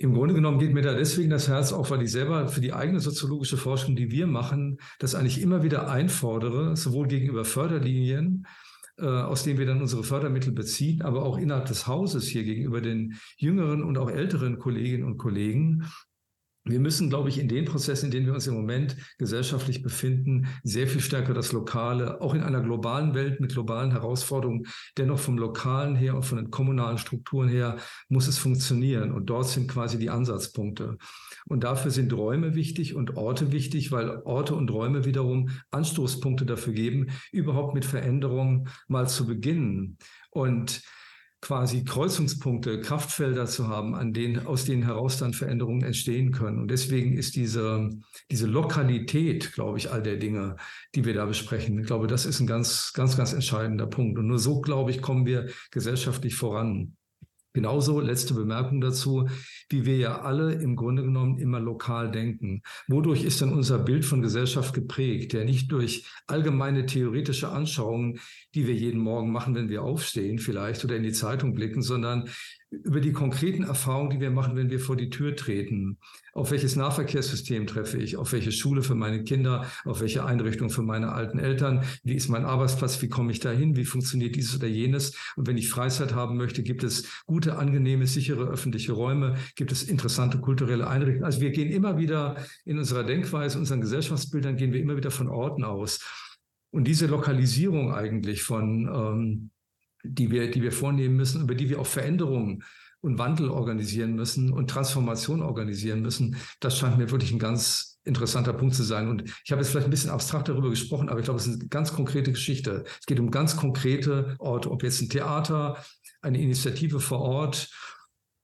im 0.00 0.14
Grunde 0.14 0.32
genommen 0.32 0.58
geht 0.58 0.72
mir 0.72 0.80
da 0.80 0.94
deswegen 0.94 1.28
das 1.28 1.46
Herz 1.46 1.74
auf, 1.74 1.90
weil 1.90 2.00
ich 2.00 2.10
selber 2.10 2.48
für 2.48 2.62
die 2.62 2.72
eigene 2.72 3.00
soziologische 3.00 3.58
Forschung, 3.58 3.96
die 3.96 4.10
wir 4.10 4.26
machen, 4.26 4.78
das 4.98 5.14
eigentlich 5.14 5.42
immer 5.42 5.62
wieder 5.62 5.90
einfordere, 5.90 6.74
sowohl 6.74 7.06
gegenüber 7.06 7.44
Förderlinien, 7.44 8.46
äh, 8.96 9.04
aus 9.04 9.42
denen 9.42 9.58
wir 9.58 9.66
dann 9.66 9.82
unsere 9.82 10.02
Fördermittel 10.02 10.52
beziehen, 10.52 11.02
aber 11.02 11.22
auch 11.22 11.36
innerhalb 11.36 11.66
des 11.66 11.86
Hauses 11.86 12.26
hier 12.26 12.44
gegenüber 12.44 12.80
den 12.80 13.18
jüngeren 13.36 13.82
und 13.82 13.98
auch 13.98 14.08
älteren 14.08 14.58
Kolleginnen 14.58 15.04
und 15.04 15.18
Kollegen, 15.18 15.84
wir 16.64 16.78
müssen, 16.78 17.08
glaube 17.08 17.30
ich, 17.30 17.38
in 17.38 17.48
den 17.48 17.64
Prozessen, 17.64 18.06
in 18.06 18.10
denen 18.10 18.26
wir 18.26 18.34
uns 18.34 18.46
im 18.46 18.54
Moment 18.54 18.96
gesellschaftlich 19.18 19.82
befinden, 19.82 20.46
sehr 20.62 20.86
viel 20.86 21.00
stärker 21.00 21.32
das 21.32 21.52
Lokale, 21.52 22.20
auch 22.20 22.34
in 22.34 22.42
einer 22.42 22.60
globalen 22.60 23.14
Welt 23.14 23.40
mit 23.40 23.52
globalen 23.52 23.92
Herausforderungen, 23.92 24.66
dennoch 24.98 25.18
vom 25.18 25.38
Lokalen 25.38 25.96
her 25.96 26.14
und 26.14 26.24
von 26.24 26.36
den 26.36 26.50
kommunalen 26.50 26.98
Strukturen 26.98 27.48
her 27.48 27.78
muss 28.08 28.28
es 28.28 28.36
funktionieren. 28.36 29.12
Und 29.12 29.26
dort 29.26 29.48
sind 29.48 29.68
quasi 29.68 29.98
die 29.98 30.10
Ansatzpunkte. 30.10 30.98
Und 31.46 31.64
dafür 31.64 31.90
sind 31.90 32.12
Räume 32.12 32.54
wichtig 32.54 32.94
und 32.94 33.16
Orte 33.16 33.52
wichtig, 33.52 33.90
weil 33.90 34.20
Orte 34.24 34.54
und 34.54 34.70
Räume 34.70 35.06
wiederum 35.06 35.48
Anstoßpunkte 35.70 36.44
dafür 36.44 36.74
geben, 36.74 37.08
überhaupt 37.32 37.74
mit 37.74 37.86
Veränderungen 37.86 38.68
mal 38.86 39.08
zu 39.08 39.26
beginnen. 39.26 39.96
Und 40.30 40.82
quasi 41.40 41.84
Kreuzungspunkte, 41.84 42.80
Kraftfelder 42.80 43.46
zu 43.46 43.68
haben, 43.68 43.94
an 43.94 44.12
denen, 44.12 44.46
aus 44.46 44.64
denen 44.64 44.82
heraus 44.82 45.16
dann 45.16 45.32
Veränderungen 45.32 45.82
entstehen 45.82 46.32
können. 46.32 46.58
Und 46.58 46.70
deswegen 46.70 47.16
ist 47.16 47.34
diese, 47.36 47.90
diese 48.30 48.46
Lokalität, 48.46 49.52
glaube 49.52 49.78
ich, 49.78 49.90
all 49.90 50.02
der 50.02 50.16
Dinge, 50.16 50.56
die 50.94 51.04
wir 51.04 51.14
da 51.14 51.24
besprechen, 51.24 51.78
ich 51.78 51.86
glaube, 51.86 52.06
das 52.06 52.26
ist 52.26 52.40
ein 52.40 52.46
ganz, 52.46 52.92
ganz, 52.92 53.16
ganz 53.16 53.32
entscheidender 53.32 53.86
Punkt. 53.86 54.18
Und 54.18 54.26
nur 54.26 54.38
so, 54.38 54.60
glaube 54.60 54.90
ich, 54.90 55.00
kommen 55.00 55.24
wir 55.24 55.48
gesellschaftlich 55.70 56.34
voran. 56.34 56.96
Genauso, 57.52 57.98
letzte 57.98 58.34
Bemerkung 58.34 58.80
dazu, 58.80 59.28
wie 59.68 59.84
wir 59.84 59.96
ja 59.96 60.20
alle 60.20 60.52
im 60.52 60.76
Grunde 60.76 61.02
genommen 61.02 61.38
immer 61.38 61.58
lokal 61.58 62.12
denken. 62.12 62.62
Wodurch 62.86 63.24
ist 63.24 63.40
denn 63.40 63.52
unser 63.52 63.80
Bild 63.80 64.04
von 64.04 64.22
Gesellschaft 64.22 64.72
geprägt? 64.72 65.32
Ja, 65.32 65.42
nicht 65.44 65.72
durch 65.72 66.06
allgemeine 66.28 66.86
theoretische 66.86 67.48
Anschauungen, 67.48 68.20
die 68.54 68.68
wir 68.68 68.74
jeden 68.74 69.00
Morgen 69.00 69.32
machen, 69.32 69.56
wenn 69.56 69.68
wir 69.68 69.82
aufstehen 69.82 70.38
vielleicht 70.38 70.84
oder 70.84 70.94
in 70.94 71.02
die 71.02 71.12
Zeitung 71.12 71.54
blicken, 71.54 71.82
sondern 71.82 72.28
über 72.70 73.00
die 73.00 73.12
konkreten 73.12 73.64
Erfahrungen, 73.64 74.10
die 74.10 74.20
wir 74.20 74.30
machen, 74.30 74.56
wenn 74.56 74.70
wir 74.70 74.78
vor 74.78 74.96
die 74.96 75.10
Tür 75.10 75.34
treten. 75.34 75.98
Auf 76.32 76.52
welches 76.52 76.76
Nahverkehrssystem 76.76 77.66
treffe 77.66 77.98
ich? 77.98 78.16
Auf 78.16 78.32
welche 78.32 78.52
Schule 78.52 78.82
für 78.82 78.94
meine 78.94 79.24
Kinder? 79.24 79.66
Auf 79.84 80.00
welche 80.00 80.24
Einrichtung 80.24 80.70
für 80.70 80.82
meine 80.82 81.12
alten 81.12 81.40
Eltern? 81.40 81.82
Wie 82.04 82.14
ist 82.14 82.28
mein 82.28 82.44
Arbeitsplatz? 82.44 83.02
Wie 83.02 83.08
komme 83.08 83.32
ich 83.32 83.40
dahin? 83.40 83.76
Wie 83.76 83.84
funktioniert 83.84 84.36
dieses 84.36 84.56
oder 84.56 84.68
jenes? 84.68 85.16
Und 85.34 85.48
wenn 85.48 85.58
ich 85.58 85.68
Freizeit 85.68 86.14
haben 86.14 86.36
möchte, 86.36 86.62
gibt 86.62 86.84
es 86.84 87.08
gute, 87.26 87.58
angenehme, 87.58 88.06
sichere 88.06 88.44
öffentliche 88.44 88.92
Räume? 88.92 89.36
Gibt 89.56 89.72
es 89.72 89.82
interessante 89.82 90.38
kulturelle 90.38 90.86
Einrichtungen? 90.86 91.24
Also 91.24 91.40
wir 91.40 91.50
gehen 91.50 91.70
immer 91.70 91.98
wieder 91.98 92.36
in 92.64 92.78
unserer 92.78 93.02
Denkweise, 93.02 93.58
unseren 93.58 93.80
Gesellschaftsbildern 93.80 94.56
gehen 94.56 94.72
wir 94.72 94.80
immer 94.80 94.96
wieder 94.96 95.10
von 95.10 95.28
Orten 95.28 95.64
aus. 95.64 95.98
Und 96.70 96.84
diese 96.84 97.06
Lokalisierung 97.06 97.92
eigentlich 97.92 98.44
von 98.44 98.86
ähm, 98.86 99.50
die 100.04 100.30
wir, 100.30 100.50
die 100.50 100.62
wir 100.62 100.72
vornehmen 100.72 101.16
müssen, 101.16 101.42
über 101.42 101.54
die 101.54 101.68
wir 101.68 101.80
auch 101.80 101.86
Veränderungen 101.86 102.64
und 103.00 103.18
Wandel 103.18 103.50
organisieren 103.50 104.14
müssen 104.14 104.52
und 104.52 104.68
Transformation 104.68 105.42
organisieren 105.42 106.02
müssen. 106.02 106.36
Das 106.60 106.76
scheint 106.76 106.98
mir 106.98 107.10
wirklich 107.10 107.32
ein 107.32 107.38
ganz 107.38 107.98
interessanter 108.04 108.52
Punkt 108.52 108.74
zu 108.74 108.82
sein. 108.82 109.08
Und 109.08 109.24
ich 109.44 109.52
habe 109.52 109.62
jetzt 109.62 109.70
vielleicht 109.70 109.86
ein 109.86 109.90
bisschen 109.90 110.10
abstrakt 110.10 110.48
darüber 110.48 110.70
gesprochen, 110.70 111.08
aber 111.08 111.18
ich 111.18 111.24
glaube, 111.24 111.40
es 111.40 111.46
ist 111.46 111.60
eine 111.60 111.68
ganz 111.68 111.92
konkrete 111.92 112.32
Geschichte. 112.32 112.84
Es 112.98 113.06
geht 113.06 113.20
um 113.20 113.30
ganz 113.30 113.56
konkrete 113.56 114.36
Orte, 114.38 114.70
ob 114.70 114.82
jetzt 114.82 115.00
ein 115.00 115.08
Theater, 115.08 115.82
eine 116.22 116.40
Initiative 116.40 117.00
vor 117.00 117.20
Ort, 117.20 117.70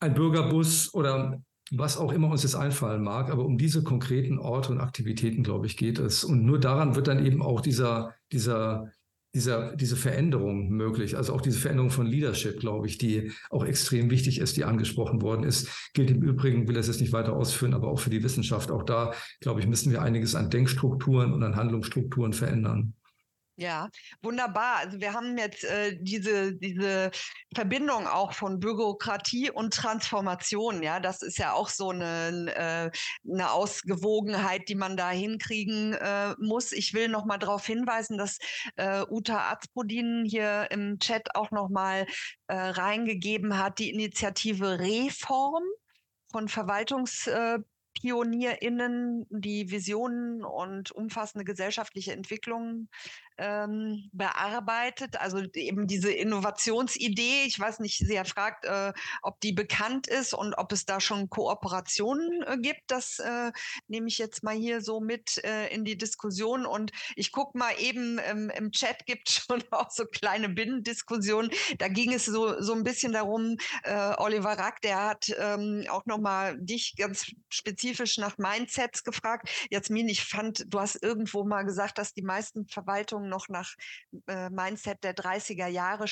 ein 0.01 0.15
Bürgerbus 0.15 0.93
oder 0.95 1.41
was 1.73 1.99
auch 1.99 2.13
immer 2.13 2.31
uns 2.31 2.43
jetzt 2.43 2.55
einfallen 2.55 3.03
mag. 3.03 3.31
Aber 3.31 3.45
um 3.45 3.59
diese 3.59 3.83
konkreten 3.83 4.39
Orte 4.39 4.73
und 4.73 4.81
Aktivitäten, 4.81 5.43
glaube 5.43 5.67
ich, 5.67 5.77
geht 5.77 5.99
es. 5.99 6.23
Und 6.23 6.45
nur 6.45 6.61
daran 6.61 6.95
wird 6.95 7.09
dann 7.09 7.25
eben 7.25 7.43
auch 7.43 7.61
dieser, 7.61 8.15
dieser 8.33 8.91
dieser, 9.37 9.77
diese 9.77 9.97
Veränderung 9.97 10.71
möglich. 10.71 11.17
Also 11.17 11.35
auch 11.35 11.43
diese 11.43 11.59
Veränderung 11.59 11.91
von 11.91 12.07
Leadership, 12.07 12.59
glaube 12.59 12.87
ich, 12.87 12.97
die 12.97 13.33
auch 13.51 13.65
extrem 13.65 14.11
wichtig 14.11 14.41
ist, 14.41 14.57
die 14.57 14.65
angesprochen 14.65 15.21
worden 15.21 15.45
ist. 15.45 15.69
Gilt 15.93 16.11
im 16.11 16.23
Übrigen, 16.23 16.67
will 16.67 16.75
das 16.75 16.87
jetzt 16.87 17.03
nicht 17.03 17.13
weiter 17.13 17.35
ausführen, 17.35 17.75
aber 17.75 17.89
auch 17.89 18.01
für 18.01 18.11
die 18.11 18.25
Wissenschaft. 18.25 18.71
Auch 18.71 18.83
da, 18.83 19.13
glaube 19.41 19.61
ich, 19.61 19.67
müssen 19.67 19.93
wir 19.93 20.01
einiges 20.01 20.35
an 20.35 20.49
Denkstrukturen 20.49 21.35
und 21.35 21.43
an 21.43 21.55
Handlungsstrukturen 21.55 22.33
verändern. 22.33 22.95
Ja, 23.59 23.89
wunderbar. 24.21 24.77
Also 24.77 25.01
wir 25.01 25.15
haben 25.15 25.39
jetzt 25.39 25.65
äh, 25.65 25.97
diese, 25.99 26.55
diese 26.55 27.11
Verbindung 27.55 28.07
auch 28.07 28.35
von 28.35 28.61
Bürokratie 28.61 29.51
und 29.51 29.73
Transformation. 29.73 30.83
Ja, 30.83 31.01
das 31.01 31.23
ist 31.23 31.39
ja 31.39 31.55
auch 31.55 31.71
so 31.71 31.89
eine, 31.89 32.53
äh, 32.55 33.31
eine 33.33 33.51
Ausgewogenheit, 33.51 34.69
die 34.69 34.75
man 34.75 34.99
da 34.99 35.11
hinkriegen 35.11 35.95
äh, 35.95 36.35
muss. 36.39 36.73
Ich 36.73 36.93
will 36.93 37.09
noch 37.09 37.25
mal 37.25 37.39
darauf 37.39 37.65
hinweisen, 37.65 38.19
dass 38.19 38.37
äh, 38.77 39.03
Uta 39.09 39.51
Azpodin 39.51 40.27
hier 40.27 40.67
im 40.71 40.99
Chat 40.99 41.35
auch 41.35 41.51
noch 41.51 41.71
mal 41.71 42.07
äh, 42.49 42.55
reingegeben 42.55 43.57
hat, 43.57 43.79
die 43.79 43.89
Initiative 43.89 44.81
Reform 44.81 45.65
von 46.31 46.49
Verwaltungs 46.49 47.27
äh, 47.27 47.59
PionierInnen, 48.01 49.27
die 49.31 49.71
Visionen 49.71 50.45
und 50.45 50.91
umfassende 50.91 51.45
gesellschaftliche 51.45 52.13
Entwicklungen 52.13 52.89
ähm, 53.39 54.09
bearbeitet. 54.13 55.21
Also 55.21 55.43
eben 55.55 55.87
diese 55.87 56.11
Innovationsidee. 56.11 57.45
Ich 57.47 57.59
weiß 57.59 57.81
nicht, 57.81 57.99
sie 57.99 58.21
fragt, 58.25 58.65
äh, 58.65 58.93
ob 59.23 59.41
die 59.41 59.53
bekannt 59.53 60.07
ist 60.07 60.35
und 60.35 60.55
ob 60.55 60.73
es 60.73 60.87
da 60.87 61.01
schon 61.01 61.29
Kooperationen 61.29 62.43
äh, 62.43 62.57
gibt. 62.59 62.83
Das 62.89 63.19
äh, 63.19 63.53
nehme 63.89 64.09
ich 64.09 64.19
jetzt 64.19 64.43
mal 64.43 64.55
hier 64.55 64.81
so 64.81 65.01
mit 65.01 65.43
äh, 65.45 65.69
in 65.69 65.85
die 65.85 65.99
Diskussion. 65.99 66.67
Und 66.67 66.93
ich 67.15 67.33
gucke 67.33 67.59
mal 67.59 67.73
eben 67.79 68.19
ähm, 68.25 68.51
im 68.51 68.73
Chat 68.73 69.07
gibt 69.07 69.29
schon 69.31 69.63
auch 69.71 69.91
so 69.91 70.05
kleine 70.05 70.49
Binnendiskussionen. 70.49 71.51
Da 71.79 71.89
ging 71.89 72.13
es 72.13 72.25
so, 72.25 72.61
so 72.61 72.73
ein 72.73 72.85
bisschen 72.85 73.13
darum, 73.13 73.57
äh, 73.83 74.15
Oliver 74.19 74.59
Rack, 74.59 74.81
der 74.83 75.05
hat 75.05 75.35
ähm, 75.39 75.85
auch 75.89 76.07
nochmal 76.07 76.57
dich 76.59 76.95
ganz 76.97 77.27
spezifisch 77.49 78.19
nach 78.19 78.39
Mindsets 78.39 79.05
gefragt. 79.05 79.49
Jasmin, 79.71 80.09
ich 80.09 80.25
fand, 80.25 80.65
du 80.69 80.81
hast 80.81 81.03
irgendwo 81.03 81.45
mal 81.45 81.63
gesagt, 81.63 81.99
dass 81.99 82.15
die 82.15 82.23
meisten 82.23 82.67
Verwaltungen 82.67 83.26
noch 83.29 83.49
nach 83.49 83.75
äh, 84.27 84.51
Mindset 84.51 85.05
der 85.05 85.15
30er 85.15 85.67
Jahre 85.67 86.07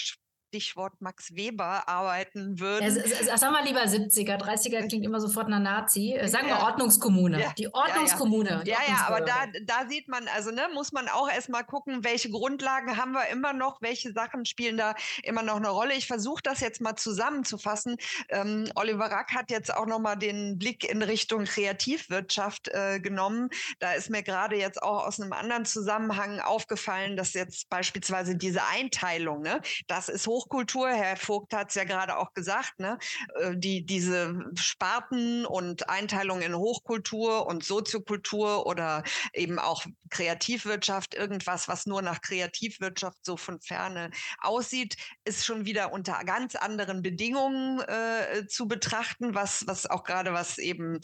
Stichwort 0.54 1.00
Max 1.00 1.34
Weber 1.34 1.88
arbeiten 1.88 2.60
würden. 2.60 2.96
Ja, 3.26 3.36
sag 3.36 3.50
mal 3.50 3.64
lieber 3.64 3.80
70er, 3.80 4.40
30er 4.40 4.86
klingt 4.86 5.04
immer 5.04 5.20
sofort 5.20 5.48
nach 5.48 5.58
Nazi. 5.58 6.12
Äh, 6.12 6.28
sagen 6.28 6.46
wir 6.46 6.54
ja. 6.54 6.62
Ordnungskommune. 6.62 7.40
Ja. 7.40 7.52
Die 7.58 7.74
Ordnungskommune. 7.74 8.50
Ja, 8.50 8.62
die 8.62 8.70
ja, 8.70 8.78
ja, 8.86 9.04
aber 9.08 9.22
da, 9.22 9.46
da 9.64 9.88
sieht 9.88 10.06
man, 10.06 10.28
also 10.28 10.52
ne, 10.52 10.68
muss 10.72 10.92
man 10.92 11.08
auch 11.08 11.28
erstmal 11.28 11.64
gucken, 11.64 12.04
welche 12.04 12.30
Grundlagen 12.30 12.96
haben 12.96 13.12
wir 13.12 13.26
immer 13.32 13.52
noch, 13.52 13.82
welche 13.82 14.12
Sachen 14.12 14.44
spielen 14.44 14.76
da 14.76 14.94
immer 15.24 15.42
noch 15.42 15.56
eine 15.56 15.70
Rolle. 15.70 15.94
Ich 15.94 16.06
versuche 16.06 16.40
das 16.44 16.60
jetzt 16.60 16.80
mal 16.80 16.94
zusammenzufassen. 16.94 17.96
Ähm, 18.28 18.70
Oliver 18.76 19.06
Rack 19.06 19.34
hat 19.34 19.50
jetzt 19.50 19.74
auch 19.74 19.86
nochmal 19.86 20.16
den 20.16 20.56
Blick 20.56 20.88
in 20.88 21.02
Richtung 21.02 21.46
Kreativwirtschaft 21.46 22.68
äh, 22.68 23.00
genommen. 23.00 23.48
Da 23.80 23.94
ist 23.94 24.08
mir 24.08 24.22
gerade 24.22 24.56
jetzt 24.56 24.80
auch 24.80 25.04
aus 25.04 25.20
einem 25.20 25.32
anderen 25.32 25.64
Zusammenhang 25.64 26.38
aufgefallen, 26.38 27.16
dass 27.16 27.32
jetzt 27.32 27.68
beispielsweise 27.68 28.36
diese 28.36 28.64
Einteilung, 28.66 29.42
ne, 29.42 29.60
das 29.88 30.08
ist 30.08 30.28
hoch 30.28 30.43
Hochkultur, 30.44 30.88
Herr 30.90 31.16
Vogt 31.16 31.54
hat 31.54 31.70
es 31.70 31.74
ja 31.74 31.84
gerade 31.84 32.18
auch 32.18 32.34
gesagt, 32.34 32.78
ne, 32.78 32.98
äh, 33.40 33.56
die, 33.56 33.84
diese 33.84 34.44
Sparten 34.54 35.46
und 35.46 35.88
Einteilung 35.88 36.42
in 36.42 36.54
Hochkultur 36.54 37.46
und 37.46 37.64
Soziokultur 37.64 38.66
oder 38.66 39.02
eben 39.32 39.58
auch 39.58 39.84
Kreativwirtschaft, 40.10 41.14
irgendwas, 41.14 41.68
was 41.68 41.86
nur 41.86 42.02
nach 42.02 42.20
Kreativwirtschaft 42.20 43.24
so 43.24 43.36
von 43.36 43.60
ferne 43.60 44.10
aussieht, 44.40 44.96
ist 45.24 45.44
schon 45.44 45.66
wieder 45.66 45.92
unter 45.92 46.22
ganz 46.24 46.54
anderen 46.54 47.02
Bedingungen 47.02 47.80
äh, 47.80 48.46
zu 48.46 48.68
betrachten, 48.68 49.34
was, 49.34 49.66
was 49.66 49.86
auch 49.86 50.04
gerade 50.04 50.32
was 50.32 50.58
eben 50.58 51.00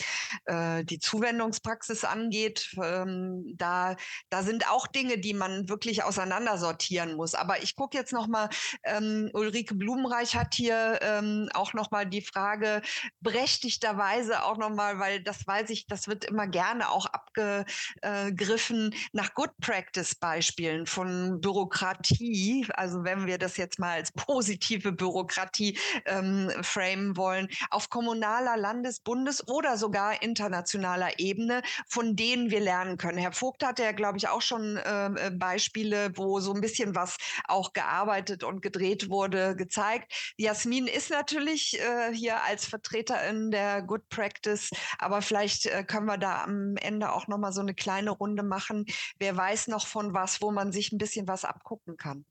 äh, 0.46 0.84
die 0.84 0.98
Zuwendungspraxis 0.98 2.04
angeht. 2.04 2.74
Ähm, 2.82 3.54
da, 3.56 3.96
da 4.28 4.42
sind 4.42 4.70
auch 4.70 4.86
Dinge, 4.86 5.18
die 5.18 5.34
man 5.34 5.68
wirklich 5.68 6.02
auseinandersortieren 6.04 7.14
muss. 7.14 7.34
Aber 7.34 7.62
ich 7.62 7.76
gucke 7.76 7.96
jetzt 7.96 8.12
noch 8.12 8.26
mal 8.26 8.48
ähm, 8.84 9.30
Ulrike 9.32 9.74
Blumenreich 9.74 10.36
hat 10.36 10.54
hier 10.54 10.98
ähm, 11.02 11.48
auch 11.54 11.72
nochmal 11.72 12.06
die 12.06 12.22
Frage 12.22 12.82
berechtigterweise 13.20 14.44
auch 14.44 14.56
nochmal, 14.56 14.98
weil 14.98 15.22
das 15.22 15.46
weiß 15.46 15.70
ich, 15.70 15.86
das 15.86 16.08
wird 16.08 16.24
immer 16.24 16.46
gerne 16.46 16.90
auch 16.90 17.06
abgegriffen, 17.06 18.94
nach 19.12 19.34
Good 19.34 19.50
Practice 19.60 20.14
Beispielen 20.14 20.86
von 20.86 21.40
Bürokratie. 21.40 22.66
Also 22.74 23.04
wenn 23.04 23.26
wir 23.26 23.38
das 23.38 23.56
jetzt 23.56 23.78
mal 23.78 23.92
als 23.92 24.12
positive 24.12 24.92
Bürokratie 24.92 25.78
ähm, 26.06 26.50
framen 26.62 27.16
wollen, 27.16 27.48
auf 27.70 27.90
kommunaler, 27.90 28.56
Landes-, 28.56 29.00
Bundes- 29.00 29.46
oder 29.48 29.76
sogar 29.76 30.22
internationaler 30.22 31.18
Ebene, 31.18 31.62
von 31.88 32.16
denen 32.16 32.50
wir 32.50 32.60
lernen 32.60 32.96
können. 32.96 33.18
Herr 33.18 33.32
Vogt 33.32 33.64
hatte 33.64 33.82
ja, 33.82 33.92
glaube 33.92 34.18
ich, 34.18 34.28
auch 34.28 34.42
schon 34.42 34.78
ähm, 34.84 35.16
äh, 35.16 35.30
Beispiele, 35.30 36.10
wo 36.16 36.40
so 36.40 36.52
ein 36.52 36.60
bisschen 36.60 36.94
was 36.94 37.16
auch 37.46 37.72
gearbeitet 37.72 38.44
und 38.44 38.62
gedreht 38.62 39.08
wurde 39.08 39.56
gezeigt. 39.56 40.12
Jasmin 40.36 40.86
ist 40.86 41.10
natürlich 41.10 41.78
äh, 41.80 42.12
hier 42.12 42.42
als 42.42 42.66
Vertreterin 42.66 43.50
der 43.50 43.82
Good 43.82 44.08
Practice, 44.08 44.70
aber 44.98 45.22
vielleicht 45.22 45.66
äh, 45.66 45.84
können 45.84 46.06
wir 46.06 46.18
da 46.18 46.44
am 46.44 46.76
Ende 46.76 47.12
auch 47.12 47.26
noch 47.28 47.38
mal 47.38 47.52
so 47.52 47.60
eine 47.60 47.74
kleine 47.74 48.10
Runde 48.10 48.42
machen. 48.42 48.79
Wer 49.18 49.36
weiß 49.36 49.68
noch 49.68 49.86
von 49.86 50.14
was, 50.14 50.42
wo 50.42 50.50
man 50.50 50.72
sich 50.72 50.92
ein 50.92 50.98
bisschen 50.98 51.28
was 51.28 51.44
abgucken 51.44 51.96
kann. 51.96 52.24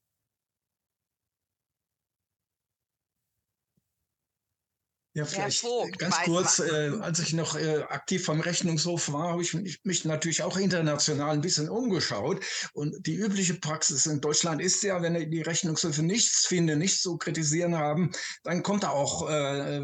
Ja, 5.20 5.26
vielleicht 5.26 5.60
Vogt, 5.60 6.00
ganz 6.00 6.16
kurz, 6.24 6.60
äh, 6.60 6.92
als 7.02 7.20
ich 7.20 7.34
noch 7.34 7.58
äh, 7.58 7.82
aktiv 7.90 8.24
vom 8.24 8.40
Rechnungshof 8.40 9.12
war, 9.12 9.34
habe 9.34 9.42
ich 9.42 9.54
mich, 9.54 9.82
mich, 9.84 10.06
natürlich 10.06 10.44
auch 10.44 10.56
international 10.56 11.32
ein 11.32 11.42
bisschen 11.42 11.68
umgeschaut. 11.68 12.42
Und 12.72 13.06
die 13.06 13.16
übliche 13.16 13.56
Praxis 13.56 14.06
in 14.06 14.22
Deutschland 14.22 14.62
ist 14.62 14.82
ja, 14.82 15.02
wenn 15.02 15.30
die 15.30 15.42
Rechnungshöfe 15.42 16.04
nichts 16.04 16.46
finden, 16.46 16.80
nichts 16.80 17.02
zu 17.02 17.18
kritisieren 17.18 17.78
haben, 17.78 18.14
dann 18.44 18.64
kommt 18.64 18.84
da 18.84 18.92
auch 18.92 19.30
äh, 19.30 19.82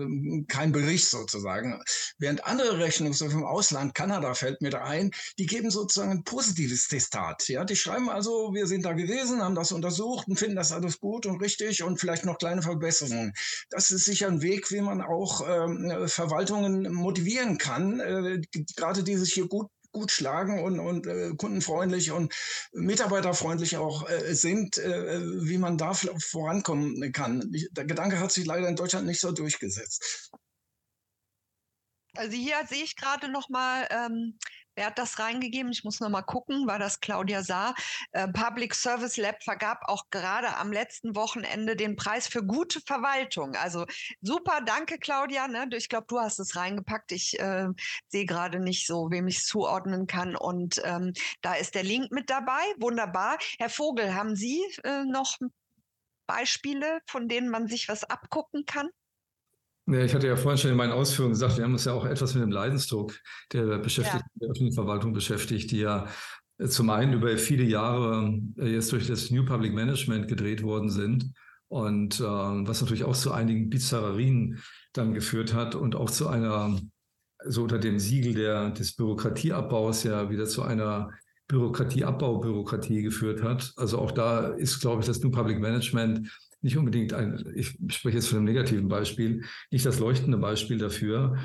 kein 0.47 0.71
Bericht 0.71 1.09
sozusagen. 1.09 1.83
Während 2.17 2.45
andere 2.45 2.79
Rechnungshöfe 2.79 3.33
im 3.33 3.43
Ausland, 3.43 3.93
Kanada 3.93 4.35
fällt 4.35 4.61
mir 4.61 4.69
da 4.69 4.85
ein, 4.85 5.11
die 5.37 5.47
geben 5.47 5.69
sozusagen 5.69 6.11
ein 6.11 6.23
positives 6.23 6.87
Testat. 6.87 7.45
Ja, 7.49 7.65
die 7.65 7.75
schreiben 7.75 8.09
also, 8.09 8.53
wir 8.53 8.67
sind 8.67 8.85
da 8.85 8.93
gewesen, 8.93 9.41
haben 9.41 9.55
das 9.55 9.73
untersucht 9.73 10.29
und 10.29 10.39
finden 10.39 10.55
das 10.55 10.71
alles 10.71 10.97
gut 10.97 11.25
und 11.25 11.41
richtig 11.41 11.83
und 11.83 11.99
vielleicht 11.99 12.23
noch 12.23 12.37
kleine 12.37 12.61
Verbesserungen. 12.61 13.33
Das 13.69 13.91
ist 13.91 14.05
sicher 14.05 14.27
ein 14.27 14.41
Weg, 14.41 14.71
wie 14.71 14.79
man 14.79 15.01
auch 15.01 15.24
auch 15.25 15.41
ähm, 15.47 16.07
Verwaltungen 16.07 16.93
motivieren 16.93 17.57
kann, 17.57 17.99
äh, 17.99 18.41
gerade 18.75 19.03
die 19.03 19.17
sich 19.17 19.33
hier 19.33 19.47
gut 19.47 19.69
gut 19.91 20.11
schlagen 20.11 20.61
und, 20.61 20.77
und 20.77 21.07
äh, 21.07 21.31
kundenfreundlich 21.37 22.11
und 22.11 22.33
mitarbeiterfreundlich 22.73 23.77
auch 23.77 24.09
äh, 24.09 24.33
sind, 24.35 24.77
äh, 24.77 25.21
wie 25.21 25.57
man 25.57 25.77
da 25.77 25.93
vorankommen 25.93 27.13
kann. 27.13 27.49
Der 27.71 27.85
Gedanke 27.85 28.19
hat 28.19 28.33
sich 28.33 28.45
leider 28.45 28.67
in 28.67 28.75
Deutschland 28.75 29.05
nicht 29.05 29.21
so 29.21 29.31
durchgesetzt. 29.31 30.31
Also 32.17 32.35
hier 32.35 32.57
sehe 32.67 32.83
ich 32.83 32.97
gerade 32.97 33.29
noch 33.29 33.47
mal 33.47 33.87
ähm, 33.89 34.37
Wer 34.75 34.87
hat 34.87 34.97
das 34.97 35.19
reingegeben? 35.19 35.71
Ich 35.71 35.83
muss 35.83 35.99
noch 35.99 36.09
mal 36.09 36.21
gucken, 36.21 36.67
war 36.67 36.79
das 36.79 36.99
Claudia 36.99 37.43
Saar. 37.43 37.75
Äh, 38.11 38.27
Public 38.27 38.75
Service 38.75 39.17
Lab 39.17 39.41
vergab 39.43 39.81
auch 39.87 40.03
gerade 40.11 40.55
am 40.57 40.71
letzten 40.71 41.15
Wochenende 41.15 41.75
den 41.75 41.95
Preis 41.95 42.27
für 42.27 42.45
gute 42.45 42.81
Verwaltung. 42.81 43.55
Also 43.55 43.85
super, 44.21 44.61
danke 44.65 44.97
Claudia. 44.97 45.47
Ne? 45.47 45.67
Ich 45.73 45.87
glaube, 45.87 46.07
du 46.09 46.19
hast 46.19 46.39
es 46.39 46.55
reingepackt. 46.55 47.13
Ich 47.13 47.39
äh, 47.39 47.67
sehe 48.09 48.25
gerade 48.25 48.59
nicht 48.59 48.85
so, 48.85 49.09
wem 49.11 49.27
ich 49.27 49.37
es 49.37 49.45
zuordnen 49.45 50.07
kann. 50.07 50.35
Und 50.35 50.81
ähm, 50.83 51.13
da 51.41 51.53
ist 51.53 51.75
der 51.75 51.83
Link 51.83 52.11
mit 52.11 52.29
dabei. 52.29 52.63
Wunderbar. 52.77 53.37
Herr 53.57 53.69
Vogel, 53.69 54.13
haben 54.13 54.35
Sie 54.35 54.61
äh, 54.83 55.05
noch 55.05 55.37
Beispiele, 56.27 56.99
von 57.07 57.29
denen 57.29 57.49
man 57.49 57.67
sich 57.67 57.87
was 57.87 58.03
abgucken 58.03 58.65
kann? 58.65 58.89
Ja, 59.87 60.03
ich 60.03 60.15
hatte 60.15 60.27
ja 60.27 60.35
vorhin 60.35 60.57
schon 60.57 60.71
in 60.71 60.77
meinen 60.77 60.93
Ausführungen 60.93 61.33
gesagt, 61.33 61.57
wir 61.57 61.63
haben 61.63 61.73
uns 61.73 61.85
ja 61.85 61.93
auch 61.93 62.05
etwas 62.05 62.33
mit 62.33 62.41
dem 62.41 62.51
Leidensdruck 62.51 63.13
der 63.53 63.77
Beschäftigten 63.77 64.27
ja. 64.33 64.39
der 64.41 64.49
öffentlichen 64.49 64.73
Verwaltung 64.73 65.13
beschäftigt, 65.13 65.69
die 65.71 65.79
ja 65.79 66.07
äh, 66.57 66.67
zum 66.67 66.89
einen 66.89 67.13
über 67.13 67.37
viele 67.37 67.63
Jahre 67.63 68.39
äh, 68.57 68.67
jetzt 68.67 68.91
durch 68.91 69.05
das 69.05 69.29
New 69.29 69.45
Public 69.45 69.73
Management 69.73 70.27
gedreht 70.27 70.63
worden 70.63 70.89
sind 70.89 71.33
und 71.67 72.19
äh, 72.19 72.23
was 72.23 72.81
natürlich 72.81 73.03
auch 73.03 73.15
zu 73.15 73.31
einigen 73.31 73.69
Bizarrerien 73.69 74.59
dann 74.93 75.13
geführt 75.13 75.53
hat 75.53 75.75
und 75.75 75.95
auch 75.95 76.09
zu 76.09 76.27
einer, 76.27 76.79
so 77.45 77.63
unter 77.63 77.77
dem 77.77 77.99
Siegel 77.99 78.33
der, 78.33 78.71
des 78.71 78.95
Bürokratieabbaus 78.95 80.03
ja 80.03 80.29
wieder 80.29 80.45
zu 80.45 80.63
einer 80.63 81.11
Bürokratieabbau-Bürokratie 81.47 83.03
geführt 83.03 83.43
hat. 83.43 83.71
Also 83.75 83.99
auch 83.99 84.11
da 84.11 84.47
ist, 84.47 84.79
glaube 84.79 85.01
ich, 85.01 85.07
das 85.07 85.19
New 85.19 85.29
Public 85.29 85.59
Management 85.59 86.27
nicht 86.61 86.77
unbedingt 86.77 87.13
ein, 87.13 87.43
ich 87.55 87.77
spreche 87.89 88.17
jetzt 88.17 88.27
von 88.27 88.37
einem 88.37 88.45
negativen 88.45 88.87
Beispiel, 88.87 89.43
nicht 89.71 89.85
das 89.85 89.99
leuchtende 89.99 90.37
Beispiel 90.37 90.77
dafür. 90.77 91.37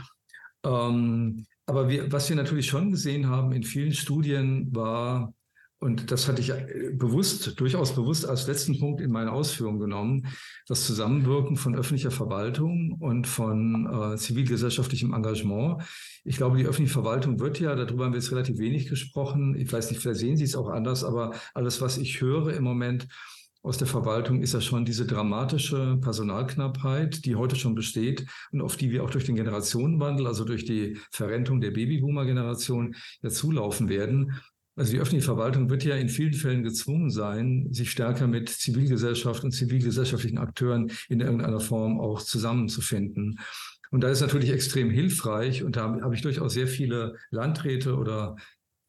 Ähm, 0.64 1.46
aber 1.66 1.88
wir, 1.88 2.10
was 2.10 2.28
wir 2.28 2.36
natürlich 2.36 2.66
schon 2.66 2.90
gesehen 2.90 3.28
haben 3.28 3.52
in 3.52 3.62
vielen 3.62 3.92
Studien 3.92 4.74
war, 4.74 5.32
und 5.82 6.10
das 6.10 6.28
hatte 6.28 6.42
ich 6.42 6.50
äh, 6.50 6.90
bewusst, 6.92 7.58
durchaus 7.58 7.94
bewusst 7.94 8.26
als 8.26 8.46
letzten 8.46 8.78
Punkt 8.78 9.00
in 9.00 9.10
meine 9.10 9.32
Ausführungen 9.32 9.80
genommen, 9.80 10.26
das 10.66 10.86
Zusammenwirken 10.86 11.56
von 11.56 11.74
öffentlicher 11.74 12.10
Verwaltung 12.10 12.92
und 13.00 13.26
von 13.26 13.86
äh, 13.86 14.16
zivilgesellschaftlichem 14.16 15.14
Engagement. 15.14 15.82
Ich 16.24 16.36
glaube, 16.36 16.58
die 16.58 16.66
öffentliche 16.66 16.92
Verwaltung 16.92 17.40
wird 17.40 17.60
ja, 17.60 17.74
darüber 17.74 18.04
haben 18.04 18.12
wir 18.12 18.20
jetzt 18.20 18.30
relativ 18.30 18.58
wenig 18.58 18.88
gesprochen. 18.88 19.56
Ich 19.56 19.72
weiß 19.72 19.90
nicht, 19.90 20.02
vielleicht 20.02 20.20
sehen 20.20 20.36
Sie 20.36 20.44
es 20.44 20.54
auch 20.54 20.68
anders, 20.68 21.02
aber 21.02 21.34
alles, 21.54 21.80
was 21.80 21.96
ich 21.96 22.20
höre 22.20 22.52
im 22.52 22.64
Moment 22.64 23.08
aus 23.62 23.78
der 23.78 23.86
Verwaltung, 23.86 24.42
ist 24.42 24.54
ja 24.54 24.60
schon 24.60 24.84
diese 24.84 25.06
dramatische 25.06 25.98
Personalknappheit, 26.00 27.24
die 27.24 27.36
heute 27.36 27.56
schon 27.56 27.74
besteht 27.74 28.26
und 28.52 28.62
auf 28.62 28.76
die 28.76 28.90
wir 28.90 29.04
auch 29.04 29.10
durch 29.10 29.24
den 29.24 29.36
Generationenwandel, 29.36 30.26
also 30.26 30.44
durch 30.44 30.64
die 30.64 30.98
Verrentung 31.10 31.60
der 31.60 31.70
Babyboomer-Generation, 31.70 32.94
ja 33.22 33.30
zulaufen 33.30 33.88
werden. 33.88 34.40
Also 34.76 34.92
die 34.92 34.98
öffentliche 34.98 35.26
Verwaltung 35.26 35.68
wird 35.68 35.84
ja 35.84 35.96
in 35.96 36.08
vielen 36.08 36.32
Fällen 36.32 36.62
gezwungen 36.62 37.10
sein, 37.10 37.68
sich 37.70 37.90
stärker 37.90 38.26
mit 38.26 38.48
Zivilgesellschaft 38.48 39.44
und 39.44 39.52
zivilgesellschaftlichen 39.52 40.38
Akteuren 40.38 40.90
in 41.08 41.20
irgendeiner 41.20 41.60
Form 41.60 42.00
auch 42.00 42.22
zusammenzufinden. 42.22 43.38
Und 43.90 44.04
da 44.04 44.08
ist 44.08 44.20
natürlich 44.20 44.50
extrem 44.50 44.88
hilfreich 44.88 45.64
und 45.64 45.76
da 45.76 46.00
habe 46.00 46.14
ich 46.14 46.22
durchaus 46.22 46.54
sehr 46.54 46.68
viele 46.68 47.16
Landräte 47.30 47.96
oder 47.96 48.36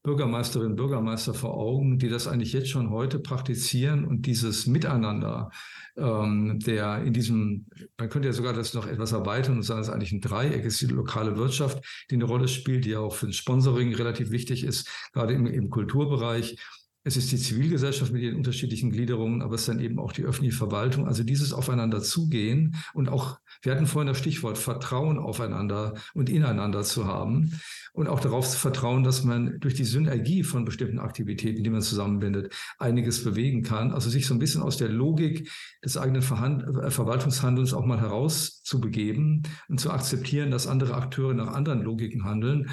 Bürgermeisterinnen 0.04 0.72
und 0.72 0.78
Bürgermeister 0.78 1.34
vor 1.34 1.54
Augen, 1.56 2.00
die 2.00 2.10
das 2.10 2.28
eigentlich 2.28 2.54
jetzt 2.54 2.70
schon 2.70 2.90
heute 2.90 3.20
praktizieren 3.20 4.06
und 4.06 4.26
dieses 4.26 4.66
Miteinander 4.66 5.52
ähm, 5.98 6.60
der 6.60 7.04
in 7.04 7.14
diesem, 7.14 7.68
man 7.98 8.10
könnte 8.10 8.28
ja 8.28 8.34
sogar 8.34 8.54
das 8.54 8.74
noch 8.74 8.88
etwas 8.88 9.12
erweitern 9.12 9.58
und 9.58 9.64
sagen, 9.64 9.82
es 9.82 9.88
ist 9.88 9.94
eigentlich 9.94 10.12
ein 10.12 10.22
Dreieck, 10.22 10.64
ist 10.64 10.82
die 10.82 10.88
lokale 10.88 11.36
Wirtschaft, 11.38 11.84
die 12.10 12.16
eine 12.16 12.26
Rolle 12.26 12.48
spielt, 12.48 12.86
die 12.86 12.92
ja 12.92 13.00
auch 13.00 13.14
für 13.14 13.28
das 13.28 13.36
Sponsoring 13.36 13.94
relativ 13.94 14.32
wichtig 14.32 14.64
ist, 14.64 14.88
gerade 15.14 15.34
im, 15.34 15.46
im 15.48 15.70
Kulturbereich. 15.70 16.58
Es 17.04 17.18
ist 17.18 17.32
die 17.32 17.38
Zivilgesellschaft 17.38 18.14
mit 18.14 18.22
ihren 18.22 18.36
unterschiedlichen 18.36 18.92
Gliederungen, 18.92 19.42
aber 19.42 19.56
es 19.56 19.62
ist 19.62 19.70
dann 19.70 19.80
eben 19.80 19.98
auch 19.98 20.12
die 20.12 20.24
öffentliche 20.24 20.56
Verwaltung. 20.56 21.08
Also 21.08 21.24
dieses 21.24 21.52
Aufeinander 21.52 22.02
zugehen 22.02 22.76
und 22.94 23.10
auch, 23.10 23.40
wir 23.64 23.72
hatten 23.72 23.88
vorhin 23.88 24.08
das 24.08 24.20
Stichwort 24.20 24.60
Vertrauen 24.60 25.18
aufeinander 25.18 25.96
und 26.14 26.30
ineinander 26.30 26.84
zu 26.84 27.08
haben 27.08 27.60
und 27.94 28.08
auch 28.08 28.20
darauf 28.20 28.48
zu 28.48 28.58
vertrauen, 28.58 29.04
dass 29.04 29.24
man 29.24 29.60
durch 29.60 29.74
die 29.74 29.84
Synergie 29.84 30.44
von 30.44 30.64
bestimmten 30.64 31.00
Aktivitäten, 31.00 31.64
die 31.64 31.70
man 31.72 31.82
zusammenbindet, 31.82 32.54
einiges 32.78 33.24
bewegen 33.24 33.64
kann. 33.64 33.92
Also 33.92 34.12
sich 34.12 34.28
so 34.28 34.36
ein 34.36 34.40
bisschen 34.40 34.62
aus 34.62 34.78
der 34.78 34.90
Logik 34.90 35.50
des 35.84 35.98
eigenen 35.98 36.22
Verhand 36.22 36.64
äh, 36.64 36.92
Verwaltungshandelns 36.92 37.74
auch 37.74 37.86
mal 37.86 38.00
herauszubegeben 38.00 39.42
und 39.70 39.80
zu 39.80 39.90
akzeptieren, 39.90 40.52
dass 40.52 40.68
andere 40.68 40.94
Akteure 40.94 41.34
nach 41.34 41.54
anderen 41.54 41.82
Logiken 41.82 42.26
handeln. 42.26 42.70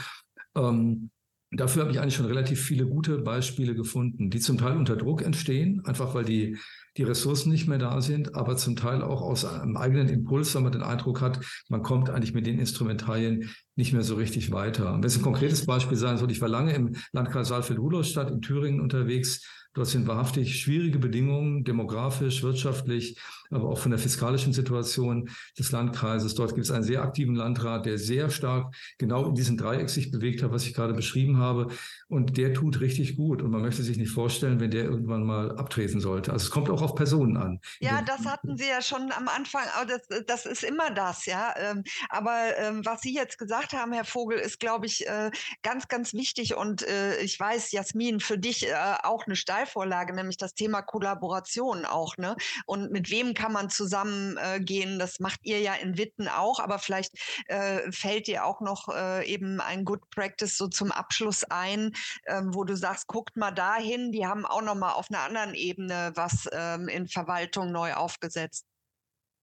Ähm, 0.55 1.11
Dafür 1.51 1.83
habe 1.83 1.93
ich 1.93 1.99
eigentlich 1.99 2.15
schon 2.15 2.27
relativ 2.27 2.61
viele 2.61 2.87
gute 2.87 3.19
Beispiele 3.19 3.75
gefunden, 3.75 4.29
die 4.29 4.39
zum 4.39 4.59
Teil 4.59 4.77
unter 4.77 4.97
Druck 4.97 5.23
entstehen, 5.23 5.83
einfach 5.87 6.15
weil 6.15 6.25
die, 6.25 6.59
die 6.99 7.05
Ressourcen 7.05 7.51
nicht 7.51 7.67
mehr 7.67 7.79
da 7.79 8.03
sind, 8.03 8.35
aber 8.35 8.59
zum 8.59 8.77
Teil 8.77 9.03
auch 9.03 9.23
aus 9.23 9.47
einem 9.47 9.79
eigenen 9.79 10.11
Impuls, 10.11 10.55
wenn 10.55 10.65
man 10.65 10.73
den 10.73 10.83
Eindruck 10.83 11.23
hat, 11.23 11.41
man 11.71 11.83
kommt 11.83 12.11
eigentlich 12.11 12.35
mit 12.35 12.47
den 12.47 12.59
Instrumentarien 12.59 13.49
nicht 13.77 13.95
mehr 13.95 14.03
so 14.03 14.17
richtig 14.17 14.53
weiter. 14.53 14.93
Wenn 14.93 15.05
es 15.05 15.17
ein 15.17 15.23
konkretes 15.23 15.65
Beispiel 15.65 15.97
sein 15.97 16.19
soll, 16.19 16.31
ich 16.31 16.43
war 16.43 16.51
lange 16.51 16.75
im 16.75 16.97
Landkreis 17.13 17.49
Saalfeld-Rudolstadt 17.49 18.31
in 18.31 18.43
Thüringen 18.43 18.83
unterwegs. 18.83 19.47
Dort 19.73 19.87
sind 19.87 20.07
wahrhaftig 20.07 20.61
schwierige 20.61 20.99
Bedingungen, 20.99 21.65
demografisch, 21.65 22.43
wirtschaftlich, 22.43 23.19
auch 23.51 23.79
von 23.79 23.91
der 23.91 23.99
fiskalischen 23.99 24.53
Situation 24.53 25.31
des 25.59 25.73
Landkreises. 25.73 26.35
Dort 26.35 26.55
gibt 26.55 26.67
es 26.67 26.71
einen 26.71 26.85
sehr 26.85 27.03
aktiven 27.03 27.35
Landrat, 27.35 27.87
der 27.87 27.99
sehr 27.99 28.31
stark 28.31 28.75
genau 28.99 29.27
in 29.27 29.35
diesem 29.35 29.57
Dreieck 29.57 29.91
sich 29.91 30.11
bewegt 30.11 30.43
hat, 30.43 30.51
was 30.51 30.67
ich 30.67 30.75
gerade 30.75 30.95
beschrieben 30.95 31.39
habe. 31.39 31.69
Und 32.09 32.37
der 32.37 32.55
tut 32.55 32.81
richtig 32.81 33.17
gut. 33.17 33.43
Und 33.43 33.51
man 33.51 33.63
möchte 33.63 33.83
sich 33.83 33.97
nicht 33.97 34.11
vorstellen, 34.11 34.61
wenn 34.61 34.71
der 34.71 34.85
irgendwann 34.85 35.25
mal 35.25 35.57
abtreten 35.57 36.01
sollte. 36.01 36.33
Also 36.33 36.45
es 36.47 36.51
kommt 36.51 36.71
auch 36.71 36.83
auf 36.83 36.95
Personen 36.95 37.37
an. 37.37 37.61
Ja, 37.81 38.03
das 38.03 38.27
hatten 38.27 38.57
Sie 38.57 38.69
ja 38.69 38.83
schon 38.83 39.13
am 39.13 39.29
Anfang. 39.29 39.63
Das, 39.87 40.25
das 40.27 40.47
ist 40.47 40.65
immer 40.65 40.91
das, 40.91 41.27
ja. 41.27 41.55
Ähm, 41.57 41.85
aber 42.09 42.57
ähm, 42.59 42.85
was 42.85 43.01
Sie 43.03 43.15
jetzt 43.15 43.39
gesagt 43.39 43.73
haben, 43.73 43.93
Herr 43.93 44.05
Vogel, 44.05 44.39
ist, 44.39 44.61
glaube 44.61 44.87
ich, 44.87 45.07
äh, 45.07 45.31
ganz, 45.63 45.89
ganz 45.89 46.15
wichtig. 46.15 46.57
Und 46.57 46.87
äh, 46.87 47.21
ich 47.21 47.39
weiß, 47.39 47.73
Jasmin, 47.73 48.21
für 48.21 48.39
dich 48.39 48.69
äh, 48.69 48.75
auch 49.03 49.27
eine 49.27 49.37
Steilvorlage, 49.37 50.15
nämlich 50.15 50.37
das 50.37 50.55
Thema 50.55 50.83
Kollaboration 50.83 51.85
auch. 51.85 52.17
Ne? 52.17 52.37
Und 52.67 52.91
mit 52.91 53.11
wem 53.11 53.35
kann 53.39 53.53
man 53.53 53.71
zusammengehen. 53.71 54.97
Äh, 54.97 54.99
das 54.99 55.21
macht 55.21 55.41
ihr 55.45 55.61
ja 55.61 55.75
in 55.75 55.97
Witten 55.97 56.29
auch, 56.29 56.59
aber 56.59 56.79
vielleicht 56.79 57.13
äh, 57.47 57.91
fällt 57.93 58.27
dir 58.27 58.45
auch 58.45 58.61
noch 58.61 58.89
äh, 58.89 59.25
eben 59.27 59.61
ein 59.61 59.85
Good 59.85 60.11
Practice 60.11 60.59
so 60.59 60.67
zum 60.67 60.91
Abschluss 60.91 61.45
ein, 61.45 61.93
ähm, 62.27 62.53
wo 62.53 62.65
du 62.65 62.77
sagst, 62.77 63.07
guckt 63.07 63.37
mal 63.37 63.53
dahin, 63.53 64.11
die 64.11 64.27
haben 64.27 64.45
auch 64.45 64.63
noch 64.63 64.75
mal 64.75 64.93
auf 64.93 65.07
einer 65.11 65.21
anderen 65.21 65.55
Ebene 65.55 66.13
was 66.15 66.49
ähm, 66.53 66.89
in 66.89 67.07
Verwaltung 67.09 67.71
neu 67.71 67.95
aufgesetzt. 67.95 68.67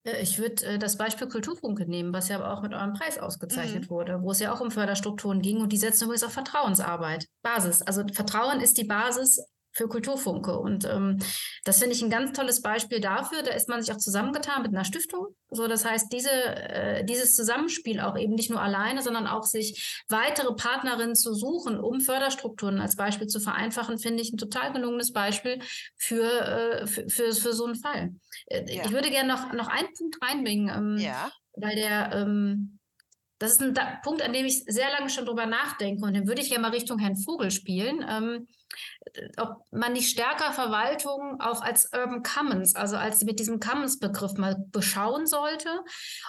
Ich 0.03 0.37
würde 0.37 0.65
äh, 0.65 0.77
das 0.77 0.97
Beispiel 0.97 1.27
Kulturfunke 1.27 1.89
nehmen, 1.89 2.13
was 2.13 2.27
ja 2.27 2.35
aber 2.35 2.53
auch 2.53 2.61
mit 2.61 2.73
eurem 2.73 2.93
Preis 2.93 3.17
ausgezeichnet 3.17 3.85
mhm. 3.85 3.89
wurde, 3.89 4.21
wo 4.21 4.31
es 4.31 4.39
ja 4.39 4.53
auch 4.53 4.59
um 4.59 4.69
Förderstrukturen 4.69 5.41
ging 5.41 5.61
und 5.61 5.71
die 5.71 5.77
setzen 5.77 6.03
übrigens 6.03 6.23
auf 6.23 6.33
Vertrauensarbeit. 6.33 7.27
Basis. 7.41 7.81
Also 7.81 8.03
Vertrauen 8.13 8.61
ist 8.61 8.77
die 8.77 8.83
Basis 8.83 9.41
für 9.75 9.89
Kulturfunke. 9.89 10.57
Und 10.57 10.85
ähm, 10.85 11.19
das 11.65 11.79
finde 11.79 11.95
ich 11.95 12.01
ein 12.01 12.09
ganz 12.09 12.31
tolles 12.31 12.61
Beispiel 12.61 13.01
dafür. 13.01 13.43
Da 13.43 13.51
ist 13.51 13.67
man 13.67 13.81
sich 13.81 13.93
auch 13.93 13.97
zusammengetan 13.99 14.61
mit 14.61 14.73
einer 14.73 14.85
Stiftung. 14.85 15.27
So, 15.49 15.67
das 15.67 15.85
heißt, 15.85 16.11
diese, 16.11 16.31
äh, 16.31 17.03
dieses 17.03 17.35
Zusammenspiel 17.35 17.99
auch 17.99 18.17
eben 18.17 18.35
nicht 18.35 18.49
nur 18.49 18.61
alleine, 18.61 19.01
sondern 19.01 19.27
auch 19.27 19.43
sich 19.43 20.03
weitere 20.07 20.55
Partnerinnen 20.55 21.15
zu 21.15 21.33
suchen, 21.33 21.77
um 21.77 21.99
Förderstrukturen 21.99 22.79
als 22.79 22.95
Beispiel 22.95 23.27
zu 23.27 23.41
vereinfachen, 23.41 23.99
finde 23.99 24.23
ich 24.23 24.31
ein 24.31 24.37
total 24.37 24.71
gelungenes 24.71 25.11
Beispiel 25.11 25.59
für, 25.97 26.23
äh, 26.23 26.87
für, 26.87 27.09
für, 27.09 27.33
für, 27.33 27.53
so 27.53 27.65
einen 27.65 27.75
Fall. 27.75 28.15
Äh, 28.47 28.73
ja. 28.73 28.85
Ich 28.85 28.91
würde 28.91 29.09
gerne 29.09 29.27
noch, 29.27 29.51
noch 29.51 29.67
einen 29.67 29.93
Punkt 29.97 30.17
reinbringen, 30.21 30.69
ähm, 30.69 30.97
ja. 30.97 31.29
weil 31.57 31.75
der 31.75 32.11
ähm, 32.13 32.79
das 33.37 33.51
ist 33.51 33.61
ein 33.61 33.73
da 33.73 33.99
Punkt, 34.01 34.21
an 34.21 34.31
dem 34.31 34.45
ich 34.45 34.63
sehr 34.63 34.89
lange 34.91 35.09
schon 35.09 35.25
drüber 35.25 35.45
nachdenke 35.45 36.05
und 36.05 36.13
den 36.13 36.27
würde 36.27 36.41
ich 36.41 36.49
ja 36.49 36.59
mal 36.59 36.71
Richtung 36.71 36.99
Herrn 36.99 37.17
Vogel 37.17 37.51
spielen. 37.51 38.05
Ähm, 38.09 38.47
ob 39.37 39.61
man 39.71 39.93
nicht 39.93 40.09
stärker 40.09 40.51
Verwaltung 40.51 41.39
auch 41.39 41.61
als 41.61 41.91
Urban 41.93 42.23
Commons, 42.23 42.75
also 42.75 42.97
als 42.97 43.23
mit 43.23 43.39
diesem 43.39 43.59
Commons-Begriff 43.59 44.33
mal 44.33 44.55
beschauen 44.71 45.27
sollte 45.27 45.69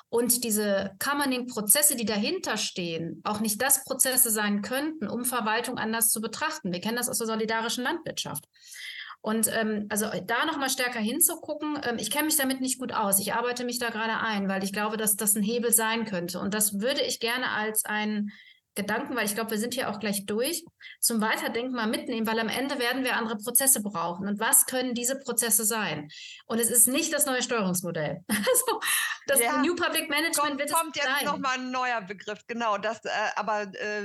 und 0.08 0.44
diese 0.44 0.92
Commoning-Prozesse, 0.98 1.96
die 1.96 2.04
dahinter 2.04 2.56
stehen, 2.56 3.20
auch 3.24 3.40
nicht 3.40 3.60
das 3.62 3.84
Prozesse 3.84 4.30
sein 4.30 4.62
könnten, 4.62 5.08
um 5.08 5.24
Verwaltung 5.24 5.78
anders 5.78 6.10
zu 6.10 6.20
betrachten. 6.20 6.72
Wir 6.72 6.80
kennen 6.80 6.96
das 6.96 7.08
aus 7.08 7.18
der 7.18 7.26
solidarischen 7.26 7.84
Landwirtschaft. 7.84 8.44
Und 9.26 9.48
ähm, 9.52 9.86
also 9.88 10.06
da 10.24 10.44
nochmal 10.46 10.70
stärker 10.70 11.00
hinzugucken, 11.00 11.80
ähm, 11.82 11.96
ich 11.98 12.12
kenne 12.12 12.26
mich 12.26 12.36
damit 12.36 12.60
nicht 12.60 12.78
gut 12.78 12.92
aus. 12.92 13.18
Ich 13.18 13.34
arbeite 13.34 13.64
mich 13.64 13.80
da 13.80 13.90
gerade 13.90 14.18
ein, 14.18 14.48
weil 14.48 14.62
ich 14.62 14.72
glaube, 14.72 14.96
dass 14.96 15.16
das 15.16 15.34
ein 15.34 15.42
Hebel 15.42 15.72
sein 15.72 16.04
könnte. 16.04 16.38
Und 16.38 16.54
das 16.54 16.78
würde 16.80 17.02
ich 17.02 17.18
gerne 17.18 17.50
als 17.50 17.84
ein 17.84 18.30
Gedanken, 18.76 19.16
weil 19.16 19.24
ich 19.24 19.34
glaube, 19.34 19.50
wir 19.50 19.58
sind 19.58 19.74
hier 19.74 19.90
auch 19.90 19.98
gleich 19.98 20.26
durch, 20.26 20.64
zum 21.00 21.20
Weiterdenken 21.20 21.72
mal 21.72 21.86
mitnehmen, 21.86 22.26
weil 22.26 22.38
am 22.38 22.48
Ende 22.48 22.78
werden 22.78 23.02
wir 23.04 23.16
andere 23.16 23.38
Prozesse 23.38 23.82
brauchen. 23.82 24.28
Und 24.28 24.38
was 24.38 24.66
können 24.66 24.94
diese 24.94 25.18
Prozesse 25.18 25.64
sein? 25.64 26.08
Und 26.44 26.60
es 26.60 26.70
ist 26.70 26.86
nicht 26.86 27.12
das 27.12 27.26
neue 27.26 27.42
Steuerungsmodell. 27.42 28.22
Also 28.48 28.80
das 29.26 29.40
ja, 29.40 29.60
New 29.60 29.74
Public 29.74 30.08
Management 30.08 30.36
kommt, 30.36 30.58
wird 30.58 30.70
es 30.70 30.74
kommt 30.74 30.96
jetzt 30.96 31.24
nochmal 31.24 31.58
ein 31.58 31.72
neuer 31.72 32.00
Begriff, 32.00 32.38
genau. 32.46 32.78
Das, 32.78 33.04
äh, 33.04 33.08
aber 33.34 33.62
äh, 33.62 34.02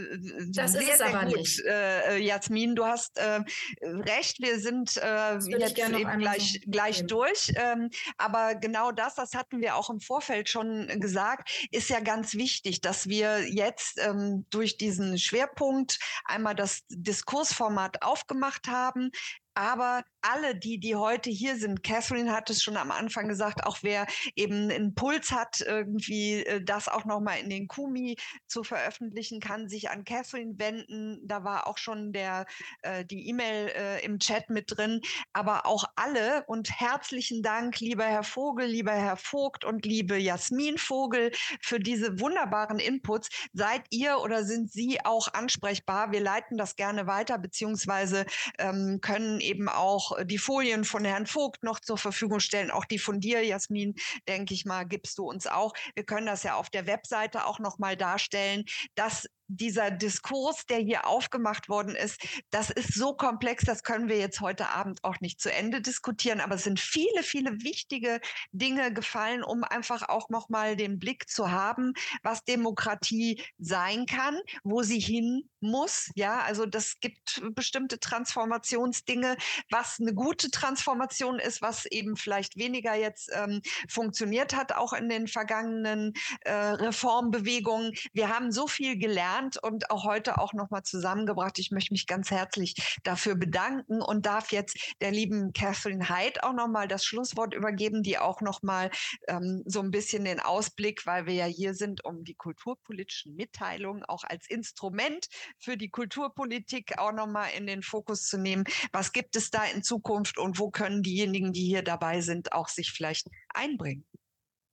das 0.52 0.72
sehr, 0.72 0.81
ist 0.81 0.98
sehr 0.98 1.07
aber 1.07 1.26
gut, 1.27 1.38
nicht. 1.38 1.64
Äh, 1.64 2.18
Jasmin, 2.18 2.76
du 2.76 2.85
hast 2.85 3.19
äh, 3.19 3.41
recht. 3.81 4.41
Wir 4.41 4.60
sind 4.60 4.98
äh, 4.98 5.35
jetzt 5.35 5.77
eben 5.77 6.18
gleich, 6.18 6.61
so 6.64 6.72
gleich 6.72 7.06
durch. 7.06 7.53
Ähm, 7.56 7.91
aber 8.18 8.56
genau 8.56 8.91
das, 8.91 9.14
das 9.14 9.35
hatten 9.35 9.61
wir 9.61 9.76
auch 9.76 9.91
im 9.91 9.99
Vorfeld 9.99 10.49
schon 10.49 10.88
gesagt, 10.99 11.52
ist 11.72 11.89
ja 11.89 11.99
ganz 11.99 12.34
wichtig, 12.34 12.81
dass 12.81 13.07
wir 13.07 13.48
jetzt 13.48 13.99
ähm, 13.99 14.48
durch 14.49 14.60
durch 14.61 14.77
diesen 14.77 15.17
Schwerpunkt 15.17 15.97
einmal 16.23 16.53
das 16.53 16.83
Diskursformat 16.88 18.03
aufgemacht 18.03 18.67
haben, 18.67 19.09
aber 19.53 20.03
alle, 20.21 20.55
die, 20.55 20.79
die 20.79 20.95
heute 20.95 21.29
hier 21.29 21.57
sind, 21.57 21.83
Catherine 21.83 22.31
hat 22.31 22.49
es 22.49 22.61
schon 22.61 22.77
am 22.77 22.91
Anfang 22.91 23.27
gesagt, 23.27 23.65
auch 23.65 23.79
wer 23.81 24.05
eben 24.35 24.69
einen 24.69 24.93
Puls 24.93 25.31
hat, 25.31 25.61
irgendwie 25.61 26.45
äh, 26.45 26.63
das 26.63 26.87
auch 26.87 27.05
nochmal 27.05 27.39
in 27.39 27.49
den 27.49 27.67
Kumi 27.67 28.15
zu 28.47 28.63
veröffentlichen, 28.63 29.39
kann 29.39 29.67
sich 29.67 29.89
an 29.89 30.05
Catherine 30.05 30.53
wenden. 30.57 31.19
Da 31.27 31.43
war 31.43 31.67
auch 31.67 31.77
schon 31.77 32.13
der, 32.13 32.45
äh, 32.83 33.03
die 33.03 33.27
E-Mail 33.29 33.69
äh, 33.75 34.05
im 34.05 34.19
Chat 34.19 34.49
mit 34.49 34.65
drin. 34.67 35.01
Aber 35.33 35.65
auch 35.65 35.85
alle 35.95 36.43
und 36.45 36.79
herzlichen 36.79 37.41
Dank, 37.41 37.79
lieber 37.79 38.05
Herr 38.05 38.23
Vogel, 38.23 38.67
lieber 38.67 38.93
Herr 38.93 39.17
Vogt 39.17 39.65
und 39.65 39.85
liebe 39.85 40.17
Jasmin 40.17 40.77
Vogel 40.77 41.31
für 41.61 41.79
diese 41.79 42.19
wunderbaren 42.19 42.79
Inputs. 42.79 43.29
Seid 43.53 43.81
ihr 43.89 44.19
oder 44.19 44.45
sind 44.45 44.71
Sie 44.71 45.03
auch 45.03 45.33
ansprechbar? 45.33 46.11
Wir 46.11 46.21
leiten 46.21 46.57
das 46.57 46.75
gerne 46.75 47.07
weiter, 47.07 47.37
beziehungsweise 47.37 48.25
ähm, 48.59 48.99
können 49.01 49.40
eben 49.41 49.68
auch 49.69 50.18
äh, 50.18 50.26
die 50.26 50.38
Folien 50.38 50.85
von 50.85 51.05
Herrn 51.05 51.27
Vogt 51.27 51.63
noch 51.63 51.80
zur 51.80 51.97
Verfügung 51.97 52.39
stellen. 52.39 52.72
Auch 52.72 52.85
die 52.85 52.99
von 52.99 53.19
dir, 53.19 53.43
Jasmin, 53.43 53.95
denke 54.27 54.53
ich 54.53 54.65
mal, 54.65 54.85
gibst 54.85 55.18
du 55.18 55.30
uns 55.30 55.47
auch. 55.47 55.73
Wir 55.95 56.05
können 56.05 56.27
das 56.27 56.43
ja 56.43 56.55
auf 56.55 56.69
der 56.69 56.88
Webseite 56.88 57.45
auch 57.45 57.59
noch 57.59 57.77
mal 57.80 57.97
darstellen, 57.97 58.63
dass 58.95 59.27
dieser 59.47 59.91
Diskurs, 59.91 60.65
der 60.65 60.80
hier 60.80 61.05
aufgemacht 61.05 61.68
worden 61.68 61.95
ist, 61.95 62.26
das 62.51 62.69
ist 62.69 62.93
so 62.93 63.13
komplex, 63.13 63.65
das 63.65 63.84
können 63.84 64.07
wir 64.07 64.18
jetzt 64.18 64.39
heute 64.39 64.69
Abend 64.69 65.03
auch 65.03 65.19
nicht 65.19 65.41
zu 65.41 65.51
Ende 65.51 65.81
diskutieren, 65.81 66.39
aber 66.39 66.55
es 66.55 66.63
sind 66.63 66.80
viele, 66.80 67.23
viele 67.23 67.61
wichtige 67.61 68.22
Dinge 68.53 68.93
gefallen, 68.93 69.43
um 69.43 69.63
einfach 69.63 70.07
auch 70.07 70.30
nochmal 70.30 70.76
den 70.77 70.99
Blick 70.99 71.30
zu 71.30 71.51
haben, 71.51 71.93
was 72.23 72.43
Demokratie 72.45 73.43
sein 73.57 74.05
kann, 74.05 74.39
wo 74.63 74.84
sie 74.84 74.99
hin 74.99 75.49
muss. 75.61 76.09
Ja, 76.15 76.41
also 76.41 76.65
das 76.65 76.99
gibt 76.99 77.41
bestimmte 77.53 77.99
Transformationsdinge, 77.99 79.38
was 79.69 79.99
eine 79.99 80.13
gute 80.13 80.51
Transformation 80.51 81.39
ist, 81.39 81.61
was 81.61 81.85
eben 81.85 82.15
vielleicht 82.15 82.57
weniger 82.57 82.95
jetzt 82.95 83.29
ähm, 83.33 83.61
funktioniert 83.89 84.55
hat, 84.55 84.73
auch 84.73 84.93
in 84.93 85.09
den 85.09 85.27
vergangenen 85.27 86.13
äh, 86.41 86.51
Reformbewegungen. 86.53 87.93
Wir 88.13 88.29
haben 88.29 88.51
so 88.51 88.67
viel 88.67 88.97
gelernt 88.97 89.61
und 89.61 89.91
auch 89.91 90.03
heute 90.05 90.39
auch 90.39 90.53
nochmal 90.53 90.83
zusammengebracht. 90.83 91.59
Ich 91.59 91.71
möchte 91.71 91.93
mich 91.93 92.07
ganz 92.07 92.31
herzlich 92.31 92.75
dafür 93.03 93.35
bedanken 93.35 94.01
und 94.01 94.25
darf 94.25 94.51
jetzt 94.51 94.77
der 95.01 95.11
lieben 95.11 95.53
Catherine 95.53 96.09
Hyde 96.09 96.43
auch 96.43 96.53
nochmal 96.53 96.88
das 96.88 97.05
Schlusswort 97.05 97.53
übergeben, 97.53 98.03
die 98.03 98.17
auch 98.17 98.41
nochmal 98.41 98.91
ähm, 99.27 99.63
so 99.65 99.81
ein 99.81 99.91
bisschen 99.91 100.25
den 100.25 100.39
Ausblick, 100.39 101.05
weil 101.05 101.25
wir 101.25 101.33
ja 101.33 101.45
hier 101.45 101.73
sind, 101.73 102.03
um 102.05 102.23
die 102.23 102.35
kulturpolitischen 102.35 103.35
Mitteilungen 103.35 104.03
auch 104.05 104.23
als 104.23 104.49
Instrument 104.49 105.27
für 105.59 105.77
die 105.77 105.89
Kulturpolitik 105.89 106.97
auch 106.97 107.11
nochmal 107.11 107.49
in 107.57 107.67
den 107.67 107.83
Fokus 107.83 108.27
zu 108.27 108.37
nehmen. 108.37 108.63
Was 108.91 109.11
gibt 109.11 109.35
es 109.35 109.49
da 109.49 109.63
in 109.65 109.83
Zukunft 109.83 110.37
und 110.37 110.59
wo 110.59 110.69
können 110.69 111.03
diejenigen, 111.03 111.53
die 111.53 111.65
hier 111.65 111.83
dabei 111.83 112.21
sind, 112.21 112.53
auch 112.53 112.67
sich 112.67 112.91
vielleicht 112.91 113.27
einbringen? 113.53 114.05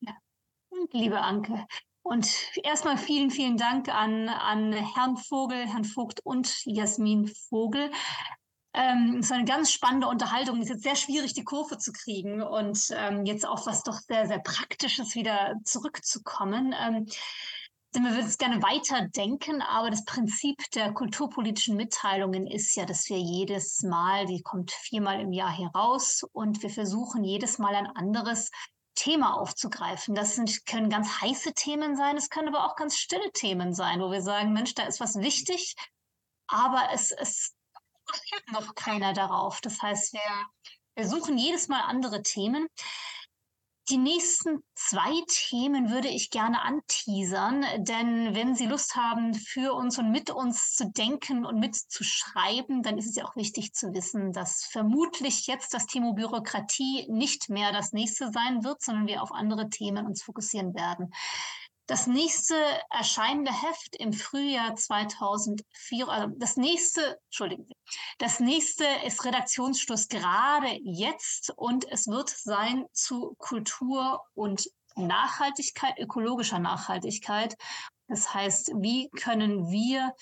Ja. 0.01 0.13
Liebe 0.93 1.21
Anke, 1.21 1.67
und 2.09 2.27
erstmal 2.65 2.97
vielen, 2.97 3.31
vielen 3.31 3.59
Dank 3.59 3.91
an, 3.91 4.31
an 4.31 4.73
Herrn 4.73 5.19
Vogel, 5.19 5.67
Herrn 5.67 5.85
Vogt 5.85 6.21
und 6.25 6.65
Jasmin 6.65 7.29
Vogel. 7.51 7.91
Ähm, 8.73 9.17
es 9.19 9.27
ist 9.27 9.33
eine 9.33 9.45
ganz 9.45 9.71
spannende 9.73 10.07
Unterhaltung. 10.09 10.57
Es 10.57 10.65
ist 10.65 10.71
jetzt 10.71 10.83
sehr 10.85 10.97
schwierig, 10.97 11.35
die 11.35 11.45
Kurve 11.45 11.77
zu 11.77 11.93
kriegen 11.93 12.41
und 12.41 12.89
ähm, 12.93 13.27
jetzt 13.27 13.47
auf 13.47 13.67
was 13.67 13.83
doch 13.83 13.99
sehr, 13.99 14.27
sehr 14.27 14.39
Praktisches 14.39 15.17
wieder 15.17 15.57
zurückzukommen. 15.65 16.75
Ähm, 16.81 17.07
denn 17.95 18.05
wir 18.05 18.13
würden 18.13 18.27
es 18.27 18.39
gerne 18.39 18.63
weiterdenken, 18.63 19.63
aber 19.63 19.91
das 19.91 20.05
Prinzip 20.05 20.59
der 20.75 20.93
kulturpolitischen 20.93 21.77
Mitteilungen 21.77 22.47
ist 22.47 22.75
ja, 22.75 22.85
dass 22.85 23.09
wir 23.09 23.19
jedes 23.19 23.83
Mal, 23.83 24.27
die 24.27 24.43
kommt 24.43 24.73
viermal 24.73 25.21
im 25.21 25.33
Jahr 25.33 25.51
heraus 25.57 26.23
und 26.33 26.63
wir 26.63 26.71
versuchen 26.71 27.25
jedes 27.25 27.59
Mal 27.59 27.75
ein 27.75 27.87
anderes 27.87 28.51
Thema 28.95 29.35
aufzugreifen. 29.35 30.15
Das 30.15 30.35
sind, 30.35 30.67
können 30.67 30.91
ganz 30.91 31.21
heiße 31.21 31.55
Themen 31.55 31.97
sein, 31.97 32.17
es 32.17 32.29
können 32.29 32.49
aber 32.49 32.67
auch 32.67 32.77
ganz 32.77 32.99
stille 32.99 33.33
Themen 33.33 33.73
sein, 33.73 34.01
wo 34.01 34.11
wir 34.11 34.23
sagen, 34.23 34.53
Mensch, 34.53 34.75
da 34.75 34.85
ist 34.85 35.01
was 35.01 35.17
wichtig, 35.21 35.75
aber 36.49 36.89
es, 36.93 37.13
es 37.13 37.55
achtet 38.07 38.53
noch 38.53 38.75
keiner 38.75 39.13
darauf. 39.13 39.61
Das 39.61 39.81
heißt, 39.81 40.13
wir, 40.13 40.21
wir 40.97 41.07
suchen 41.07 41.39
jedes 41.39 41.69
Mal 41.69 41.83
andere 41.83 42.23
Themen. 42.23 42.67
Die 43.91 43.97
nächsten 43.97 44.63
zwei 44.75 45.23
Themen 45.29 45.91
würde 45.91 46.09
ich 46.09 46.31
gerne 46.31 46.61
anteasern, 46.61 47.65
denn 47.79 48.35
wenn 48.35 48.55
Sie 48.55 48.67
Lust 48.67 48.97
haben, 48.97 49.33
für 49.33 49.73
uns 49.73 49.99
und 49.99 50.11
mit 50.11 50.29
uns 50.31 50.75
zu 50.75 50.91
denken 50.91 51.47
und 51.47 51.59
mitzuschreiben, 51.59 52.83
dann 52.83 52.99
ist 52.99 53.09
es 53.09 53.17
ja 53.17 53.25
auch 53.25 53.35
wichtig 53.35 53.73
zu 53.73 53.95
wissen, 53.95 54.33
dass 54.33 54.65
vermutlich 54.65 55.47
jetzt 55.47 55.73
das 55.73 55.87
Thema 55.87 56.13
Bürokratie 56.13 57.07
nicht 57.09 57.49
mehr 57.49 57.73
das 57.73 57.95
nächste 57.95 58.31
sein 58.31 58.63
wird, 58.63 58.83
sondern 58.83 59.07
wir 59.07 59.23
auf 59.23 59.33
andere 59.33 59.71
Themen 59.71 60.07
uns 60.07 60.23
fokussieren 60.23 60.75
werden. 60.75 61.11
Das 61.89 62.07
nächste 62.07 62.55
erscheinende 62.91 63.51
Heft 63.51 63.97
im 63.97 64.13
Frühjahr 64.13 64.77
2004, 64.77 66.07
also 66.07 66.35
das 66.37 66.59
nächste, 66.59 67.19
entschuldigen 67.25 67.65
Sie, 67.65 67.75
das 68.19 68.41
nächste 68.41 68.85
ist 69.07 69.25
Redaktionsschluss 69.25 70.09
gerade 70.09 70.69
jetzt 70.83 71.51
und 71.57 71.91
es 71.91 72.07
wird 72.07 72.29
sein 72.29 72.85
zu 72.93 73.35
Kultur 73.39 74.21
und 74.35 74.69
Nachhaltigkeit, 74.97 75.99
ökologischer 75.99 76.59
Nachhaltigkeit. 76.59 77.57
Das 78.07 78.35
heißt, 78.35 78.73
wie 78.77 79.09
können 79.11 79.71
wir 79.71 80.13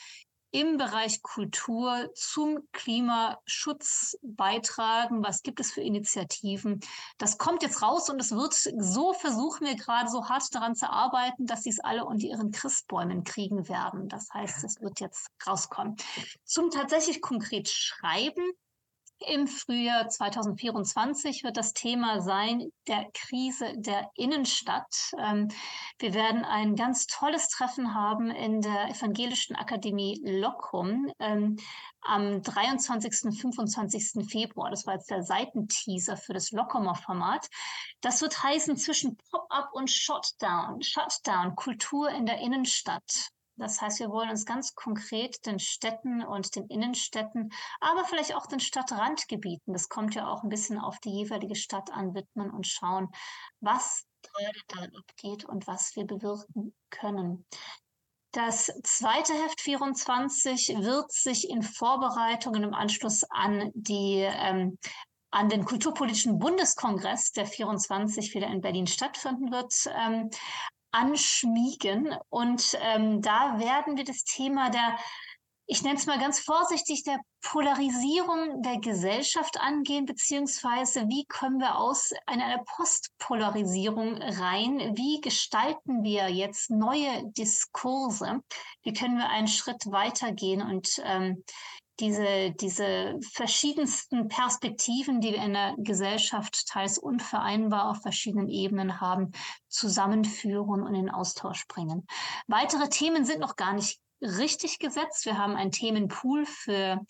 im 0.51 0.77
Bereich 0.77 1.23
Kultur 1.23 2.11
zum 2.15 2.61
Klimaschutz 2.73 4.17
beitragen? 4.23 5.23
Was 5.25 5.43
gibt 5.43 5.61
es 5.61 5.73
für 5.73 5.81
Initiativen? 5.81 6.81
Das 7.19 7.39
kommt 7.39 7.63
jetzt 7.63 7.83
raus 7.83 8.09
und 8.11 8.21
es 8.21 8.33
wird, 8.33 8.55
so 8.55 9.13
versuchen 9.13 9.67
wir 9.67 9.77
gerade 9.77 10.09
so 10.09 10.29
hart 10.29 10.55
daran 10.55 10.75
zu 10.75 10.91
arbeiten, 10.91 11.47
dass 11.47 11.63
sie 11.63 11.71
es 11.71 11.81
alle 11.81 12.05
unter 12.05 12.27
ihren 12.27 12.51
Christbäumen 12.51 13.25
kriegen 13.25 13.69
werden. 13.69 14.09
Das 14.09 14.33
heißt, 14.33 14.65
es 14.65 14.81
wird 14.81 15.01
jetzt 15.01 15.29
rauskommen. 15.47 15.97
Zum 16.45 16.71
tatsächlich 16.71 17.21
konkret 17.21 17.69
Schreiben 17.69 18.45
im 19.19 19.47
Frühjahr 19.47 20.09
2024 20.09 21.43
wird 21.43 21.57
das 21.57 21.73
Thema 21.73 22.21
sein 22.21 22.71
der 22.87 23.07
Krise 23.15 23.73
der 23.77 24.11
Innenstadt. 24.15 25.13
Ähm, 25.19 25.49
wir 25.99 26.15
werden 26.15 26.45
ein 26.45 26.77
ganz 26.77 27.07
tolles 27.07 27.49
Treffen 27.49 27.95
haben 27.95 28.31
in 28.31 28.61
der 28.61 28.91
Evangelischen 28.91 29.57
Akademie 29.57 30.21
Lockum 30.25 31.11
ähm, 31.19 31.57
am 32.03 32.43
23. 32.43 33.25
und 33.25 33.33
25. 33.33 34.29
Februar. 34.31 34.71
Das 34.71 34.87
war 34.87 34.95
jetzt 34.95 35.11
der 35.11 35.23
Seitenteaser 35.23 36.17
für 36.17 36.35
das 36.35 36.51
Lockumer 36.53 36.95
Format. 36.95 37.49
Das 38.01 38.21
wird 38.21 38.43
heißen 38.43 38.77
zwischen 38.77 39.17
Pop-up 39.31 39.71
und 39.73 39.91
Shutdown. 39.91 40.83
Shutdown, 40.83 41.57
Kultur 41.57 42.11
in 42.11 42.27
der 42.27 42.39
Innenstadt. 42.39 43.31
Das 43.57 43.81
heißt, 43.81 44.01
wir 44.01 44.11
wollen 44.11 44.31
uns 44.31 44.45
ganz 44.45 44.75
konkret 44.75 45.45
den 45.47 45.59
Städten 45.59 46.23
und 46.23 46.55
den 46.57 46.67
Innenstädten, 46.67 47.51
aber 47.81 48.05
vielleicht 48.05 48.35
auch 48.35 48.47
den 48.47 48.61
Stadtrandgebieten, 48.61 49.73
das 49.73 49.89
kommt 49.89 50.15
ja 50.15 50.29
auch 50.29 50.43
ein 50.43 50.49
bisschen 50.49 50.79
auf 50.79 50.99
die 51.01 51.11
jeweilige 51.11 51.57
Stadt 51.57 51.91
an, 51.91 52.15
widmen 52.15 52.51
und 52.51 52.67
schauen, 52.67 53.09
was 53.61 54.05
gerade 54.23 54.61
da 54.69 54.99
abgeht 54.99 55.45
und 55.45 55.67
was 55.67 55.97
wir 55.97 56.05
bewirken 56.05 56.75
können. 56.91 57.47
Das 58.33 58.67
zweite 58.83 59.33
Heft 59.33 59.63
24 59.63 60.69
wird 60.81 61.11
sich 61.11 61.49
in 61.49 61.63
Vorbereitungen 61.63 62.65
im 62.65 62.75
Anschluss 62.75 63.25
an 63.31 63.71
die 63.75 64.27
ähm, 64.29 64.79
an 65.31 65.49
den 65.49 65.65
Kulturpolitischen 65.65 66.39
Bundeskongress, 66.39 67.33
der 67.33 67.47
24 67.47 68.35
wieder 68.35 68.47
in 68.47 68.61
Berlin 68.61 68.87
stattfinden 68.87 69.51
wird, 69.51 69.73
ähm, 69.95 70.31
anschmiegen. 70.91 72.15
Und 72.29 72.77
ähm, 72.81 73.21
da 73.23 73.59
werden 73.59 73.97
wir 73.97 74.05
das 74.05 74.25
Thema 74.25 74.71
der, 74.71 74.97
ich 75.67 75.83
nenne 75.83 75.97
es 75.97 76.07
mal 76.07 76.19
ganz 76.19 76.39
vorsichtig, 76.39 77.03
der 77.03 77.19
Polarisierung 77.43 78.63
der 78.63 78.79
Gesellschaft 78.79 79.61
angehen, 79.61 80.07
beziehungsweise 80.07 81.09
wie 81.09 81.25
kommen 81.27 81.59
wir 81.59 81.77
aus 81.77 82.13
einer 82.27 82.59
Postpolarisierung 82.77 84.17
rein? 84.21 84.97
Wie 84.97 85.21
gestalten 85.21 86.03
wir 86.03 86.29
jetzt 86.29 86.71
neue 86.71 87.25
Diskurse? 87.33 88.41
Wie 88.83 88.93
können 88.93 89.19
wir 89.19 89.29
einen 89.29 89.49
Schritt 89.49 89.91
weitergehen 89.91 90.63
und 90.63 91.01
ähm, 91.05 91.45
diese, 92.01 92.53
diese 92.53 93.19
verschiedensten 93.33 94.29
Perspektiven, 94.29 95.21
die 95.21 95.33
wir 95.33 95.43
in 95.43 95.55
der 95.55 95.75
Gesellschaft 95.79 96.67
teils 96.69 96.99
unvereinbar 96.99 97.91
auf 97.91 98.03
verschiedenen 98.03 98.49
Ebenen 98.49 99.01
haben, 99.01 99.33
zusammenführen 99.69 100.83
und 100.83 100.95
in 100.95 101.11
Austausch 101.11 101.67
bringen. 101.69 102.07
Weitere 102.47 102.89
Themen 102.89 103.25
sind 103.25 103.41
noch 103.41 103.57
gar 103.57 103.73
nicht 103.73 104.01
richtig 104.21 104.79
gesetzt. 104.79 105.27
Wir 105.27 105.39
haben 105.39 105.57
einen 105.57 105.73
Themenpool 105.73 106.47
für 106.47 107.01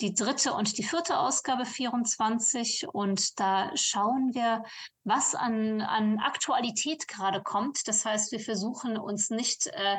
die 0.00 0.14
dritte 0.14 0.54
und 0.54 0.78
die 0.78 0.82
vierte 0.82 1.18
Ausgabe 1.18 1.66
24 1.66 2.88
und 2.88 3.38
da 3.38 3.70
schauen 3.76 4.30
wir, 4.32 4.64
was 5.04 5.34
an, 5.34 5.82
an 5.82 6.18
Aktualität 6.18 7.06
gerade 7.06 7.42
kommt. 7.42 7.86
Das 7.86 8.04
heißt, 8.04 8.32
wir 8.32 8.40
versuchen 8.40 8.96
uns 8.96 9.30
nicht 9.30 9.66
äh, 9.66 9.96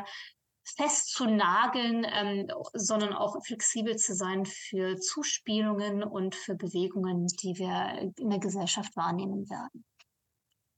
festzunageln, 0.64 2.06
ähm, 2.10 2.48
sondern 2.74 3.14
auch 3.14 3.36
flexibel 3.44 3.96
zu 3.98 4.16
sein 4.16 4.46
für 4.46 4.98
Zuspielungen 4.98 6.04
und 6.04 6.36
für 6.36 6.56
Bewegungen, 6.56 7.28
die 7.28 7.58
wir 7.58 8.14
in 8.18 8.30
der 8.30 8.40
Gesellschaft 8.40 8.96
wahrnehmen 8.96 9.50
werden. 9.50 9.84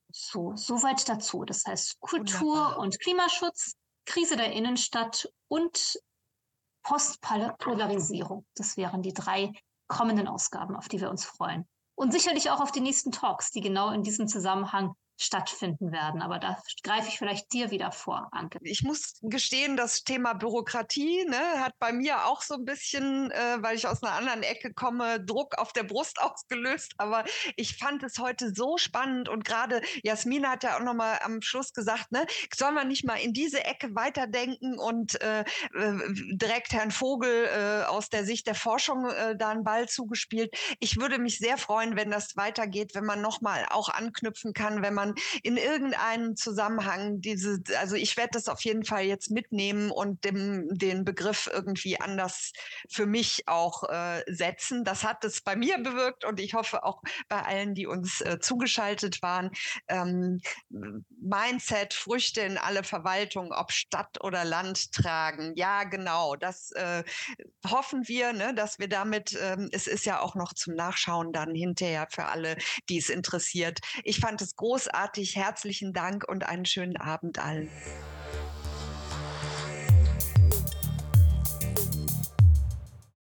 So, 0.10 0.56
soweit 0.56 1.08
dazu. 1.10 1.44
Das 1.44 1.66
heißt 1.66 2.00
Kultur 2.00 2.56
Wunderbar. 2.56 2.80
und 2.80 3.00
Klimaschutz, 3.00 3.76
Krise 4.06 4.38
der 4.38 4.52
Innenstadt 4.54 5.28
und 5.48 6.00
Postpolarisierung. 6.84 8.46
Das 8.56 8.78
wären 8.78 9.02
die 9.02 9.14
drei 9.14 9.54
kommenden 9.88 10.28
Ausgaben, 10.28 10.76
auf 10.76 10.88
die 10.88 11.02
wir 11.02 11.10
uns 11.10 11.26
freuen. 11.26 11.68
Und 11.96 12.12
sicherlich 12.12 12.50
auch 12.50 12.62
auf 12.62 12.72
die 12.72 12.82
nächsten 12.82 13.12
Talks, 13.12 13.52
die 13.52 13.62
genau 13.62 13.92
in 13.92 14.04
diesem 14.04 14.28
Zusammenhang 14.28 14.96
stattfinden 15.24 15.92
werden. 15.92 16.22
Aber 16.22 16.40
da 16.40 16.58
greife 16.84 17.08
ich 17.08 17.18
vielleicht 17.18 17.52
dir 17.54 17.72
wieder 17.72 17.92
vor, 17.92 18.28
Anke. 18.32 18.60
Ich 18.62 18.84
muss 18.84 19.20
gestehen, 19.22 19.78
das 19.78 20.04
Thema 20.04 20.34
Bürokratie 20.34 21.26
ne, 21.26 21.38
hat 21.60 21.74
bei 21.80 21.94
mir 21.94 22.26
auch 22.26 22.42
so 22.42 22.56
ein 22.56 22.66
bisschen, 22.66 23.32
äh, 23.32 23.58
weil 23.62 23.76
ich 23.76 23.88
aus 23.88 24.04
einer 24.04 24.14
anderen 24.14 24.44
Ecke 24.44 24.74
komme, 24.74 25.24
Druck 25.24 25.58
auf 25.58 25.74
der 25.74 25.84
Brust 25.84 26.22
ausgelöst. 26.22 26.94
Aber 26.98 27.24
ich 27.56 27.78
fand 27.78 28.04
es 28.04 28.20
heute 28.20 28.54
so 28.54 28.78
spannend 28.78 29.30
und 29.30 29.46
gerade 29.46 29.82
Jasmina 30.04 30.52
hat 30.52 30.64
ja 30.64 30.78
auch 30.78 30.84
noch 30.84 30.94
mal 30.94 31.20
am 31.24 31.42
Schluss 31.42 31.74
gesagt, 31.74 32.12
ne, 32.12 32.26
soll 32.54 32.72
man 32.72 32.88
nicht 32.88 33.06
mal 33.06 33.16
in 33.16 33.34
diese 33.34 33.64
Ecke 33.64 33.96
weiterdenken 33.96 34.78
und 34.78 35.20
äh, 35.22 35.42
äh 35.42 35.46
direkt 36.34 36.74
Herrn 36.74 36.92
Vogel 36.92 37.48
äh, 37.48 37.86
aus 37.86 38.10
der 38.10 38.26
Sicht 38.26 38.48
der 38.48 38.56
Forschung 38.56 39.10
äh, 39.10 39.36
da 39.36 39.50
einen 39.50 39.64
Ball 39.64 39.88
zugespielt. 39.88 40.56
Ich 40.80 40.98
würde 40.98 41.20
mich 41.20 41.38
sehr 41.38 41.58
freuen, 41.58 41.96
wenn 41.96 42.12
das 42.12 42.36
weitergeht, 42.36 42.96
wenn 42.96 43.06
man 43.06 43.22
noch 43.22 43.42
mal 43.42 43.66
auch 43.70 43.90
anknüpfen 43.90 44.54
kann, 44.54 44.82
wenn 44.82 44.94
man 44.94 45.13
in 45.44 45.58
irgendeinem 45.58 46.36
Zusammenhang 46.36 47.22
diese, 47.22 47.62
also 47.80 47.96
ich 47.96 48.18
werde 48.18 48.32
das 48.34 48.48
auf 48.48 48.62
jeden 48.62 48.86
Fall 48.86 49.04
jetzt 49.04 49.32
mitnehmen 49.32 49.92
und 49.92 50.24
dem, 50.24 50.78
den 50.78 51.06
Begriff 51.06 51.50
irgendwie 51.52 52.00
anders 52.00 52.52
für 52.90 53.06
mich 53.06 53.48
auch 53.48 53.84
äh, 53.90 54.24
setzen. 54.28 54.84
Das 54.84 55.04
hat 55.04 55.24
es 55.26 55.42
bei 55.42 55.56
mir 55.56 55.78
bewirkt 55.78 56.26
und 56.26 56.40
ich 56.40 56.54
hoffe 56.54 56.84
auch 56.84 57.02
bei 57.28 57.42
allen, 57.42 57.76
die 57.76 57.88
uns 57.88 58.22
äh, 58.22 58.40
zugeschaltet 58.40 59.22
waren. 59.22 59.52
Ähm, 59.88 60.42
Mindset, 61.20 61.94
Früchte 61.94 62.42
in 62.42 62.58
alle 62.58 62.84
Verwaltungen, 62.84 63.52
ob 63.52 63.72
Stadt 63.72 64.24
oder 64.24 64.44
Land 64.44 64.92
tragen. 64.92 65.54
Ja, 65.56 65.84
genau. 65.84 66.36
Das 66.36 66.72
äh, 66.72 67.04
hoffen 67.68 68.08
wir, 68.08 68.34
ne, 68.34 68.54
dass 68.54 68.80
wir 68.80 68.90
damit, 68.90 69.38
ähm, 69.40 69.70
es 69.72 69.88
ist 69.88 70.06
ja 70.06 70.20
auch 70.20 70.36
noch 70.36 70.54
zum 70.54 70.76
Nachschauen 70.76 71.32
dann 71.32 71.56
hinterher 71.56 72.08
für 72.10 72.26
alle, 72.26 72.58
die 72.90 72.98
es 72.98 73.10
interessiert. 73.10 73.80
Ich 74.04 74.20
fand 74.20 74.42
es 74.42 74.56
großartig. 74.94 75.36
Herzlichen 75.36 75.94
Dank 75.94 76.28
und 76.28 76.48
einen 76.48 76.66
schönen 76.66 76.98
Abend 76.98 77.40
allen. 77.40 77.70